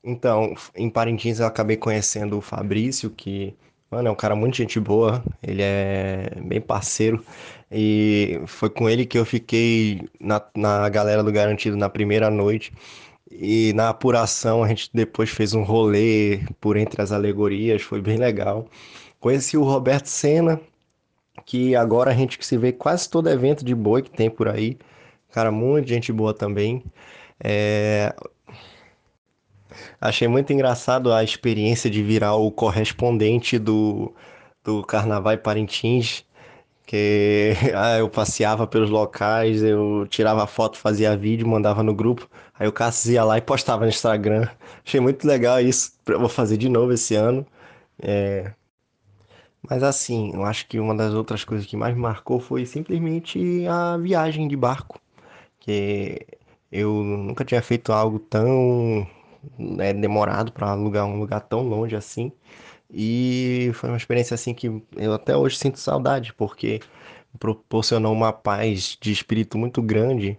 Então, 0.04 0.56
em 0.76 0.90
Parintins 0.90 1.40
eu 1.40 1.46
acabei 1.46 1.78
conhecendo 1.78 2.38
o 2.38 2.42
Fabrício, 2.42 3.10
que, 3.10 3.56
mano, 3.90 4.08
é 4.08 4.12
um 4.12 4.16
cara 4.16 4.36
muito 4.36 4.58
gente 4.58 4.80
boa, 4.80 5.24
ele 5.44 5.62
é 5.62 6.32
bem 6.44 6.60
parceiro. 6.60 7.24
E 7.72 8.42
foi 8.48 8.70
com 8.70 8.90
ele 8.90 9.06
que 9.06 9.18
eu 9.18 9.26
fiquei 9.26 10.02
na, 10.20 10.42
na 10.56 10.90
galera 10.90 11.24
do 11.24 11.32
Garantido 11.32 11.78
na 11.78 11.90
primeira 11.90 12.30
noite. 12.30 12.74
E 13.32 13.72
na 13.74 13.90
apuração 13.90 14.64
a 14.64 14.68
gente 14.68 14.90
depois 14.94 15.30
fez 15.30 15.54
um 15.54 15.64
rolê 15.64 16.42
por 16.60 16.76
entre 16.76 17.02
as 17.02 17.12
alegorias, 17.12 17.82
foi 17.82 18.02
bem 18.02 18.18
legal. 18.18 18.68
Conheci 19.20 19.58
o 19.58 19.64
Roberto 19.64 20.08
Senna, 20.08 20.60
que 21.46 21.76
agora 21.76 22.12
a 22.12 22.14
gente 22.14 22.44
se 22.46 22.58
vê 22.58 22.72
quase 22.74 23.10
todo 23.10 23.30
evento 23.30 23.64
de 23.64 23.74
boi 23.76 24.02
que 24.02 24.12
tem 24.12 24.30
por 24.30 24.48
aí. 24.50 24.78
Cara, 25.32 25.52
muito 25.52 25.88
gente 25.88 26.12
boa 26.12 26.34
também. 26.34 26.84
É... 27.44 28.14
Achei 30.00 30.28
muito 30.28 30.52
engraçado 30.52 31.14
a 31.14 31.24
experiência 31.24 31.90
de 31.90 32.04
virar 32.04 32.36
o 32.36 32.52
correspondente 32.52 33.58
do, 33.58 34.14
do 34.64 34.84
Carnaval 34.84 35.38
Parintins, 35.38 36.26
que 36.92 37.54
ah, 37.74 38.00
eu 38.00 38.10
passeava 38.10 38.68
pelos 38.68 38.90
locais, 38.90 39.64
eu 39.64 40.06
tirava 40.10 40.46
foto, 40.46 40.78
fazia 40.78 41.16
vídeo, 41.16 41.48
mandava 41.48 41.82
no 41.82 41.96
grupo, 41.96 42.30
aí 42.60 42.68
o 42.68 42.74
Cássio 42.74 43.14
ia 43.14 43.24
lá 43.24 43.38
e 43.38 43.42
postava 43.42 43.84
no 43.86 43.90
Instagram. 43.90 44.50
Achei 44.86 45.00
muito 45.00 45.26
legal 45.26 45.62
isso, 45.62 45.94
vou 46.06 46.28
fazer 46.28 46.58
de 46.58 46.68
novo 46.68 46.92
esse 46.92 47.16
ano. 47.16 47.48
É... 47.98 48.54
Mas 49.70 49.84
assim, 49.84 50.32
eu 50.34 50.44
acho 50.44 50.68
que 50.68 50.80
uma 50.80 50.94
das 50.94 51.14
outras 51.14 51.46
coisas 51.46 51.66
que 51.66 51.78
mais 51.78 51.96
me 51.96 52.02
marcou 52.02 52.42
foi 52.42 52.66
simplesmente 52.66 53.66
a 53.68 53.96
viagem 53.98 54.48
de 54.48 54.58
barco, 54.58 55.00
que 55.62 56.20
eu 56.72 56.92
nunca 57.04 57.46
tinha 57.46 57.62
feito 57.62 57.94
algo 57.94 58.20
tão 58.20 59.08
né, 59.58 59.94
demorado 59.94 60.52
para 60.52 60.72
alugar 60.72 61.06
um 61.06 61.20
lugar 61.20 61.40
tão 61.42 61.62
longe 61.62 61.96
assim. 61.96 62.34
E 62.94 63.72
foi 63.74 63.90
uma 63.90 63.98
experiência 63.98 64.36
assim 64.36 64.54
que 64.54 64.68
eu 64.98 65.14
até 65.14 65.36
hoje 65.36 65.58
sinto 65.58 65.80
saudade, 65.80 66.34
porque 66.34 66.82
proporcionou 67.40 68.14
uma 68.14 68.34
paz 68.34 68.98
de 69.00 69.12
espírito 69.12 69.58
muito 69.58 69.82
grande. 69.82 70.38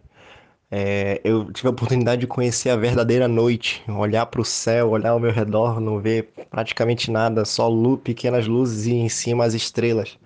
É, 0.71 1.21
eu 1.25 1.53
tive 1.53 1.69
a 1.69 1.71
oportunidade 1.71 2.23
de 2.23 2.27
conhecer 2.27 2.71
a 2.71 2.77
verdadeira 2.77 3.29
noite, 3.29 3.83
olhar 3.89 4.27
para 4.27 4.41
o 4.41 4.45
céu, 4.45 4.91
olhar 4.91 5.11
ao 5.11 5.21
meu 5.21 5.31
redor, 5.31 5.81
não 5.81 6.01
ver 6.01 6.33
praticamente 6.51 7.11
nada, 7.11 7.45
só 7.45 7.69
luz, 7.69 8.01
pequenas 8.03 8.47
luzes 8.47 8.87
e 8.87 8.93
em 8.93 9.09
cima 9.09 9.45
as 9.45 9.55
estrelas. 9.55 10.19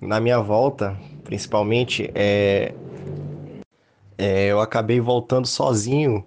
Na 0.00 0.20
minha 0.20 0.40
volta, 0.40 0.96
principalmente, 1.24 2.10
é, 2.14 2.72
é, 4.18 4.46
eu 4.46 4.60
acabei 4.60 5.00
voltando 5.00 5.46
sozinho 5.46 6.24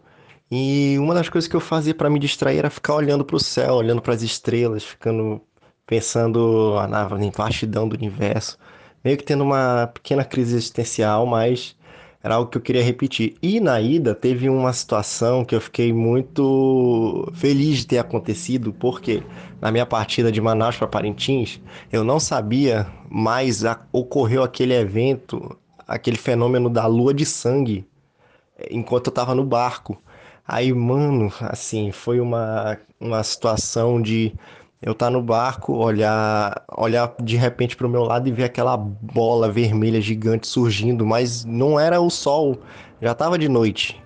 e 0.50 0.98
uma 1.00 1.14
das 1.14 1.30
coisas 1.30 1.48
que 1.48 1.56
eu 1.56 1.60
fazia 1.60 1.94
para 1.94 2.10
me 2.10 2.20
distrair 2.20 2.60
era 2.60 2.70
ficar 2.70 2.96
olhando 2.96 3.26
para 3.26 3.36
o 3.36 3.40
céu, 3.40 3.76
olhando 3.76 4.02
para 4.02 4.14
as 4.14 4.22
estrelas, 4.22 4.84
ficando 4.84 5.42
pensando 5.86 6.76
na 6.90 7.08
vastidão 7.34 7.88
do 7.88 7.96
universo, 7.96 8.58
meio 9.04 9.18
que 9.18 9.24
tendo 9.24 9.44
uma 9.44 9.88
pequena 9.88 10.26
crise 10.26 10.56
existencial, 10.56 11.26
mas 11.26 11.78
era 12.22 12.36
algo 12.36 12.50
que 12.50 12.58
eu 12.58 12.62
queria 12.62 12.84
repetir. 12.84 13.38
E 13.42 13.60
na 13.60 13.80
ida 13.80 14.14
teve 14.14 14.50
uma 14.50 14.74
situação 14.74 15.46
que 15.46 15.56
eu 15.56 15.62
fiquei 15.62 15.94
muito 15.94 17.32
feliz 17.34 17.80
de 17.80 17.88
ter 17.88 18.00
acontecido, 18.00 18.74
porque 18.74 19.24
na 19.62 19.72
minha 19.72 19.86
partida 19.86 20.30
de 20.32 20.42
Manaus 20.42 20.76
para 20.76 20.88
Parintins, 20.88 21.62
eu 21.92 22.04
não 22.04 22.20
sabia, 22.20 22.88
mas 23.10 23.64
ocorreu 23.94 24.44
aquele 24.44 24.74
evento, 24.74 25.58
aquele 25.88 26.18
fenômeno 26.18 26.70
da 26.70 26.86
lua 26.86 27.14
de 27.14 27.26
sangue, 27.26 27.88
enquanto 28.70 29.08
eu 29.08 29.12
estava 29.12 29.34
no 29.34 29.46
barco. 29.46 29.98
Aí, 30.48 30.72
mano, 30.74 31.32
assim, 31.42 31.92
foi 31.92 32.20
uma, 32.22 32.78
uma 33.00 33.22
situação 33.24 34.02
de 34.02 34.34
eu 34.82 34.94
estar 34.94 35.08
tá 35.08 35.12
no 35.12 35.22
barco, 35.22 35.74
olhar, 35.74 36.64
olhar 36.78 37.14
de 37.22 37.36
repente 37.36 37.76
para 37.76 37.88
o 37.88 37.90
meu 37.90 38.04
lado 38.04 38.30
e 38.30 38.32
ver 38.32 38.46
aquela 38.46 38.78
bola 38.78 39.52
vermelha 39.52 40.00
gigante 40.00 40.48
surgindo, 40.48 41.06
mas 41.06 41.44
não 41.44 41.80
era 41.80 42.00
o 42.00 42.10
sol, 42.10 42.60
já 43.02 43.12
estava 43.12 43.38
de 43.38 43.50
noite. 43.50 44.02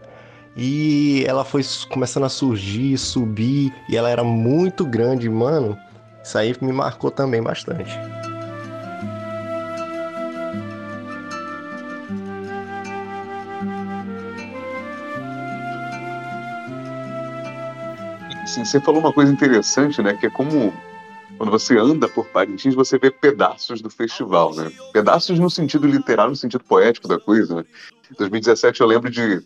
E 0.58 1.24
ela 1.28 1.46
foi 1.46 1.62
começando 1.90 2.26
a 2.26 2.30
surgir, 2.30 2.98
subir, 2.98 3.74
e 3.88 3.96
ela 3.96 4.10
era 4.10 4.24
muito 4.24 4.84
grande, 4.86 5.30
mano. 5.30 5.78
Isso 6.24 6.38
aí 6.38 6.56
me 6.62 6.74
marcou 6.74 7.12
também 7.12 7.42
bastante. 7.42 7.98
Assim, 18.52 18.66
você 18.66 18.82
falou 18.82 19.00
uma 19.00 19.14
coisa 19.14 19.32
interessante, 19.32 20.02
né? 20.02 20.14
Que 20.14 20.26
é 20.26 20.30
como 20.30 20.74
quando 21.38 21.50
você 21.50 21.78
anda 21.78 22.10
por 22.10 22.28
Parintins, 22.28 22.76
você 22.76 23.00
vê 23.00 23.10
pedaços 23.10 23.82
do 23.82 23.90
festival, 23.90 24.54
né? 24.54 24.70
Pedaços 24.92 25.40
no 25.40 25.50
sentido 25.50 25.88
literal, 25.88 26.28
no 26.28 26.36
sentido 26.36 26.62
poético 26.66 27.08
da 27.08 27.18
coisa. 27.18 27.56
Né? 27.56 27.66
Em 28.12 28.16
2017 28.18 28.82
eu 28.82 28.88
lembro 28.88 29.10
de, 29.10 29.42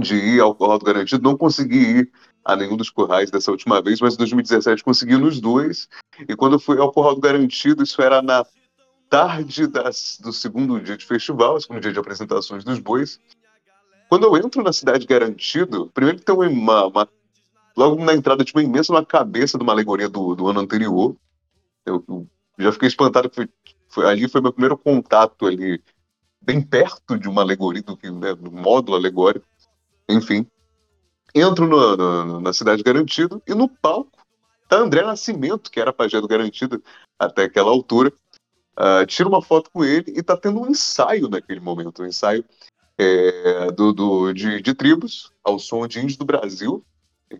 de 0.00 0.16
ir 0.16 0.40
ao 0.40 0.52
Curral 0.52 0.80
do 0.80 0.84
Garantido, 0.84 1.22
não 1.22 1.36
consegui 1.36 1.78
ir 1.78 2.12
a 2.44 2.56
nenhum 2.56 2.76
dos 2.76 2.90
currais 2.90 3.30
dessa 3.30 3.52
última 3.52 3.80
vez, 3.80 4.00
mas 4.00 4.14
em 4.14 4.18
2017 4.18 4.82
consegui 4.82 5.16
nos 5.16 5.40
dois. 5.40 5.88
E 6.28 6.34
quando 6.34 6.54
eu 6.54 6.60
fui 6.60 6.76
ao 6.80 6.90
Curral 6.90 7.14
do 7.14 7.20
Garantido, 7.20 7.84
isso 7.84 8.02
era 8.02 8.20
na 8.20 8.44
tarde 9.08 9.68
das, 9.68 10.18
do 10.20 10.32
segundo 10.32 10.80
dia 10.80 10.96
de 10.96 11.06
festival, 11.06 11.60
segundo 11.60 11.80
dia 11.80 11.92
de 11.92 12.00
apresentações 12.00 12.64
dos 12.64 12.80
bois. 12.80 13.20
Quando 14.08 14.24
eu 14.24 14.36
entro 14.36 14.60
na 14.60 14.72
cidade 14.72 15.06
Garantido, 15.06 15.88
primeiro 15.94 16.18
tem 16.18 16.34
uma, 16.34 16.86
uma 16.86 17.08
logo 17.78 18.04
na 18.04 18.12
entrada, 18.12 18.44
tipo, 18.44 18.60
imenso 18.60 18.92
na 18.92 19.04
cabeça 19.04 19.56
de 19.56 19.62
uma 19.62 19.72
alegoria 19.72 20.08
do, 20.08 20.34
do 20.34 20.48
ano 20.48 20.58
anterior. 20.58 21.14
Eu, 21.86 22.04
eu 22.08 22.26
já 22.58 22.72
fiquei 22.72 22.88
espantado, 22.88 23.30
foi, 23.32 23.48
foi, 23.88 24.04
ali 24.04 24.28
foi 24.28 24.40
meu 24.40 24.52
primeiro 24.52 24.76
contato 24.76 25.46
ali, 25.46 25.80
bem 26.40 26.60
perto 26.60 27.16
de 27.16 27.28
uma 27.28 27.40
alegoria, 27.40 27.80
do, 27.82 27.96
né, 28.18 28.34
do 28.34 28.50
módulo 28.50 28.96
alegórico. 28.96 29.46
Enfim, 30.08 30.44
entro 31.32 31.68
no, 31.68 31.96
no, 31.96 32.40
na 32.40 32.52
Cidade 32.52 32.82
Garantido 32.82 33.40
e 33.46 33.54
no 33.54 33.68
palco 33.68 34.18
tá 34.68 34.76
André 34.76 35.02
Nascimento, 35.02 35.70
que 35.70 35.80
era 35.80 35.92
pajé 35.92 36.20
do 36.20 36.26
Garantido 36.26 36.82
até 37.16 37.44
aquela 37.44 37.70
altura. 37.70 38.12
uh, 38.76 39.06
tira 39.06 39.28
uma 39.28 39.40
foto 39.40 39.70
com 39.70 39.84
ele 39.84 40.12
e 40.16 40.22
tá 40.22 40.36
tendo 40.36 40.60
um 40.60 40.66
ensaio 40.68 41.28
naquele 41.28 41.60
momento, 41.60 42.02
um 42.02 42.06
ensaio 42.06 42.44
é, 42.98 43.70
do, 43.70 43.92
do, 43.92 44.32
de, 44.32 44.60
de 44.60 44.74
tribos 44.74 45.32
ao 45.44 45.60
som 45.60 45.86
de 45.86 46.00
índios 46.00 46.16
do 46.16 46.24
Brasil, 46.24 46.84
que 46.84 46.87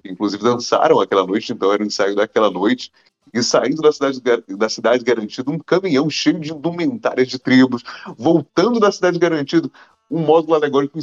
inclusive 0.04 0.42
dançaram 0.42 1.00
aquela 1.00 1.26
noite, 1.26 1.52
então 1.52 1.72
era 1.72 1.82
o 1.82 1.86
ensaio 1.86 2.14
daquela 2.14 2.50
noite, 2.50 2.92
e 3.32 3.42
saindo 3.42 3.82
da 3.82 3.92
cidade, 3.92 4.22
da 4.48 4.68
cidade 4.68 5.04
garantida 5.04 5.50
um 5.50 5.58
caminhão 5.58 6.08
cheio 6.08 6.40
de 6.40 6.52
indumentárias 6.52 7.28
de 7.28 7.38
tribos, 7.38 7.82
voltando 8.16 8.80
da 8.80 8.90
cidade 8.90 9.18
garantida 9.18 9.70
um 10.10 10.20
módulo 10.20 10.54
alegórico, 10.54 10.98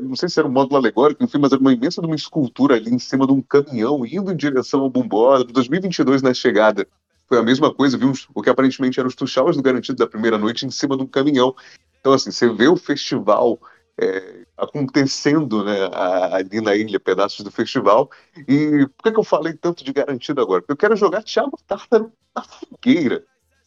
não 0.00 0.16
sei 0.16 0.28
se 0.28 0.38
era 0.38 0.48
um 0.48 0.52
módulo 0.52 0.76
alegórico, 0.76 1.22
enfim, 1.22 1.38
mas 1.38 1.52
era 1.52 1.60
uma 1.60 1.72
imensa 1.72 2.00
uma 2.00 2.14
escultura 2.14 2.76
ali 2.76 2.90
em 2.90 2.98
cima 2.98 3.26
de 3.26 3.32
um 3.32 3.42
caminhão 3.42 4.06
indo 4.06 4.32
em 4.32 4.36
direção 4.36 4.80
ao 4.80 4.88
Bumbó, 4.88 5.42
2022 5.42 6.22
na 6.22 6.32
chegada. 6.32 6.86
Foi 7.28 7.38
a 7.38 7.42
mesma 7.42 7.72
coisa, 7.74 7.98
vimos 7.98 8.26
o 8.34 8.40
que 8.40 8.48
aparentemente 8.48 8.98
eram 8.98 9.08
os 9.08 9.14
tuxaus 9.14 9.54
do 9.54 9.62
garantido 9.62 9.98
da 9.98 10.06
primeira 10.06 10.38
noite 10.38 10.64
em 10.64 10.70
cima 10.70 10.96
de 10.96 11.02
um 11.02 11.06
caminhão. 11.06 11.54
Então, 12.00 12.14
assim, 12.14 12.30
você 12.30 12.48
vê 12.48 12.68
o 12.68 12.76
festival 12.76 13.60
é, 14.00 14.46
acontecendo 14.56 15.64
né, 15.64 15.90
ali 16.32 16.60
na 16.60 16.74
ilha, 16.74 17.00
pedaços 17.00 17.44
do 17.44 17.50
festival. 17.50 18.10
E 18.46 18.86
por 18.96 19.02
que, 19.02 19.12
que 19.12 19.18
eu 19.18 19.24
falei 19.24 19.54
tanto 19.54 19.84
de 19.84 19.92
garantido 19.92 20.40
agora? 20.40 20.62
Porque 20.62 20.72
eu 20.72 20.76
quero 20.76 20.96
jogar 20.96 21.22
Thiago 21.22 21.58
Tártaro 21.66 22.12
na 22.34 22.42
fogueira. 22.42 23.24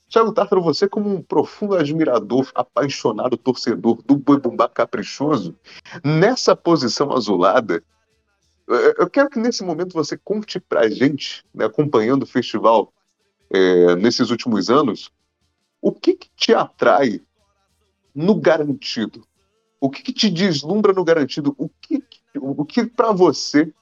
Thiago 0.09 0.33
Tártaro, 0.33 0.61
você 0.61 0.87
como 0.87 1.13
um 1.13 1.21
profundo 1.21 1.75
admirador, 1.75 2.49
apaixonado 2.55 3.37
torcedor 3.37 4.01
do 4.03 4.15
Boi 4.15 4.39
Bumbá 4.39 4.67
caprichoso, 4.67 5.55
nessa 6.03 6.55
posição 6.55 7.13
azulada, 7.13 7.83
eu 8.97 9.09
quero 9.09 9.29
que 9.29 9.39
nesse 9.39 9.63
momento 9.63 9.93
você 9.93 10.17
conte 10.17 10.59
pra 10.59 10.89
gente, 10.89 11.43
né, 11.53 11.65
acompanhando 11.65 12.23
o 12.23 12.27
festival 12.27 12.93
é, 13.49 13.95
nesses 13.95 14.29
últimos 14.29 14.69
anos, 14.69 15.11
o 15.81 15.91
que, 15.91 16.13
que 16.13 16.29
te 16.35 16.53
atrai 16.53 17.21
no 18.13 18.35
garantido? 18.35 19.25
O 19.81 19.89
que, 19.89 20.03
que 20.03 20.13
te 20.13 20.29
deslumbra 20.29 20.93
no 20.93 21.03
garantido? 21.03 21.55
O 21.57 21.67
que, 21.67 22.03
o 22.35 22.63
que 22.63 22.85
para 22.85 23.11
você 23.11 23.73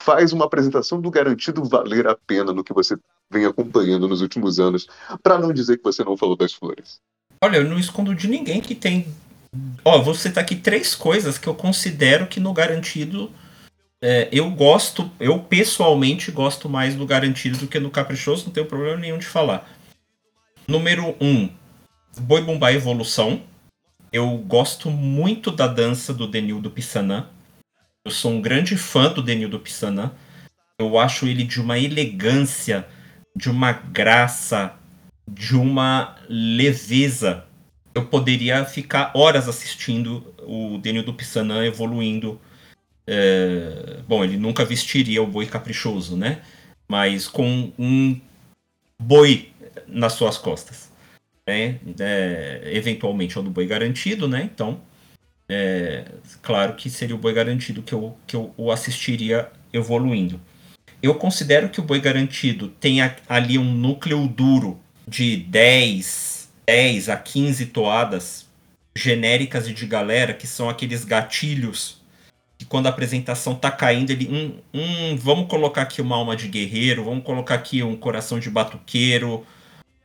faz 0.00 0.32
uma 0.32 0.44
apresentação 0.44 1.00
do 1.00 1.10
garantido 1.10 1.64
valer 1.64 2.06
a 2.06 2.14
pena 2.14 2.52
no 2.52 2.64
que 2.64 2.72
você 2.72 2.96
vem 3.30 3.44
acompanhando 3.44 4.06
nos 4.06 4.20
últimos 4.22 4.60
anos, 4.60 4.86
para 5.22 5.38
não 5.38 5.52
dizer 5.52 5.78
que 5.78 5.84
você 5.84 6.04
não 6.04 6.16
falou 6.16 6.36
das 6.36 6.52
flores? 6.52 7.00
Olha, 7.42 7.56
eu 7.56 7.64
não 7.64 7.78
escondo 7.78 8.14
de 8.14 8.28
ninguém 8.28 8.60
que 8.60 8.74
tem. 8.74 9.06
Ó, 9.84 10.00
você 10.00 10.30
tá 10.30 10.40
aqui 10.40 10.54
três 10.54 10.94
coisas 10.94 11.38
que 11.38 11.48
eu 11.48 11.54
considero 11.54 12.26
que 12.26 12.38
no 12.38 12.52
garantido 12.52 13.30
é, 14.00 14.28
eu 14.32 14.50
gosto, 14.50 15.10
eu 15.18 15.38
pessoalmente 15.38 16.30
gosto 16.30 16.68
mais 16.68 16.94
do 16.94 17.06
garantido 17.06 17.58
do 17.58 17.66
que 17.66 17.78
no 17.78 17.90
caprichoso, 17.90 18.46
não 18.46 18.52
tenho 18.52 18.66
problema 18.66 18.96
nenhum 18.96 19.18
de 19.18 19.26
falar. 19.26 19.68
Número 20.68 21.16
um, 21.20 21.48
Boi 22.20 22.42
Bumbá 22.42 22.72
Evolução. 22.72 23.42
Eu 24.12 24.36
gosto 24.36 24.90
muito 24.90 25.50
da 25.50 25.66
dança 25.66 26.12
do 26.12 26.26
Denildo 26.26 26.70
Pissanã. 26.70 27.30
Eu 28.04 28.10
sou 28.10 28.32
um 28.32 28.42
grande 28.42 28.76
fã 28.76 29.10
do 29.10 29.22
Denildo 29.22 29.58
Pissanã. 29.58 30.12
Eu 30.78 30.98
acho 30.98 31.26
ele 31.26 31.44
de 31.44 31.58
uma 31.58 31.78
elegância, 31.78 32.86
de 33.34 33.48
uma 33.48 33.72
graça, 33.72 34.74
de 35.26 35.56
uma 35.56 36.14
leveza. 36.28 37.46
Eu 37.94 38.04
poderia 38.04 38.62
ficar 38.66 39.12
horas 39.14 39.48
assistindo 39.48 40.34
o 40.42 40.76
Denildo 40.76 41.14
Pissanã 41.14 41.64
evoluindo. 41.64 42.38
É... 43.06 44.00
Bom, 44.06 44.22
ele 44.22 44.36
nunca 44.36 44.62
vestiria 44.62 45.22
o 45.22 45.26
boi 45.26 45.46
caprichoso, 45.46 46.18
né? 46.18 46.42
Mas 46.86 47.26
com 47.26 47.72
um 47.78 48.20
boi 49.00 49.50
nas 49.88 50.12
suas 50.12 50.36
costas 50.36 50.91
né? 51.52 51.78
É, 51.98 52.62
eventualmente 52.72 53.36
é 53.36 53.40
o 53.40 53.44
do 53.44 53.50
boi 53.50 53.66
garantido, 53.66 54.26
né? 54.26 54.48
Então, 54.52 54.80
é, 55.48 56.04
claro 56.40 56.74
que 56.74 56.88
seria 56.88 57.14
o 57.14 57.18
boi 57.18 57.32
garantido 57.32 57.82
que 57.82 57.92
eu, 57.92 58.16
que 58.26 58.34
eu 58.34 58.52
o 58.56 58.70
assistiria 58.70 59.50
evoluindo. 59.72 60.40
Eu 61.02 61.14
considero 61.16 61.68
que 61.68 61.80
o 61.80 61.82
boi 61.82 62.00
garantido 62.00 62.68
tem 62.68 62.98
ali 63.28 63.58
um 63.58 63.72
núcleo 63.72 64.26
duro 64.28 64.80
de 65.06 65.36
10, 65.36 66.48
10 66.64 67.08
a 67.08 67.16
15 67.16 67.66
toadas 67.66 68.46
genéricas 68.96 69.68
e 69.68 69.72
de 69.72 69.86
galera, 69.86 70.32
que 70.32 70.46
são 70.46 70.68
aqueles 70.68 71.04
gatilhos 71.04 72.00
que 72.62 72.64
quando 72.64 72.86
a 72.86 72.90
apresentação 72.90 73.56
tá 73.56 73.70
caindo, 73.70 74.10
ele. 74.10 74.28
Hum, 74.28 74.54
hum, 74.72 75.16
vamos 75.16 75.48
colocar 75.48 75.82
aqui 75.82 76.00
uma 76.00 76.16
alma 76.16 76.36
de 76.36 76.46
guerreiro, 76.46 77.04
vamos 77.04 77.24
colocar 77.24 77.56
aqui 77.56 77.82
um 77.82 77.96
coração 77.96 78.38
de 78.38 78.48
batuqueiro, 78.48 79.44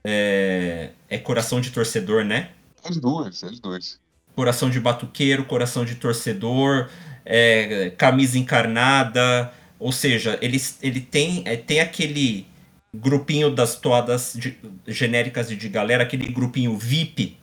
é, 0.09 0.91
é 1.09 1.17
coração 1.17 1.59
de 1.59 1.69
torcedor, 1.69 2.23
né? 2.23 2.51
As 2.81 2.97
duas, 2.97 3.43
as 3.43 3.59
duas. 3.59 3.99
Coração 4.33 4.69
de 4.69 4.79
batuqueiro, 4.79 5.43
coração 5.43 5.83
de 5.83 5.95
torcedor, 5.95 6.89
é, 7.25 7.89
camisa 7.97 8.39
encarnada. 8.39 9.51
Ou 9.77 9.91
seja, 9.91 10.39
ele, 10.41 10.61
ele 10.81 11.01
tem, 11.01 11.43
é, 11.45 11.57
tem 11.57 11.81
aquele 11.81 12.47
grupinho 12.95 13.53
das 13.53 13.75
toadas 13.75 14.33
de, 14.33 14.57
genéricas 14.87 15.49
de, 15.49 15.57
de 15.57 15.67
galera, 15.67 16.03
aquele 16.03 16.31
grupinho 16.31 16.77
VIP, 16.77 17.37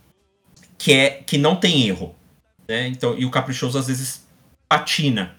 que, 0.78 0.94
é, 0.94 1.10
que 1.10 1.36
não 1.36 1.56
tem 1.56 1.86
erro. 1.86 2.14
Né? 2.66 2.88
Então, 2.88 3.14
e 3.18 3.26
o 3.26 3.30
Caprichoso 3.30 3.76
às 3.76 3.88
vezes 3.88 4.26
patina 4.66 5.36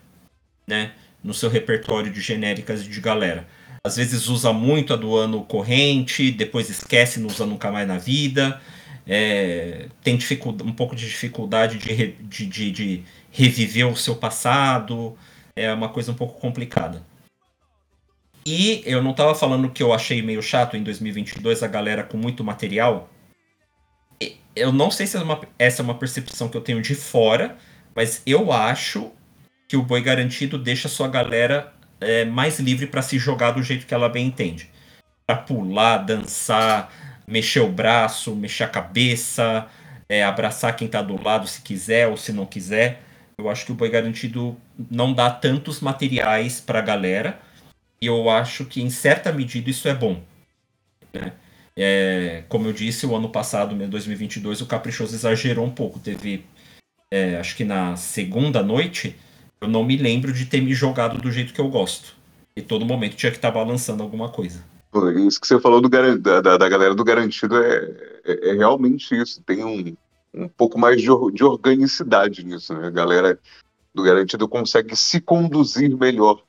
né? 0.68 0.92
no 1.24 1.34
seu 1.34 1.50
repertório 1.50 2.14
de 2.14 2.22
genéricas 2.22 2.84
de 2.84 3.02
galera 3.02 3.48
às 3.86 3.98
vezes 3.98 4.28
usa 4.28 4.52
muito 4.52 4.94
a 4.94 4.96
do 4.96 5.16
ano 5.16 5.44
corrente, 5.44 6.32
depois 6.32 6.72
esquece, 6.72 7.20
não 7.20 7.28
usa 7.28 7.46
nunca 7.46 7.72
mais 7.72 7.88
na 7.88 8.00
vida. 8.00 8.60
É, 9.06 9.90
tem 10.02 10.18
um 10.66 10.72
pouco 10.72 10.96
de 10.96 11.06
dificuldade 11.06 11.78
de, 11.78 12.14
de, 12.14 12.46
de, 12.48 12.72
de, 12.72 13.04
reviver 13.30 13.88
o 13.88 13.96
seu 13.96 14.16
passado. 14.16 15.16
É 15.56 15.72
uma 15.72 15.88
coisa 15.88 16.12
um 16.12 16.16
pouco 16.16 16.40
complicada. 16.40 17.06
E 18.44 18.82
eu 18.88 19.04
não 19.04 19.12
estava 19.12 19.36
falando 19.36 19.70
que 19.70 19.84
eu 19.84 19.94
achei 19.94 20.20
meio 20.20 20.42
chato 20.42 20.76
em 20.76 20.82
2022 20.82 21.62
a 21.62 21.68
galera 21.68 22.04
com 22.04 22.18
muito 22.18 22.44
material. 22.44 23.08
Eu 24.56 24.72
não 24.72 24.90
sei 24.90 25.06
se 25.06 25.16
é 25.16 25.20
uma, 25.20 25.40
essa 25.60 25.84
é 25.84 25.84
uma 25.84 26.00
percepção 26.00 26.50
que 26.50 26.58
eu 26.58 26.62
tenho 26.62 26.82
de 26.82 26.96
fora, 26.96 27.56
mas 27.94 28.24
eu 28.26 28.52
acho 28.52 29.12
que 29.68 29.78
o 29.78 29.84
Boi 29.84 30.02
Garantido 30.02 30.58
deixa 30.58 30.88
a 30.88 30.92
sua 30.92 31.08
galera 31.08 31.75
é, 32.00 32.26
mais 32.26 32.60
livre 32.60 32.88
para 32.88 33.02
se 33.02 33.18
jogar 33.18 33.52
do 33.52 33.64
jeito 33.64 33.86
que 33.86 33.94
ela 33.94 34.10
bem 34.10 34.28
entende. 34.28 34.70
Para 35.26 35.38
pular, 35.38 35.98
dançar, 35.98 36.94
mexer 37.28 37.62
o 37.62 37.72
braço, 37.72 38.36
mexer 38.36 38.64
a 38.64 38.70
cabeça, 38.70 39.68
é, 40.08 40.24
abraçar 40.24 40.76
quem 40.76 40.86
está 40.86 41.02
do 41.02 41.22
lado 41.22 41.48
se 41.48 41.62
quiser 41.62 42.08
ou 42.08 42.18
se 42.18 42.32
não 42.32 42.46
quiser. 42.46 43.02
Eu 43.38 43.50
acho 43.50 43.66
que 43.66 43.72
o 43.72 43.76
Boi 43.76 43.90
Garantido 43.90 44.56
não 44.90 45.14
dá 45.14 45.30
tantos 45.30 45.82
materiais 45.82 46.62
para 46.62 46.80
a 46.80 46.82
galera. 46.82 47.40
E 48.02 48.08
eu 48.08 48.30
acho 48.30 48.66
que, 48.66 48.82
em 48.82 48.90
certa 48.90 49.32
medida, 49.32 49.70
isso 49.70 49.88
é 49.88 49.94
bom. 49.94 50.22
Né? 51.14 51.34
É, 51.78 52.44
como 52.48 52.68
eu 52.68 52.74
disse, 52.74 53.06
o 53.06 53.16
ano 53.16 53.30
passado, 53.30 53.76
em 53.76 53.90
2022, 53.90 54.62
o 54.62 54.66
Caprichoso 54.66 55.16
exagerou 55.16 55.66
um 55.66 55.72
pouco. 55.72 56.00
Teve, 56.00 56.46
é, 57.12 57.38
acho 57.38 57.56
que 57.56 57.66
na 57.66 57.96
segunda 57.98 58.64
noite, 58.64 59.16
eu 59.66 59.70
não 59.70 59.84
me 59.84 59.98
lembro 59.98 60.32
de 60.32 60.46
ter 60.46 60.62
me 60.62 60.74
jogado 60.74 61.22
do 61.22 61.32
jeito 61.32 61.54
que 61.54 61.60
eu 61.60 61.68
gosto. 61.68 62.16
E 62.56 62.62
todo 62.62 62.86
momento 62.86 63.16
tinha 63.16 63.32
que 63.32 63.38
estar 63.38 63.52
tá 63.52 63.60
balançando 63.60 64.02
alguma 64.02 64.30
coisa. 64.30 64.64
Isso 65.28 65.42
que 65.42 65.48
você 65.48 65.60
falou 65.60 65.82
do, 65.82 65.90
da, 65.90 66.40
da, 66.42 66.70
galera 66.70 66.96
do 66.96 67.04
garantido 67.04 67.58
é, 67.58 68.22
é, 68.24 68.50
é, 68.50 68.54
realmente 68.54 69.14
isso. 69.14 69.42
Tem 69.42 69.64
um, 69.66 69.96
um 70.34 70.48
pouco 70.48 70.80
mais 70.80 71.02
de, 71.02 71.10
de 71.34 71.44
organicidade 71.44 72.46
nisso. 72.46 72.74
Né? 72.74 72.88
A 72.88 72.92
galera 72.92 73.38
do 73.94 74.04
garantido 74.04 74.48
consegue 74.48 74.96
se 74.96 75.20
conduzir 75.20 75.98
melhor 75.98 76.42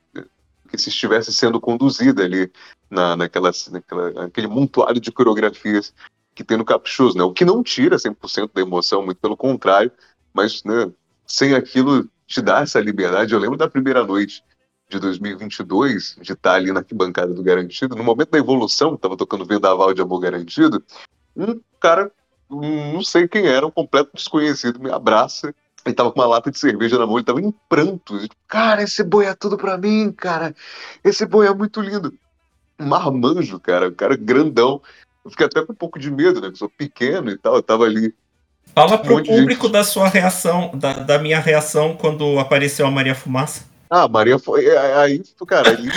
que 0.69 0.77
se 0.77 0.89
estivesse 0.89 1.33
sendo 1.33 1.59
conduzida 1.59 2.23
ali 2.23 2.51
na, 2.89 3.15
naquela, 3.15 3.51
naquela, 3.71 4.11
naquele 4.11 4.47
montuário 4.47 4.99
de 4.99 5.11
coreografias 5.11 5.93
que 6.35 6.43
tem 6.43 6.57
no 6.57 6.65
Caprichoso, 6.65 7.17
né? 7.17 7.23
O 7.23 7.33
que 7.33 7.43
não 7.43 7.63
tira 7.63 7.95
100% 7.95 8.51
da 8.53 8.61
emoção, 8.61 9.03
muito 9.03 9.17
pelo 9.17 9.35
contrário, 9.35 9.91
mas 10.33 10.63
né, 10.63 10.91
sem 11.25 11.55
aquilo 11.55 12.07
te 12.27 12.41
dá 12.41 12.59
essa 12.59 12.79
liberdade. 12.79 13.33
Eu 13.33 13.39
lembro 13.39 13.57
da 13.57 13.69
primeira 13.69 14.03
noite 14.03 14.43
de 14.89 14.99
2022, 14.99 16.17
de 16.21 16.33
estar 16.33 16.53
ali 16.53 16.71
na 16.71 16.79
arquibancada 16.79 17.33
do 17.33 17.43
Garantido, 17.43 17.95
no 17.95 18.03
momento 18.03 18.31
da 18.31 18.37
evolução, 18.37 18.95
estava 18.95 19.17
tocando 19.17 19.45
Vendaval 19.45 19.93
de 19.93 20.01
Amor 20.01 20.19
Garantido, 20.19 20.83
um 21.35 21.59
cara, 21.79 22.11
não 22.49 23.01
sei 23.03 23.27
quem 23.27 23.47
era, 23.47 23.65
um 23.65 23.71
completo 23.71 24.11
desconhecido, 24.13 24.79
me 24.79 24.89
abraça, 24.89 25.53
ele 25.85 25.95
tava 25.95 26.11
com 26.11 26.19
uma 26.19 26.27
lata 26.27 26.51
de 26.51 26.57
cerveja 26.57 26.97
na 26.97 27.05
mão, 27.05 27.17
ele 27.17 27.25
tava 27.25 27.41
em 27.41 27.53
prantos. 27.69 28.27
Cara, 28.47 28.83
esse 28.83 29.03
boi 29.03 29.25
é 29.25 29.33
tudo 29.33 29.57
pra 29.57 29.77
mim, 29.77 30.11
cara. 30.11 30.53
Esse 31.03 31.25
boi 31.25 31.47
é 31.47 31.53
muito 31.53 31.81
lindo. 31.81 32.13
Marmanjo, 32.77 33.59
cara, 33.59 33.87
um 33.87 33.93
cara 33.93 34.15
grandão. 34.15 34.81
Eu 35.23 35.31
fiquei 35.31 35.45
até 35.45 35.65
com 35.65 35.73
um 35.73 35.75
pouco 35.75 35.97
de 35.97 36.11
medo, 36.11 36.41
né? 36.41 36.47
Porque 36.47 36.59
sou 36.59 36.69
pequeno 36.69 37.29
e 37.31 37.37
tal. 37.37 37.55
Eu 37.55 37.63
tava 37.63 37.85
ali 37.85 38.13
Fala 38.73 38.95
um 38.95 38.97
pro 38.99 39.23
público 39.23 39.63
gente... 39.63 39.73
da 39.73 39.83
sua 39.83 40.07
reação, 40.07 40.71
da, 40.73 40.93
da, 40.93 41.19
minha 41.19 41.39
reação 41.39 41.95
quando 41.95 42.39
apareceu 42.39 42.85
a 42.85 42.91
Maria 42.91 43.15
Fumaça. 43.15 43.65
Ah, 43.89 44.07
Maria 44.07 44.37
foi. 44.37 44.65
É, 44.65 44.75
é, 44.75 44.95
aí, 44.95 45.23
cara, 45.47 45.69
ali. 45.69 45.89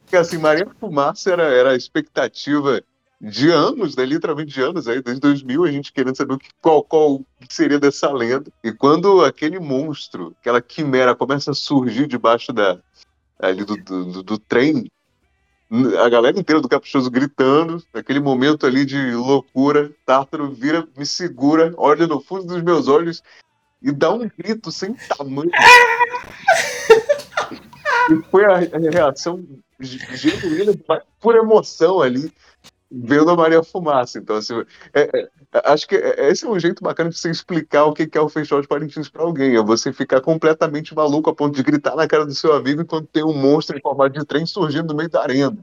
Porque 0.00 0.16
assim, 0.16 0.38
Maria 0.38 0.66
Fumaça 0.78 1.30
era, 1.30 1.44
era 1.44 1.70
a 1.70 1.76
expectativa 1.76 2.82
de 3.20 3.50
anos, 3.50 3.94
né? 3.94 4.04
Literalmente 4.04 4.52
de 4.52 4.62
anos, 4.62 4.88
aí, 4.88 5.02
desde 5.02 5.20
2000, 5.20 5.64
a 5.64 5.70
gente 5.70 5.92
querendo 5.92 6.16
saber 6.16 6.34
o 6.34 6.38
que, 6.38 6.48
qual, 6.60 6.82
qual 6.82 7.20
seria 7.48 7.78
dessa 7.78 8.10
lenda. 8.10 8.50
E 8.64 8.72
quando 8.72 9.24
aquele 9.24 9.60
monstro, 9.60 10.34
aquela 10.40 10.62
quimera 10.62 11.14
começa 11.14 11.50
a 11.50 11.54
surgir 11.54 12.06
debaixo 12.06 12.52
da, 12.52 12.78
ali 13.38 13.64
do, 13.64 13.76
do, 13.76 14.04
do, 14.06 14.22
do 14.22 14.38
trem, 14.38 14.90
a 16.02 16.08
galera 16.08 16.38
inteira 16.38 16.60
do 16.60 16.68
Caprichoso 16.68 17.08
gritando, 17.10 17.82
naquele 17.94 18.18
momento 18.18 18.66
ali 18.66 18.84
de 18.84 19.12
loucura, 19.12 19.90
Tártaro 20.04 20.50
vira, 20.50 20.86
me 20.96 21.06
segura, 21.06 21.72
olha 21.76 22.08
no 22.08 22.20
fundo 22.20 22.44
dos 22.44 22.62
meus 22.62 22.88
olhos 22.88 23.22
e 23.80 23.92
dá 23.92 24.10
um 24.12 24.28
grito 24.36 24.72
sem 24.72 24.94
tamanho. 24.94 25.50
e 28.10 28.30
foi 28.30 28.44
a, 28.44 28.58
reação 28.90 29.46
genuína, 29.80 30.72
por 31.20 31.36
emoção 31.36 32.02
ali, 32.02 32.32
vendo 32.90 33.30
a 33.30 33.36
Maria 33.36 33.62
Fumaça. 33.62 34.18
Então, 34.18 34.36
assim, 34.36 34.54
é, 34.92 35.02
é, 35.02 35.28
acho 35.64 35.86
que 35.86 35.94
é, 35.94 36.30
esse 36.30 36.44
é 36.44 36.48
um 36.48 36.58
jeito 36.58 36.82
bacana 36.82 37.10
de 37.10 37.18
você 37.18 37.30
explicar 37.30 37.84
o 37.84 37.92
que 37.92 38.08
é 38.12 38.20
o 38.20 38.28
Festival 38.28 38.62
de 38.62 38.68
Parintins 38.68 39.08
para 39.08 39.22
alguém. 39.22 39.56
É 39.56 39.62
você 39.62 39.92
ficar 39.92 40.20
completamente 40.20 40.94
maluco 40.94 41.30
a 41.30 41.34
ponto 41.34 41.54
de 41.54 41.62
gritar 41.62 41.94
na 41.94 42.08
cara 42.08 42.26
do 42.26 42.34
seu 42.34 42.52
amigo 42.52 42.82
enquanto 42.82 43.06
tem 43.08 43.24
um 43.24 43.34
monstro 43.34 43.76
em 43.76 43.80
formato 43.80 44.18
de 44.18 44.24
trem 44.24 44.44
surgindo 44.44 44.88
no 44.88 44.96
meio 44.96 45.10
da 45.10 45.22
arena. 45.22 45.56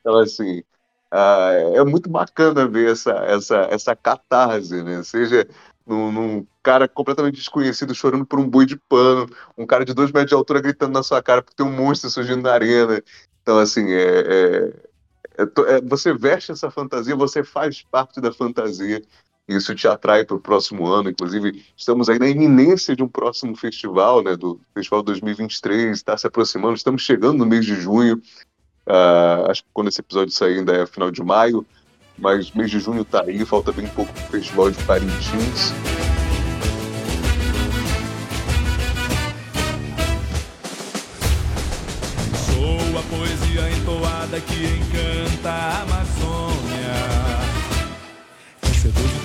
Então, 0.00 0.16
assim, 0.18 0.62
ah, 1.10 1.52
é 1.74 1.84
muito 1.84 2.10
bacana 2.10 2.66
ver 2.68 2.92
essa, 2.92 3.12
essa, 3.26 3.56
essa 3.70 3.96
catarse, 3.96 4.82
né? 4.82 5.02
Seja 5.02 5.48
num, 5.86 6.10
num, 6.12 6.46
cara 6.62 6.88
completamente 6.88 7.36
desconhecido 7.36 7.94
chorando 7.94 8.26
por 8.26 8.40
um 8.40 8.48
boi 8.48 8.66
de 8.66 8.76
pano, 8.76 9.28
um 9.56 9.64
cara 9.64 9.84
de 9.84 9.94
dois 9.94 10.10
metros 10.10 10.30
de 10.30 10.34
altura 10.34 10.60
gritando 10.60 10.92
na 10.92 11.02
sua 11.02 11.22
cara 11.22 11.40
porque 11.42 11.56
tem 11.56 11.64
um 11.64 11.72
monstro 11.72 12.10
surgindo 12.10 12.42
na 12.42 12.52
arena. 12.52 13.00
Então, 13.42 13.58
assim, 13.58 13.92
é, 13.92 14.02
é, 14.02 14.72
é, 14.72 14.72
é 14.72 14.72
você 15.84 16.12
veste 16.14 16.52
essa 16.52 16.70
fantasia, 16.70 17.16
você 17.16 17.44
faz 17.44 17.82
parte 17.82 18.20
da 18.20 18.32
fantasia. 18.32 19.02
Isso 19.48 19.74
te 19.76 19.86
atrai 19.86 20.24
para 20.24 20.36
o 20.36 20.40
próximo 20.40 20.86
ano. 20.86 21.08
Inclusive, 21.08 21.64
estamos 21.76 22.08
aí 22.08 22.18
na 22.18 22.28
iminência 22.28 22.96
de 22.96 23.02
um 23.02 23.08
próximo 23.08 23.54
festival, 23.56 24.22
né? 24.22 24.36
Do 24.36 24.60
Festival 24.74 25.02
2023, 25.02 25.96
está 25.96 26.16
se 26.16 26.26
aproximando. 26.26 26.74
Estamos 26.74 27.02
chegando 27.02 27.38
no 27.38 27.46
mês 27.46 27.64
de 27.64 27.76
junho. 27.76 28.20
Uh, 28.86 29.50
acho 29.50 29.62
que 29.62 29.68
quando 29.72 29.88
esse 29.88 30.00
episódio 30.00 30.32
sair 30.32 30.58
ainda 30.58 30.72
é 30.74 30.86
final 30.86 31.10
de 31.10 31.22
maio 31.22 31.64
mas 32.18 32.50
mês 32.52 32.70
de 32.70 32.80
junho 32.80 33.04
tá 33.04 33.22
aí, 33.22 33.44
falta 33.44 33.72
bem 33.72 33.86
pouco 33.88 34.12
pro 34.12 34.22
Festival 34.24 34.70
de 34.70 34.82
Parintins. 34.84 35.72
Sou 42.46 42.98
a 42.98 43.02
poesia 43.02 43.70
entoada 43.76 44.40
que 44.40 44.64
encanta 44.64 44.85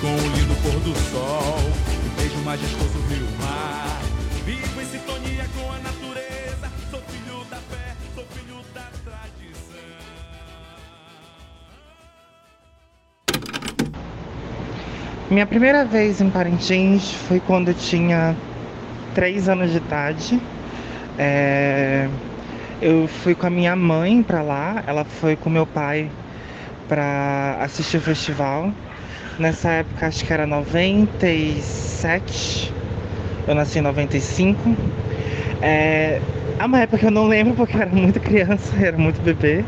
com 0.02 0.08
o 0.08 0.36
lindo 0.36 0.54
pôr 0.62 0.80
do 0.80 0.92
sol, 1.12 1.58
o 2.04 2.20
beijo 2.20 2.36
majestoso 2.44 2.98
rio 3.08 3.24
mar. 3.38 4.00
Vivo 4.44 4.80
em 4.80 4.84
sintonia 4.84 5.44
com 5.56 5.70
a 5.70 5.78
natureza, 5.78 6.68
sou 6.90 7.00
filho 7.02 7.44
da 7.48 7.58
fé, 7.58 7.94
sou 8.12 8.24
filho 8.32 8.56
da 8.74 8.82
tradição. 9.04 9.78
Minha 15.30 15.46
primeira 15.46 15.84
vez 15.84 16.20
em 16.20 16.28
Parintins 16.28 17.12
foi 17.28 17.38
quando 17.38 17.68
eu 17.68 17.74
tinha 17.74 18.34
3 19.14 19.48
anos 19.48 19.70
de 19.70 19.76
idade. 19.76 20.42
É... 21.16 22.08
Eu 22.80 23.06
fui 23.06 23.36
com 23.36 23.46
a 23.46 23.50
minha 23.50 23.76
mãe 23.76 24.20
para 24.20 24.42
lá, 24.42 24.82
ela 24.84 25.04
foi 25.04 25.36
com 25.36 25.48
meu 25.48 25.64
pai 25.64 26.10
para 26.88 27.58
assistir 27.60 27.98
o 27.98 28.00
festival. 28.00 28.72
Nessa 29.42 29.70
época 29.70 30.06
acho 30.06 30.24
que 30.24 30.32
era 30.32 30.46
97, 30.46 32.72
eu 33.48 33.56
nasci 33.56 33.80
em 33.80 33.82
95. 33.82 34.76
É, 35.60 36.20
é 36.60 36.64
uma 36.64 36.78
época 36.78 36.98
que 36.98 37.06
eu 37.06 37.10
não 37.10 37.26
lembro 37.26 37.54
porque 37.54 37.76
eu 37.76 37.80
era 37.80 37.90
muito 37.90 38.20
criança, 38.20 38.72
era 38.80 38.96
muito 38.96 39.20
bebê, 39.20 39.64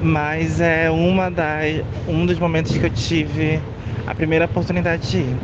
mas 0.00 0.62
é 0.62 0.90
uma 0.90 1.30
das, 1.30 1.84
um 2.08 2.24
dos 2.24 2.38
momentos 2.38 2.74
que 2.74 2.82
eu 2.82 2.88
tive 2.88 3.60
a 4.06 4.14
primeira 4.14 4.46
oportunidade 4.46 5.10
de 5.10 5.18
ir. 5.18 5.36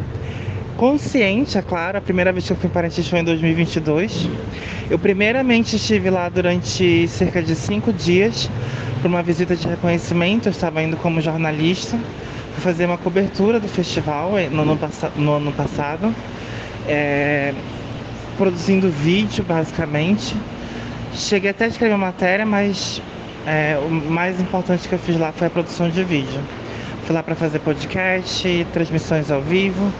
Consciente, 0.78 1.58
é 1.58 1.62
claro, 1.62 1.98
a 1.98 2.00
primeira 2.00 2.32
vez 2.32 2.46
que 2.46 2.54
eu 2.54 2.56
fui 2.56 2.70
em 2.70 2.72
Parintins 2.72 3.06
foi 3.06 3.18
em 3.18 3.24
2022. 3.24 4.30
Eu 4.88 4.98
primeiramente 4.98 5.76
estive 5.76 6.08
lá 6.08 6.30
durante 6.30 7.06
cerca 7.06 7.42
de 7.42 7.54
cinco 7.54 7.92
dias 7.92 8.48
para 9.02 9.08
uma 9.08 9.22
visita 9.22 9.54
de 9.54 9.68
reconhecimento. 9.68 10.48
Eu 10.48 10.52
estava 10.52 10.82
indo 10.82 10.96
como 10.96 11.20
jornalista 11.20 11.98
para 12.58 12.72
fazer 12.72 12.86
uma 12.86 12.98
cobertura 12.98 13.60
do 13.60 13.68
festival 13.68 14.36
eh, 14.36 14.48
no 14.48 14.62
ano, 14.62 14.78
no 15.14 15.32
ano 15.34 15.52
passado, 15.52 16.12
é, 16.88 17.54
produzindo 18.36 18.90
vídeo 18.90 19.44
basicamente. 19.44 20.34
Cheguei 21.14 21.50
até 21.50 21.66
a 21.66 21.68
escrever 21.68 21.96
matéria, 21.96 22.44
mas 22.44 23.00
é, 23.46 23.78
o 23.80 23.88
mais 23.90 24.40
importante 24.40 24.88
que 24.88 24.94
eu 24.94 24.98
fiz 24.98 25.16
lá 25.16 25.30
foi 25.30 25.46
a 25.46 25.50
produção 25.50 25.88
de 25.88 26.02
vídeo. 26.02 26.40
Fui 27.04 27.14
lá 27.14 27.22
para 27.22 27.36
fazer 27.36 27.60
podcast, 27.60 28.66
transmissões 28.72 29.30
ao 29.30 29.40
vivo 29.40 29.92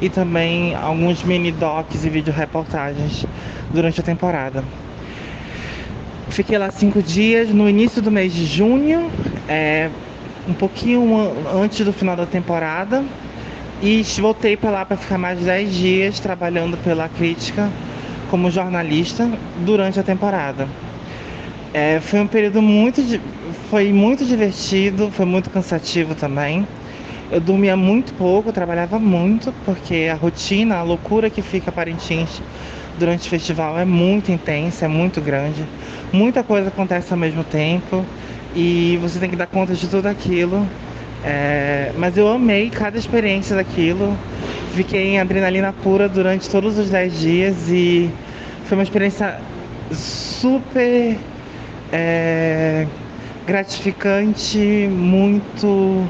e 0.00 0.08
também 0.08 0.74
alguns 0.74 1.22
mini 1.22 1.52
docs 1.52 2.04
e 2.04 2.08
vídeo 2.08 2.32
reportagens 2.32 3.26
durante 3.70 4.00
a 4.00 4.02
temporada. 4.02 4.64
Fiquei 6.30 6.56
lá 6.56 6.70
cinco 6.70 7.02
dias 7.02 7.50
no 7.50 7.68
início 7.68 8.00
do 8.00 8.10
mês 8.10 8.32
de 8.32 8.46
junho, 8.46 9.10
é, 9.48 9.90
um 10.46 10.54
pouquinho 10.54 11.34
antes 11.62 11.84
do 11.84 11.92
final 11.92 12.16
da 12.16 12.26
temporada, 12.26 13.04
e 13.82 14.02
voltei 14.18 14.56
para 14.56 14.70
lá 14.70 14.84
para 14.84 14.96
ficar 14.96 15.18
mais 15.18 15.38
dez 15.40 15.74
dias 15.74 16.18
trabalhando 16.18 16.76
pela 16.78 17.08
crítica 17.08 17.70
como 18.30 18.50
jornalista 18.50 19.30
durante 19.58 20.00
a 20.00 20.02
temporada. 20.02 20.66
É, 21.74 22.00
foi 22.00 22.20
um 22.20 22.26
período 22.26 22.62
muito, 22.62 23.02
foi 23.68 23.92
muito 23.92 24.24
divertido, 24.24 25.10
foi 25.10 25.26
muito 25.26 25.50
cansativo 25.50 26.14
também. 26.14 26.66
Eu 27.30 27.40
dormia 27.40 27.76
muito 27.76 28.14
pouco, 28.14 28.52
trabalhava 28.52 28.98
muito, 28.98 29.52
porque 29.64 30.08
a 30.10 30.14
rotina, 30.14 30.76
a 30.76 30.82
loucura 30.82 31.28
que 31.28 31.42
fica 31.42 31.70
Parintins 31.70 32.40
durante 32.98 33.26
o 33.26 33.30
festival 33.30 33.78
é 33.78 33.84
muito 33.84 34.32
intensa, 34.32 34.86
é 34.86 34.88
muito 34.88 35.20
grande. 35.20 35.64
Muita 36.12 36.42
coisa 36.42 36.68
acontece 36.68 37.12
ao 37.12 37.18
mesmo 37.18 37.44
tempo 37.44 38.06
e 38.56 38.98
você 39.02 39.18
tem 39.18 39.28
que 39.28 39.36
dar 39.36 39.46
conta 39.46 39.74
de 39.74 39.86
tudo 39.86 40.06
aquilo. 40.06 40.66
É, 41.22 41.92
mas 41.96 42.16
eu 42.16 42.26
amei 42.28 42.70
cada 42.70 42.98
experiência 42.98 43.54
daquilo. 43.54 44.16
Fiquei 44.72 45.14
em 45.14 45.20
adrenalina 45.20 45.72
pura 45.72 46.08
durante 46.08 46.48
todos 46.48 46.78
os 46.78 46.88
10 46.88 47.20
dias 47.20 47.68
e 47.68 48.10
foi 48.64 48.78
uma 48.78 48.82
experiência 48.82 49.38
super 49.92 51.16
é, 51.92 52.86
gratificante, 53.46 54.58
muito 54.90 56.04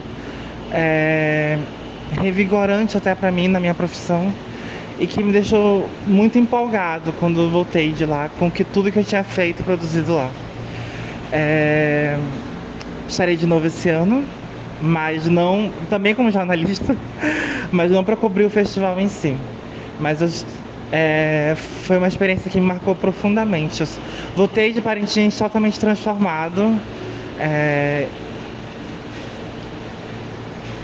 é, 0.72 1.58
revigorante 2.20 2.96
até 2.96 3.14
para 3.14 3.30
mim 3.30 3.48
na 3.48 3.60
minha 3.60 3.74
profissão 3.74 4.32
e 4.98 5.06
que 5.06 5.22
me 5.22 5.32
deixou 5.32 5.88
muito 6.06 6.38
empolgado 6.38 7.12
quando 7.20 7.50
voltei 7.50 7.92
de 7.92 8.06
lá 8.06 8.30
com 8.38 8.50
que 8.50 8.64
tudo 8.64 8.90
que 8.90 8.98
eu 8.98 9.04
tinha 9.04 9.24
feito 9.24 9.60
e 9.60 9.62
produzido 9.62 10.14
lá. 10.14 10.30
É, 11.32 12.18
estarei 13.08 13.36
de 13.36 13.46
novo 13.46 13.66
esse 13.66 13.88
ano, 13.88 14.24
mas 14.80 15.26
não 15.26 15.72
também 15.90 16.14
como 16.14 16.30
jornalista, 16.30 16.96
mas 17.72 17.90
não 17.90 18.04
para 18.04 18.16
cobrir 18.16 18.44
o 18.44 18.50
festival 18.50 18.98
em 19.00 19.08
si. 19.08 19.36
Mas 19.98 20.20
eu, 20.20 20.28
é, 20.92 21.54
foi 21.56 21.98
uma 21.98 22.08
experiência 22.08 22.50
que 22.50 22.60
me 22.60 22.66
marcou 22.66 22.94
profundamente. 22.94 23.80
Eu 23.80 23.88
voltei 24.36 24.72
de 24.72 24.80
Parintins 24.80 25.36
totalmente 25.36 25.80
transformado 25.80 26.80
é... 27.38 28.08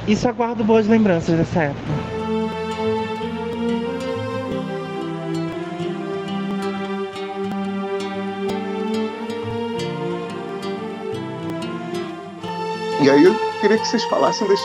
Isso 0.06 0.28
aguardo 0.28 0.64
boas 0.64 0.86
lembranças 0.86 1.36
dessa 1.36 1.64
época. 1.64 1.92
E 13.02 13.10
aí 13.10 13.24
eu 13.24 13.34
queria 13.60 13.76
que 13.78 13.84
vocês 13.84 14.04
falassem 14.04 14.46
das, 14.46 14.60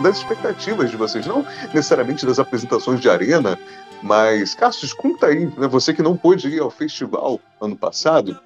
das 0.00 0.18
expectativas 0.18 0.88
de 0.88 0.96
vocês, 0.96 1.26
não 1.26 1.44
necessariamente 1.74 2.24
das 2.24 2.38
apresentações 2.38 3.00
de 3.00 3.10
arena, 3.10 3.58
mas, 4.00 4.54
Cassius, 4.54 4.92
conta 4.92 5.26
aí, 5.26 5.46
né, 5.46 5.66
você 5.66 5.92
que 5.92 6.00
não 6.00 6.16
pôde 6.16 6.48
ir 6.48 6.60
ao 6.60 6.70
festival 6.70 7.40
ano 7.60 7.76
passado, 7.76 8.38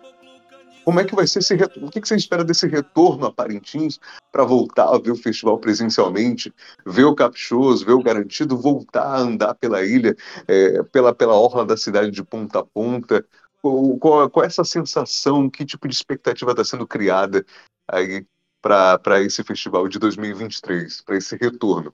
como 0.86 1.00
é 1.00 1.04
que 1.04 1.14
vai 1.14 1.26
ser 1.26 1.40
esse 1.40 1.54
retorno? 1.54 1.88
O 1.88 1.90
que 1.90 2.00
você 2.00 2.16
espera 2.16 2.42
desse 2.42 2.66
retorno 2.66 3.26
a 3.26 3.32
Parintins 3.32 4.00
para 4.32 4.42
voltar 4.42 4.88
a 4.88 4.98
ver 4.98 5.10
o 5.10 5.16
festival 5.16 5.58
presencialmente, 5.58 6.50
ver 6.86 7.04
o 7.04 7.14
Caprichoso, 7.14 7.84
ver 7.84 7.92
o 7.92 8.02
Garantido, 8.02 8.56
voltar 8.56 9.04
a 9.04 9.18
andar 9.18 9.54
pela 9.56 9.84
ilha, 9.84 10.16
é, 10.48 10.82
pela, 10.84 11.14
pela 11.14 11.34
orla 11.34 11.66
da 11.66 11.76
cidade 11.76 12.10
de 12.10 12.24
ponta 12.24 12.60
a 12.60 12.64
ponta? 12.64 13.22
Qual, 13.60 13.98
qual, 13.98 14.30
qual 14.30 14.44
é 14.44 14.46
essa 14.46 14.64
sensação? 14.64 15.50
Que 15.50 15.66
tipo 15.66 15.86
de 15.86 15.94
expectativa 15.94 16.52
está 16.52 16.64
sendo 16.64 16.86
criada 16.86 17.44
aí 17.86 18.24
para 18.66 19.22
esse 19.22 19.44
festival 19.44 19.88
de 19.88 19.98
2023, 19.98 21.02
para 21.02 21.16
esse 21.16 21.36
retorno? 21.36 21.92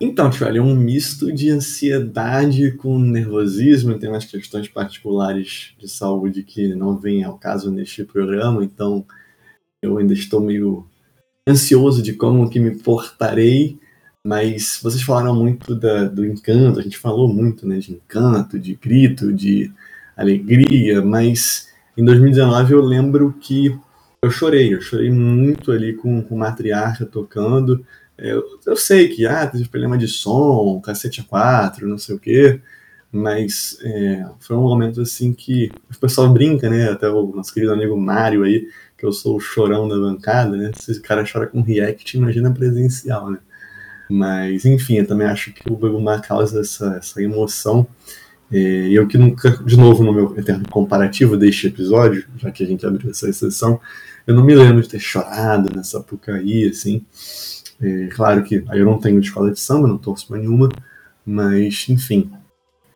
Então, 0.00 0.28
Tio, 0.30 0.46
é 0.46 0.60
um 0.60 0.74
misto 0.74 1.32
de 1.32 1.50
ansiedade 1.50 2.72
com 2.72 2.98
nervosismo, 2.98 3.98
tem 3.98 4.10
umas 4.10 4.26
questões 4.26 4.68
particulares 4.68 5.74
de 5.78 5.88
saúde 5.88 6.42
que 6.42 6.74
não 6.74 6.98
vêm 6.98 7.24
ao 7.24 7.38
caso 7.38 7.70
neste 7.70 8.04
programa, 8.04 8.62
então 8.62 9.06
eu 9.80 9.96
ainda 9.96 10.12
estou 10.12 10.40
meio 10.40 10.86
ansioso 11.48 12.02
de 12.02 12.12
como 12.12 12.50
que 12.50 12.60
me 12.60 12.76
portarei, 12.76 13.78
mas 14.24 14.80
vocês 14.82 15.02
falaram 15.02 15.34
muito 15.34 15.74
da, 15.74 16.04
do 16.04 16.26
encanto, 16.26 16.78
a 16.78 16.82
gente 16.82 16.98
falou 16.98 17.26
muito 17.26 17.66
né, 17.66 17.78
de 17.78 17.92
encanto, 17.92 18.58
de 18.58 18.74
grito, 18.74 19.32
de 19.32 19.72
alegria, 20.16 21.00
mas 21.00 21.68
em 21.96 22.04
2019 22.04 22.72
eu 22.74 22.80
lembro 22.82 23.34
que 23.40 23.78
eu 24.22 24.30
chorei, 24.30 24.74
eu 24.74 24.80
chorei 24.80 25.10
muito 25.10 25.72
ali 25.72 25.94
com, 25.94 26.22
com 26.22 26.34
o 26.34 26.38
Matriarca 26.38 27.04
tocando. 27.06 27.84
Eu, 28.18 28.42
eu 28.66 28.76
sei 28.76 29.08
que 29.08 29.26
ah, 29.26 29.46
teve 29.46 29.68
problema 29.68 29.98
de 29.98 30.08
som, 30.08 30.80
cacete 30.80 31.22
A4, 31.22 31.82
não 31.82 31.98
sei 31.98 32.16
o 32.16 32.18
quê, 32.18 32.60
mas 33.12 33.78
é, 33.82 34.26
foi 34.40 34.56
um 34.56 34.62
momento 34.62 35.00
assim 35.02 35.32
que 35.32 35.70
o 35.94 35.98
pessoal 35.98 36.32
brinca, 36.32 36.68
né? 36.70 36.90
Até 36.90 37.08
o 37.08 37.26
nosso 37.34 37.52
querido 37.52 37.72
amigo 37.72 37.96
Mário 37.96 38.42
aí, 38.44 38.68
que 38.96 39.04
eu 39.04 39.12
sou 39.12 39.36
o 39.36 39.40
chorão 39.40 39.88
da 39.88 39.96
bancada, 39.96 40.56
né? 40.56 40.72
Se 40.76 40.92
esse 40.92 41.00
cara 41.00 41.24
chora 41.30 41.46
com 41.46 41.60
react, 41.60 42.16
imagina 42.16 42.50
presencial, 42.52 43.30
né? 43.30 43.38
Mas, 44.08 44.64
enfim, 44.64 44.98
eu 44.98 45.06
também 45.06 45.26
acho 45.26 45.52
que 45.52 45.70
o 45.70 45.76
Bagumar 45.76 46.22
causa 46.26 46.60
essa, 46.60 46.96
essa 46.96 47.22
emoção. 47.22 47.86
É, 48.50 48.58
e 48.88 48.94
eu 48.94 49.06
que 49.08 49.18
nunca, 49.18 49.50
de 49.64 49.76
novo, 49.76 50.04
no 50.04 50.12
meu 50.12 50.38
eterno 50.38 50.64
comparativo 50.70 51.36
deste 51.36 51.66
episódio, 51.66 52.24
já 52.38 52.50
que 52.50 52.62
a 52.62 52.66
gente 52.66 52.86
abriu 52.86 53.10
essa 53.10 53.28
exceção, 53.28 53.80
eu 54.26 54.34
não 54.34 54.44
me 54.44 54.54
lembro 54.54 54.82
de 54.82 54.88
ter 54.88 54.98
chorado 54.98 55.74
nessa 55.74 56.00
pucaí, 56.00 56.68
assim. 56.68 57.04
É, 57.80 58.08
claro 58.08 58.42
que 58.42 58.64
aí 58.68 58.80
eu 58.80 58.86
não 58.86 58.98
tenho 58.98 59.20
escola 59.20 59.50
de 59.52 59.60
samba, 59.60 59.86
não 59.86 59.98
torço 59.98 60.26
pra 60.26 60.38
nenhuma, 60.38 60.68
mas, 61.24 61.86
enfim, 61.88 62.30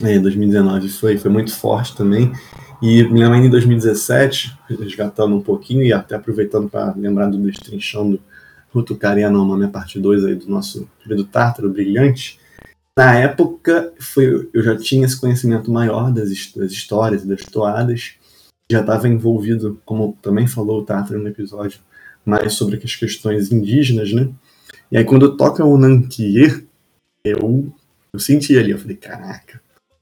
é, 0.03 0.19
2019 0.19 0.89
foi, 0.89 1.19
foi 1.19 1.31
muito 1.31 1.55
forte 1.55 1.97
também. 1.97 2.33
E 2.83 3.03
me 3.05 3.21
lembro 3.21 3.35
ainda 3.35 3.47
em 3.47 3.51
2017, 3.51 4.59
resgatando 4.81 5.37
um 5.37 5.43
pouquinho 5.43 5.83
e 5.83 5.93
até 5.93 6.15
aproveitando 6.15 6.69
para 6.69 6.95
lembrar 6.95 7.27
do 7.27 7.39
Destrinchando 7.39 8.19
Rutucaria 8.73 9.29
Nome, 9.29 9.67
a 9.67 9.69
parte 9.69 9.99
2 9.99 10.25
aí 10.25 10.35
do 10.35 10.49
nosso 10.49 10.89
querido 11.03 11.25
Tártaro 11.25 11.69
Brilhante. 11.69 12.41
Na 12.97 13.15
época, 13.15 13.93
foi, 13.99 14.49
eu 14.53 14.63
já 14.63 14.77
tinha 14.77 15.05
esse 15.05 15.21
conhecimento 15.21 15.71
maior 15.71 16.11
das, 16.13 16.53
das 16.57 16.73
histórias, 16.73 17.25
das 17.25 17.43
toadas, 17.43 18.15
já 18.71 18.81
estava 18.81 19.09
envolvido, 19.09 19.81
como 19.85 20.17
também 20.23 20.47
falou 20.47 20.81
o 20.81 20.85
Tártaro 20.85 21.21
no 21.21 21.29
episódio, 21.29 21.81
mais 22.25 22.53
sobre 22.55 22.81
as 22.83 22.95
questões 22.95 23.51
indígenas, 23.51 24.13
né? 24.13 24.29
E 24.93 24.97
aí 24.97 25.05
quando 25.05 25.37
toca 25.37 25.65
o 25.65 25.77
Nankier, 25.77 26.65
eu, 27.25 27.73
eu 28.13 28.19
senti 28.19 28.57
ali, 28.57 28.71
eu 28.71 28.79
falei, 28.79 28.97
caraca, 28.97 29.61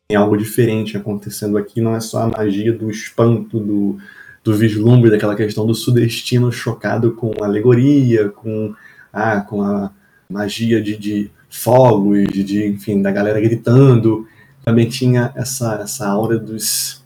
tem 0.08 0.16
algo 0.16 0.36
diferente 0.36 0.96
acontecendo 0.96 1.56
aqui, 1.58 1.80
não 1.80 1.94
é 1.94 2.00
só 2.00 2.22
a 2.22 2.28
magia 2.28 2.72
do 2.72 2.90
espanto, 2.90 3.58
do, 3.58 3.98
do 4.44 4.54
vislumbre, 4.54 5.10
daquela 5.10 5.36
questão 5.36 5.66
do 5.66 5.74
sudestino 5.74 6.50
chocado 6.52 7.12
com 7.12 7.32
alegoria, 7.42 8.28
com, 8.28 8.74
ah, 9.12 9.40
com 9.40 9.62
a 9.62 9.90
magia 10.28 10.80
de, 10.82 10.96
de 10.96 11.30
fogos, 11.48 12.26
de, 12.28 12.44
de, 12.44 12.66
enfim, 12.66 13.00
da 13.00 13.10
galera 13.10 13.40
gritando. 13.40 14.26
Também 14.64 14.88
tinha 14.88 15.32
essa, 15.34 15.80
essa 15.82 16.06
aura 16.06 16.38
dos, 16.38 16.97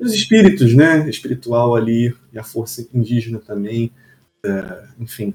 dos 0.00 0.14
espíritos, 0.14 0.74
né? 0.74 1.08
Espiritual 1.08 1.76
ali, 1.76 2.14
e 2.32 2.38
a 2.38 2.42
força 2.42 2.86
indígena 2.92 3.38
também. 3.38 3.92
É, 4.44 4.84
enfim, 4.98 5.34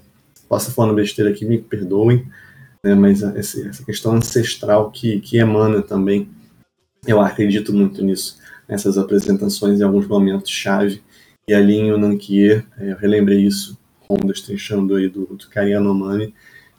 posso 0.50 0.72
falando 0.72 0.96
besteira 0.96 1.30
aqui, 1.30 1.46
me 1.46 1.62
perdoem, 1.62 2.28
né? 2.84 2.96
mas 2.96 3.22
essa, 3.22 3.84
questão 3.86 4.14
ancestral 4.14 4.92
que, 4.92 5.20
que 5.20 5.38
emana 5.38 5.82
também 5.82 6.28
eu 7.08 7.22
acredito 7.22 7.72
muito 7.72 8.04
nisso, 8.04 8.40
nessas 8.68 8.98
apresentações 8.98 9.80
em 9.80 9.84
alguns 9.84 10.08
momentos 10.08 10.50
chave. 10.50 11.04
E 11.48 11.54
ali 11.54 11.76
em 11.76 11.92
Unanquier, 11.92 12.66
é, 12.80 12.92
eu 12.92 12.98
relembrei 12.98 13.46
isso 13.46 13.78
com 14.08 14.16
o 14.16 14.28
destrinchando 14.28 14.96
aí 14.96 15.08
do, 15.08 15.26
do 15.28 15.48
Karia 15.50 15.80
Nomani, 15.80 16.34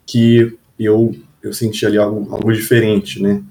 que 0.04 0.58
eu, 0.78 1.14
eu 1.40 1.52
senti 1.52 1.86
ali 1.86 1.96
algo, 1.96 2.32
algo 2.34 2.52
diferente, 2.52 3.22
né? 3.22 3.42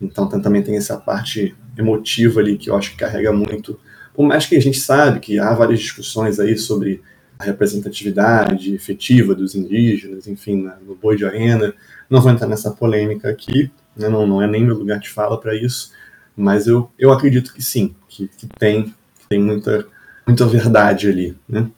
Então 0.00 0.26
também 0.26 0.62
tem 0.62 0.76
essa 0.76 0.96
parte 0.96 1.54
emotiva 1.76 2.40
ali 2.40 2.56
que 2.56 2.70
eu 2.70 2.76
acho 2.76 2.90
que 2.90 2.96
carrega 2.96 3.32
muito. 3.32 3.78
Por 4.14 4.26
mais 4.26 4.46
que 4.46 4.56
a 4.56 4.60
gente 4.60 4.78
sabe 4.78 5.20
que 5.20 5.38
há 5.38 5.52
várias 5.54 5.80
discussões 5.80 6.38
aí 6.38 6.56
sobre 6.56 7.02
a 7.38 7.44
representatividade 7.44 8.74
efetiva 8.74 9.34
dos 9.34 9.54
indígenas, 9.54 10.26
enfim, 10.26 10.68
no 10.86 10.94
boi 10.94 11.16
de 11.16 11.24
arena, 11.24 11.74
não 12.08 12.20
vou 12.20 12.30
entrar 12.30 12.46
nessa 12.46 12.70
polêmica 12.70 13.28
aqui, 13.28 13.70
né? 13.96 14.08
não, 14.08 14.26
não 14.26 14.42
é 14.42 14.46
nem 14.46 14.64
meu 14.64 14.76
lugar 14.76 14.98
de 14.98 15.08
fala 15.08 15.40
para 15.40 15.54
isso, 15.54 15.92
mas 16.36 16.66
eu, 16.66 16.90
eu 16.98 17.10
acredito 17.12 17.52
que 17.52 17.62
sim, 17.62 17.94
que, 18.08 18.28
que 18.28 18.46
tem, 18.46 18.84
que 18.84 19.28
tem 19.28 19.40
muita, 19.40 19.86
muita 20.26 20.46
verdade 20.46 21.08
ali, 21.08 21.36
né? 21.48 21.68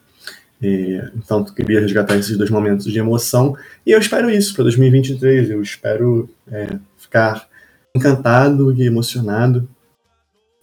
E, 0.62 0.98
então, 1.14 1.40
eu 1.40 1.52
queria 1.52 1.80
resgatar 1.80 2.16
esses 2.16 2.38
dois 2.38 2.48
momentos 2.48 2.86
de 2.90 2.98
emoção 2.98 3.56
e 3.84 3.90
eu 3.90 3.98
espero 3.98 4.30
isso 4.30 4.54
para 4.54 4.64
2023. 4.64 5.50
Eu 5.50 5.60
espero 5.60 6.30
é, 6.50 6.78
ficar 6.96 7.46
encantado 7.94 8.72
e 8.72 8.86
emocionado 8.86 9.68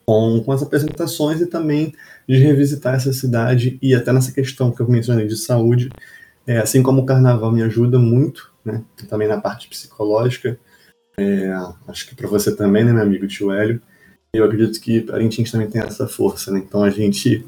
com, 0.06 0.42
com 0.44 0.52
as 0.52 0.62
apresentações 0.62 1.42
e 1.42 1.46
também 1.46 1.94
de 2.28 2.38
revisitar 2.38 2.96
essa 2.96 3.14
cidade 3.14 3.78
e 3.82 3.94
até 3.96 4.12
nessa 4.12 4.32
questão 4.32 4.72
que 4.72 4.82
eu 4.82 4.90
mencionei 4.90 5.28
de 5.28 5.38
saúde. 5.38 5.90
É, 6.48 6.58
assim 6.58 6.82
como 6.82 7.02
o 7.02 7.06
carnaval 7.06 7.52
me 7.52 7.62
ajuda 7.62 8.00
muito, 8.00 8.52
né? 8.66 8.84
Também 9.08 9.28
na 9.28 9.40
parte 9.40 9.68
psicológica 9.68 10.58
é, 11.18 11.52
acho 11.88 12.08
que 12.08 12.16
para 12.16 12.28
você 12.28 12.56
também, 12.56 12.84
né, 12.84 12.92
meu 12.92 13.04
amigo 13.04 13.28
tio 13.28 13.52
Hélio. 13.52 13.82
Eu 14.34 14.46
acredito 14.46 14.80
que 14.80 15.02
Parintins 15.02 15.52
também 15.52 15.70
tem 15.70 15.82
essa 15.82 16.08
força, 16.08 16.52
né? 16.52 16.60
Então 16.60 16.84
a 16.84 16.90
gente, 16.90 17.46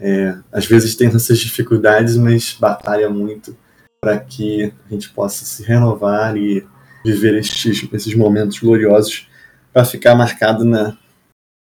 é, 0.00 0.36
às 0.52 0.66
vezes, 0.66 0.96
tem 0.96 1.08
essas 1.08 1.38
dificuldades, 1.38 2.16
mas 2.16 2.56
batalha 2.58 3.08
muito 3.08 3.56
para 4.00 4.18
que 4.18 4.72
a 4.86 4.92
gente 4.92 5.10
possa 5.10 5.44
se 5.44 5.62
renovar 5.62 6.36
e 6.36 6.66
viver 7.04 7.34
estes, 7.38 7.88
esses 7.92 8.14
momentos 8.14 8.58
gloriosos 8.58 9.28
para 9.72 9.84
ficar 9.84 10.14
marcado 10.14 10.64
na, 10.64 10.96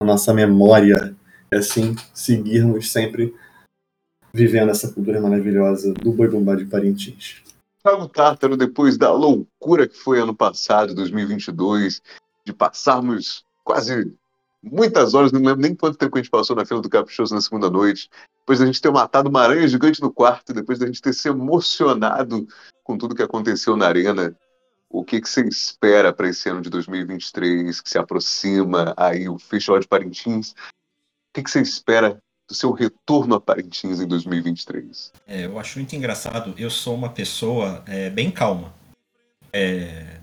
na 0.01 0.07
nossa 0.07 0.33
memória 0.33 1.15
e 1.51 1.55
assim 1.55 1.95
seguirmos 2.11 2.91
sempre 2.91 3.35
vivendo 4.33 4.69
essa 4.69 4.91
cultura 4.91 5.21
maravilhosa 5.21 5.93
do 5.93 6.11
Boi 6.11 6.27
Bombá 6.27 6.55
de 6.55 6.65
Parintins. 6.65 7.43
Thiago 7.83 8.07
Tártaro, 8.07 8.57
depois 8.57 8.97
da 8.97 9.11
loucura 9.11 9.87
que 9.87 9.95
foi 9.95 10.19
ano 10.19 10.35
passado, 10.35 10.95
2022, 10.95 12.01
de 12.43 12.51
passarmos 12.51 13.45
quase 13.63 14.11
muitas 14.63 15.13
horas, 15.13 15.31
não 15.31 15.39
lembro 15.39 15.61
nem 15.61 15.75
quanto 15.75 15.97
tempo 15.97 16.17
a 16.17 16.21
gente 16.21 16.31
passou 16.31 16.55
na 16.55 16.65
fila 16.65 16.81
do 16.81 16.89
Caprichoso 16.89 17.35
na 17.35 17.41
segunda 17.41 17.69
noite, 17.69 18.09
depois 18.39 18.59
da 18.59 18.65
gente 18.65 18.81
ter 18.81 18.91
matado 18.91 19.29
uma 19.29 19.41
aranha 19.41 19.67
gigante 19.67 20.01
no 20.01 20.11
quarto, 20.11 20.53
depois 20.53 20.79
da 20.79 20.87
gente 20.87 21.01
ter 21.01 21.13
se 21.13 21.29
emocionado 21.29 22.47
com 22.83 22.97
tudo 22.97 23.15
que 23.15 23.23
aconteceu 23.23 23.77
na 23.77 23.87
arena, 23.87 24.35
o 24.91 25.03
que, 25.03 25.21
que 25.21 25.29
você 25.29 25.47
espera 25.47 26.11
para 26.11 26.29
esse 26.29 26.49
ano 26.49 26.61
de 26.61 26.69
2023, 26.69 27.79
que 27.79 27.89
se 27.89 27.97
aproxima 27.97 28.93
aí 28.97 29.29
o 29.29 29.39
Festival 29.39 29.79
de 29.79 29.87
Parintins? 29.87 30.51
O 30.51 31.33
que, 31.33 31.43
que 31.43 31.49
você 31.49 31.61
espera 31.61 32.21
do 32.47 32.53
seu 32.53 32.71
retorno 32.71 33.35
a 33.35 33.41
Parintins 33.41 34.01
em 34.01 34.07
2023? 34.07 35.13
É, 35.25 35.45
eu 35.45 35.57
acho 35.57 35.79
muito 35.79 35.95
engraçado. 35.95 36.53
Eu 36.57 36.69
sou 36.69 36.93
uma 36.93 37.09
pessoa 37.09 37.83
é, 37.87 38.09
bem 38.09 38.29
calma. 38.29 38.73
É, 39.53 40.19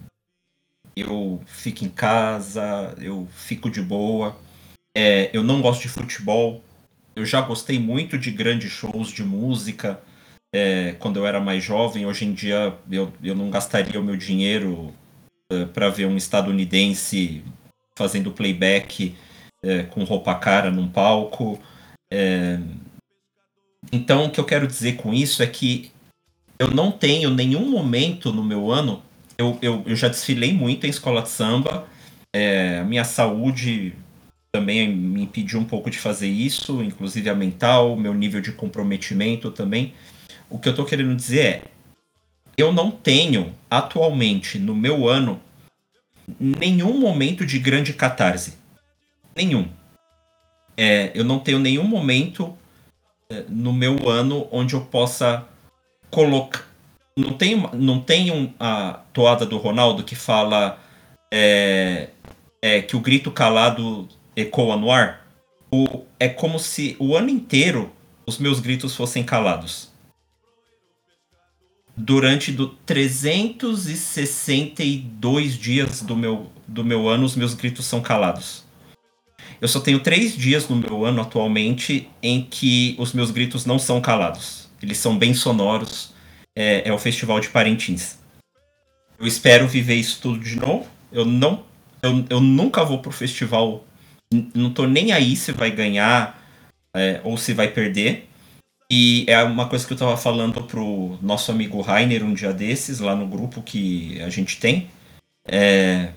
eu 0.95 1.41
fico 1.47 1.85
em 1.85 1.89
casa, 1.89 2.95
eu 3.01 3.27
fico 3.33 3.71
de 3.71 3.81
boa. 3.81 4.37
É, 4.95 5.31
eu 5.33 5.43
não 5.43 5.63
gosto 5.63 5.83
de 5.83 5.89
futebol. 5.89 6.63
Eu 7.17 7.25
já 7.25 7.41
gostei 7.41 7.79
muito 7.79 8.19
de 8.19 8.31
grandes 8.31 8.71
shows 8.71 9.09
de 9.09 9.25
música 9.25 10.01
é, 10.53 10.93
quando 10.99 11.19
eu 11.19 11.27
era 11.27 11.41
mais 11.41 11.63
jovem. 11.63 12.07
Hoje 12.07 12.25
em 12.25 12.33
dia 12.33 12.75
eu, 12.91 13.13
eu 13.23 13.35
não 13.35 13.51
gastaria 13.51 14.01
o 14.01 14.05
meu 14.05 14.17
dinheiro 14.17 14.95
é, 15.51 15.65
para 15.65 15.89
ver 15.89 16.07
um 16.07 16.17
estadunidense 16.17 17.43
fazendo 17.97 18.31
playback 18.31 19.17
com 19.91 20.05
roupa 20.05 20.35
cara 20.37 20.71
num 20.71 20.89
palco. 20.89 21.61
É... 22.11 22.59
Então, 23.93 24.27
o 24.27 24.31
que 24.31 24.41
eu 24.41 24.45
quero 24.45 24.67
dizer 24.67 24.97
com 24.97 25.13
isso 25.13 25.43
é 25.43 25.47
que 25.47 25.91
eu 26.59 26.71
não 26.71 26.91
tenho 26.91 27.31
nenhum 27.31 27.71
momento 27.71 28.33
no 28.33 28.45
meu 28.45 28.71
ano. 28.71 29.03
Eu, 29.37 29.59
eu, 29.63 29.83
eu 29.87 29.97
já 29.97 30.09
desfilei 30.09 30.53
muito 30.53 30.87
em 30.87 30.91
escola 30.91 31.23
de 31.23 31.29
samba. 31.29 31.87
É, 32.33 32.83
minha 32.85 33.05
saúde 33.05 33.95
também 34.53 34.89
me 34.89 35.23
impediu 35.23 35.61
um 35.61 35.65
pouco 35.65 35.91
de 35.91 35.99
fazer 35.99 36.29
isso, 36.29 36.83
inclusive 36.83 37.31
a 37.31 37.35
mental, 37.35 37.97
meu 37.97 38.13
nível 38.13 38.41
de 38.41 38.53
comprometimento 38.53 39.51
também. 39.51 39.95
O 40.51 40.59
que 40.59 40.69
eu 40.69 40.73
estou 40.73 40.85
querendo 40.85 41.15
dizer 41.15 41.41
é: 41.41 41.63
eu 42.57 42.73
não 42.73 42.91
tenho 42.91 43.55
atualmente 43.71 44.59
no 44.59 44.75
meu 44.75 45.09
ano 45.09 45.41
nenhum 46.39 46.99
momento 46.99 47.47
de 47.47 47.59
grande 47.59 47.93
catarse. 47.93 48.55
Nenhum. 49.35 49.69
É, 50.77 51.11
eu 51.15 51.25
não 51.25 51.39
tenho 51.39 51.59
nenhum 51.59 51.85
momento 51.85 52.57
é, 53.31 53.45
no 53.49 53.73
meu 53.73 54.09
ano 54.09 54.47
onde 54.51 54.75
eu 54.75 54.81
possa 54.83 55.47
colocar 56.11 56.69
não 57.19 57.33
tem, 57.33 57.57
não 57.75 58.01
tem 58.01 58.31
um, 58.31 58.53
a 58.61 59.01
toada 59.13 59.45
do 59.45 59.59
Ronaldo 59.59 60.05
que 60.05 60.15
fala 60.15 60.79
é, 61.33 62.11
é, 62.63 62.81
que 62.81 62.97
o 62.97 63.01
grito 63.01 63.31
calado 63.31 64.09
ecoa 64.37 64.77
no 64.77 64.91
ar? 64.91 65.27
O, 65.71 66.05
é 66.19 66.29
como 66.29 66.59
se 66.59 66.97
o 66.99 67.17
ano 67.17 67.29
inteiro 67.29 67.91
os 68.25 68.39
meus 68.39 68.61
gritos 68.61 68.95
fossem 68.95 69.25
calados. 69.25 69.88
Durante 72.01 72.53
do 72.53 72.69
362 72.69 75.59
dias 75.59 76.01
do 76.01 76.15
meu, 76.15 76.53
do 76.67 76.85
meu 76.85 77.09
ano, 77.09 77.25
os 77.25 77.35
meus 77.35 77.55
gritos 77.55 77.87
são 77.87 78.01
calados. 78.01 78.63
Eu 79.61 79.67
só 79.67 79.81
tenho 79.81 79.99
três 79.99 80.37
dias 80.37 80.69
no 80.69 80.77
meu 80.77 81.05
ano 81.05 81.21
atualmente 81.21 82.09
em 82.23 82.43
que 82.43 82.95
os 83.01 83.13
meus 83.13 83.33
gritos 83.33 83.67
não 83.67 83.81
são 83.81 84.01
calados. 84.01 84.69
Eles 84.81 84.99
são 84.99 85.19
bem 85.19 85.35
sonoros. 85.35 86.15
É, 86.55 86.89
é 86.89 86.93
o 86.93 86.99
Festival 86.99 87.41
de 87.41 87.49
Parintins. 87.49 88.17
Eu 89.19 89.27
espero 89.27 89.67
viver 89.67 89.97
isso 89.97 90.21
tudo 90.23 90.39
de 90.39 90.55
novo. 90.55 90.87
Eu 91.11 91.25
não, 91.25 91.65
eu, 92.01 92.25
eu 92.31 92.41
nunca 92.41 92.85
vou 92.85 93.01
pro 93.01 93.11
festival. 93.11 93.85
Não 94.55 94.71
tô 94.71 94.87
nem 94.87 95.11
aí 95.11 95.35
se 95.35 95.51
vai 95.51 95.73
ganhar 95.73 96.41
é, 96.95 97.21
ou 97.25 97.37
se 97.37 97.53
vai 97.53 97.67
perder. 97.67 98.28
E 98.91 99.27
é 99.29 99.43
uma 99.43 99.69
coisa 99.69 99.87
que 99.87 99.93
eu 99.93 99.99
tava 99.99 100.17
falando 100.17 100.63
pro 100.63 101.19
nosso 101.21 101.51
amigo 101.51 101.81
Rainer 101.83 102.25
um 102.25 102.33
dia 102.33 102.53
desses, 102.55 103.01
lá 103.01 103.15
no 103.15 103.27
grupo 103.27 103.61
que 103.61 104.21
a 104.23 104.31
gente 104.31 104.59
tem. 104.59 104.89
É, 105.47 106.13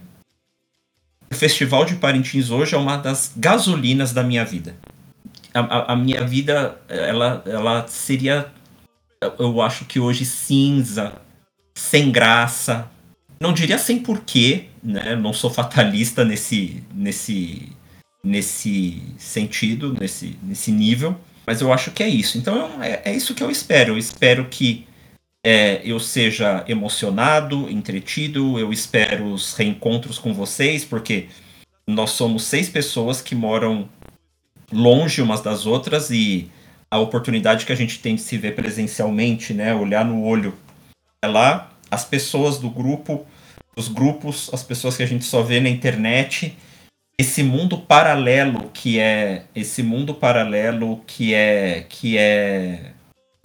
o 1.32 1.36
Festival 1.36 1.86
de 1.86 1.96
Parintins 1.96 2.50
hoje 2.50 2.76
é 2.76 2.78
uma 2.78 2.98
das 2.98 3.34
gasolinas 3.36 4.14
da 4.14 4.24
minha 4.24 4.46
vida. 4.46 4.76
A, 5.54 5.60
a, 5.60 5.94
a, 5.94 5.96
minha 5.96 6.26
vida, 6.26 6.78
ela, 6.88 7.44
ela 7.46 7.88
seria, 7.88 8.52
eu 9.38 9.62
acho 9.62 9.84
que 9.86 10.00
hoje 10.00 10.26
cinza, 10.26 11.14
sem 11.74 12.10
graça. 12.10 12.90
Não 13.40 13.54
diria 13.54 13.78
sem 13.78 14.00
porquê, 14.00 14.66
né? 14.82 15.16
Não 15.16 15.34
sou 15.34 15.50
fatalista 15.50 16.24
nesse, 16.24 16.84
nesse, 16.94 17.70
nesse 18.24 19.02
sentido, 19.18 19.94
nesse, 20.00 20.38
nesse 20.42 20.72
nível. 20.72 21.18
Mas 21.46 21.62
eu 21.62 21.72
acho 21.74 21.92
que 21.92 22.04
é 22.04 22.08
isso. 22.08 22.38
Então 22.38 22.82
é, 22.82 23.02
é 23.06 23.16
isso 23.16 23.34
que 23.34 23.44
eu 23.44 23.52
espero. 23.52 23.94
Eu 23.94 23.98
espero 23.98 24.46
que 24.46 24.88
é, 25.44 25.82
eu 25.84 26.00
seja 26.00 26.64
emocionado, 26.68 27.70
entretido, 27.70 28.60
eu 28.60 28.72
espero 28.72 29.26
os 29.34 29.54
reencontros 29.54 30.20
com 30.20 30.34
vocês, 30.34 30.86
porque 30.86 31.28
nós 31.88 32.12
somos 32.12 32.44
seis 32.44 32.70
pessoas 32.70 33.22
que 33.22 33.34
moram 33.34 33.90
longe 34.72 35.22
umas 35.22 35.42
das 35.42 35.66
outras 35.66 36.12
e 36.12 36.50
a 36.90 37.00
oportunidade 37.00 37.66
que 37.66 37.72
a 37.72 37.76
gente 37.76 38.00
tem 38.00 38.16
de 38.16 38.22
se 38.22 38.38
ver 38.38 38.56
presencialmente, 38.56 39.54
né, 39.54 39.74
olhar 39.74 40.06
no 40.06 40.24
olho, 40.24 40.54
é 41.24 41.28
lá 41.28 41.72
as 41.90 42.06
pessoas 42.06 42.58
do 42.58 42.70
grupo, 42.70 43.26
os 43.76 43.88
grupos, 43.88 44.50
as 44.54 44.64
pessoas 44.64 44.96
que 44.96 45.04
a 45.04 45.06
gente 45.06 45.26
só 45.26 45.42
vê 45.42 45.60
na 45.60 45.70
internet, 45.70 46.58
esse 47.22 47.44
mundo 47.44 47.78
paralelo 47.78 48.72
que 48.74 49.00
é 49.00 49.44
esse 49.54 49.84
mundo 49.84 50.14
paralelo 50.14 51.04
que 51.06 51.36
é 51.36 51.86
que 51.88 52.18
é 52.18 52.94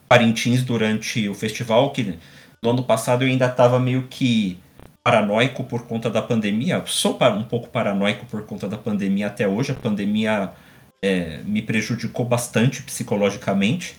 Parintins 0.09 0.63
durante 0.63 1.29
o 1.29 1.35
festival, 1.35 1.91
que 1.93 2.19
no 2.63 2.71
ano 2.71 2.83
passado 2.85 3.23
eu 3.23 3.29
ainda 3.29 3.47
estava 3.47 3.79
meio 3.79 4.07
que 4.09 4.59
paranoico 5.05 5.63
por 5.65 5.87
conta 5.87 6.09
da 6.09 6.23
pandemia. 6.23 6.83
Sou 6.87 7.19
um 7.23 7.43
pouco 7.43 7.69
paranoico 7.69 8.25
por 8.27 8.47
conta 8.47 8.67
da 8.67 8.79
pandemia 8.79 9.27
até 9.27 9.47
hoje. 9.47 9.73
A 9.73 9.75
pandemia 9.75 10.53
é, 11.05 11.41
me 11.45 11.61
prejudicou 11.61 12.25
bastante 12.25 12.83
psicologicamente. 12.83 13.97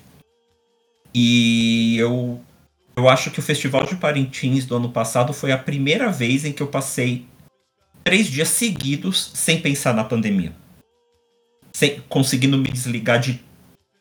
E 1.14 1.98
eu, 1.98 2.42
eu 2.96 3.08
acho 3.08 3.30
que 3.30 3.40
o 3.40 3.44
Festival 3.44 3.86
de 3.86 3.96
Parintins 3.96 4.66
do 4.66 4.76
ano 4.76 4.90
passado 4.90 5.34
foi 5.34 5.52
a 5.52 5.58
primeira 5.58 6.10
vez 6.10 6.46
em 6.46 6.52
que 6.52 6.64
eu 6.64 6.68
passei 6.68 7.28
três 8.08 8.28
dias 8.28 8.48
seguidos 8.48 9.32
sem 9.34 9.60
pensar 9.60 9.94
na 9.94 10.02
pandemia. 10.02 10.54
Sem, 11.74 12.00
conseguindo 12.08 12.58
me 12.58 12.72
desligar 12.72 13.20
de 13.20 13.44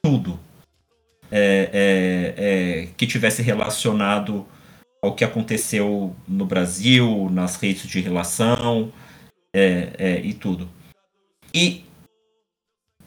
tudo 0.00 0.38
é, 1.28 1.70
é, 1.72 2.34
é, 2.36 2.88
que 2.96 3.04
tivesse 3.04 3.42
relacionado 3.42 4.46
ao 5.02 5.12
que 5.12 5.24
aconteceu 5.24 6.14
no 6.28 6.46
Brasil, 6.46 7.28
nas 7.32 7.56
redes 7.56 7.88
de 7.88 8.00
relação 8.00 8.92
é, 9.52 9.90
é, 9.98 10.20
e 10.20 10.32
tudo. 10.32 10.70
E 11.52 11.84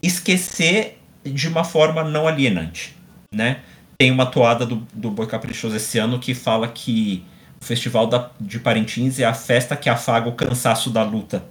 esquecer 0.04 1.00
de 1.24 1.48
uma 1.48 1.64
forma 1.64 2.04
não 2.04 2.28
alienante, 2.28 2.94
né? 3.34 3.64
Tem 3.98 4.12
uma 4.12 4.26
toada 4.26 4.66
do, 4.66 4.86
do 4.94 5.10
Boi 5.10 5.28
Caprichoso 5.28 5.78
esse 5.78 5.98
ano 5.98 6.20
que 6.20 6.34
fala 6.34 6.68
que 6.68 7.24
o 7.62 7.66
Festival 7.66 8.08
da, 8.08 8.32
de 8.40 8.60
Parintins 8.60 9.20
é 9.20 9.26
a 9.26 9.34
festa 9.34 9.76
que 9.76 9.90
afaga 9.90 10.30
o 10.30 10.36
cansaço 10.36 10.90
da 10.90 11.04
luta. 11.04 11.44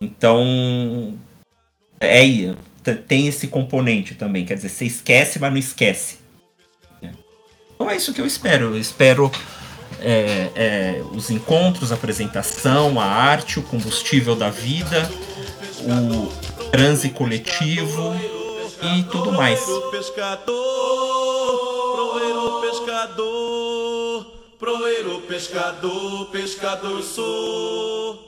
Então, 0.00 1.18
é, 2.00 2.54
tem 3.06 3.26
esse 3.26 3.48
componente 3.48 4.14
também. 4.14 4.46
Quer 4.46 4.54
dizer, 4.54 4.68
você 4.68 4.86
esquece, 4.86 5.38
mas 5.38 5.50
não 5.50 5.58
esquece. 5.58 6.18
Então 7.74 7.90
é 7.90 7.96
isso 7.96 8.12
que 8.12 8.20
eu 8.20 8.26
espero. 8.26 8.66
Eu 8.66 8.78
espero 8.78 9.30
é, 10.00 10.50
é, 10.54 11.02
os 11.12 11.30
encontros, 11.30 11.90
a 11.92 11.94
apresentação, 11.94 13.00
a 13.00 13.04
arte, 13.04 13.58
o 13.58 13.62
combustível 13.62 14.36
da 14.36 14.50
vida, 14.50 15.10
o 15.80 16.26
transe 16.70 17.10
coletivo 17.10 18.14
e 18.82 19.02
tudo 19.04 19.32
mais. 19.32 19.60
Proeiro 24.60 25.22
pescador, 25.22 26.30
pescador 26.30 27.02
sou. 27.02 28.18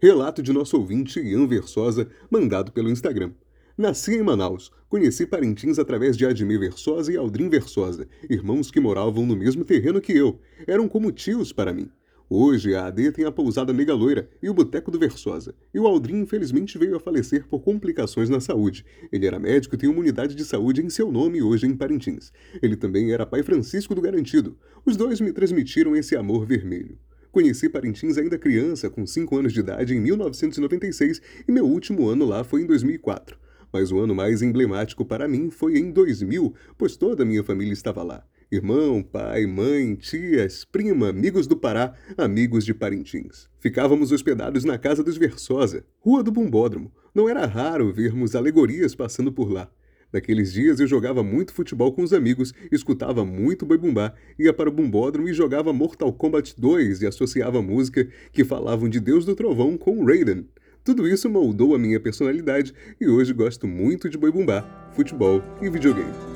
Relato 0.00 0.42
de 0.42 0.50
nosso 0.50 0.78
ouvinte 0.78 1.20
Ian 1.20 1.46
Versosa, 1.46 2.08
mandado 2.30 2.72
pelo 2.72 2.88
Instagram. 2.88 3.32
Nasci 3.76 4.14
em 4.14 4.22
Manaus. 4.22 4.72
Conheci 4.88 5.26
Parintins 5.26 5.78
através 5.78 6.16
de 6.16 6.24
Admir 6.24 6.58
Versosa 6.58 7.12
e 7.12 7.18
Aldrin 7.18 7.50
Versosa, 7.50 8.08
irmãos 8.30 8.70
que 8.70 8.80
moravam 8.80 9.26
no 9.26 9.36
mesmo 9.36 9.62
terreno 9.62 10.00
que 10.00 10.16
eu. 10.16 10.40
Eram 10.66 10.88
como 10.88 11.12
tios 11.12 11.52
para 11.52 11.74
mim. 11.74 11.90
Hoje 12.32 12.76
a 12.76 12.86
AD 12.86 13.10
tem 13.10 13.24
a 13.24 13.32
pousada 13.32 13.72
Megaloira 13.72 14.30
e 14.40 14.48
o 14.48 14.54
Boteco 14.54 14.88
do 14.88 15.00
Versosa. 15.00 15.52
E 15.74 15.80
o 15.80 15.86
Aldrin 15.88 16.20
infelizmente 16.20 16.78
veio 16.78 16.94
a 16.94 17.00
falecer 17.00 17.44
por 17.48 17.58
complicações 17.58 18.28
na 18.28 18.38
saúde. 18.38 18.86
Ele 19.10 19.26
era 19.26 19.40
médico 19.40 19.74
e 19.74 19.78
tem 19.78 19.90
uma 19.90 19.98
unidade 19.98 20.36
de 20.36 20.44
saúde 20.44 20.80
em 20.80 20.88
seu 20.88 21.10
nome 21.10 21.42
hoje 21.42 21.66
em 21.66 21.74
Parintins. 21.74 22.32
Ele 22.62 22.76
também 22.76 23.12
era 23.12 23.26
pai 23.26 23.42
Francisco 23.42 23.96
do 23.96 24.00
Garantido. 24.00 24.56
Os 24.86 24.96
dois 24.96 25.20
me 25.20 25.32
transmitiram 25.32 25.96
esse 25.96 26.14
amor 26.14 26.46
vermelho. 26.46 26.96
Conheci 27.32 27.68
Parintins 27.68 28.16
ainda 28.16 28.38
criança, 28.38 28.88
com 28.88 29.04
5 29.04 29.36
anos 29.36 29.52
de 29.52 29.58
idade, 29.58 29.96
em 29.96 30.00
1996 30.00 31.20
e 31.48 31.50
meu 31.50 31.66
último 31.66 32.08
ano 32.08 32.24
lá 32.24 32.44
foi 32.44 32.62
em 32.62 32.66
2004. 32.66 33.36
Mas 33.72 33.90
o 33.90 33.98
ano 33.98 34.14
mais 34.14 34.40
emblemático 34.40 35.04
para 35.04 35.26
mim 35.26 35.50
foi 35.50 35.78
em 35.78 35.90
2000, 35.90 36.54
pois 36.78 36.96
toda 36.96 37.24
a 37.24 37.26
minha 37.26 37.42
família 37.42 37.72
estava 37.72 38.04
lá. 38.04 38.24
Irmão, 38.52 39.00
pai, 39.00 39.46
mãe, 39.46 39.94
tias, 39.94 40.64
prima, 40.64 41.10
amigos 41.10 41.46
do 41.46 41.56
Pará, 41.56 41.94
amigos 42.18 42.64
de 42.64 42.74
Parintins. 42.74 43.48
Ficávamos 43.60 44.10
hospedados 44.10 44.64
na 44.64 44.76
casa 44.76 45.04
dos 45.04 45.16
Versosa, 45.16 45.84
Rua 46.00 46.20
do 46.20 46.32
Bumbódromo. 46.32 46.92
Não 47.14 47.28
era 47.28 47.46
raro 47.46 47.92
vermos 47.92 48.34
alegorias 48.34 48.92
passando 48.92 49.30
por 49.30 49.52
lá. 49.52 49.70
Naqueles 50.12 50.52
dias 50.52 50.80
eu 50.80 50.88
jogava 50.88 51.22
muito 51.22 51.52
futebol 51.52 51.92
com 51.92 52.02
os 52.02 52.12
amigos, 52.12 52.52
escutava 52.72 53.24
muito 53.24 53.64
boi 53.64 53.78
bumbá, 53.78 54.14
ia 54.36 54.52
para 54.52 54.68
o 54.68 54.72
bumbódromo 54.72 55.28
e 55.28 55.32
jogava 55.32 55.72
Mortal 55.72 56.12
Kombat 56.12 56.60
2 56.60 57.02
e 57.02 57.06
associava 57.06 57.62
música 57.62 58.08
que 58.32 58.44
falavam 58.44 58.88
de 58.88 58.98
Deus 58.98 59.24
do 59.24 59.36
Trovão 59.36 59.78
com 59.78 60.04
Raiden. 60.04 60.48
Tudo 60.82 61.06
isso 61.06 61.30
moldou 61.30 61.72
a 61.72 61.78
minha 61.78 62.00
personalidade 62.00 62.74
e 63.00 63.06
hoje 63.06 63.32
gosto 63.32 63.68
muito 63.68 64.08
de 64.08 64.18
boi 64.18 64.32
bumbá, 64.32 64.90
futebol 64.92 65.40
e 65.62 65.70
videogame. 65.70 66.29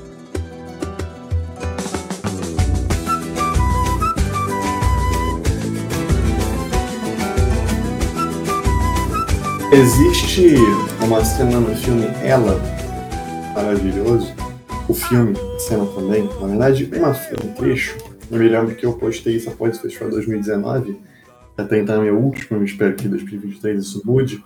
Existe 9.75 10.55
uma 11.05 11.21
cena 11.25 11.59
no 11.59 11.75
filme 11.75 12.05
Ela 12.23 12.57
maravilhoso. 13.53 14.33
O 14.87 14.93
filme, 14.93 15.35
a 15.37 15.59
cena 15.59 15.85
também, 15.87 16.23
na 16.39 16.47
verdade, 16.47 16.89
uma, 16.95 17.09
um 17.09 17.53
trecho. 17.55 17.97
Eu 18.31 18.39
me 18.39 18.47
lembro 18.47 18.73
que 18.73 18.85
eu 18.85 18.93
postei 18.93 19.35
isso 19.35 19.49
após 19.49 19.77
o 19.77 19.81
Festival 19.81 20.11
2019, 20.11 20.97
até 21.57 21.77
então 21.77 22.01
é 22.01 22.05
meu 22.05 22.17
último, 22.17 22.57
eu 22.57 22.63
espero 22.63 22.95
que 22.95 23.09
2023 23.09 23.83
isso 23.83 24.01
mude, 24.05 24.41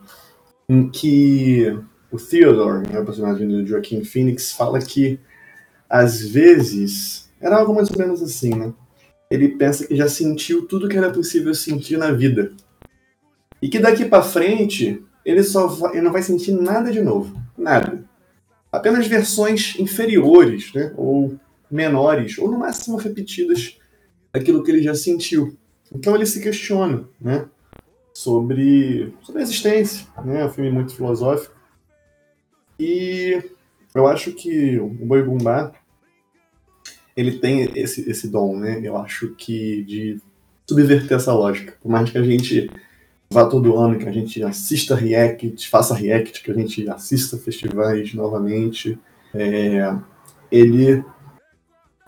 em 0.67 0.89
que 0.89 1.77
o 2.11 2.17
Theodore, 2.17 2.91
né, 2.91 2.99
o 2.99 3.05
personagem 3.05 3.47
do 3.47 3.63
Joaquim 3.67 4.03
Phoenix, 4.03 4.51
fala 4.51 4.79
que 4.79 5.19
às 5.87 6.27
vezes 6.27 7.29
era 7.39 7.57
algo 7.57 7.75
mais 7.75 7.91
ou 7.91 7.99
menos 7.99 8.19
assim, 8.23 8.55
né? 8.55 8.73
Ele 9.29 9.49
pensa 9.49 9.85
que 9.85 9.95
já 9.95 10.09
sentiu 10.09 10.65
tudo 10.65 10.89
que 10.89 10.97
era 10.97 11.11
possível 11.11 11.53
sentir 11.53 11.97
na 11.97 12.11
vida. 12.11 12.51
E 13.61 13.69
que 13.69 13.77
daqui 13.77 14.05
para 14.05 14.23
frente 14.23 15.03
ele 15.29 15.43
só 15.43 15.67
vai, 15.67 15.93
ele 15.93 16.01
não 16.01 16.11
vai 16.11 16.21
sentir 16.21 16.51
nada 16.51 16.91
de 16.91 17.01
novo, 17.01 17.39
nada 17.57 18.09
apenas 18.71 19.07
versões 19.07 19.75
inferiores, 19.79 20.71
né? 20.73 20.93
ou 20.95 21.37
menores, 21.69 22.37
ou 22.37 22.49
no 22.51 22.59
máximo 22.59 22.97
repetidas, 22.97 23.77
daquilo 24.31 24.63
que 24.63 24.71
ele 24.71 24.83
já 24.83 24.93
sentiu. 24.93 25.57
Então 25.91 26.15
ele 26.15 26.25
se 26.25 26.41
questiona, 26.41 27.07
né? 27.19 27.47
Sobre, 28.13 29.13
sobre 29.21 29.41
a 29.41 29.43
existência, 29.43 30.05
né? 30.23 30.41
É 30.41 30.45
um 30.45 30.49
filme 30.49 30.71
muito 30.71 30.95
filosófico. 30.95 31.55
E 32.79 33.41
eu 33.95 34.07
acho 34.07 34.31
que 34.33 34.77
o 34.77 34.87
Boi 34.87 35.23
Bumbá 35.23 35.71
ele 37.15 37.39
tem 37.39 37.71
esse, 37.75 38.09
esse 38.09 38.27
dom, 38.27 38.57
né? 38.57 38.79
Eu 38.83 38.97
acho 38.97 39.29
que 39.35 39.83
de 39.83 40.21
subverter 40.67 41.17
essa 41.17 41.33
lógica. 41.33 41.75
Por 41.81 41.89
mais 41.89 42.09
que 42.09 42.17
a 42.17 42.23
gente 42.23 42.69
vá 43.31 43.45
todo 43.45 43.77
ano, 43.77 43.97
que 43.97 44.07
a 44.07 44.11
gente 44.11 44.41
assista 44.43 44.95
React, 44.95 45.69
faça 45.69 45.93
React, 45.93 46.43
que 46.43 46.51
a 46.51 46.53
gente 46.53 46.89
assista 46.89 47.37
festivais 47.37 48.13
novamente, 48.13 48.97
é, 49.33 49.95
ele 50.51 51.03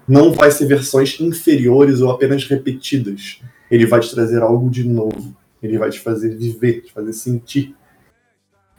não 0.07 0.33
vai 0.33 0.49
ser 0.51 0.65
versões 0.65 1.19
inferiores 1.19 2.01
ou 2.01 2.09
apenas 2.09 2.45
repetidas. 2.45 3.39
Ele 3.69 3.85
vai 3.85 3.99
te 3.99 4.13
trazer 4.13 4.41
algo 4.41 4.69
de 4.69 4.83
novo. 4.83 5.35
Ele 5.61 5.77
vai 5.77 5.89
te 5.89 5.99
fazer 5.99 6.35
viver, 6.35 6.81
te 6.81 6.91
fazer 6.91 7.13
sentir. 7.13 7.75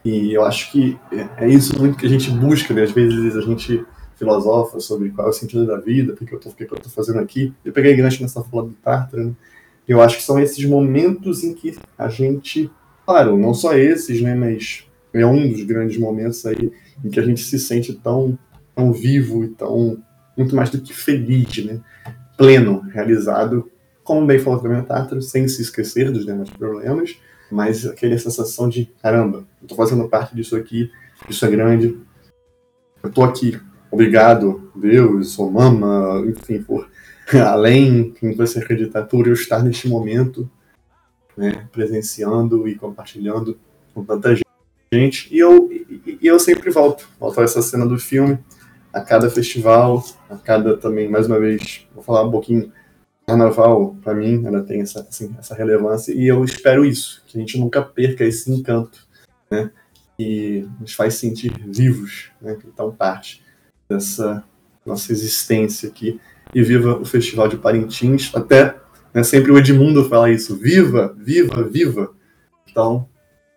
E 0.05 0.33
eu 0.33 0.45
acho 0.45 0.73
que 0.73 0.99
é 1.39 1.49
isso 1.49 1.79
muito 1.79 1.97
que 1.97 2.07
a 2.07 2.09
gente 2.09 2.29
busca, 2.31 2.75
né? 2.75 2.83
Às 2.83 2.91
vezes 2.91 3.37
a 3.37 3.41
gente 3.41 3.85
filosofa 4.17 4.81
sobre 4.81 5.11
qual 5.11 5.29
é 5.29 5.31
o 5.31 5.33
sentido 5.33 5.65
da 5.65 5.79
vida, 5.79 6.13
por 6.13 6.27
que 6.27 6.37
que 6.37 6.75
eu 6.75 6.81
tô 6.81 6.91
fazendo 6.91 7.21
aqui. 7.21 7.55
Eu 7.65 7.73
peguei 7.73 7.95
gancho 7.95 8.21
nessa 8.21 8.43
fala 8.43 8.65
do 8.65 8.75
Tartar, 8.75 9.17
né? 9.17 9.33
Eu 9.87 10.01
acho 10.01 10.17
que 10.17 10.23
são 10.23 10.41
esses 10.41 10.65
momentos 10.65 11.43
em 11.43 11.55
que 11.55 11.77
a 11.99 12.09
gente, 12.09 12.71
claro, 13.05 13.37
não 13.37 13.53
só 13.53 13.75
esses, 13.75 14.21
né, 14.21 14.35
mas 14.35 14.87
é 15.13 15.27
um 15.27 15.51
dos 15.51 15.63
grandes 15.65 15.99
momentos 15.99 16.45
aí 16.47 16.73
em 17.05 17.11
que 17.11 17.21
a 17.21 17.23
gente 17.23 17.43
se 17.43 17.59
sente 17.59 17.93
tão, 17.95 18.39
tão 18.75 18.93
vivo 18.93 19.45
e 19.45 19.49
tão 19.49 20.03
muito 20.37 20.57
mais 20.57 20.71
do 20.71 20.81
que 20.81 20.95
feliz, 20.95 21.65
né? 21.65 21.81
Pleno, 22.39 22.81
realizado, 22.93 23.71
como 24.03 24.27
bem 24.27 24.39
falou 24.39 24.61
também 24.61 24.81
o 24.81 24.85
Tartar, 24.85 25.21
sem 25.21 25.47
se 25.47 25.63
esquecer 25.63 26.11
dos 26.11 26.25
demais 26.25 26.51
problemas, 26.51 27.17
mas 27.51 27.87
aquela 27.87 28.17
sensação 28.19 28.69
de 28.69 28.91
caramba, 29.03 29.47
eu 29.61 29.69
tô 29.69 29.75
fazendo 29.75 30.09
parte 30.09 30.35
disso 30.35 30.57
aqui, 30.57 30.91
isso 31.29 31.45
é 31.45 31.51
grande, 31.51 31.99
eu 33.03 33.11
tô 33.11 33.23
aqui, 33.23 33.61
obrigado, 33.91 34.71
Deus, 34.75 35.39
ou 35.39 35.51
mama, 35.51 36.25
enfim, 36.27 36.63
por 36.63 36.89
além 37.41 38.15
em 38.23 38.35
você 38.35 38.59
acreditar 38.59 39.05
por 39.05 39.27
eu 39.27 39.35
estar 39.35 39.63
neste 39.63 39.89
momento, 39.89 40.51
né, 41.37 41.67
presenciando 41.73 42.69
e 42.69 42.75
compartilhando 42.75 43.59
com 43.95 44.05
tanta 44.05 44.37
gente. 44.93 45.35
E 45.35 45.39
eu, 45.39 45.71
e, 45.73 46.19
eu 46.23 46.39
sempre 46.39 46.71
volto, 46.71 47.09
volto 47.19 47.41
a 47.41 47.45
essa 47.45 47.63
cena 47.63 47.87
do 47.87 47.99
filme, 47.99 48.39
a 48.93 49.01
cada 49.01 49.31
festival, 49.31 50.05
a 50.29 50.37
cada 50.37 50.77
também, 50.77 51.09
mais 51.09 51.27
uma 51.27 51.41
vez, 51.41 51.87
vou 51.95 52.03
falar 52.03 52.23
um 52.23 52.31
pouquinho, 52.31 52.71
carnaval, 53.27 53.97
para 54.03 54.15
mim, 54.15 54.45
ela 54.45 54.63
tem 54.63 54.83
essa, 54.83 55.01
assim, 55.01 55.35
essa 55.39 55.55
relevância, 55.55 56.13
e 56.13 56.27
eu 56.27 56.45
espero 56.45 56.85
isso, 56.85 57.23
que 57.27 57.39
a 57.39 57.41
gente 57.41 57.59
nunca 57.59 57.81
perca 57.81 58.25
esse 58.25 58.51
encanto, 58.51 59.07
né, 59.51 59.71
que 60.19 60.69
nos 60.79 60.93
faz 60.93 61.15
sentir 61.15 61.53
vivos, 61.67 62.31
né, 62.41 62.57
que 62.57 62.69
estão 62.69 62.93
parte 62.93 63.43
dessa 63.89 64.45
nossa 64.85 65.13
existência 65.13 65.89
aqui 65.89 66.21
e 66.55 66.63
viva 66.63 66.97
o 66.97 67.05
Festival 67.05 67.49
de 67.49 67.57
Parintins. 67.57 68.31
Até 68.35 68.77
né, 69.13 69.23
sempre 69.23 69.53
o 69.53 69.59
Edmundo 69.59 70.05
fala 70.09 70.31
isso: 70.31 70.57
viva, 70.57 71.15
viva, 71.19 71.63
viva. 71.63 72.13
Então, 72.71 73.09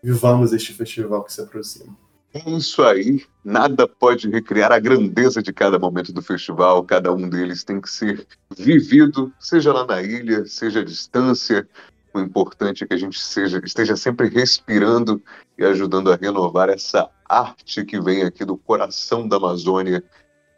vivamos 0.03 0.53
este 0.53 0.73
festival 0.73 1.23
que 1.23 1.33
se 1.33 1.41
aproxima. 1.41 1.95
É 2.33 2.49
isso 2.49 2.83
aí. 2.83 3.23
Nada 3.43 3.87
pode 3.87 4.29
recriar 4.29 4.69
a 4.71 4.79
grandeza 4.79 5.41
de 5.41 5.53
cada 5.53 5.79
momento 5.79 6.11
do 6.11 6.21
festival. 6.21 6.83
Cada 6.83 7.13
um 7.13 7.29
deles 7.29 7.63
tem 7.63 7.79
que 7.79 7.89
ser 7.89 8.27
vivido, 8.57 9.31
seja 9.39 9.71
lá 9.71 9.85
na 9.85 10.01
ilha, 10.01 10.45
seja 10.45 10.81
à 10.81 10.83
distância. 10.83 11.65
O 12.13 12.19
importante 12.19 12.83
é 12.83 12.87
que 12.87 12.93
a 12.93 12.97
gente 12.97 13.17
seja, 13.19 13.61
esteja 13.63 13.95
sempre 13.95 14.27
respirando 14.27 15.21
e 15.57 15.63
ajudando 15.63 16.11
a 16.11 16.15
renovar 16.15 16.69
essa 16.69 17.09
arte 17.27 17.85
que 17.85 18.01
vem 18.01 18.23
aqui 18.23 18.43
do 18.43 18.57
coração 18.57 19.25
da 19.27 19.37
Amazônia, 19.37 20.03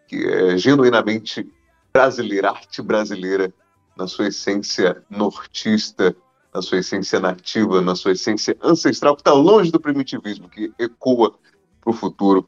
que 0.07 0.25
é 0.27 0.57
genuinamente 0.57 1.47
brasileira, 1.93 2.49
arte 2.51 2.81
brasileira, 2.81 3.53
na 3.95 4.07
sua 4.07 4.27
essência 4.27 5.03
nortista, 5.09 6.15
na 6.53 6.61
sua 6.61 6.79
essência 6.79 7.19
nativa, 7.19 7.81
na 7.81 7.95
sua 7.95 8.11
essência 8.11 8.57
ancestral, 8.61 9.15
que 9.15 9.21
está 9.21 9.33
longe 9.33 9.71
do 9.71 9.79
primitivismo, 9.79 10.49
que 10.49 10.71
ecoa 10.79 11.37
para 11.81 11.91
o 11.91 11.93
futuro 11.93 12.47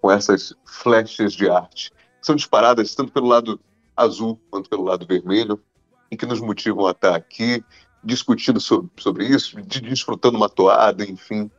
com 0.00 0.10
essas 0.10 0.54
flechas 0.64 1.32
de 1.32 1.48
arte. 1.48 1.90
Que 1.90 2.26
são 2.26 2.36
disparadas 2.36 2.94
tanto 2.94 3.12
pelo 3.12 3.28
lado 3.28 3.60
azul 3.96 4.40
quanto 4.50 4.68
pelo 4.68 4.84
lado 4.84 5.06
vermelho, 5.06 5.60
e 6.10 6.16
que 6.16 6.26
nos 6.26 6.40
motivam 6.40 6.86
a 6.86 6.92
estar 6.92 7.14
aqui 7.14 7.62
discutindo 8.02 8.60
sobre, 8.60 8.90
sobre 8.98 9.26
isso, 9.26 9.60
de, 9.60 9.80
desfrutando 9.80 10.36
uma 10.36 10.48
toada, 10.48 11.04
enfim, 11.04 11.50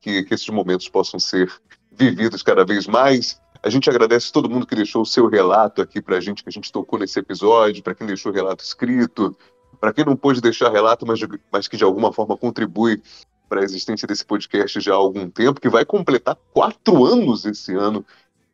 que, 0.00 0.22
que 0.22 0.34
esses 0.34 0.48
momentos 0.48 0.88
possam 0.88 1.18
ser 1.20 1.52
vividos 1.90 2.42
cada 2.42 2.64
vez 2.64 2.86
mais 2.86 3.40
a 3.62 3.68
gente 3.68 3.90
agradece 3.90 4.32
todo 4.32 4.48
mundo 4.48 4.66
que 4.66 4.74
deixou 4.74 5.02
o 5.02 5.06
seu 5.06 5.28
relato 5.28 5.82
aqui 5.82 6.00
para 6.00 6.16
a 6.16 6.20
gente, 6.20 6.42
que 6.42 6.48
a 6.48 6.52
gente 6.52 6.72
tocou 6.72 6.98
nesse 6.98 7.18
episódio, 7.18 7.82
para 7.82 7.94
quem 7.94 8.06
deixou 8.06 8.32
o 8.32 8.34
relato 8.34 8.64
escrito, 8.64 9.36
para 9.78 9.92
quem 9.92 10.04
não 10.04 10.16
pôde 10.16 10.40
deixar 10.40 10.70
relato, 10.70 11.06
mas, 11.06 11.20
mas 11.52 11.68
que 11.68 11.76
de 11.76 11.84
alguma 11.84 12.12
forma 12.12 12.36
contribui 12.36 13.02
para 13.48 13.60
a 13.60 13.64
existência 13.64 14.06
desse 14.06 14.24
podcast 14.24 14.80
já 14.80 14.92
há 14.92 14.96
algum 14.96 15.28
tempo, 15.28 15.60
que 15.60 15.68
vai 15.68 15.84
completar 15.84 16.36
quatro 16.54 17.04
anos 17.04 17.44
esse 17.44 17.74
ano. 17.74 18.04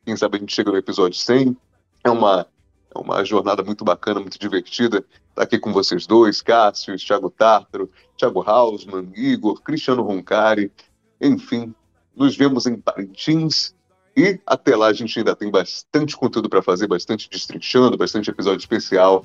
Quem 0.04 0.16
sabe 0.16 0.38
a 0.38 0.40
gente 0.40 0.54
chega 0.54 0.70
no 0.70 0.78
episódio 0.78 1.18
100. 1.18 1.56
É 2.02 2.10
uma, 2.10 2.46
é 2.94 2.98
uma 2.98 3.24
jornada 3.24 3.62
muito 3.62 3.84
bacana, 3.84 4.20
muito 4.20 4.38
divertida. 4.38 5.04
Tá 5.34 5.42
aqui 5.42 5.58
com 5.58 5.72
vocês 5.72 6.06
dois, 6.06 6.40
Cássio, 6.40 6.96
Thiago 6.96 7.30
Tártaro, 7.30 7.90
Thiago 8.16 8.42
Hausmann, 8.42 9.12
Igor, 9.14 9.60
Cristiano 9.62 10.02
Roncari. 10.02 10.72
Enfim, 11.20 11.74
nos 12.14 12.34
vemos 12.34 12.66
em 12.66 12.80
Parintins 12.80 13.75
e 14.16 14.40
até 14.46 14.74
lá 14.74 14.86
a 14.86 14.92
gente 14.92 15.18
ainda 15.18 15.36
tem 15.36 15.50
bastante 15.50 16.16
conteúdo 16.16 16.48
para 16.48 16.62
fazer, 16.62 16.86
bastante 16.86 17.28
destrinchando, 17.28 17.96
bastante 17.96 18.30
episódio 18.30 18.60
especial 18.60 19.24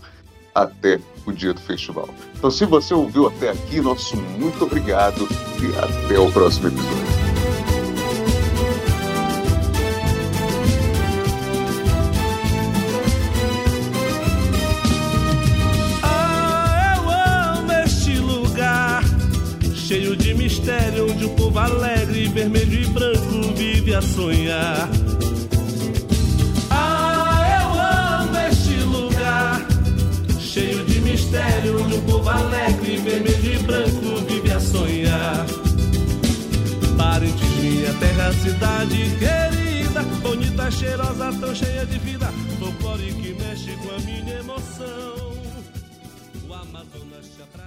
até 0.54 1.00
o 1.26 1.32
dia 1.32 1.54
do 1.54 1.62
festival. 1.62 2.10
Então, 2.38 2.52
se 2.52 2.66
você 2.66 2.94
ouviu 2.94 3.28
até 3.28 3.52
aqui, 3.52 3.80
nosso 3.80 4.18
muito 4.18 4.66
obrigado 4.66 5.28
e 5.62 5.78
até 5.80 6.20
o 6.20 6.30
próximo 6.32 6.68
episódio. 6.68 7.22
cheio 19.92 20.16
de 20.16 20.34
mistério, 20.34 21.12
onde 21.12 21.26
o 21.26 21.30
povo 21.32 21.60
alegre, 21.60 22.26
vermelho 22.30 22.30
e 22.30 22.30
vive 22.30 22.61
sonhar. 24.02 24.90
Ah, 26.70 27.62
eu 27.62 27.68
amo 28.24 28.38
este 28.50 28.76
lugar, 28.84 29.66
cheio 30.40 30.84
de 30.86 31.00
mistério, 31.02 31.84
onde 31.84 31.96
o 31.96 32.02
povo 32.04 32.30
alegre, 32.30 32.98
vermelho 32.98 33.54
e 33.54 33.58
branco 33.60 34.26
vive 34.28 34.52
a 34.52 34.60
sonhar. 34.60 35.46
Parentes, 36.98 37.50
minha 37.62 37.94
terra, 37.96 38.34
cidade 38.34 38.98
querida, 39.20 40.02
bonita, 40.22 40.72
cheirosa, 40.72 41.32
tão 41.40 41.56
cheia 41.56 41.86
de 41.86 41.98
vida, 42.00 42.28
folclore 42.60 43.14
que 43.14 43.34
mexe 43.34 43.72
com 43.78 43.96
a 43.96 44.00
minha 44.00 44.40
emoção. 44.40 45.32
O 46.48 46.54
Amazonas 46.54 47.26
te 47.36 47.42
abraça, 47.42 47.61